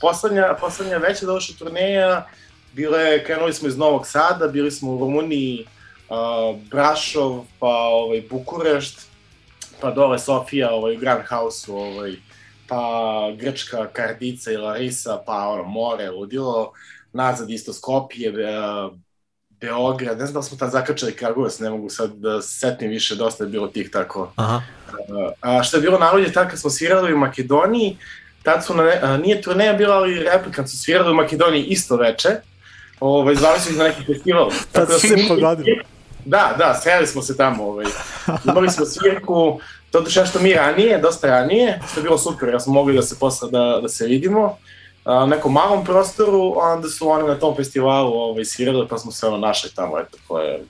poslednja, 0.00 0.56
poslednja 0.60 0.96
veća 0.96 1.26
došla 1.26 1.54
turneja, 1.58 2.26
bila 2.72 2.98
je, 2.98 3.24
krenuli 3.24 3.52
smo 3.52 3.68
iz 3.68 3.78
Novog 3.78 4.06
Sada, 4.06 4.48
bili 4.48 4.70
smo 4.70 4.92
u 4.92 4.98
Rumuniji, 4.98 5.66
uh, 6.10 6.60
Brašov, 6.70 7.44
pa 7.58 7.66
ovaj, 7.68 8.22
Bukurešt, 8.30 9.00
pa 9.80 9.90
dole 9.90 10.18
Sofija, 10.18 10.70
ovaj, 10.70 10.96
u 10.96 11.00
Grand 11.00 11.22
House-u, 11.28 11.76
ovaj, 11.76 12.12
pa 12.68 12.82
Grčka, 13.36 13.86
Kardica 13.92 14.52
i 14.52 14.56
Larisa, 14.56 15.22
pa 15.26 15.48
ono, 15.48 15.62
more, 15.64 16.10
ludilo, 16.10 16.72
nazad 17.12 17.50
isto 17.50 17.72
Skopje, 17.72 18.32
Be, 18.32 18.46
Beograd, 19.48 20.18
ne 20.18 20.26
znam 20.26 20.34
da 20.34 20.48
smo 20.48 20.56
tad 20.58 20.70
zakačali 20.70 21.16
Kragujevac, 21.16 21.58
ne 21.58 21.70
mogu 21.70 21.88
sad 21.90 22.10
da 22.14 22.42
se 22.42 22.58
setim 22.58 22.88
više, 22.90 23.14
dosta 23.14 23.44
je 23.44 23.50
bilo 23.50 23.66
tih 23.66 23.90
tako 23.90 24.32
Aha. 24.36 24.62
A, 25.40 25.62
što 25.62 25.76
je 25.76 25.80
bilo 25.80 25.98
naludje 25.98 26.32
tad 26.32 26.50
kad 26.50 26.58
smo 26.58 26.70
svirali 26.70 27.14
u 27.14 27.18
Makedoniji, 27.18 27.96
tad 28.42 28.64
su, 28.64 28.74
na, 28.74 28.82
ne- 28.84 29.00
a, 29.02 29.16
nije 29.16 29.42
turneja 29.42 29.72
bila, 29.72 29.96
ali 29.96 30.22
replikant 30.22 30.68
su 30.70 30.78
svirali 30.78 31.10
u 31.10 31.14
Makedoniji 31.14 31.64
isto 31.64 31.96
veče, 31.96 32.28
ovaj, 33.00 33.34
zvali 33.34 33.60
su 33.60 33.70
ih 33.70 33.78
na 33.78 33.84
neki 33.84 34.04
festival. 34.04 34.50
Tad 34.72 34.88
Tako 34.88 35.08
da 35.08 35.16
mi- 35.16 35.28
pogodili. 35.28 35.80
Da, 36.24 36.54
da, 36.58 36.80
sreli 36.82 37.06
smo 37.06 37.22
se 37.22 37.36
tamo, 37.36 37.64
ovaj. 37.64 37.86
imali 38.44 38.70
smo 38.70 38.86
svirku, 38.86 39.60
to 39.90 40.00
duše 40.00 40.26
što 40.26 40.38
mi 40.38 40.52
ranije, 40.52 40.98
dosta 40.98 41.26
ranije, 41.26 41.80
što 41.90 42.00
je 42.00 42.04
bilo 42.04 42.18
super, 42.18 42.48
jer 42.48 42.60
smo 42.60 42.72
mogli 42.72 42.96
da 42.96 43.02
se 43.02 43.18
posle 43.18 43.50
da, 43.50 43.78
da 43.82 43.88
se 43.88 44.06
vidimo, 44.06 44.56
a, 45.04 45.24
u 45.24 45.26
nekom 45.26 45.52
malom 45.52 45.84
prostoru, 45.84 46.54
a 46.62 46.72
onda 46.72 46.88
su 46.88 47.08
oni 47.08 47.28
na 47.28 47.34
tom 47.34 47.56
festivalu 47.56 48.12
ovaj, 48.12 48.44
svirali, 48.44 48.88
pa 48.88 48.98
smo 48.98 49.12
se 49.12 49.26
ono 49.26 49.38
našli 49.38 49.70
tamo, 49.74 49.98
eto, 49.98 50.18
to 50.28 50.40
je 50.40 50.64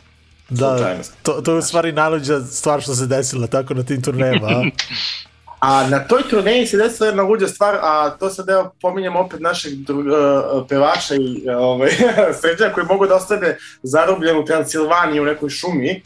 Da, 0.50 0.96
to, 1.22 1.32
to 1.32 1.52
je 1.52 1.58
u 1.58 1.62
stvari 1.62 1.92
najluđa 1.92 2.40
stvar 2.40 2.80
što 2.80 2.94
se 2.94 3.06
desila 3.06 3.46
tako 3.46 3.74
na 3.74 3.82
tim 3.82 4.02
turnejama, 4.02 4.46
a? 4.46 4.62
A 5.60 5.88
na 5.88 5.98
toj 6.08 6.22
turneji 6.30 6.66
se 6.66 6.76
desila 6.76 7.06
jedna 7.06 7.22
luđa 7.22 7.48
stvar, 7.48 7.78
a 7.82 8.10
to 8.10 8.30
sad 8.30 8.48
evo 8.48 8.72
pominjem 8.80 9.16
opet 9.16 9.40
našeg 9.40 9.72
dru, 9.74 9.98
uh, 9.98 10.66
pevača 10.68 11.14
i 11.14 11.42
uh, 11.48 11.56
ovaj, 11.58 11.90
sređana 12.40 12.72
koji 12.72 12.86
mogu 12.86 13.06
da 13.06 13.16
ostane 13.16 13.56
zarobljen 13.82 14.36
u 14.36 14.44
Transilvaniji 14.44 15.20
u 15.20 15.24
nekoj 15.24 15.50
šumi, 15.50 16.02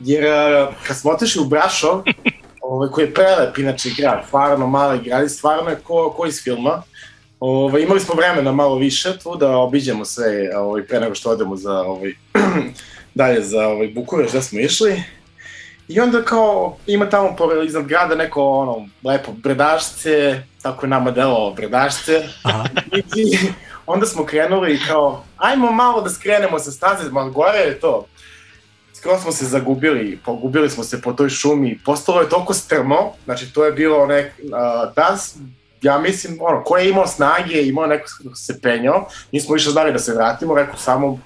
jer 0.00 0.24
uh, 0.24 0.74
kad 0.86 0.96
smo 0.96 1.10
otišli 1.10 1.42
u 1.42 1.44
Brašov, 1.44 2.02
ovaj, 2.70 2.88
koji 2.88 3.04
je 3.04 3.14
prelep 3.14 3.58
inače 3.58 3.88
grad, 3.96 4.24
stvarno 4.26 4.66
mali 4.66 4.98
grad 5.04 5.26
i 5.26 5.28
stvarno 5.28 5.70
je 5.70 5.76
ko, 5.76 6.14
ko 6.16 6.26
iz 6.26 6.42
filma, 6.42 6.82
Ovaj, 7.40 7.82
imali 7.82 8.00
smo 8.00 8.14
vremena 8.14 8.52
malo 8.52 8.76
više 8.76 9.18
tu 9.18 9.36
da 9.36 9.56
obiđemo 9.56 10.04
sve 10.04 10.56
ovaj, 10.56 10.82
pre 10.82 11.00
nego 11.00 11.14
što 11.14 11.30
odemo 11.30 11.56
za 11.56 11.80
ovaj, 11.82 12.12
dalje 13.14 13.42
za 13.42 13.68
ovaj, 13.68 13.88
Bukureš 13.88 14.30
gde 14.30 14.42
smo 14.42 14.60
išli. 14.60 15.02
I 15.88 16.00
onda 16.00 16.22
kao 16.22 16.76
ima 16.86 17.08
tamo 17.08 17.36
pored 17.36 17.64
iznad 17.64 17.84
grada 17.84 18.14
neko 18.14 18.42
ono 18.42 18.86
lepo 19.04 19.32
bredašce, 19.32 20.42
tako 20.62 20.86
je 20.86 20.90
nama 20.90 21.10
delovalo 21.10 21.50
bredašce. 21.50 22.22
I, 23.16 23.38
onda 23.86 24.06
smo 24.06 24.24
krenuli 24.24 24.80
kao 24.88 25.24
ajmo 25.36 25.70
malo 25.72 26.00
da 26.00 26.10
skrenemo 26.10 26.58
sa 26.58 26.70
staze, 26.70 27.10
malo 27.10 27.30
gore 27.30 27.58
je 27.58 27.80
to. 27.80 28.06
Skoro 28.94 29.18
smo 29.18 29.32
se 29.32 29.44
zagubili, 29.46 30.18
pogubili 30.24 30.70
smo 30.70 30.84
se 30.84 31.02
po 31.02 31.12
toj 31.12 31.28
šumi, 31.28 31.78
postalo 31.84 32.20
je 32.20 32.28
toliko 32.28 32.54
strmo, 32.54 32.96
znači 33.24 33.52
to 33.52 33.64
je 33.64 33.72
bilo 33.72 34.06
nek, 34.06 34.32
uh, 34.38 34.50
da, 34.96 35.16
s- 35.16 35.36
ja 35.82 35.98
mislim, 35.98 36.38
ono, 36.40 36.64
ko 36.64 36.76
je 36.76 36.88
imao 36.90 37.06
snage, 37.06 37.62
imao 37.62 37.86
neko 37.86 38.06
se 38.34 38.60
penjao, 38.60 39.08
nismo 39.32 39.54
više 39.54 39.70
znali 39.70 39.92
da 39.92 39.98
se 39.98 40.14
vratimo, 40.14 40.54
rekao 40.54 40.76
samo, 40.76 41.18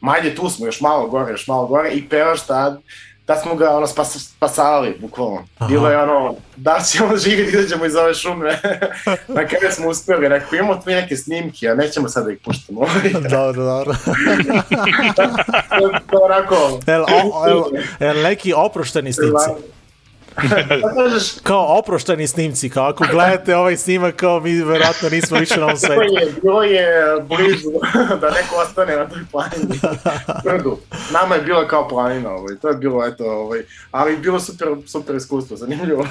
manje 0.00 0.34
tu 0.34 0.50
smo, 0.50 0.66
još 0.66 0.80
malo 0.80 1.06
gore, 1.06 1.32
još 1.32 1.46
malo 1.46 1.66
gore, 1.66 1.90
i 1.90 2.08
pevaš 2.08 2.46
tad, 2.46 2.80
da 3.26 3.36
smo 3.36 3.54
ga 3.54 3.70
ono 3.70 3.86
spas, 3.86 4.30
spasali, 4.36 4.96
bukvalno. 5.00 5.44
Aha. 5.58 5.68
Bilo 5.68 5.90
je 5.90 6.02
ono, 6.02 6.34
da 6.56 6.76
li 6.76 6.84
ćemo 6.84 7.16
živjeti, 7.16 7.52
da 7.52 7.58
izađemo 7.58 7.86
iz 7.86 7.94
ove 7.96 8.14
šume. 8.14 8.50
Na 9.36 9.46
kraju 9.46 9.72
smo 9.72 9.88
uspeli, 9.88 10.28
rekao, 10.28 10.56
imamo 10.56 10.74
tu 10.74 10.90
neke 10.90 11.16
snimke, 11.16 11.68
a 11.68 11.74
nećemo 11.74 12.08
sad 12.08 12.24
da 12.24 12.32
ih 12.32 12.38
puštamo. 12.44 12.80
dobro, 13.30 13.64
dobro. 13.64 13.94
to 15.16 15.22
to 16.10 16.18
onako... 16.24 16.80
El, 16.86 17.02
o, 17.02 17.46
el, 17.48 17.62
el 18.08 18.22
neki 18.22 18.52
oprošteni 18.52 19.12
snimci. 19.12 19.75
Kao 21.42 21.78
oprošteni 21.78 22.26
snimci, 22.26 22.70
kao 22.70 22.86
ako 22.86 23.04
gledate 23.10 23.56
ovaj 23.56 23.76
snimak, 23.76 24.16
kao 24.16 24.40
mi 24.40 24.62
verovatko 24.62 25.08
nismo 25.08 25.38
više 25.38 25.60
na 25.60 25.64
ovom 25.64 25.76
svetu. 25.76 26.02
je, 26.20 26.32
bilo 26.42 26.62
je 26.62 27.20
blizu 27.20 27.70
da 28.20 28.30
neko 28.30 28.56
ostane 28.56 28.96
na 28.96 29.08
toj 29.08 29.22
planini. 29.30 29.80
Brdu. 30.44 30.78
Nama 31.12 31.34
je 31.34 31.42
bilo 31.42 31.66
kao 31.68 31.88
planina, 31.88 32.30
ovaj. 32.30 32.56
to 32.56 32.68
je 32.68 32.76
bilo, 32.76 33.06
eto, 33.06 33.24
ovaj. 33.24 33.62
ali 33.90 34.16
bilo 34.16 34.40
super, 34.40 34.68
super 34.86 35.16
iskustvo, 35.16 35.56
zanimljivo. 35.56 36.06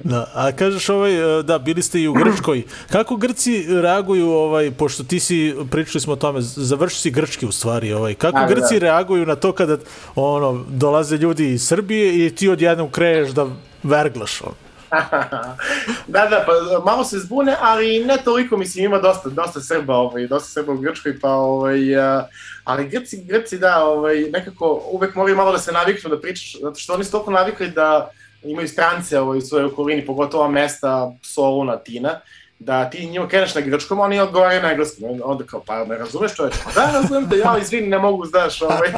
Da, 0.00 0.30
a 0.34 0.52
kažeš 0.52 0.88
ovaj, 0.88 1.38
e, 1.38 1.42
da, 1.42 1.58
bili 1.58 1.82
ste 1.82 2.00
i 2.00 2.08
u 2.08 2.12
Grčkoj. 2.12 2.62
Kako 2.90 3.16
Grci 3.16 3.66
reaguju, 3.82 4.30
ovaj, 4.30 4.70
pošto 4.70 5.04
ti 5.04 5.20
si, 5.20 5.54
pričali 5.70 6.00
smo 6.00 6.12
o 6.12 6.16
tome, 6.16 6.40
završi 6.40 7.00
si 7.00 7.10
grčki 7.10 7.46
u 7.46 7.52
stvari, 7.52 7.92
ovaj, 7.92 8.14
kako 8.14 8.38
Da, 8.38 8.46
da, 8.46 8.54
Grci 8.54 8.74
da. 8.74 8.86
reaguju 8.86 9.26
na 9.26 9.34
to 9.36 9.52
kada 9.52 9.76
ono, 10.14 10.64
dolaze 10.68 11.16
ljudi 11.16 11.52
iz 11.52 11.66
Srbije 11.66 12.26
i 12.26 12.30
ti 12.30 12.48
odjednom 12.48 12.90
kreneš 12.90 13.30
da 13.30 13.46
verglaš 13.86 14.42
ono. 14.42 14.54
da, 16.14 16.26
da, 16.26 16.44
pa 16.46 16.52
malo 16.84 17.04
se 17.04 17.18
zbune, 17.18 17.56
ali 17.60 18.04
ne 18.04 18.16
toliko, 18.24 18.56
mislim, 18.56 18.84
ima 18.84 18.98
dosta, 18.98 19.28
dosta 19.28 19.60
Srba, 19.60 19.94
ovaj, 19.94 20.26
dosta 20.26 20.48
Srba 20.48 20.72
u 20.72 20.76
Grčkoj, 20.76 21.20
pa, 21.20 21.30
ovaj, 21.30 21.96
a, 21.96 22.26
ali 22.64 22.88
Grci, 22.88 23.24
Grci, 23.24 23.58
da, 23.58 23.84
ovaj, 23.84 24.20
nekako 24.20 24.82
uvek 24.90 25.14
moraju 25.14 25.36
malo 25.36 25.52
da 25.52 25.58
se 25.58 25.72
naviknu 25.72 26.10
da 26.10 26.20
pričaš, 26.20 26.56
zato 26.60 26.78
što 26.78 26.94
oni 26.94 27.04
su 27.04 27.10
toliko 27.10 27.30
navikli 27.30 27.70
da 27.70 28.10
imaju 28.42 28.68
strance 28.68 29.20
ovaj, 29.20 29.38
u 29.38 29.40
svojoj 29.40 29.66
okolini, 29.66 30.06
pogotovo 30.06 30.48
mesta 30.48 31.12
Soluna, 31.22 31.72
Atina, 31.72 32.20
da 32.58 32.90
ti 32.90 33.06
njima 33.06 33.28
kreneš 33.28 33.54
na 33.54 33.60
grčkom, 33.60 34.00
oni 34.00 34.20
odgovaraju 34.20 34.62
na 34.62 34.70
engleskom. 34.70 35.20
Onda 35.24 35.44
kao, 35.44 35.62
pa 35.66 35.84
ne 35.84 35.98
razumeš 35.98 36.34
čoveče? 36.34 36.58
Pa 36.64 36.80
da, 36.80 36.92
razumem 36.92 37.30
te, 37.30 37.38
ja, 37.38 37.58
izvini, 37.62 37.86
ne 37.86 37.98
mogu, 37.98 38.26
znaš, 38.26 38.62
ovaj. 38.62 38.90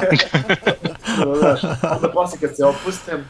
znaš, 1.38 1.60
onda 1.96 2.08
posle 2.12 2.38
kad 2.40 2.56
se 2.56 2.64
opuste, 2.64 3.24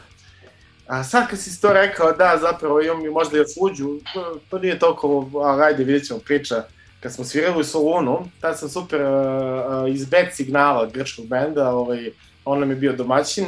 A 0.89 1.03
sad 1.03 1.29
kad 1.29 1.39
si 1.39 1.61
to 1.61 1.73
rekao, 1.73 2.11
da, 2.11 2.37
zapravo 2.41 2.81
imam 2.81 3.05
i 3.05 3.09
možda 3.09 3.37
i 3.37 3.43
suđu, 3.47 3.99
to, 4.13 4.39
to 4.49 4.59
nije 4.59 4.79
toliko, 4.79 5.29
ali 5.43 5.63
ajde, 5.63 5.83
vidjet 5.83 6.07
ćemo 6.07 6.19
priča. 6.19 6.63
Kad 6.99 7.13
smo 7.13 7.25
svirali 7.25 7.59
u 7.59 7.63
Solunu, 7.63 8.25
tad 8.41 8.59
sam 8.59 8.69
super 8.69 9.01
uh, 9.01 9.95
iz 9.95 10.05
bad 10.05 10.25
signala 10.33 10.89
grčkog 10.93 11.27
benda, 11.27 11.69
ovaj, 11.69 12.11
on 12.45 12.59
nam 12.59 12.69
je 12.69 12.75
bio 12.75 12.93
domaćin, 12.93 13.45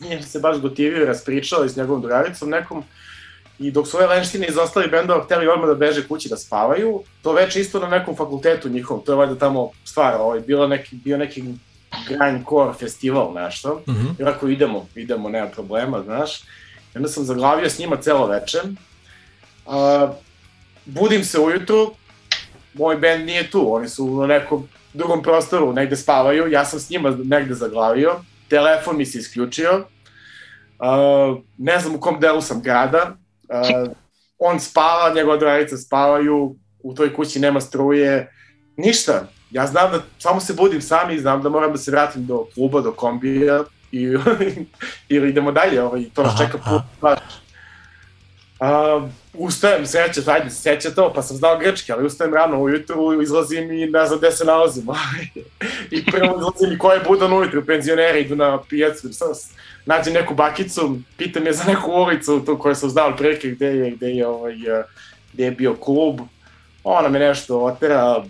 njih 0.00 0.26
se 0.26 0.38
baš 0.38 0.60
gotivio 0.60 1.02
i 1.02 1.06
raspričao 1.06 1.64
i 1.64 1.68
s 1.68 1.76
njegovom 1.76 2.02
drugaricom 2.02 2.50
nekom, 2.50 2.84
I 3.58 3.70
dok 3.70 3.86
su 3.88 3.96
ove 3.96 4.06
lenštine 4.06 4.46
iz 4.46 4.56
ostalih 4.58 4.90
bendova 4.90 5.24
hteli 5.24 5.48
odmah 5.48 5.68
da 5.68 5.74
beže 5.74 6.08
kući 6.08 6.28
da 6.28 6.36
spavaju, 6.36 7.02
to 7.22 7.32
već 7.32 7.56
isto 7.56 7.80
na 7.80 7.88
nekom 7.88 8.16
fakultetu 8.16 8.68
njihovom, 8.68 9.04
to 9.04 9.12
je 9.12 9.16
valjda 9.16 9.38
tamo 9.38 9.70
stvar, 9.84 10.14
ovaj, 10.20 10.40
bilo 10.40 10.66
neki, 10.66 10.96
bio 10.96 11.16
neki 11.18 11.44
grindcore 12.08 12.74
festival 12.78 13.32
nešto, 13.34 13.82
mm 13.86 13.92
-hmm. 13.92 14.20
i 14.20 14.24
ako 14.24 14.48
idemo, 14.48 14.86
idemo, 14.94 15.28
nema 15.28 15.46
problema, 15.46 16.02
znaš. 16.02 16.42
I 16.94 16.96
onda 16.96 17.08
sam 17.08 17.24
zaglavio 17.24 17.70
s 17.70 17.78
njima 17.78 17.96
celo 17.96 18.26
veče. 18.26 18.58
Uh, 19.66 20.10
budim 20.84 21.24
se 21.24 21.40
ujutru, 21.40 21.94
moj 22.74 22.96
bend 22.96 23.26
nije 23.26 23.50
tu, 23.50 23.74
oni 23.74 23.88
su 23.88 24.20
na 24.20 24.26
nekom 24.26 24.68
drugom 24.92 25.22
prostoru, 25.22 25.72
negde 25.72 25.96
spavaju, 25.96 26.50
ja 26.50 26.64
sam 26.64 26.80
s 26.80 26.90
njima 26.90 27.16
negde 27.24 27.54
zaglavio, 27.54 28.14
telefon 28.48 28.96
mi 28.96 29.06
se 29.06 29.18
isključio, 29.18 29.76
uh, 29.78 31.38
ne 31.58 31.80
znam 31.80 31.94
u 31.94 32.00
kom 32.00 32.20
delu 32.20 32.40
sam 32.40 32.62
grada, 32.62 33.16
uh, 33.48 33.92
on 34.38 34.60
spava, 34.60 35.14
njegova 35.14 35.36
drugarica 35.36 35.76
spavaju, 35.76 36.56
u 36.82 36.94
toj 36.94 37.14
kući 37.14 37.40
nema 37.40 37.60
struje, 37.60 38.32
ništa. 38.76 39.26
Ja 39.50 39.66
znam 39.66 39.90
da 39.90 40.02
samo 40.18 40.40
se 40.40 40.52
budim 40.52 40.82
sam 40.82 41.10
i 41.10 41.18
znam 41.18 41.42
da 41.42 41.48
moram 41.48 41.72
da 41.72 41.78
se 41.78 41.90
vratim 41.90 42.26
do 42.26 42.46
kluba, 42.54 42.80
do 42.80 42.92
kombija 42.92 43.64
i, 43.92 44.16
ili 45.08 45.28
idemo 45.28 45.52
dalje, 45.52 45.82
ovaj, 45.82 46.04
to 46.14 46.22
nas 46.22 46.38
čeka 46.38 46.58
put 46.58 46.82
baš. 47.00 47.18
Uh, 48.60 49.08
ustajem, 49.34 49.86
sreće, 49.86 50.20
ajde, 50.26 50.50
seća 50.50 50.90
to, 50.90 51.12
pa 51.14 51.22
sam 51.22 51.36
znao 51.36 51.58
grčki, 51.58 51.92
ali 51.92 52.06
ustajem 52.06 52.34
rano 52.34 52.60
ujutru, 52.60 53.22
izlazim 53.22 53.72
i 53.72 53.86
ne 53.86 54.06
znam 54.06 54.18
gde 54.18 54.30
se 54.30 54.44
nalazim. 54.44 54.86
I 55.96 56.04
prvo 56.04 56.36
izlazim 56.38 56.72
i 56.72 56.78
ko 56.78 56.92
je 56.92 57.00
budan 57.08 57.32
ujutru, 57.32 57.64
penzioneri 57.66 58.20
idu 58.20 58.36
na 58.36 58.62
pijacu, 58.68 59.08
nađem 59.86 60.14
neku 60.14 60.34
bakicu, 60.34 60.98
pitam 61.16 61.46
je 61.46 61.52
za 61.52 61.64
neku 61.64 61.92
ulicu 61.92 62.42
tu 62.46 62.58
koju 62.58 62.74
sam 62.74 62.90
znao 62.90 63.16
prilike 63.16 63.48
gde 63.48 63.66
je, 63.66 63.90
gde 63.90 64.06
je, 64.06 64.26
ovaj, 64.26 64.54
gde 65.32 65.44
je 65.44 65.50
bio 65.50 65.74
klub. 65.74 66.20
Ona 66.84 67.08
me 67.08 67.18
nešto 67.18 67.60
otera, 67.60 68.24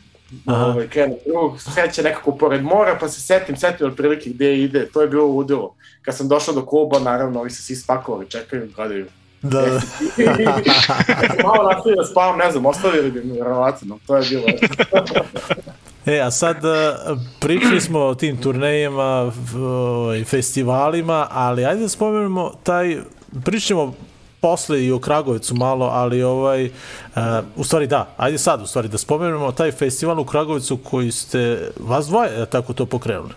ovaj, 0.46 0.88
krenu 0.88 1.16
drug, 1.26 1.60
sreće 1.60 2.02
nekako 2.02 2.32
pored 2.32 2.64
mora, 2.64 2.96
pa 3.00 3.08
se 3.08 3.20
setim, 3.20 3.56
setim 3.56 3.86
otprilike 3.86 4.30
gde 4.30 4.58
ide, 4.58 4.86
to 4.86 5.02
je 5.02 5.08
bilo 5.08 5.26
ludilo. 5.26 5.74
Kad 6.02 6.16
sam 6.16 6.28
došao 6.28 6.54
do 6.54 6.66
kluba, 6.66 6.98
naravno, 6.98 7.40
ovi 7.40 7.50
se 7.50 7.62
svi 7.62 7.76
spakovali, 7.76 8.30
čekaju, 8.30 8.68
gledaju. 8.76 9.06
Da, 9.42 9.60
da. 9.60 9.80
Malo 11.46 11.70
nastavio 11.72 11.96
da 11.96 12.04
spavam, 12.04 12.38
ne 12.38 12.50
znam, 12.50 12.66
ostavili 12.66 13.10
bi 13.10 13.24
mi 13.24 13.32
verovatno, 13.32 13.98
to 14.06 14.16
je 14.16 14.22
bilo. 14.28 14.44
E, 16.06 16.20
a 16.20 16.30
sad 16.30 16.56
pričali 17.40 17.80
smo 17.80 17.98
o 17.98 18.14
tim 18.14 18.36
turnejima 18.36 19.32
i 20.20 20.24
festivalima, 20.24 21.26
ali 21.30 21.64
ajde 21.64 21.80
da 21.80 21.88
spomenemo 21.88 22.52
taj, 22.62 22.96
pričamo 23.44 23.94
posle 24.46 24.84
i 24.84 24.92
o 24.92 24.98
Kragovicu 24.98 25.54
malo, 25.54 25.86
ali 25.92 26.22
ovaj, 26.22 26.64
uh, 26.64 27.22
u 27.56 27.64
stvari 27.64 27.86
da, 27.86 28.06
ajde 28.16 28.38
sad 28.38 28.62
u 28.62 28.66
stvari 28.66 28.88
da 28.88 28.98
spomenemo 28.98 29.52
taj 29.52 29.72
festival 29.72 30.20
u 30.20 30.24
Kragovicu 30.24 30.76
koji 30.76 31.10
ste, 31.12 31.70
vas 31.80 32.06
dvoje, 32.06 32.46
tako 32.46 32.72
to 32.72 32.86
pokrenuli. 32.86 33.34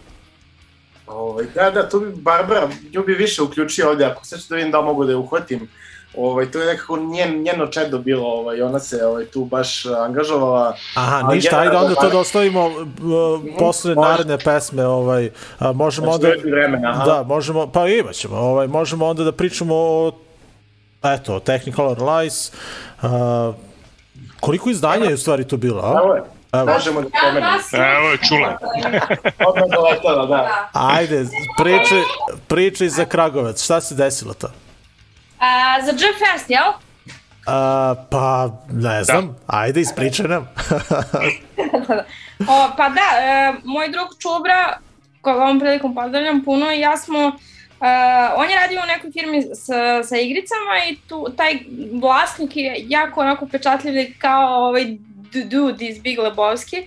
Ovaj, 1.07 1.45
da, 1.56 1.72
da, 1.72 1.90
tu 1.90 1.99
bi 1.99 2.11
Barbara, 2.15 2.69
nju 2.94 3.03
bi 3.03 3.14
više 3.14 3.41
uključio 3.41 3.90
ovde, 3.90 4.06
ako 4.06 4.26
sad 4.26 4.40
ću 4.40 4.45
da 4.49 4.56
vidim 4.56 4.72
da 4.72 4.81
mogu 4.81 5.06
da 5.06 5.11
je 5.11 5.18
uhvatim. 5.18 5.69
Ovaj, 6.18 6.52
to 6.52 6.60
je 6.60 6.65
nekako 6.65 6.98
njen, 6.98 7.41
njeno 7.41 7.68
čedo 7.68 7.98
bilo, 7.98 8.27
ovaj, 8.27 8.61
ona 8.61 8.80
se 8.80 9.06
ovaj, 9.06 9.26
tu 9.26 9.45
baš 9.45 9.86
angažovala. 9.86 10.76
Aha, 10.95 11.34
ništa, 11.34 11.60
ajde 11.60 11.77
onda 11.77 11.95
to 11.95 12.10
da 12.10 12.19
ostavimo 12.19 12.65
uh, 12.68 12.86
posle 13.60 13.95
može. 13.95 14.10
naredne 14.10 14.38
pesme, 14.38 14.86
ovaj, 14.86 15.30
a, 15.60 15.72
možemo 15.73 16.18
znači, 16.18 16.38
onda... 16.38 16.49
Vremena, 16.49 16.90
aha. 16.90 17.06
Da, 17.06 17.23
možemo, 17.23 17.68
pa 17.68 17.88
imaćemo, 17.88 18.38
ovaj, 18.38 18.68
možemo 18.68 19.06
onda 19.06 19.23
da 19.23 19.31
pričamo 19.31 19.76
o 19.76 20.11
eto, 21.03 21.39
Technicolor 21.39 22.03
Lies, 22.03 22.51
uh, 23.01 23.55
koliko 24.39 24.69
izdanja 24.69 25.05
je 25.05 25.13
u 25.13 25.17
stvari 25.17 25.47
to 25.47 25.57
bilo, 25.57 25.81
a? 25.84 25.99
Evo 26.03 26.13
je. 26.13 26.21
Evo. 26.51 26.65
Možemo 26.65 27.01
da 27.01 27.07
pomenemo. 27.21 27.57
Evo 27.97 28.09
je 28.09 28.17
čula. 28.17 28.57
Odmah 29.47 29.69
doletala, 29.71 30.26
da. 30.26 30.69
Ajde, 30.73 31.26
priče, 31.57 32.01
priče 32.47 32.89
za 32.89 33.05
Kragovec, 33.05 33.63
šta 33.63 33.81
se 33.81 33.95
desilo 33.95 34.34
to? 34.34 34.47
A, 35.39 35.81
za 35.85 35.91
Jeff 35.91 36.19
Fest, 36.19 36.49
jel? 36.49 36.63
A, 37.45 37.95
pa, 38.09 38.49
ne 38.71 39.03
znam, 39.03 39.27
da. 39.27 39.34
ajde, 39.47 39.81
ispričaj 39.81 40.27
nam. 40.27 40.41
o, 42.53 42.69
pa 42.77 42.89
da, 42.89 43.21
e, 43.21 43.53
moj 43.63 43.89
drug 43.89 44.07
Čubra, 44.19 44.77
koga 45.21 45.43
ovom 45.43 45.59
prilikom 45.59 45.95
pozdravljam 45.95 46.43
puno, 46.45 46.71
i 46.71 46.80
ja 46.80 46.97
smo 46.97 47.31
Uh, 47.80 47.85
on 48.35 48.49
je 48.49 48.56
radio 48.56 48.81
u 48.84 48.88
nekoj 48.88 49.11
firmi 49.11 49.41
sa, 49.56 50.03
sa 50.03 50.18
igricama 50.18 50.73
i 50.89 50.97
tu, 51.07 51.27
taj 51.38 51.60
vlasnik 52.01 52.57
je 52.57 52.76
jako 52.88 53.22
onako 53.22 53.47
pečatljiv 53.47 54.14
kao 54.18 54.68
ovaj 54.68 54.85
dude 55.45 55.85
iz 55.85 55.99
Big 55.99 56.19
Lebowski. 56.19 56.84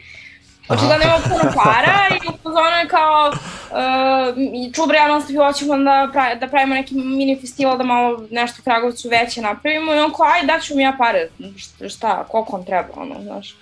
Očigledno 0.68 1.04
ima 1.04 1.18
puno 1.22 1.52
para 1.64 2.16
i 2.16 2.28
upozono 2.34 2.76
je 2.82 2.88
kao 2.88 3.32
uh, 3.32 4.72
čubre 4.74 4.98
ja 4.98 5.08
non 5.08 5.22
hoćemo 5.46 5.76
da, 5.76 6.08
pravi, 6.12 6.40
da 6.40 6.48
pravimo 6.48 6.74
neki 6.74 6.94
mini 6.94 7.40
festival 7.40 7.78
da 7.78 7.84
malo 7.84 8.26
nešto 8.30 8.56
u 8.60 8.64
Kragovcu 8.64 9.08
veće 9.08 9.40
napravimo 9.40 9.94
i 9.94 9.98
on 9.98 10.12
kao 10.12 10.26
aj 10.26 10.46
daću 10.46 10.76
mi 10.76 10.82
ja 10.82 10.94
pare, 10.98 11.28
šta, 11.56 11.88
šta 11.88 12.24
koliko 12.24 12.56
on 12.56 12.64
treba, 12.64 12.88
ono, 12.96 13.22
znaš. 13.22 13.56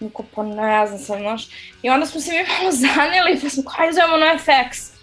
Niko 0.00 0.24
pa 0.34 0.42
ne 0.42 0.86
znam 0.86 0.98
sam, 0.98 1.18
znaš. 1.18 1.48
I 1.82 1.90
onda 1.90 2.06
smo 2.06 2.20
se 2.20 2.32
mi 2.32 2.38
malo 2.38 2.72
zaneli 2.84 3.40
pa 3.42 3.48
smo 3.48 3.62
kao 3.62 3.86
aj 3.86 3.92
zovemo 3.92 4.16
na 4.16 4.38
FX. 4.38 4.93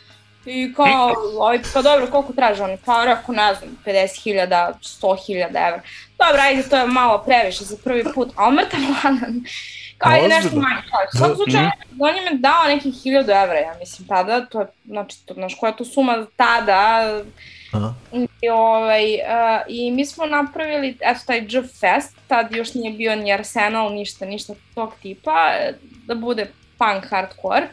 I 0.46 0.74
kao, 0.74 1.14
ovaj, 1.38 1.60
pa 1.74 1.82
dobro, 1.82 2.08
koliko 2.08 2.34
traže 2.34 2.64
oni? 2.64 2.78
Pa 2.86 3.06
rekao, 3.06 3.36
ne 3.36 3.56
znam, 3.56 3.78
50.000, 3.86 4.74
100.000 4.82 5.46
evra. 5.46 5.82
Dobro, 6.18 6.42
ajde, 6.42 6.70
to 6.70 6.78
je 6.78 6.88
malo 6.88 7.24
previše 7.26 7.64
za 7.64 7.78
prvi 7.84 8.04
put, 8.16 8.30
ali 8.36 8.56
mrtav 8.56 8.80
ladan. 8.80 9.44
Kao, 9.98 10.12
ajde 10.12 10.28
nešto 10.28 10.56
manje. 10.56 10.82
U 11.14 11.18
svakom 11.18 11.36
slučaju, 11.36 11.70
on 12.00 12.16
je 12.16 12.22
me 12.22 12.38
dao 12.38 12.68
nekih 12.68 12.94
1000 12.94 13.44
evra, 13.44 13.60
ja 13.60 13.76
mislim, 13.80 14.08
tada, 14.08 14.46
to 14.46 14.60
je, 14.60 14.68
znači, 14.86 15.26
to, 15.26 15.34
znaš, 15.34 15.56
koja 15.60 15.70
je 15.70 15.78
to 15.78 15.86
suma 15.86 16.26
tada, 16.36 17.22
Aha. 17.72 17.94
I, 18.42 18.50
ovaj, 18.50 19.14
uh, 19.14 19.62
I 19.68 19.92
mi 19.92 20.06
smo 20.06 20.26
napravili, 20.26 20.98
eto, 21.00 21.20
taj 21.26 21.40
J 21.50 21.62
Fest, 21.62 22.18
tad 22.28 22.52
još 22.52 22.74
nije 22.74 22.92
bio 22.92 23.16
ni 23.16 23.34
Arsenal, 23.34 23.94
ništa, 23.94 24.26
ništa 24.26 24.54
tog 24.76 24.94
tipa, 25.02 25.52
da 26.06 26.16
bude 26.16 26.52
punk 26.78 27.10
hardcore 27.10 27.68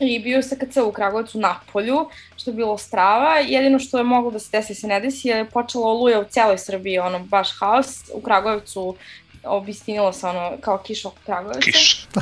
i 0.00 0.18
bio 0.18 0.42
se 0.42 0.58
KC 0.58 0.76
u 0.76 0.92
Kragovicu 0.92 1.38
na 1.38 1.60
polju, 1.72 2.08
što 2.36 2.50
je 2.50 2.54
bilo 2.54 2.78
strava. 2.78 3.38
Jedino 3.38 3.78
što 3.78 3.98
je 3.98 4.04
moglo 4.04 4.30
da 4.30 4.38
se 4.38 4.48
desi 4.52 4.74
se 4.74 4.86
ne 4.86 5.00
desi 5.00 5.28
je 5.28 5.44
počela 5.44 5.86
oluja 5.86 6.20
u 6.20 6.24
celoj 6.24 6.58
Srbiji, 6.58 6.98
ono 6.98 7.18
baš 7.18 7.48
haos. 7.60 8.10
U 8.14 8.20
Kragovicu 8.20 8.96
obistinilo 9.44 10.12
se 10.12 10.26
ono 10.26 10.52
kao 10.60 10.78
kiša 10.78 11.08
oko 11.08 11.18
Kragovica. 11.26 11.60
Kiš. 11.60 12.06
da, 12.14 12.20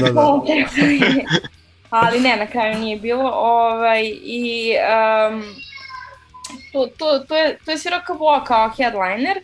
da, 0.00 0.12
da. 0.12 0.40
Ali 1.90 2.20
ne, 2.20 2.36
na 2.36 2.46
kraju 2.46 2.78
nije 2.78 2.96
bilo. 2.96 3.30
Ovaj, 3.30 4.02
I 4.22 4.72
um, 5.30 5.42
tu, 6.72 6.86
tu, 6.98 7.26
tu, 7.28 7.34
je, 7.34 7.58
tu 7.64 7.70
je 7.70 7.78
svirao 7.78 8.00
KBO 8.06 8.44
kao 8.46 8.70
headliner, 8.76 9.38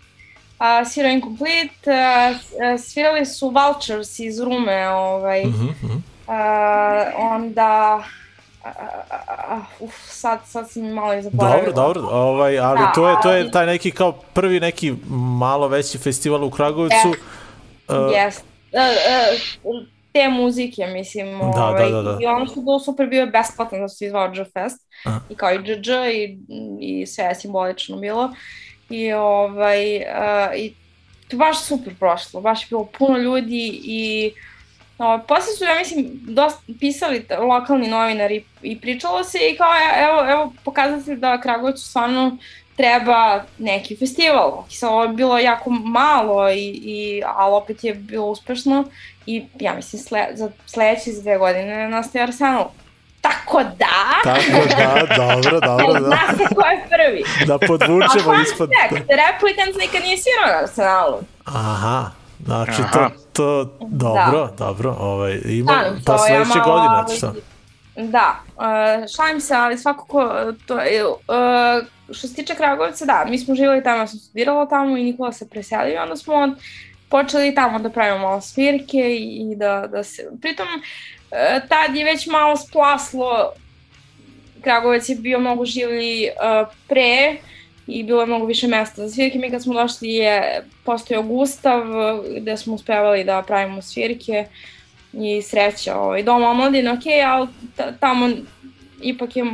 a, 0.59 0.85
svirao 0.85 1.13
Incomplete, 1.13 1.93
a, 1.93 2.35
a, 2.63 2.79
svirali 2.79 3.27
su 3.27 3.49
Vultures 3.49 4.19
iz 4.19 4.41
Rume, 4.41 4.89
ovaj, 4.89 5.45
Mhm, 5.45 5.65
mhm. 5.65 5.99
A, 6.31 7.13
onda, 7.17 8.03
a, 8.65 8.71
a, 9.49 9.61
uf, 9.81 9.95
sad, 10.09 10.39
sad 10.47 10.71
sam 10.71 10.83
malo 10.83 11.15
i 11.15 11.23
zaboravila. 11.23 11.73
Dobro, 11.73 11.73
dobro, 11.73 12.17
ovaj, 12.17 12.59
ali 12.59 12.79
Da, 12.79 12.93
to 12.95 13.09
je 13.09 13.17
to 13.23 13.33
je 13.33 13.51
taj 13.51 13.67
neki 13.67 13.91
kao 13.91 14.13
prvi 14.13 14.61
neki 14.61 14.95
malo 15.39 15.69
veći 15.69 15.99
festival 15.99 16.45
u 16.45 16.51
Kragujevcu. 16.51 17.09
Uh, 17.09 17.15
Yes. 17.89 18.41
E, 18.73 18.79
e, 18.79 19.39
te 20.13 20.29
muzike, 20.29 20.87
mislim, 20.87 21.39
Da, 21.39 21.67
ovaj, 21.67 21.91
da, 21.91 22.03
da, 22.03 22.03
da. 22.03 22.19
i 22.23 22.27
ono 22.27 22.47
što 22.47 22.61
je 22.61 22.65
bilo 22.65 22.81
super 22.81 23.07
bio 23.07 23.21
je 23.21 23.27
besplatan 23.27 23.81
da 23.81 23.89
se 23.89 24.07
izvao 24.07 24.29
Dž 24.29 24.41
Fest, 24.53 24.87
Aha. 25.05 25.21
i 25.31 25.35
kao 25.35 25.53
i 25.53 25.59
DŽ 25.59 25.89
i, 25.89 26.39
i 26.81 27.07
sve 27.07 27.25
je 27.25 27.35
simbolično 27.35 27.97
bilo. 27.97 28.31
I, 28.91 29.13
ovaj, 29.13 29.97
uh, 29.97 30.57
i 30.57 30.75
to 31.29 31.37
baš 31.37 31.65
super 31.65 31.95
prošlo, 31.99 32.41
baš 32.41 32.63
je 32.63 32.67
bilo 32.71 32.89
puno 32.99 33.19
ljudi 33.19 33.81
i 33.85 34.33
uh, 34.35 34.50
posle 35.29 35.53
su, 35.59 35.65
ja 35.65 35.75
mislim, 35.79 36.11
dosta 36.13 36.61
pisali 36.81 37.27
lokalni 37.39 37.89
novinari 37.89 38.45
i 38.63 38.81
pričalo 38.81 39.25
se 39.25 39.39
i 39.39 39.57
kao, 39.57 39.73
e- 39.75 40.03
evo, 40.03 40.31
evo 40.31 40.53
pokazatelj 40.65 41.17
da 41.17 41.41
Kragujevcu 41.41 41.83
stvarno 41.85 42.37
treba 42.77 43.43
neki 43.59 43.97
festival. 43.97 44.65
I 44.71 44.75
sad 44.75 44.91
ovo 44.91 45.03
je 45.03 45.09
bilo 45.09 45.39
jako 45.39 45.71
malo, 45.71 46.51
i, 46.51 46.81
i, 46.85 47.23
ali 47.27 47.55
opet 47.55 47.85
je 47.85 47.95
bilo 47.95 48.27
uspešno 48.27 48.85
i 49.27 49.45
ja 49.61 49.75
mislim 49.75 50.03
sle, 50.03 50.27
za 50.35 50.51
sledeće 50.67 51.11
dve 51.23 51.39
godine 51.39 51.89
nastaje 51.89 52.23
Arsenal. 52.23 52.69
Tako 53.21 53.63
da, 53.63 54.21
Tako 54.25 54.67
da, 54.79 55.15
dobro, 55.17 55.61
dobro, 55.71 55.93
da, 55.93 56.07
zna 56.07 56.37
se 56.37 56.55
ko 56.55 56.67
je 56.67 56.85
prvi. 56.89 57.25
da 57.47 57.59
podvučemo 57.59 58.33
A 58.33 58.43
ispod... 58.43 58.69
fun 58.69 58.99
fact, 58.99 59.11
Replicants 59.11 59.79
nikad 59.81 60.03
nije 60.03 60.19
svirao 60.19 60.47
na 60.47 60.59
Arsenalu. 60.63 61.19
Aha, 61.45 62.11
znači 62.45 62.83
Aha. 62.83 62.91
to, 62.93 63.11
to, 63.33 63.79
dobro, 63.81 64.51
dobro, 64.59 64.97
ovaj, 65.01 65.41
ima, 65.45 65.73
Šalim 65.73 65.99
se, 65.99 66.05
pa 66.05 66.19
sledeće 66.19 66.59
malo, 66.59 66.73
godine, 66.73 66.95
ovaj, 66.95 67.17
šta? 67.17 67.33
Da, 67.97 68.41
uh, 68.57 69.09
šalim 69.17 69.41
se, 69.41 69.55
ali 69.55 69.79
svakako 69.79 70.25
uh, 70.25 70.57
to 70.67 70.79
je, 70.81 71.07
uh, 71.07 71.17
što 72.11 72.29
se 72.29 72.35
tiče 72.35 72.55
Kragujevca, 72.55 73.05
da, 73.05 73.25
mi 73.29 73.39
smo 73.39 73.55
živjeli 73.55 73.83
tamo, 73.83 73.97
ja 73.97 74.07
sam 74.07 74.19
studirala 74.19 74.67
tamo 74.67 74.97
i 74.97 75.05
Nikola 75.05 75.33
se 75.33 75.49
preselio 75.49 76.03
onda 76.03 76.17
smo 76.17 76.55
počeli 77.09 77.55
tamo 77.55 77.79
da 77.79 77.91
pravimo 77.91 78.19
malo 78.19 78.41
svirke 78.41 79.17
i, 79.19 79.53
i 79.53 79.57
da, 79.57 79.87
da 79.87 80.05
se, 80.05 80.31
pritom 80.41 80.67
uh, 80.67 81.69
tad 81.69 81.97
je 81.97 82.05
već 82.05 82.27
malo 82.27 82.57
splaslo, 82.57 83.53
Kragujevac 84.63 85.09
je 85.09 85.17
bio 85.17 85.39
mnogo 85.39 85.65
življi 85.65 86.29
uh, 86.29 86.69
pre 86.89 87.37
i 87.91 88.03
bilo 88.03 88.21
je 88.21 88.27
mnogo 88.27 88.47
više 88.47 88.69
mesta 88.69 89.09
za 89.09 89.15
svirke. 89.15 89.39
Mi 89.39 89.51
kad 89.51 89.63
smo 89.63 89.75
došli 89.75 90.09
je 90.09 90.65
postojao 90.85 91.23
Gustav 91.23 91.83
gde 92.37 92.57
smo 92.57 92.75
uspevali 92.75 93.25
da 93.25 93.43
pravimo 93.47 93.83
svirke 93.83 94.47
i 95.13 95.43
sreća. 95.43 95.97
Ovaj, 95.97 96.23
dom 96.23 96.43
omladine, 96.43 96.91
ok, 96.93 97.03
ali 97.27 97.49
ta- 97.77 97.93
tamo 98.01 98.29
ipak 99.03 99.37
je 99.37 99.45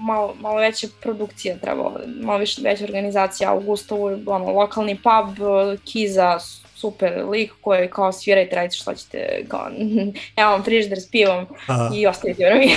malo, 0.00 0.34
malo 0.40 0.56
veća 0.56 0.86
produkcija 1.00 1.56
trebalo, 1.56 2.00
malo 2.20 2.38
više 2.38 2.60
veća 2.64 2.84
organizacija. 2.84 3.54
U 3.54 3.60
Gustavu 3.60 4.10
je 4.10 4.18
ono, 4.26 4.52
lokalni 4.52 4.96
pub, 4.96 5.46
Kiza, 5.84 6.38
super 6.74 7.24
lik 7.30 7.52
koji 7.60 7.90
kao 7.90 8.12
svirajte, 8.12 8.56
radite 8.56 8.76
šta 8.76 8.94
ćete, 8.94 9.44
kao, 9.48 9.70
evo 10.36 10.50
vam 10.50 10.62
frižder 10.62 11.00
s 11.00 11.10
pivom 11.10 11.46
i 11.94 12.06
ostavite 12.06 12.44
vremena. 12.44 12.74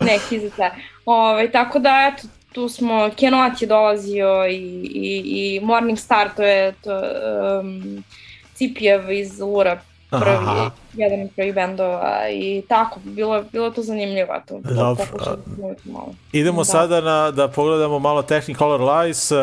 neki 0.10 0.40
za 0.40 0.50
te. 0.56 0.70
Ove, 1.04 1.50
tako 1.50 1.78
da, 1.78 2.12
eto, 2.12 2.28
tu 2.52 2.68
smo, 2.68 3.10
Kenot 3.16 3.62
je 3.62 3.68
dolazio 3.68 4.46
i, 4.46 4.54
i, 4.94 5.22
i 5.24 5.60
Morning 5.62 5.98
Star, 5.98 6.28
to 6.36 6.42
je 6.42 6.72
to, 6.72 7.02
um, 7.60 8.04
Cipijev 8.54 9.12
iz 9.12 9.40
Lura, 9.40 9.80
prvi, 10.10 10.36
Aha. 10.36 10.70
jedan 10.92 11.22
od 11.22 11.30
prvih 11.36 11.54
bendova 11.54 12.28
i 12.32 12.62
tako, 12.68 13.00
bilo, 13.04 13.44
bilo 13.52 13.70
to 13.70 13.82
zanimljivo, 13.82 14.34
to, 14.48 14.60
to 14.68 14.74
da 14.74 14.96
snimiti 15.54 15.90
malo. 15.90 16.14
idemo 16.32 16.60
Da. 16.60 16.64
sada 16.64 17.00
na, 17.00 17.30
da 17.30 17.48
pogledamo 17.48 17.98
malo 17.98 18.22
Technicolor 18.22 18.80
Lies, 18.80 19.30
uh, 19.30 19.38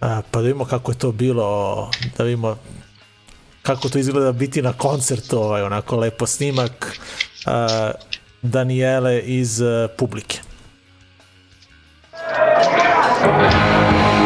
A, 0.00 0.22
pa 0.30 0.38
da 0.38 0.44
vidimo 0.46 0.64
kako 0.64 0.92
je 0.92 0.98
to 0.98 1.12
bilo, 1.12 1.90
da 2.18 2.24
vidimo 2.24 2.56
kako 3.62 3.88
to 3.88 3.98
izgleda 3.98 4.32
biti 4.32 4.62
na 4.62 4.72
koncertu, 4.72 5.38
ovaj, 5.38 5.62
onako 5.62 5.96
lepo 5.96 6.26
snimak 6.26 6.98
a, 7.46 7.90
Daniele 8.42 9.20
iz 9.20 9.60
a, 9.60 9.88
publike. 9.96 10.38
Thank 13.18 14.25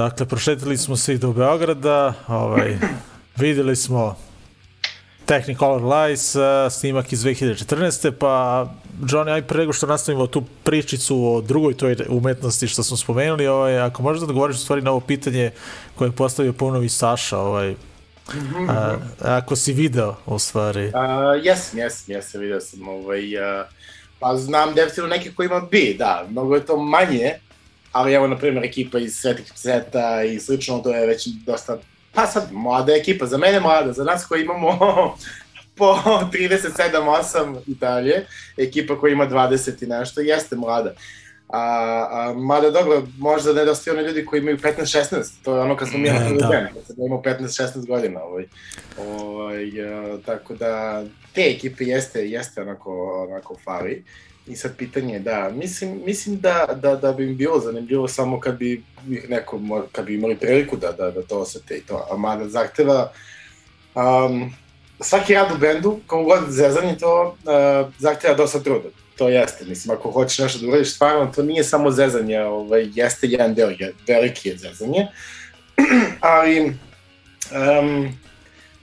dakle, 0.00 0.26
prošetili 0.26 0.76
smo 0.76 0.96
se 0.96 1.14
i 1.14 1.18
do 1.18 1.32
Beograda, 1.32 2.14
ovaj, 2.28 2.78
videli 3.36 3.76
smo 3.76 4.16
Technicolor 5.26 5.84
Lies, 5.84 6.34
uh, 6.34 6.42
snimak 6.70 7.12
iz 7.12 7.20
2014. 7.24 8.10
Pa, 8.10 8.66
Johnny, 9.00 9.32
aj 9.32 9.42
pre 9.42 9.72
što 9.72 9.86
nastavimo 9.86 10.26
tu 10.26 10.42
pričicu 10.64 11.34
o 11.34 11.40
drugoj 11.40 11.76
toj 11.76 11.96
umetnosti 12.08 12.68
što 12.68 12.82
smo 12.82 12.96
spomenuli, 12.96 13.46
ovaj, 13.46 13.78
ako 13.78 14.02
možeš 14.02 14.20
da 14.20 14.26
odgovoriš 14.26 14.56
u 14.56 14.60
stvari 14.60 14.82
na 14.82 14.90
ovo 14.90 15.00
pitanje 15.00 15.50
koje 15.94 16.08
je 16.08 16.12
postavio 16.12 16.52
ponovi 16.52 16.88
Saša, 16.88 17.38
ovaj, 17.38 17.74
a, 18.68 18.96
ako 19.20 19.56
si 19.56 19.72
video 19.72 20.16
u 20.26 20.38
stvari. 20.38 20.86
Uh, 20.86 21.44
jesam, 21.44 21.78
jesam, 21.78 22.14
jesam, 22.14 22.40
vidio 22.40 22.60
sam 22.60 22.88
ovaj, 22.88 23.36
uh, 23.36 23.66
pa 24.18 24.36
znam 24.36 24.74
definitivno 24.74 25.08
neke 25.08 25.32
koji 25.32 25.46
ima 25.46 25.60
bi, 25.60 25.96
da, 25.98 26.26
mnogo 26.30 26.54
je 26.54 26.66
to 26.66 26.76
manje, 26.76 27.34
ali 27.92 28.12
evo, 28.12 28.26
na 28.26 28.38
primjer, 28.38 28.64
ekipa 28.64 28.98
iz 28.98 29.16
Svetih 29.16 29.52
pseta 29.54 30.22
i 30.22 30.40
slično, 30.40 30.78
to 30.78 30.94
je 30.94 31.06
već 31.06 31.26
dosta, 31.26 31.78
pa 32.12 32.26
sad, 32.26 32.48
mlada 32.52 32.92
ekipa, 32.92 33.26
za 33.26 33.38
mene 33.38 33.60
mlada, 33.60 33.92
za 33.92 34.04
nas 34.04 34.26
koji 34.26 34.42
imamo 34.42 34.78
po 35.78 35.98
37-8 36.32 37.56
i 37.66 37.74
dalje, 37.74 38.26
ekipa 38.56 38.98
koja 39.00 39.12
ima 39.12 39.28
20 39.28 39.84
i 39.84 39.86
nešto, 39.86 40.20
jeste 40.20 40.56
mlada. 40.56 40.94
A, 41.48 41.60
a, 42.10 42.34
mada 42.36 42.70
dobro, 42.70 43.02
možda 43.18 43.52
nedostaju 43.52 43.96
oni 43.96 44.06
ljudi 44.06 44.26
koji 44.26 44.40
imaju 44.40 44.58
15-16, 44.58 45.30
to 45.44 45.54
je 45.54 45.60
ono 45.60 45.76
kad 45.76 45.88
smo 45.88 45.98
mi 45.98 46.04
Ne, 46.08 46.12
napravili 46.12 46.40
da. 46.40 46.48
band, 46.48 46.68
kad 46.86 46.98
ja 46.98 47.06
imao 47.06 47.22
15-16 47.22 47.86
godina, 47.86 48.22
ovaj. 48.22 48.44
Ovaj, 48.98 49.64
a, 49.64 50.18
tako 50.26 50.54
da, 50.54 51.04
te 51.32 51.40
ekipe 51.40 51.84
jeste, 51.84 52.28
jeste 52.28 52.62
onako, 52.62 53.24
onako 53.28 53.56
fali. 53.64 54.04
I 54.50 54.56
sad 54.56 54.76
pitanje 54.76 55.14
je, 55.14 55.20
da, 55.20 55.50
mislim, 55.54 56.02
mislim 56.06 56.40
da, 56.40 56.78
da, 56.82 56.96
da 56.96 57.12
bi 57.12 57.24
im 57.24 57.36
bilo 57.36 57.60
zanimljivo 57.60 58.08
samo 58.08 58.40
kad 58.40 58.58
bi 58.58 58.82
ih 59.10 59.30
neko, 59.30 59.60
kad 59.92 60.04
bi 60.04 60.14
imali 60.14 60.36
priliku 60.36 60.76
da, 60.76 60.92
da, 60.92 61.10
da 61.10 61.22
to 61.22 61.38
osete 61.38 61.76
i 61.76 61.80
to. 61.80 62.06
A 62.10 62.16
mada 62.16 62.48
zahteva, 62.48 63.12
um, 63.94 64.54
svaki 65.00 65.34
rad 65.34 65.52
u 65.52 65.58
bendu, 65.58 66.00
kako 66.06 66.22
god 66.22 66.38
zezanje 66.48 66.98
to, 66.98 67.36
uh, 67.44 67.92
zahteva 67.98 68.34
dosta 68.34 68.60
truda. 68.60 68.88
To 69.16 69.28
jeste, 69.28 69.64
mislim, 69.64 69.96
ako 69.96 70.10
hoćeš 70.10 70.38
nešto 70.38 70.58
da 70.58 70.68
uradiš 70.68 70.94
stvarno, 70.94 71.32
to 71.34 71.42
nije 71.42 71.64
samo 71.64 71.90
zezanje, 71.90 72.40
ovaj, 72.40 72.88
jeste 72.94 73.26
jedan 73.26 73.54
deo, 73.54 73.68
je, 73.68 73.94
veliki 74.08 74.48
je 74.48 74.56
zezanje, 74.56 75.06
ali 76.20 76.60
um, 76.66 78.18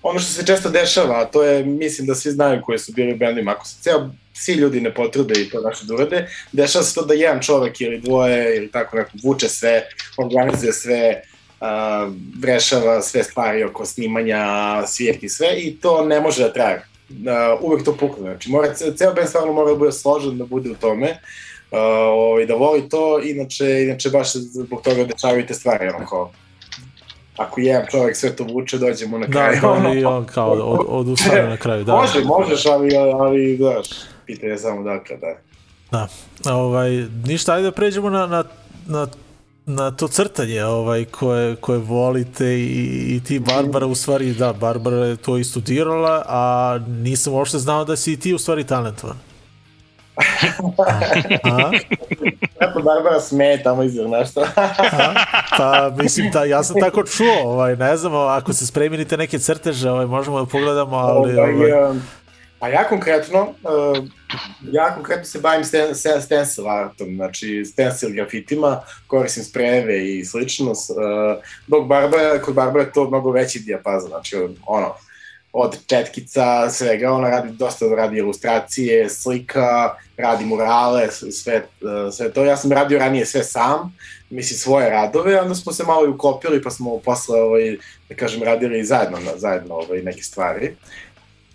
ono 0.02 0.20
što 0.20 0.32
se 0.32 0.46
često 0.46 0.70
dešava, 0.70 1.22
a 1.22 1.26
to 1.26 1.44
je, 1.44 1.66
mislim 1.66 2.08
da 2.08 2.16
svi 2.16 2.32
znaju 2.32 2.62
koji 2.66 2.80
su 2.80 2.92
bili 2.94 3.14
u 3.14 3.18
bendima, 3.18 3.52
ako 3.52 3.66
se 3.66 3.82
ceo, 3.82 4.10
svi 4.38 4.54
ljudi 4.54 4.82
ne 4.82 4.94
potrude 4.94 5.42
i 5.42 5.50
to 5.50 5.62
nešto 5.62 5.86
da 5.86 5.94
urade, 5.94 6.22
dešava 6.52 6.84
se 6.84 6.96
to 6.96 7.02
da 7.02 7.14
jedan 7.14 7.42
čovek 7.42 7.82
ili 7.82 8.00
dvoje 8.00 8.58
ili 8.58 8.72
tako 8.72 8.98
neko 8.98 9.12
vuče 9.24 9.50
sve, 9.50 9.84
organizuje 10.18 10.74
sve, 10.74 11.22
uh, 11.62 11.68
rešava 12.44 13.02
sve 13.02 13.24
stvari 13.24 13.64
oko 13.64 13.86
snimanja, 13.86 14.46
svirki, 14.88 15.30
sve 15.30 15.48
i 15.58 15.76
to 15.76 16.06
ne 16.06 16.22
može 16.22 16.44
da 16.44 16.54
traje. 16.54 16.82
Uh, 17.10 17.16
uvek 17.62 17.86
to 17.86 17.94
pukne, 17.94 18.24
znači 18.24 18.52
mora, 18.52 18.68
ce- 18.70 18.98
ceo 18.98 19.14
band 19.14 19.30
stvarno 19.30 19.54
mora 19.54 19.72
da 19.72 19.78
bude 19.78 19.92
složen, 19.92 20.38
da 20.38 20.46
bude 20.46 20.72
u 20.72 20.76
tome, 20.76 21.12
uh, 21.72 21.78
ovaj, 22.08 22.46
da 22.46 22.56
voli 22.56 22.90
to, 22.90 23.20
inače, 23.22 23.84
inače 23.84 24.10
baš 24.10 24.34
zbog 24.34 24.82
toga 24.82 25.04
dešavaju 25.04 25.46
te 25.48 25.54
stvari, 25.54 25.88
onako, 25.88 26.32
ako 27.38 27.62
jedan 27.62 27.86
čovek 27.92 28.16
sve 28.16 28.36
to 28.36 28.44
vuče, 28.44 28.78
dođemo 28.78 29.18
na 29.18 29.26
Da, 29.28 29.32
kraj. 29.32 29.60
da, 29.84 29.94
i 29.94 30.06
on 30.06 30.26
kao 30.26 30.52
od, 30.52 30.86
odustane 31.00 31.44
na 31.44 31.58
kraju, 31.58 31.84
da. 31.84 31.94
Može, 31.94 32.24
možeš, 32.24 32.66
ali, 32.66 32.90
ali, 32.96 33.58
znaš, 33.58 33.88
pitanje 34.28 34.52
je 34.52 34.58
samo 34.58 34.84
dakle, 34.84 35.18
da. 35.18 35.38
Da. 35.92 36.08
Ovaj, 36.54 36.90
ništa, 37.26 37.54
ajde 37.54 37.64
da 37.64 37.72
pređemo 37.72 38.10
na, 38.10 38.28
na, 38.28 38.44
na 38.88 39.08
na 39.68 39.92
to 39.92 40.08
crtanje 40.08 40.66
ovaj 40.66 41.06
koje 41.06 41.56
koje 41.56 41.80
volite 41.80 42.46
i, 42.46 43.16
i 43.16 43.22
ti 43.24 43.40
Barbara 43.40 43.86
u 43.86 43.96
stvari 43.96 44.34
da 44.34 44.54
Barbara 44.54 44.96
je 44.96 45.16
to 45.16 45.38
i 45.38 45.44
studirala 45.44 46.24
a 46.28 46.80
nisam 46.88 47.34
uopšte 47.34 47.58
znao 47.58 47.86
da 47.86 47.96
si 47.96 48.14
i 48.14 48.20
ti 48.20 48.34
u 48.34 48.38
stvari 48.40 48.64
talentovan. 48.64 49.18
A? 51.44 51.72
Kako 52.60 52.82
Barbara 52.82 53.20
smeje 53.20 53.64
tamo 53.64 53.84
iza 53.84 54.08
nešto. 54.08 54.42
A? 54.56 55.14
Pa 55.58 55.92
mislim 56.04 56.32
da 56.32 56.44
ja 56.44 56.64
sam 56.64 56.76
tako 56.80 57.04
čuo, 57.04 57.44
ovaj 57.44 57.76
ne 57.76 57.98
znam, 57.98 58.14
ako 58.16 58.54
se 58.54 58.68
spremite 58.68 59.18
neke 59.18 59.40
crteže, 59.40 59.90
ovaj 59.90 60.06
možemo 60.06 60.40
da 60.40 60.46
pogledamo, 60.46 60.98
ali 60.98 61.40
Ovaj, 61.40 61.54
ovaj 61.54 61.92
um, 61.92 62.02
A 62.60 62.70
ja 62.70 62.84
konkretno, 62.90 63.42
uh, 63.42 64.06
ja 64.72 64.96
konkretno 64.96 65.26
se 65.26 65.40
bavim 65.40 65.64
sten, 65.64 65.96
sten, 65.96 66.22
stencil 66.22 66.70
artom, 66.70 67.16
znači 67.16 67.66
stencil 67.66 68.10
grafitima, 68.10 68.82
koristim 69.08 69.44
sprejeve 69.44 70.18
i 70.18 70.26
slično, 70.26 70.72
uh, 70.72 70.78
dok 71.68 71.88
Barbara, 71.88 72.42
kod 72.42 72.54
Barbara 72.54 72.84
je 72.84 72.92
to 72.92 73.08
mnogo 73.08 73.32
veći 73.32 73.60
dijapazon, 73.60 74.10
znači 74.10 74.38
ono, 74.66 74.94
od 75.54 75.78
četkica, 75.86 76.70
svega, 76.70 77.12
ona 77.12 77.30
radi 77.30 77.52
dosta 77.52 77.86
radi 77.96 78.18
ilustracije, 78.18 79.10
slika, 79.10 79.96
radi 80.18 80.46
murale, 80.46 81.12
sve, 81.12 81.56
uh, 81.82 82.14
sve 82.14 82.34
to. 82.34 82.46
Ja 82.46 82.58
sam 82.58 82.72
radio 82.72 83.00
ranije 83.00 83.26
sve 83.26 83.44
sam, 83.44 83.96
mislim 84.30 84.58
svoje 84.58 84.90
radove, 84.90 85.42
onda 85.42 85.56
smo 85.56 85.74
se 85.74 85.84
malo 85.84 86.06
i 86.06 86.10
ukopili, 86.10 86.62
pa 86.62 86.70
smo 86.70 87.00
posle, 87.00 87.42
ovaj, 87.42 87.78
da 88.10 88.16
kažem, 88.16 88.44
radili 88.44 88.84
zajedno, 88.84 89.18
zajedno 89.36 89.76
ovaj, 89.76 90.02
neke 90.02 90.22
stvari. 90.22 90.76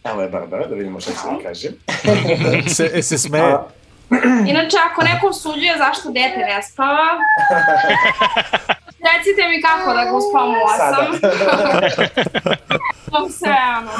Evo 0.04 0.22
je 0.22 0.28
Barbara, 0.28 0.66
da 0.66 0.74
vidimo 0.74 1.00
šta 1.00 1.10
će 1.10 1.18
da 1.36 1.42
kaže. 1.42 1.68
se, 2.76 2.90
e, 2.94 3.02
se 3.02 3.18
smeje. 3.18 3.56
Inače, 4.50 4.76
ako 4.92 5.02
neko 5.02 5.26
osuđuje 5.26 5.78
zašto 5.78 6.10
dete 6.10 6.38
ne 6.38 6.62
spava, 6.62 7.08
recite 9.08 9.48
mi 9.48 9.62
kako 9.62 9.92
da 9.92 10.04
ga 10.04 10.12
uspavam 10.12 10.50
u 10.50 10.64
osam. 10.64 11.06
To 13.10 13.28
sve, 13.28 13.56
ono. 13.78 13.90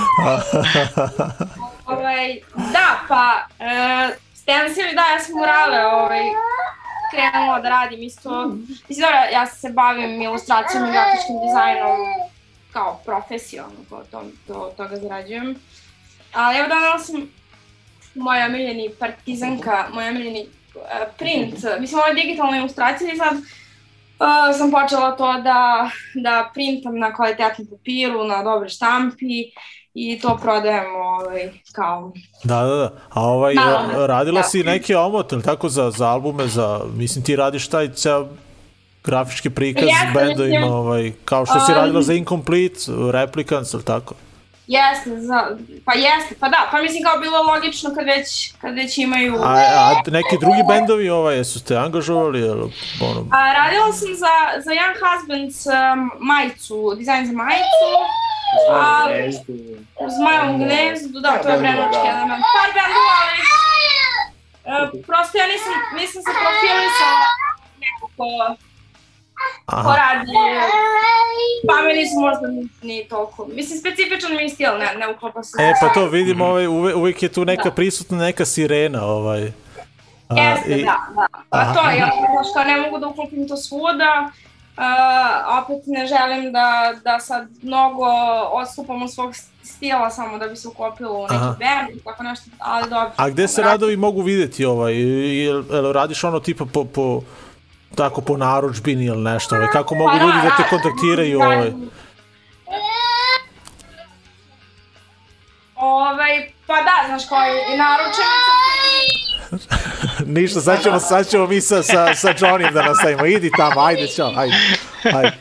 ovaj, 1.86 2.40
da, 2.54 2.98
pa, 3.08 3.46
e, 3.64 4.16
stencili, 4.34 4.94
da, 4.94 5.02
ja 5.12 5.18
sam 5.20 5.34
murale, 5.34 5.86
ovaj, 5.86 6.22
krenula 7.10 7.60
da 7.60 7.68
radim 7.68 8.02
isto. 8.02 8.46
Mislim, 8.88 9.00
dobro, 9.00 9.18
ja 9.32 9.46
se 9.46 9.70
bavim 9.70 10.22
ilustracijom 10.22 10.84
i 10.84 10.92
grafičkim 10.92 11.36
dizajnom 11.46 11.98
kao 12.72 13.00
profesionalno, 13.04 13.78
kao 13.88 14.02
to, 14.10 14.24
to, 14.46 14.72
toga 14.76 14.96
zarađujem. 14.96 15.56
Ali 16.32 16.58
evo 16.58 16.68
donala 16.68 16.98
sam 16.98 17.28
moj 18.14 18.44
omiljeni 18.44 18.90
partizanka, 18.98 19.86
moj 19.94 20.08
omiljeni 20.08 20.46
uh, 20.74 20.82
print, 21.18 21.54
mislim 21.80 22.00
ovo 22.00 22.08
je 22.08 22.14
digitalna 22.14 22.58
ilustracija 22.58 23.12
i 23.12 23.16
sad 23.16 23.34
uh, 23.34 24.56
sam 24.58 24.70
počela 24.70 25.16
to 25.16 25.32
da, 25.32 25.90
da 26.14 26.50
printam 26.54 26.98
na 26.98 27.14
kvalitetnom 27.14 27.66
papiru, 27.70 28.24
na 28.24 28.42
dobre 28.42 28.68
štampi 28.68 29.52
i 29.94 30.18
to 30.20 30.38
prodajem 30.42 30.96
ovaj, 30.96 31.50
kao... 31.72 32.12
Da, 32.44 32.62
da, 32.62 32.76
da. 32.76 32.90
A 33.10 33.22
ovaj, 33.22 33.54
Da, 33.54 34.06
radila 34.06 34.40
Da. 34.40 34.48
si 34.48 34.62
neki 34.62 34.94
omot, 34.94 35.32
ili 35.32 35.42
tako, 35.42 35.68
za, 35.68 35.90
za 35.90 36.08
albume, 36.08 36.46
za, 36.46 36.80
mislim, 36.94 37.24
ti 37.24 37.36
radiš 37.36 37.68
taj 37.68 37.92
ceo 37.92 38.28
grafički 39.04 39.50
prikaz 39.50 39.84
Jeste, 39.84 40.10
bendovima, 40.14 40.66
ovaj, 40.66 41.12
kao 41.24 41.46
što 41.46 41.60
si 41.60 41.72
um, 41.72 41.78
radila 41.78 42.02
za 42.02 42.14
Incomplete, 42.14 42.80
Replicants, 43.12 43.74
ili 43.74 43.84
tako? 43.84 44.14
Jeste, 44.76 45.20
za, 45.20 45.38
pa 45.84 45.92
jeste, 45.94 46.34
pa 46.40 46.48
da, 46.48 46.68
pa 46.70 46.82
mislim 46.82 47.02
kao 47.04 47.20
bilo 47.20 47.42
logično 47.42 47.94
kad 47.94 48.04
već, 48.06 48.52
kad 48.60 48.74
već 48.74 48.98
imaju... 48.98 49.34
A, 49.42 49.54
a 49.84 50.10
neki 50.10 50.36
drugi 50.40 50.62
bendovi, 50.68 51.10
ovaj, 51.10 51.36
jesu 51.36 51.64
te 51.64 51.76
angažovali, 51.76 52.40
ili, 52.40 52.72
ono, 53.08 53.20
A, 53.30 53.52
radila 53.52 53.92
sam 53.92 54.08
za, 54.14 54.34
za 54.64 54.70
Young 54.80 54.96
Husbands 55.02 55.66
um, 55.66 56.10
majicu, 56.30 56.94
dizajn 56.98 57.26
za 57.26 57.32
majicu, 57.32 57.88
a, 58.70 59.06
u 60.04 60.06
Zmajevom 60.16 60.54
gnezdu, 60.62 61.20
da, 61.20 61.30
to 61.42 61.48
je 61.48 61.58
vrenočki 61.58 62.06
element. 62.14 62.42
Par 62.56 62.70
bendova, 62.78 63.14
ali 63.24 63.40
uh, 64.70 65.04
prosto 65.08 65.34
ja 65.38 65.46
nisam, 65.54 65.76
nisam 66.00 66.20
se 66.26 66.32
profilisala 66.42 67.28
neko 67.82 68.06
ko, 68.16 68.26
ko 68.56 68.71
aha, 69.66 69.96
radi, 69.96 70.32
pa 71.66 71.82
mi 71.82 71.94
nisu 71.94 72.14
možda 72.16 72.46
ni, 72.48 72.68
ni 72.84 73.04
toliko, 73.04 73.46
mislim 73.46 73.78
specifičan 73.78 74.30
mi 74.32 74.42
je 74.42 74.48
stil, 74.48 74.70
ne, 74.72 74.94
ne 74.96 75.08
uklapa 75.08 75.42
se. 75.42 75.62
E, 75.62 75.72
pa 75.80 75.88
to 75.90 76.06
vidimo, 76.06 76.44
ovaj, 76.46 76.66
uve, 76.68 76.94
uvijek 76.94 77.22
je 77.22 77.28
tu 77.28 77.44
neka 77.44 77.70
prisutna 77.70 78.18
neka 78.18 78.44
sirena, 78.44 79.04
ovaj. 79.04 79.52
A, 80.28 80.40
Jeste, 80.40 80.70
i- 80.70 80.84
da, 80.84 80.96
da. 81.14 81.26
Pa 81.50 81.58
Aha. 81.58 81.74
to 81.74 81.80
ja 81.80 81.94
znaš, 82.32 82.46
kao 82.54 82.64
ne 82.64 82.80
mogu 82.80 82.98
da 82.98 83.06
uklopim 83.06 83.48
to 83.48 83.56
svuda, 83.56 84.30
uh, 84.76 84.82
opet 85.58 85.82
ne 85.86 86.06
želim 86.06 86.52
da, 86.52 86.66
da 87.04 87.20
sad 87.20 87.48
mnogo 87.62 88.06
odstupam 88.52 89.02
od 89.02 89.12
svog 89.12 89.34
stila 89.64 90.10
samo 90.10 90.38
da 90.38 90.48
bi 90.48 90.56
se 90.56 90.68
uklopilo 90.68 91.12
u 91.14 91.22
neki 91.22 91.34
Aha. 91.34 91.56
band, 91.58 92.02
tako 92.04 92.22
nešto, 92.22 92.50
ali 92.58 92.82
dobro. 92.82 93.10
A 93.16 93.28
gde 93.30 93.48
se 93.48 93.62
radovi 93.62 93.96
mogu 93.96 94.20
videti, 94.22 94.64
ovaj, 94.64 94.94
jel, 95.36 95.64
jel 95.70 95.92
radiš 95.92 96.24
ono 96.24 96.40
tipa 96.40 96.64
po, 96.64 96.84
po 96.84 97.20
tako 97.94 98.20
po 98.20 98.36
naručbini 98.36 99.04
ili 99.04 99.22
nešto, 99.22 99.54
ovaj, 99.56 99.68
kako 99.72 99.94
mogu 99.94 100.10
Pa 100.10 100.18
da, 100.18 100.24
ljudi 100.24 100.38
da 100.42 100.56
te 100.56 100.62
da, 100.62 100.68
kontaktiraju, 100.68 101.38
da, 101.38 101.46
ovaj, 101.46 101.72
Ovaj, 105.76 106.52
pa 106.66 106.74
da, 106.74 107.06
znaš, 107.06 107.28
kao 107.28 107.38
i, 107.38 107.74
i 107.74 107.76
naručenica 107.76 108.52
Ništa, 110.40 110.60
sad 110.60 110.82
ćemo, 110.82 110.98
sad 110.98 111.28
ćemo 111.28 111.46
mi 111.46 111.60
sa, 111.60 111.82
sa, 111.82 112.14
sa 112.14 112.28
Johnnyem 112.28 112.72
da 112.72 112.82
nastavimo. 112.82 113.26
Idi 113.26 113.50
tamo, 113.56 113.80
ajde, 113.80 114.08
čao, 114.08 114.32
ajde. 114.36 114.56
Ajde. 115.14 115.36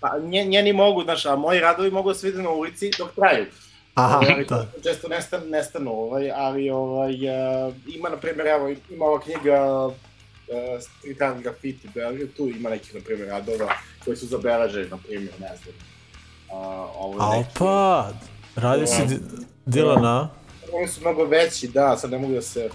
Pa, 0.00 0.18
nje, 0.18 0.44
njeni 0.44 0.72
mogu, 0.72 1.02
znaš, 1.02 1.26
a 1.26 1.36
moji 1.36 1.60
radovi 1.60 1.90
mogu 1.90 2.08
da 2.08 2.14
se 2.14 2.26
vide 2.26 2.42
na 2.42 2.50
ulici 2.50 2.90
dok 2.98 3.14
traju. 3.14 3.46
Aha, 3.94 4.18
Ovaj, 4.18 4.44
da. 4.44 4.66
često 4.82 5.08
nestanu, 5.08 5.46
nestanu 5.46 5.90
ovaj, 5.90 6.30
ali 6.30 6.70
ovaj, 6.70 7.14
uh, 7.14 7.74
ima, 7.86 8.08
na 8.08 8.16
primjer, 8.16 8.46
evo, 8.46 8.68
ima 8.90 9.04
ova 9.04 9.20
knjiga 9.20 9.88
uh, 10.48 10.82
Street 10.82 11.22
Art 11.22 11.42
Graffiti 11.42 11.88
Belgrade, 11.94 12.26
tu 12.36 12.48
ima 12.48 12.70
nekih, 12.70 12.94
na 12.94 13.00
primjer, 13.00 13.28
radova 13.28 13.72
koji 14.04 14.16
su 14.16 14.26
zabeleženi, 14.26 14.88
na 14.90 14.96
primjer, 14.98 15.32
ne 15.40 15.50
znam. 15.56 15.74
Uh, 16.48 16.56
ovo 16.96 17.32
je 17.32 17.38
neki, 17.38 17.50
opa, 17.50 18.08
radi 18.56 18.86
si 18.86 19.06
di- 19.06 19.20
Dilana. 19.66 20.30
Oni 20.72 20.88
su 20.88 21.00
mnogo 21.00 21.24
veći, 21.24 21.68
da, 21.68 21.96
sad 21.96 22.10
ne 22.10 22.18
mogu 22.18 22.34
da 22.34 22.42
se, 22.42 22.68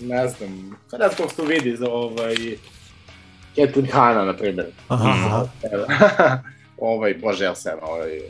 ne 0.00 0.28
znam, 0.28 0.76
sad 0.90 1.00
ne 1.00 1.06
znam 1.06 1.16
kako 1.16 1.28
se 1.30 1.36
to 1.36 1.44
vidi 1.44 1.76
za 1.76 1.86
ovaj, 1.90 2.34
Ketun 3.54 3.86
Hana, 3.92 4.24
na 4.24 4.36
primjer. 4.36 4.66
Aha, 4.88 5.46
ovaj, 6.78 7.14
bože, 7.14 7.44
jel 7.44 7.54
sam, 7.54 7.78
ovaj, 7.82 8.20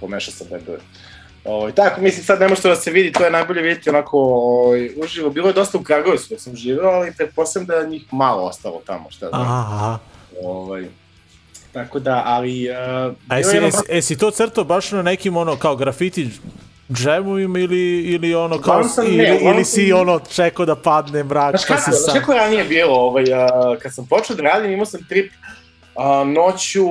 pomešao 0.00 0.34
sam 0.34 0.46
bendove. 0.50 0.78
Ovaj, 1.44 1.72
tako, 1.72 2.00
mislim, 2.00 2.24
sad 2.24 2.40
ne 2.40 2.48
može 2.48 2.62
to 2.62 2.68
da 2.68 2.76
se 2.76 2.90
vidi, 2.90 3.12
to 3.12 3.24
je 3.24 3.30
najbolje 3.30 3.62
vidjeti 3.62 3.90
onako 3.90 4.18
ovaj, 4.18 4.90
uživo. 4.96 5.30
Bilo 5.30 5.48
je 5.48 5.54
dosta 5.54 5.78
u 5.78 5.82
Kragujevcu 5.82 6.26
dok 6.30 6.40
sam 6.40 6.56
živeo, 6.56 6.88
ali 6.88 7.12
pretpostavljam 7.12 7.66
da 7.66 7.74
je 7.74 7.88
njih 7.88 8.02
malo 8.12 8.42
ostalo 8.42 8.82
tamo, 8.86 9.10
šta 9.10 9.28
znam. 9.28 9.42
Aha, 9.42 9.64
aha. 9.74 9.98
Ovaj, 10.42 10.84
tako 11.72 11.98
da, 11.98 12.22
ali... 12.26 12.68
Uh, 12.70 13.14
A 13.28 13.36
jesi, 13.38 13.56
jedno- 13.56 13.66
jesi, 13.68 13.78
jesi 13.88 14.18
to 14.18 14.30
crtao 14.30 14.64
baš 14.64 14.92
na 14.92 15.02
nekim 15.02 15.36
ono 15.36 15.56
kao 15.56 15.76
grafiti 15.76 16.28
džemovima 16.92 17.58
ili, 17.58 18.00
ili 18.00 18.34
ono 18.34 18.54
kao, 18.54 18.58
Uglavnom 18.74 18.88
sam- 18.88 19.06
ne, 19.06 19.28
ili, 19.28 19.44
ili 19.44 19.64
si 19.64 19.88
sam- 19.88 20.00
ono 20.00 20.20
čekao 20.30 20.66
da 20.66 20.76
padne 20.76 21.24
mrak 21.24 21.50
Znaš 21.50 21.62
pa 21.62 21.74
kako, 21.74 21.82
si 21.82 21.90
znaš 21.90 22.04
sam... 22.04 22.20
kako 22.20 22.32
je 22.32 22.38
ranije 22.38 22.64
bilo, 22.64 22.94
ovaj, 22.94 23.22
uh, 23.24 23.28
kad 23.82 23.94
sam 23.94 24.06
počeo 24.06 24.36
da 24.36 24.42
radim, 24.42 24.70
imao 24.72 24.86
sam 24.86 25.00
trip 25.08 25.32
uh, 25.94 26.28
noću, 26.28 26.86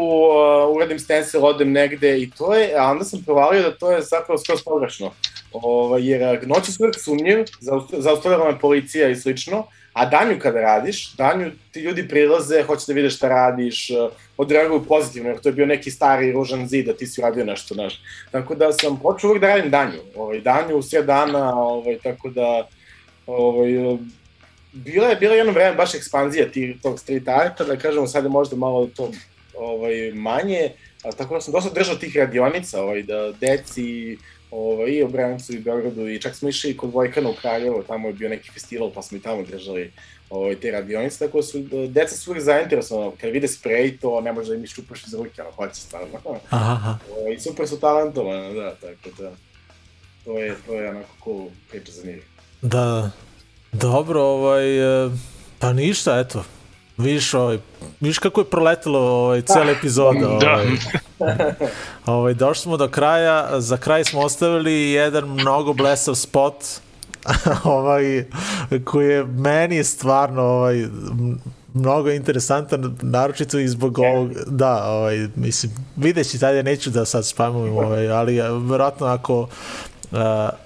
uradim 0.75 0.99
stencil, 0.99 1.45
odem 1.45 1.71
negde 1.71 2.21
i 2.21 2.31
to 2.31 2.55
je, 2.55 2.75
a 2.77 2.91
onda 2.91 3.03
sam 3.03 3.23
provalio 3.25 3.61
da 3.61 3.77
to 3.77 3.91
je 3.91 4.01
zapravo 4.01 4.37
skroz 4.37 4.63
pogrešno. 4.63 5.11
Ovaj, 5.51 6.05
jer 6.05 6.47
noću 6.47 6.73
su 6.73 6.83
uvek 6.83 6.95
sumnjiv, 6.99 7.45
zausta- 7.61 8.01
zaustavljala 8.01 8.51
me 8.51 8.59
policija 8.59 9.09
i 9.09 9.15
slično, 9.15 9.65
a 9.93 10.05
danju 10.05 10.39
kada 10.39 10.61
radiš, 10.61 11.13
danju 11.13 11.51
ti 11.71 11.79
ljudi 11.79 12.07
prilaze, 12.07 12.63
hoće 12.63 12.83
da 12.87 12.93
vide 12.93 13.09
šta 13.09 13.29
radiš, 13.29 13.87
odreaguju 14.37 14.85
pozitivno, 14.85 15.29
jer 15.29 15.39
to 15.39 15.49
je 15.49 15.53
bio 15.53 15.65
neki 15.65 15.91
stari 15.91 16.31
ružan 16.31 16.67
zid, 16.67 16.89
a 16.89 16.93
ti 16.93 17.07
si 17.07 17.21
uradio 17.21 17.45
nešto, 17.45 17.73
znaš. 17.73 18.01
Tako 18.31 18.55
da 18.55 18.71
sam 18.71 18.99
počeo 18.99 19.29
uvek 19.29 19.41
da 19.41 19.47
radim 19.47 19.71
danju, 19.71 19.99
ovaj, 20.15 20.39
danju 20.39 20.75
u 20.75 20.81
sred 20.81 21.05
dana, 21.05 21.61
ovaj, 21.61 21.97
tako 22.03 22.29
da 22.29 22.67
ovaj, 23.27 23.97
bila 24.71 25.07
je 25.07 25.15
bila 25.15 25.33
je 25.33 25.37
jedno 25.37 25.53
vreme 25.53 25.75
baš 25.75 25.95
ekspanzija 25.95 26.51
tih, 26.51 26.75
tog 26.81 26.99
street 26.99 27.27
arta, 27.27 27.63
da 27.63 27.77
kažemo 27.77 28.07
sad 28.07 28.23
je 28.23 28.29
možda 28.29 28.55
malo 28.55 28.89
to 28.95 29.11
ovaj, 29.57 30.11
manje, 30.13 30.71
a 31.03 31.11
tako 31.11 31.35
da 31.35 31.41
sam 31.41 31.53
dosta 31.53 31.69
držao 31.73 31.95
tih 31.95 32.17
radionica, 32.17 32.81
ovaj, 32.81 33.03
da 33.03 33.31
deci, 33.39 34.17
ovaj, 34.51 34.91
i 34.91 35.03
u 35.03 35.07
Brancu 35.07 35.53
i 35.53 35.59
Beogradu 35.59 36.07
i 36.07 36.21
čak 36.21 36.35
smo 36.35 36.49
išli 36.49 36.77
kod 36.77 36.93
Vojkana 36.93 37.29
u 37.29 37.33
Kraljevo, 37.41 37.83
tamo 37.83 38.07
je 38.07 38.13
bio 38.13 38.29
neki 38.29 38.51
festival 38.51 38.91
pa 38.91 39.01
smo 39.01 39.17
i 39.17 39.21
tamo 39.21 39.43
držali 39.43 39.91
ovaj, 40.29 40.55
te 40.55 40.71
radionice, 40.71 41.19
tako 41.19 41.37
da 41.37 41.43
su, 41.43 41.59
deca 41.87 42.15
su 42.15 42.31
uvijek 42.31 42.43
zainteresovana, 42.43 43.11
kad 43.21 43.31
vide 43.31 43.47
sprej 43.47 43.97
to 43.97 44.21
ne 44.21 44.33
može 44.33 44.49
da 44.49 44.55
im 44.55 44.63
iščupaš 44.63 45.07
iz 45.07 45.13
ruke, 45.13 45.41
ono, 45.41 45.51
hoće 45.51 45.81
stvarno. 45.81 46.19
Aha, 46.49 46.73
aha. 46.73 46.97
Ovaj, 47.17 47.33
I 47.33 47.39
super 47.39 47.67
su 47.67 47.79
talentovane, 47.79 48.53
da, 48.53 48.75
tako 48.75 49.21
da, 49.21 49.31
to 50.25 50.39
je, 50.39 50.55
to 50.65 50.73
je 50.73 50.89
onako 50.89 51.09
cool 51.23 51.47
priča 51.69 51.91
za 51.91 52.07
njih. 52.07 52.23
Da, 52.61 53.11
dobro, 53.71 54.21
ovaj, 54.23 55.05
e, 55.05 55.09
pa 55.59 55.73
ništa, 55.73 56.19
eto, 56.19 56.43
vidiš, 56.97 57.33
ovaj, 57.33 57.59
vidiš 57.99 58.19
kako 58.19 58.41
je 58.41 58.45
proletelo 58.45 58.99
ovaj, 58.99 59.41
cijela 59.41 59.71
epizoda. 59.71 60.37
Da. 60.41 60.61
Ovaj, 61.19 61.53
ovaj, 62.05 62.33
došli 62.33 62.61
smo 62.61 62.77
do 62.77 62.87
kraja, 62.87 63.61
za 63.61 63.77
kraj 63.77 64.03
smo 64.03 64.19
ostavili 64.21 64.91
jedan 64.91 65.29
mnogo 65.29 65.73
blesav 65.73 66.15
spot, 66.15 66.55
ovaj, 67.63 68.25
koji 68.85 69.09
je 69.09 69.23
meni 69.25 69.83
stvarno 69.83 70.41
ovaj, 70.41 70.87
mnogo 71.73 72.09
interesantan, 72.09 72.97
naročito 73.01 73.59
i 73.59 73.67
zbog 73.67 73.99
ovog, 73.99 74.31
da, 74.47 74.83
ovaj, 74.83 75.27
mislim, 75.35 75.71
videći 75.95 76.37
dalje, 76.37 76.63
neću 76.63 76.89
da 76.89 77.05
sad 77.05 77.27
spamujem, 77.27 77.77
ovaj, 77.85 78.11
ali 78.11 78.37
eh, 78.37 78.49
verovatno 78.51 79.07
ako 79.07 79.47
Uh, 80.11 80.19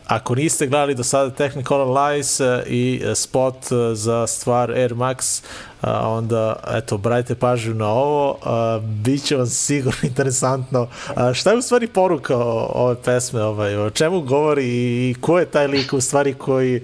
ako 0.08 0.36
niste 0.36 0.68
gledali 0.68 0.96
do 0.96 1.04
sada 1.04 1.32
Technicolor 1.32 1.88
Lies 1.88 2.40
uh, 2.40 2.48
i 2.68 3.02
uh, 3.06 3.14
spot 3.16 3.56
uh, 3.56 3.78
za 3.94 4.28
stvar 4.28 4.72
Air 4.72 4.96
Max, 4.96 5.44
uh, 5.82 5.90
onda 6.04 6.56
eto, 6.74 6.98
brajte 6.98 7.36
pažnju 7.36 7.74
na 7.74 7.88
ovo, 7.88 8.32
uh, 8.32 8.84
bit 8.84 9.24
će 9.24 9.36
vam 9.36 9.48
sigurno 9.48 10.00
interesantno. 10.10 10.82
Uh, 10.82 11.34
šta 11.34 11.52
je 11.52 11.58
u 11.58 11.62
stvari 11.62 11.88
poruka 11.88 12.38
o, 12.38 12.72
ove 12.74 12.96
pesme, 12.96 13.44
ovaj, 13.44 13.78
o 13.78 13.90
čemu 13.90 14.22
govori 14.22 14.66
i 14.66 15.16
ko 15.22 15.40
je 15.40 15.46
taj 15.46 15.68
lik 15.68 15.94
u 15.94 16.02
stvari 16.02 16.34
koji 16.34 16.84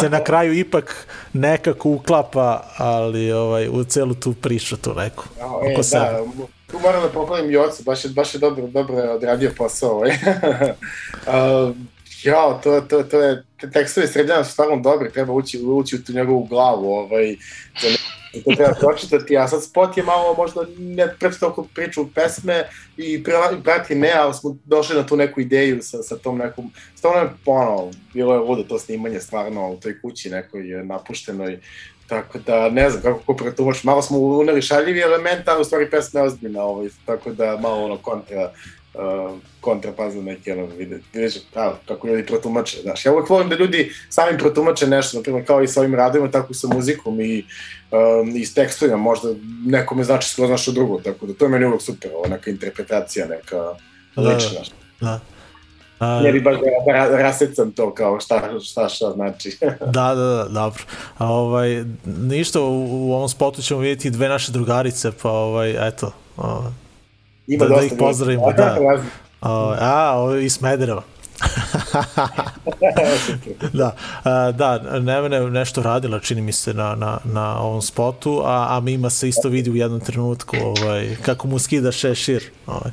se 0.00 0.10
na 0.10 0.24
kraju 0.24 0.52
ipak 0.52 1.06
nekako 1.32 1.88
uklapa, 1.90 2.62
ali 2.76 3.32
ovaj, 3.32 3.68
u 3.68 3.84
celu 3.84 4.14
tu 4.14 4.32
priču 4.32 4.76
tu 4.76 4.94
neku. 4.94 5.24
E, 5.64 5.80
da, 5.92 6.20
tu 6.72 6.78
moram 6.78 7.02
da 7.02 7.08
pohvalim 7.08 7.50
Jocu, 7.50 7.82
baš 7.82 8.04
je, 8.04 8.10
baš 8.10 8.34
je 8.34 8.38
dobro, 8.38 8.66
dobro 8.66 8.96
odradio 8.96 9.50
posao. 9.56 9.90
Ovaj. 9.90 10.10
uh, 10.10 11.76
ja, 12.24 12.60
to, 12.62 12.80
to, 12.80 13.02
to 13.02 13.20
je, 13.20 13.44
te 13.60 13.70
tekstovi 13.70 14.06
sredljana 14.06 14.44
su 14.44 14.52
stvarno 14.52 14.76
dobri, 14.76 15.12
treba 15.12 15.32
ući, 15.32 15.62
ući 15.62 15.96
u 15.96 16.02
tu 16.02 16.12
njegovu 16.12 16.44
glavu, 16.44 16.92
ovaj, 16.92 17.36
za 17.82 17.88
to 18.44 18.54
treba 18.56 18.74
pročitati, 18.80 19.36
a 19.36 19.48
sad 19.48 19.64
spot 19.64 19.96
je 19.96 20.02
malo 20.02 20.34
možda 20.34 20.60
ne 20.78 21.14
toliko 21.40 21.68
priču 21.74 22.06
pesme 22.14 22.68
i 22.96 23.24
prati 23.64 23.94
ne, 23.94 24.12
ali 24.12 24.34
smo 24.34 24.56
došli 24.64 24.96
na 24.96 25.06
tu 25.06 25.16
neku 25.16 25.40
ideju 25.40 25.82
sa, 25.82 26.02
sa 26.02 26.16
tom 26.16 26.38
nekom, 26.38 26.70
stvarno 26.94 27.20
je 27.20 27.30
ono, 27.46 27.90
bilo 28.14 28.34
je 28.34 28.40
ludo 28.40 28.62
to 28.62 28.78
snimanje 28.78 29.20
stvarno 29.20 29.70
u 29.70 29.76
toj 29.76 30.00
kući 30.00 30.30
nekoj 30.30 30.62
napuštenoj, 30.84 31.60
Tako 32.12 32.38
da, 32.38 32.68
ne 32.68 32.90
znam 32.90 33.02
kako 33.02 33.20
ko 33.26 33.36
pretumač, 33.36 33.84
malo 33.84 34.02
smo 34.02 34.18
uneli 34.18 34.62
šaljivi 34.62 35.00
element, 35.00 35.48
ali 35.48 35.60
u 35.60 35.64
stvari 35.64 35.90
pesma 35.90 36.20
je 36.20 36.26
ozbiljna, 36.26 36.62
ovaj, 36.62 36.88
tako 37.06 37.30
da 37.30 37.58
malo 37.62 37.84
ono 37.84 37.96
kontra, 37.96 38.52
uh, 38.94 39.38
kontra 39.60 39.92
pazno 39.92 40.22
neki, 40.22 40.52
ono, 40.52 40.66
vide, 40.66 41.00
vidiš 41.12 41.34
a, 41.54 41.72
kako 41.88 42.06
ljudi 42.06 42.26
pretumače, 42.26 42.80
znaš. 42.82 43.06
Ja 43.06 43.12
uvek 43.12 43.30
volim 43.30 43.48
da 43.48 43.56
ljudi 43.56 43.92
sami 44.08 44.38
pretumače 44.38 44.86
nešto, 44.86 45.16
na 45.16 45.22
primjer, 45.22 45.46
kao 45.46 45.62
i 45.62 45.68
sa 45.68 45.80
ovim 45.80 45.94
radovima, 45.94 46.30
tako 46.30 46.48
i 46.50 46.54
sa 46.54 46.68
muzikom 46.68 47.20
i, 47.20 47.44
um, 47.90 48.36
i 48.36 48.44
s 48.44 48.54
tekstovima, 48.54 48.96
možda 48.96 49.28
nekome 49.66 50.04
znači 50.04 50.28
skroz 50.28 50.50
nešto 50.50 50.72
drugo, 50.72 51.00
tako 51.00 51.26
da 51.26 51.34
to 51.34 51.44
je 51.44 51.48
meni 51.48 51.66
uvek 51.66 51.82
super, 51.82 52.10
ovo, 52.14 52.28
neka 52.28 52.50
interpretacija, 52.50 53.26
neka 53.26 53.74
Da, 54.16 54.22
lična. 54.22 54.60
Da. 55.00 55.20
A, 56.02 56.20
Ne 56.22 56.32
bi 56.32 56.40
baš 56.40 56.56
da 56.86 56.92
ra, 56.92 57.22
rasecam 57.22 57.72
to 57.72 57.94
kao 57.94 58.20
šta, 58.20 58.42
šta, 58.64 58.88
šta 58.88 59.10
znači. 59.10 59.58
Da, 59.80 60.14
da, 60.14 60.24
da, 60.24 60.46
dobro. 60.50 60.82
A, 61.18 61.26
ovaj, 61.32 61.84
ništa, 62.04 62.60
u, 62.60 62.84
u 63.08 63.12
ovom 63.12 63.28
spotu 63.28 63.62
ćemo 63.62 63.80
vidjeti 63.80 64.10
dve 64.10 64.28
naše 64.28 64.52
drugarice, 64.52 65.12
pa 65.22 65.30
ovaj, 65.30 65.88
eto, 65.88 66.12
o, 66.36 66.62
Ima 67.46 67.64
Da- 67.64 67.76
da 67.76 67.82
ih 67.82 67.92
pozdravimo, 67.98 68.52
da. 68.52 68.76
O, 69.40 69.74
a, 69.80 70.14
o, 70.22 70.36
iz 70.36 70.54
Smedereva. 70.54 71.02
da, 73.72 73.94
a, 74.24 74.52
da, 74.52 74.78
Nevena 75.00 75.36
je 75.36 75.50
nešto 75.50 75.82
radila, 75.82 76.20
čini 76.20 76.40
mi 76.40 76.52
se, 76.52 76.74
na, 76.74 76.94
na, 76.94 77.18
na 77.24 77.60
ovom 77.60 77.82
spotu, 77.82 78.42
a, 78.44 78.66
a 78.76 78.80
Mima 78.80 79.10
se 79.10 79.28
isto 79.28 79.48
vidi 79.48 79.70
u 79.70 79.76
jednom 79.76 80.00
trenutku, 80.00 80.56
ovaj, 80.62 81.16
kako 81.22 81.48
mu 81.48 81.58
skida 81.58 81.92
šešir. 81.92 82.50
Ovaj. 82.66 82.90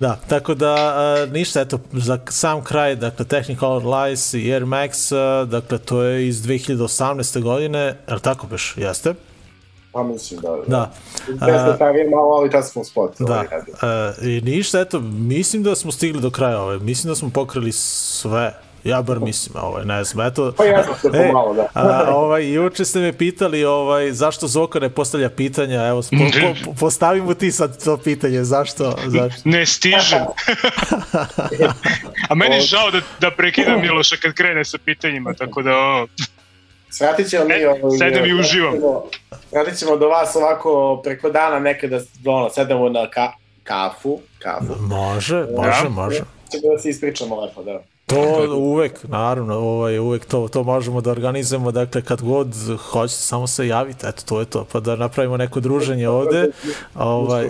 Da, 0.00 0.18
tako 0.28 0.54
da 0.54 0.74
a, 0.74 1.26
ništa, 1.32 1.60
eto, 1.60 1.78
za 1.92 2.18
sam 2.28 2.64
kraj, 2.64 2.96
dakle, 2.96 3.24
Technicolor 3.24 3.86
Lies 3.86 4.34
i 4.34 4.52
Air 4.52 4.62
Max, 4.62 5.16
a, 5.16 5.44
dakle, 5.44 5.78
to 5.78 6.02
je 6.02 6.28
iz 6.28 6.42
2018. 6.42 7.42
godine, 7.42 7.78
je 8.08 8.14
li 8.14 8.20
tako 8.20 8.46
beš? 8.46 8.74
Jeste? 8.76 9.14
Pa 9.92 10.02
mislim 10.02 10.40
da. 10.40 10.58
Da. 10.66 10.92
Pesma 11.26 11.74
starije 11.76 12.10
malo, 12.10 12.34
ali 12.34 12.50
tad 12.50 12.68
smo 12.68 12.84
spot. 12.84 13.12
Da, 13.18 13.24
ovaj, 13.24 13.46
e, 14.22 14.36
i 14.36 14.40
ništa, 14.40 14.80
eto, 14.80 15.00
mislim 15.00 15.62
da 15.62 15.74
smo 15.74 15.92
stigli 15.92 16.20
do 16.20 16.30
kraja 16.30 16.60
ove, 16.60 16.78
mislim 16.78 17.10
da 17.10 17.14
smo 17.14 17.30
pokrili 17.30 17.72
sve, 17.72 18.54
ja 18.86 19.02
bar 19.02 19.20
mislim, 19.20 19.64
ovaj, 19.64 19.84
ne 19.84 20.04
znam, 20.04 20.26
eto, 20.26 20.52
Pa 20.56 20.64
ja 20.64 20.84
sam 20.84 20.94
se 21.02 21.08
pomalo, 21.26 21.54
da. 21.54 21.68
a, 21.74 22.14
ovaj, 22.14 22.52
juče 22.52 22.84
ste 22.84 22.98
me 22.98 23.12
pitali 23.12 23.64
ovaj, 23.64 24.12
zašto 24.12 24.46
Zoka 24.46 24.80
ne 24.80 24.88
postavlja 24.88 25.30
pitanja, 25.30 25.86
evo, 25.86 26.02
po, 26.02 26.16
po, 26.64 26.72
postavimo 26.80 27.34
ti 27.34 27.52
sad 27.52 27.84
to 27.84 27.96
pitanje, 27.96 28.44
zašto, 28.44 28.96
zašto? 29.06 29.40
Ne 29.44 29.66
stižem. 29.66 30.20
A 32.28 32.34
meni 32.34 32.54
je 32.54 32.60
žao 32.60 32.90
da, 32.90 33.00
da 33.20 33.30
prekidam 33.30 33.80
Miloša 33.80 34.16
kad 34.22 34.32
krene 34.32 34.64
sa 34.64 34.78
pitanjima, 34.84 35.34
tako 35.34 35.62
da 35.62 35.78
ono, 35.78 36.06
Sratit 36.90 37.30
ćemo 37.30 37.44
mi... 37.44 37.54
E, 37.54 37.68
Ovaj, 37.68 37.98
sedem 37.98 38.26
i 38.26 38.34
uživam. 38.34 38.74
Sratit 39.50 39.78
ćemo 39.78 39.96
do 39.96 40.08
vas 40.08 40.36
ovako 40.36 41.00
preko 41.04 41.30
dana 41.30 41.58
nekada, 41.58 42.00
ono, 42.24 42.50
sedemo 42.50 42.88
na 42.88 43.10
ka, 43.10 43.32
kafu, 43.62 44.20
kafu. 44.38 44.74
Može, 44.80 45.46
može, 45.56 45.88
može. 45.88 46.22
Ćemo 46.50 46.74
da 46.74 46.78
se 46.78 46.88
ispričamo 46.88 47.40
lepo, 47.40 47.62
da. 47.62 47.82
To 48.06 48.56
uvek, 48.56 49.04
naravno, 49.08 49.54
ovaj, 49.54 49.98
uvek 49.98 50.24
to, 50.24 50.48
to 50.48 50.62
možemo 50.62 51.00
da 51.00 51.10
organizujemo, 51.10 51.72
dakle 51.72 52.02
kad 52.02 52.22
god 52.22 52.54
hoćete, 52.78 53.20
samo 53.20 53.46
se 53.46 53.66
javite, 53.66 54.08
eto, 54.08 54.22
to 54.26 54.40
je 54.40 54.46
to, 54.46 54.66
pa 54.72 54.80
da 54.80 54.96
napravimo 54.96 55.36
neko 55.36 55.60
druženje 55.60 56.08
ovde. 56.08 56.50
Ovaj, 56.94 57.48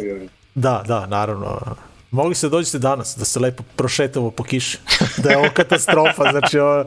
da, 0.55 0.83
da, 0.87 1.07
naravno. 1.07 1.61
Mogli 2.11 2.35
ste 2.35 2.49
dođete 2.49 2.79
danas, 2.79 3.17
da 3.19 3.25
se 3.25 3.41
lepo 3.41 3.63
prošetamo 3.77 4.31
po 4.31 4.43
kiši, 4.43 4.79
da 5.23 5.31
je 5.31 5.39
ovo 5.39 5.49
katastrofa, 5.55 6.31
znači 6.31 6.59
ovo, 6.59 6.85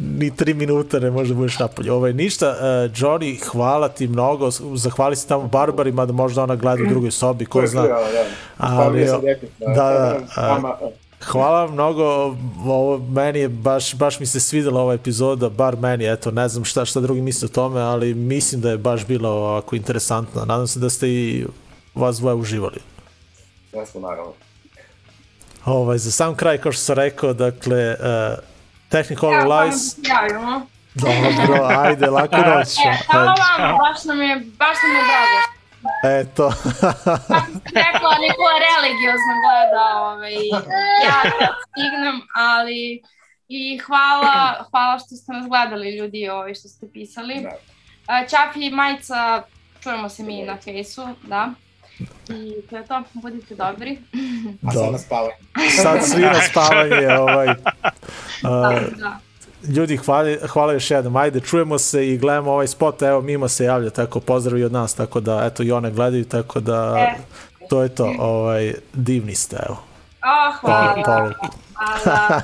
ni 0.00 0.36
tri 0.36 0.54
minuta 0.54 0.98
ne 0.98 1.10
može 1.10 1.28
da 1.28 1.34
budeš 1.34 1.58
napolje. 1.58 1.92
Ovaj, 1.92 2.12
ništa, 2.12 2.50
uh, 2.50 2.56
Johnny, 2.96 3.44
hvala 3.44 3.88
ti 3.88 4.08
mnogo, 4.08 4.50
zahvali 4.74 5.16
se 5.16 5.26
tamo 5.26 5.46
Barbarima, 5.46 6.06
da 6.06 6.12
možda 6.12 6.42
ona 6.42 6.56
gleda 6.56 6.82
u 6.82 6.86
drugoj 6.86 7.10
sobi, 7.10 7.46
ko 7.46 7.66
zna. 7.66 7.86
Ali, 8.58 9.04
da, 9.04 9.74
da, 9.74 10.18
a, 10.36 10.74
Hvala 11.26 11.64
vam 11.64 11.72
mnogo, 11.72 12.04
ovo 12.64 12.98
meni 12.98 13.38
je 13.38 13.48
baš, 13.48 13.94
baš 13.94 14.20
mi 14.20 14.26
se 14.26 14.40
svidela 14.40 14.80
ova 14.80 14.94
epizoda, 14.94 15.48
bar 15.48 15.76
meni, 15.76 16.12
eto, 16.12 16.30
ne 16.30 16.48
znam 16.48 16.64
šta, 16.64 16.84
šta 16.84 17.00
drugi 17.00 17.20
misle 17.20 17.46
o 17.46 17.48
tome, 17.48 17.80
ali 17.80 18.14
mislim 18.14 18.60
da 18.60 18.70
je 18.70 18.78
baš 18.78 19.06
bila 19.06 19.30
ovako 19.30 19.76
interesantna. 19.76 20.44
Nadam 20.44 20.66
se 20.66 20.78
da 20.78 20.90
ste 20.90 21.08
i 21.08 21.46
vas 21.94 22.16
dvoje 22.16 22.34
uživali. 22.34 22.80
Ja 23.72 23.86
smo 23.86 24.00
naravno. 24.00 24.32
Ovaj, 25.64 25.98
za 25.98 26.10
sam 26.10 26.34
kraj, 26.34 26.58
kao 26.58 26.72
što 26.72 26.82
sam 26.82 26.96
rekao, 26.96 27.32
dakle, 27.32 27.96
uh, 28.00 28.38
Technical 28.88 29.32
ja, 29.32 29.44
Lies... 29.44 29.96
Javimo. 29.98 30.66
Dobro, 30.94 31.66
ajde, 31.66 32.06
lako 32.06 32.36
noć. 32.36 32.68
E, 32.78 32.98
hvala 33.10 33.34
vam, 33.58 33.76
baš 33.78 34.04
nam 34.04 34.22
je, 34.22 34.36
baš 34.36 34.76
nam 34.82 34.96
je 34.96 35.02
drago. 35.02 35.55
Eto. 36.20 36.52
Rekla, 37.82 38.12
Nikola 38.24 38.56
religiozno 38.68 39.34
gleda, 39.44 39.86
ovaj, 39.96 40.34
ja 41.06 41.20
da 41.40 41.48
stignem, 41.68 42.20
ali 42.34 43.02
i 43.48 43.78
hvala, 43.78 44.64
hvala 44.70 44.98
što 44.98 45.16
ste 45.16 45.32
nas 45.32 45.48
gledali 45.48 45.96
ljudi, 45.96 46.28
ovaj, 46.28 46.54
što 46.54 46.68
ste 46.68 46.86
pisali. 46.92 47.46
Da. 48.06 48.26
Ćafi 48.26 48.66
i 48.66 48.70
Majca, 48.70 49.42
čujemo 49.82 50.08
se 50.08 50.22
mi 50.22 50.42
na 50.42 50.56
fejsu, 50.56 51.08
da. 51.22 51.50
I 52.28 52.66
to 52.70 52.76
je 52.76 52.86
to, 52.86 53.02
budite 53.12 53.54
dobri. 53.54 53.98
A 54.68 54.72
sad 54.72 54.92
na 54.92 54.98
spavanje. 54.98 55.34
Sad 55.82 56.04
svi 56.04 56.22
na 56.22 56.40
spavanje, 56.50 57.18
ovaj. 57.18 57.48
Uh, 57.48 57.54
da, 58.42 58.80
da 58.96 59.25
ljudi, 59.62 59.96
hvala, 59.96 60.36
hvala 60.48 60.72
još 60.72 60.90
jednom. 60.90 61.16
Ajde, 61.16 61.40
čujemo 61.40 61.78
se 61.78 62.08
i 62.08 62.18
gledamo 62.18 62.52
ovaj 62.52 62.66
spot. 62.66 63.02
Evo, 63.02 63.20
Mima 63.20 63.48
se 63.48 63.64
javlja, 63.64 63.90
tako 63.90 64.20
pozdravi 64.20 64.64
od 64.64 64.72
nas, 64.72 64.94
tako 64.94 65.20
da, 65.20 65.44
eto, 65.44 65.62
i 65.62 65.72
one 65.72 65.90
gledaju, 65.90 66.24
tako 66.24 66.60
da, 66.60 66.96
e. 66.98 67.14
to 67.68 67.82
je 67.82 67.88
to. 67.88 68.14
Ovaj, 68.18 68.74
divni 68.92 69.34
ste, 69.34 69.56
evo. 69.66 69.76
Oh, 70.26 70.60
hvala. 70.60 70.94
Polu. 70.94 71.04
Hvala. 71.04 72.40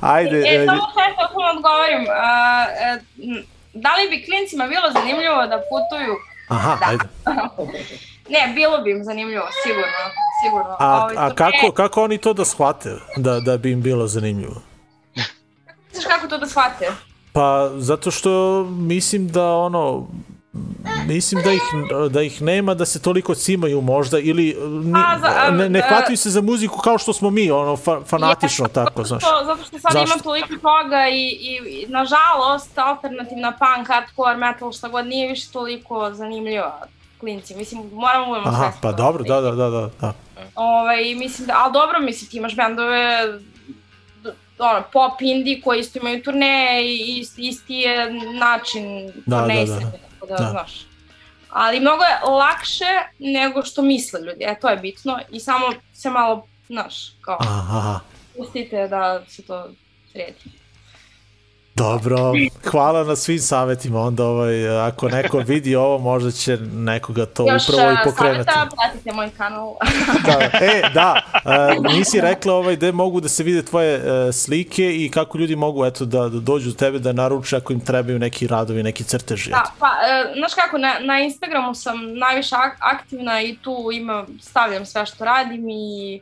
Ajde. 0.16 0.38
E, 0.38 0.54
e, 0.54 0.66
samo 0.66 0.82
što 0.92 1.28
sam 1.32 1.56
odgovorim. 1.56 2.02
Uh, 2.02 3.44
da 3.74 3.94
li 3.94 4.08
bi 4.10 4.24
klincima 4.24 4.66
bilo 4.66 4.92
zanimljivo 4.92 5.46
da 5.46 5.62
putuju? 5.70 6.14
Aha, 6.48 6.76
da. 6.80 6.86
ajde. 6.90 7.04
ne, 8.34 8.52
bilo 8.54 8.78
bi 8.78 8.90
im 8.90 9.04
zanimljivo, 9.04 9.46
sigurno. 9.62 10.02
sigurno. 10.44 10.76
A, 10.78 11.04
Ovi, 11.04 11.14
a 11.18 11.34
kako, 11.34 11.72
kako 11.72 12.04
oni 12.04 12.18
to 12.18 12.32
da 12.32 12.44
shvate, 12.44 12.96
da, 13.16 13.40
da 13.40 13.56
bi 13.56 13.72
im 13.72 13.82
bilo 13.82 14.06
zanimljivo? 14.06 14.62
Kako 16.14 16.28
to 16.28 16.38
da 16.38 16.46
shvate? 16.46 16.92
Pa, 17.32 17.70
zato 17.76 18.10
što 18.10 18.64
mislim 18.64 19.28
da 19.28 19.52
ono, 19.54 20.06
mislim 21.06 21.42
da 21.42 21.52
ih, 21.52 21.62
da 22.10 22.22
ih 22.22 22.42
nema 22.42 22.74
da 22.74 22.86
se 22.86 23.02
toliko 23.02 23.34
cimaju 23.34 23.80
možda 23.80 24.18
ili 24.18 24.56
ni, 24.84 25.00
a, 25.06 25.18
za, 25.18 25.50
ne, 25.50 25.68
ne 25.68 25.80
hvataju 25.88 26.16
se 26.16 26.30
za 26.30 26.40
muziku 26.40 26.78
kao 26.78 26.98
što 26.98 27.12
smo 27.12 27.30
mi, 27.30 27.50
ono, 27.50 27.76
fa, 27.76 28.00
fanatično 28.06 28.64
je, 28.64 28.72
tako, 28.72 29.04
znaš. 29.04 29.22
To, 29.22 29.44
zato 29.44 29.64
što 29.64 29.78
sad 29.78 29.92
Zašto? 29.92 30.14
ima 30.14 30.22
toliko 30.22 30.48
toga 30.48 31.08
i, 31.08 31.28
i, 31.40 31.86
nažalost 31.88 32.78
alternativna 32.78 33.52
punk, 33.52 33.88
hardcore, 33.88 34.36
metal, 34.36 34.72
šta 34.72 34.88
god 34.88 35.06
nije 35.06 35.28
više 35.28 35.52
toliko 35.52 36.10
zanimljiva 36.12 36.80
klinci. 37.20 37.54
Mislim, 37.54 37.90
moramo 37.92 38.26
uvijemo 38.26 38.48
Aha, 38.48 38.72
pa 38.82 38.92
dobro, 38.92 39.24
da, 39.24 39.40
da, 39.40 39.50
da, 39.50 39.70
da. 39.70 39.90
da. 40.00 40.12
Ove, 40.36 40.48
ovaj, 40.54 41.14
mislim 41.14 41.46
da, 41.46 41.54
ali 41.64 41.72
dobro, 41.72 42.00
mislim, 42.00 42.30
ti 42.30 42.36
imaš 42.36 42.56
bendove 42.56 43.26
ono, 44.60 44.82
pop 44.92 45.22
indie 45.22 45.60
koji 45.60 45.80
isto 45.80 45.98
imaju 45.98 46.22
turneje 46.22 46.96
i 46.96 47.18
isti, 47.18 47.48
isti 47.48 47.74
je 47.74 48.12
način 48.38 49.12
da, 49.26 49.38
turneje 49.38 49.66
da, 49.66 49.74
da, 49.74 49.80
da. 49.80 49.90
tako 49.90 50.26
da, 50.26 50.36
da. 50.36 50.50
znaš. 50.50 50.86
Ali 51.50 51.80
mnogo 51.80 52.02
je 52.02 52.30
lakše 52.30 52.92
nego 53.18 53.62
što 53.62 53.82
misle 53.82 54.20
ljudi, 54.20 54.44
e, 54.44 54.60
to 54.60 54.68
je 54.68 54.76
bitno 54.76 55.18
i 55.30 55.40
samo 55.40 55.66
se 55.94 56.10
malo, 56.10 56.46
znaš, 56.66 57.12
kao, 57.20 57.38
Aha. 57.40 58.00
pustite 58.36 58.88
da 58.88 59.22
se 59.28 59.42
to 59.42 59.70
sredi. 60.12 60.59
Dobro, 61.80 62.32
hvala 62.70 63.04
na 63.04 63.16
svim 63.16 63.38
savjetima, 63.38 64.00
onda 64.00 64.24
ovaj, 64.24 64.78
ako 64.86 65.08
neko 65.08 65.38
vidi 65.48 65.76
ovo, 65.76 65.98
možda 65.98 66.30
će 66.30 66.56
nekoga 66.74 67.26
to 67.26 67.52
Još, 67.52 67.68
upravo 67.68 67.92
i 67.92 67.96
pokrenuti. 68.04 68.38
Još 68.38 68.54
savjeta, 68.54 68.76
pratite 68.76 69.12
moj 69.12 69.30
kanal. 69.36 69.74
da, 70.26 70.66
e, 70.66 70.82
da, 70.94 71.22
uh, 71.34 71.92
nisi 71.94 72.20
rekla 72.20 72.54
ovaj, 72.54 72.76
gde 72.76 72.92
mogu 72.92 73.20
da 73.20 73.28
se 73.28 73.42
vide 73.42 73.62
tvoje 73.62 73.96
uh, 73.96 74.34
slike 74.34 74.96
i 74.96 75.10
kako 75.10 75.38
ljudi 75.38 75.56
mogu 75.56 75.86
eto, 75.86 76.04
da, 76.04 76.28
da 76.28 76.40
dođu 76.40 76.70
do 76.70 76.76
tebe 76.76 76.98
da 76.98 77.12
naruče 77.12 77.56
ako 77.56 77.72
im 77.72 77.80
trebaju 77.80 78.18
neki 78.18 78.46
radovi, 78.46 78.82
neki 78.82 79.04
crteži. 79.04 79.50
Da, 79.50 79.64
pa, 79.78 79.86
uh, 79.86 80.36
znaš 80.38 80.54
kako, 80.54 80.78
na, 80.78 80.94
na 81.00 81.20
Instagramu 81.20 81.74
sam 81.74 82.14
najviše 82.18 82.56
aktivna 82.78 83.42
i 83.42 83.56
tu 83.56 83.90
ima, 83.92 84.26
stavljam 84.40 84.86
sve 84.86 85.06
što 85.06 85.24
radim 85.24 85.68
i 85.68 86.20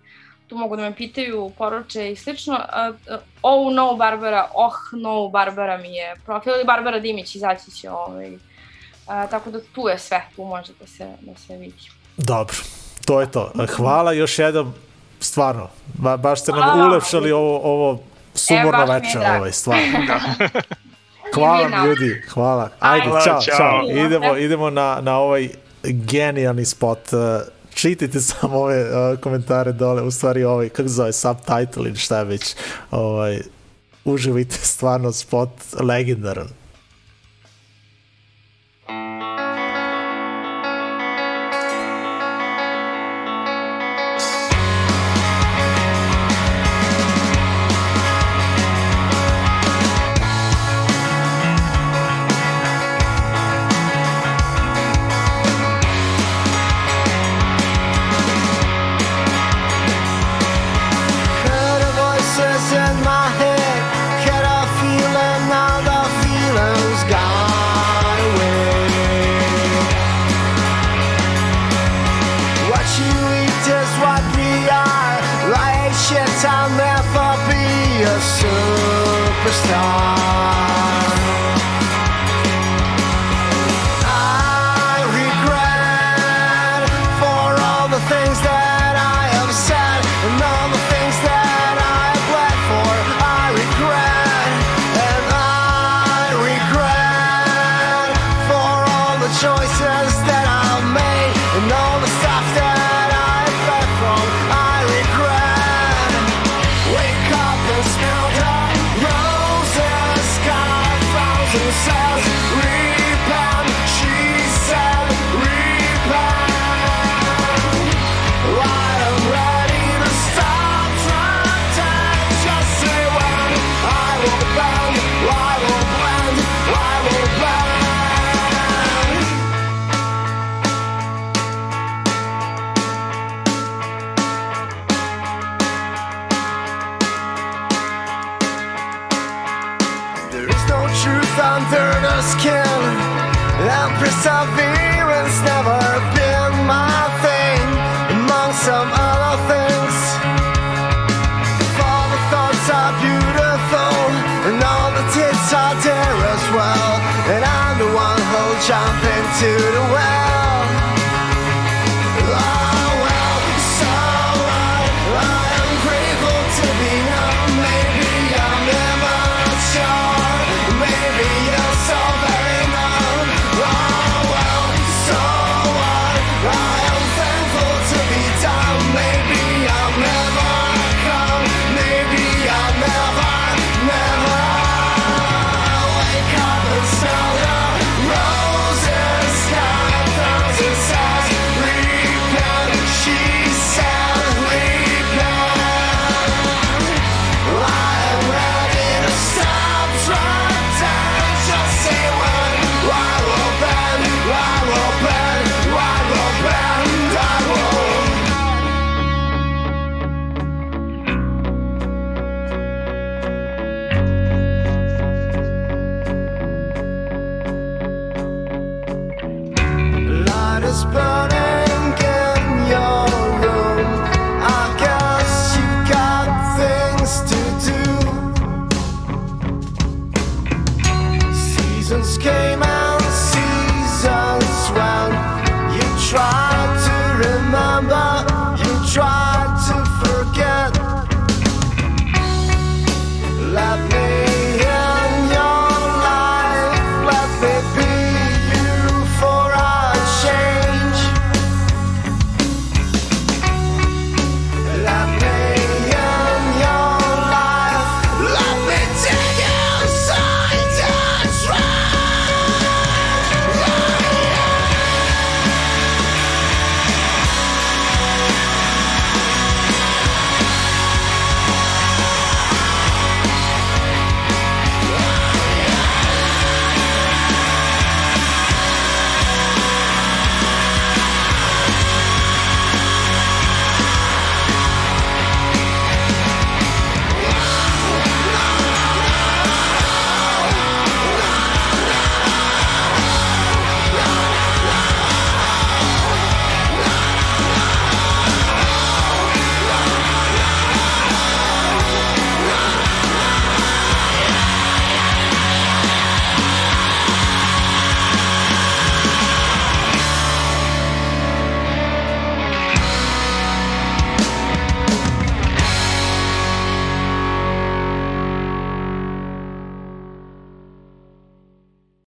tu 0.48 0.56
mogu 0.56 0.76
da 0.76 0.82
me 0.82 0.94
pitaju, 0.94 1.52
poruče 1.58 2.12
i 2.12 2.16
slično. 2.16 2.60
Oh 3.42 3.72
no 3.72 3.96
Barbara, 3.96 4.48
oh 4.54 4.74
no 4.92 5.28
Barbara 5.28 5.78
mi 5.78 5.94
je 5.94 6.14
profil 6.24 6.52
ili 6.52 6.64
Barbara 6.64 6.98
Dimić 6.98 7.34
izaći 7.34 7.70
će 7.70 7.90
ovaj. 7.90 8.34
Uh, 8.34 9.30
tako 9.30 9.50
da 9.50 9.60
tu 9.72 9.88
je 9.88 9.98
sve, 9.98 10.24
tu 10.36 10.44
može 10.44 10.72
da 10.80 10.86
se, 10.86 11.12
da 11.20 11.34
se 11.38 11.56
vidi. 11.56 11.90
Dobro, 12.16 12.56
to 13.06 13.20
je 13.20 13.30
to. 13.30 13.52
Hvala 13.76 14.12
još 14.12 14.38
jednom, 14.38 14.74
stvarno, 15.20 15.68
ba, 15.94 16.16
baš 16.16 16.40
ste 16.40 16.52
nam 16.52 16.88
ulepšali 16.88 17.32
ovo, 17.32 17.60
ovo 17.64 17.98
sumorno 18.34 18.82
e, 18.82 19.00
večer, 19.00 19.20
ovaj, 19.36 19.52
stvarno. 19.52 19.98
hvala 21.34 21.86
ljudi, 21.86 22.22
hvala. 22.28 22.70
Ajde, 22.80 23.06
Ajde 23.06 23.24
čao, 23.24 23.42
čao. 23.42 23.56
čao. 23.56 24.06
Idemo, 24.06 24.36
idemo 24.36 24.70
na, 24.70 24.98
na 25.00 25.18
ovaj 25.18 25.48
genijalni 25.82 26.64
spot. 26.64 27.12
Uh, 27.12 27.57
čitajte 27.78 28.20
samo 28.20 28.58
ove 28.58 28.82
uh, 28.82 29.20
komentare 29.20 29.72
dole, 29.72 30.02
u 30.02 30.10
stvari 30.10 30.44
ovaj, 30.44 30.68
kako 30.68 30.88
zove, 30.88 31.12
subtitle 31.12 31.88
ili 31.88 31.96
šta 31.96 32.22
već, 32.22 32.54
ovaj, 32.90 33.40
uživite 34.04 34.56
stvarno 34.62 35.12
spot 35.12 35.50
legendaran. 35.80 36.48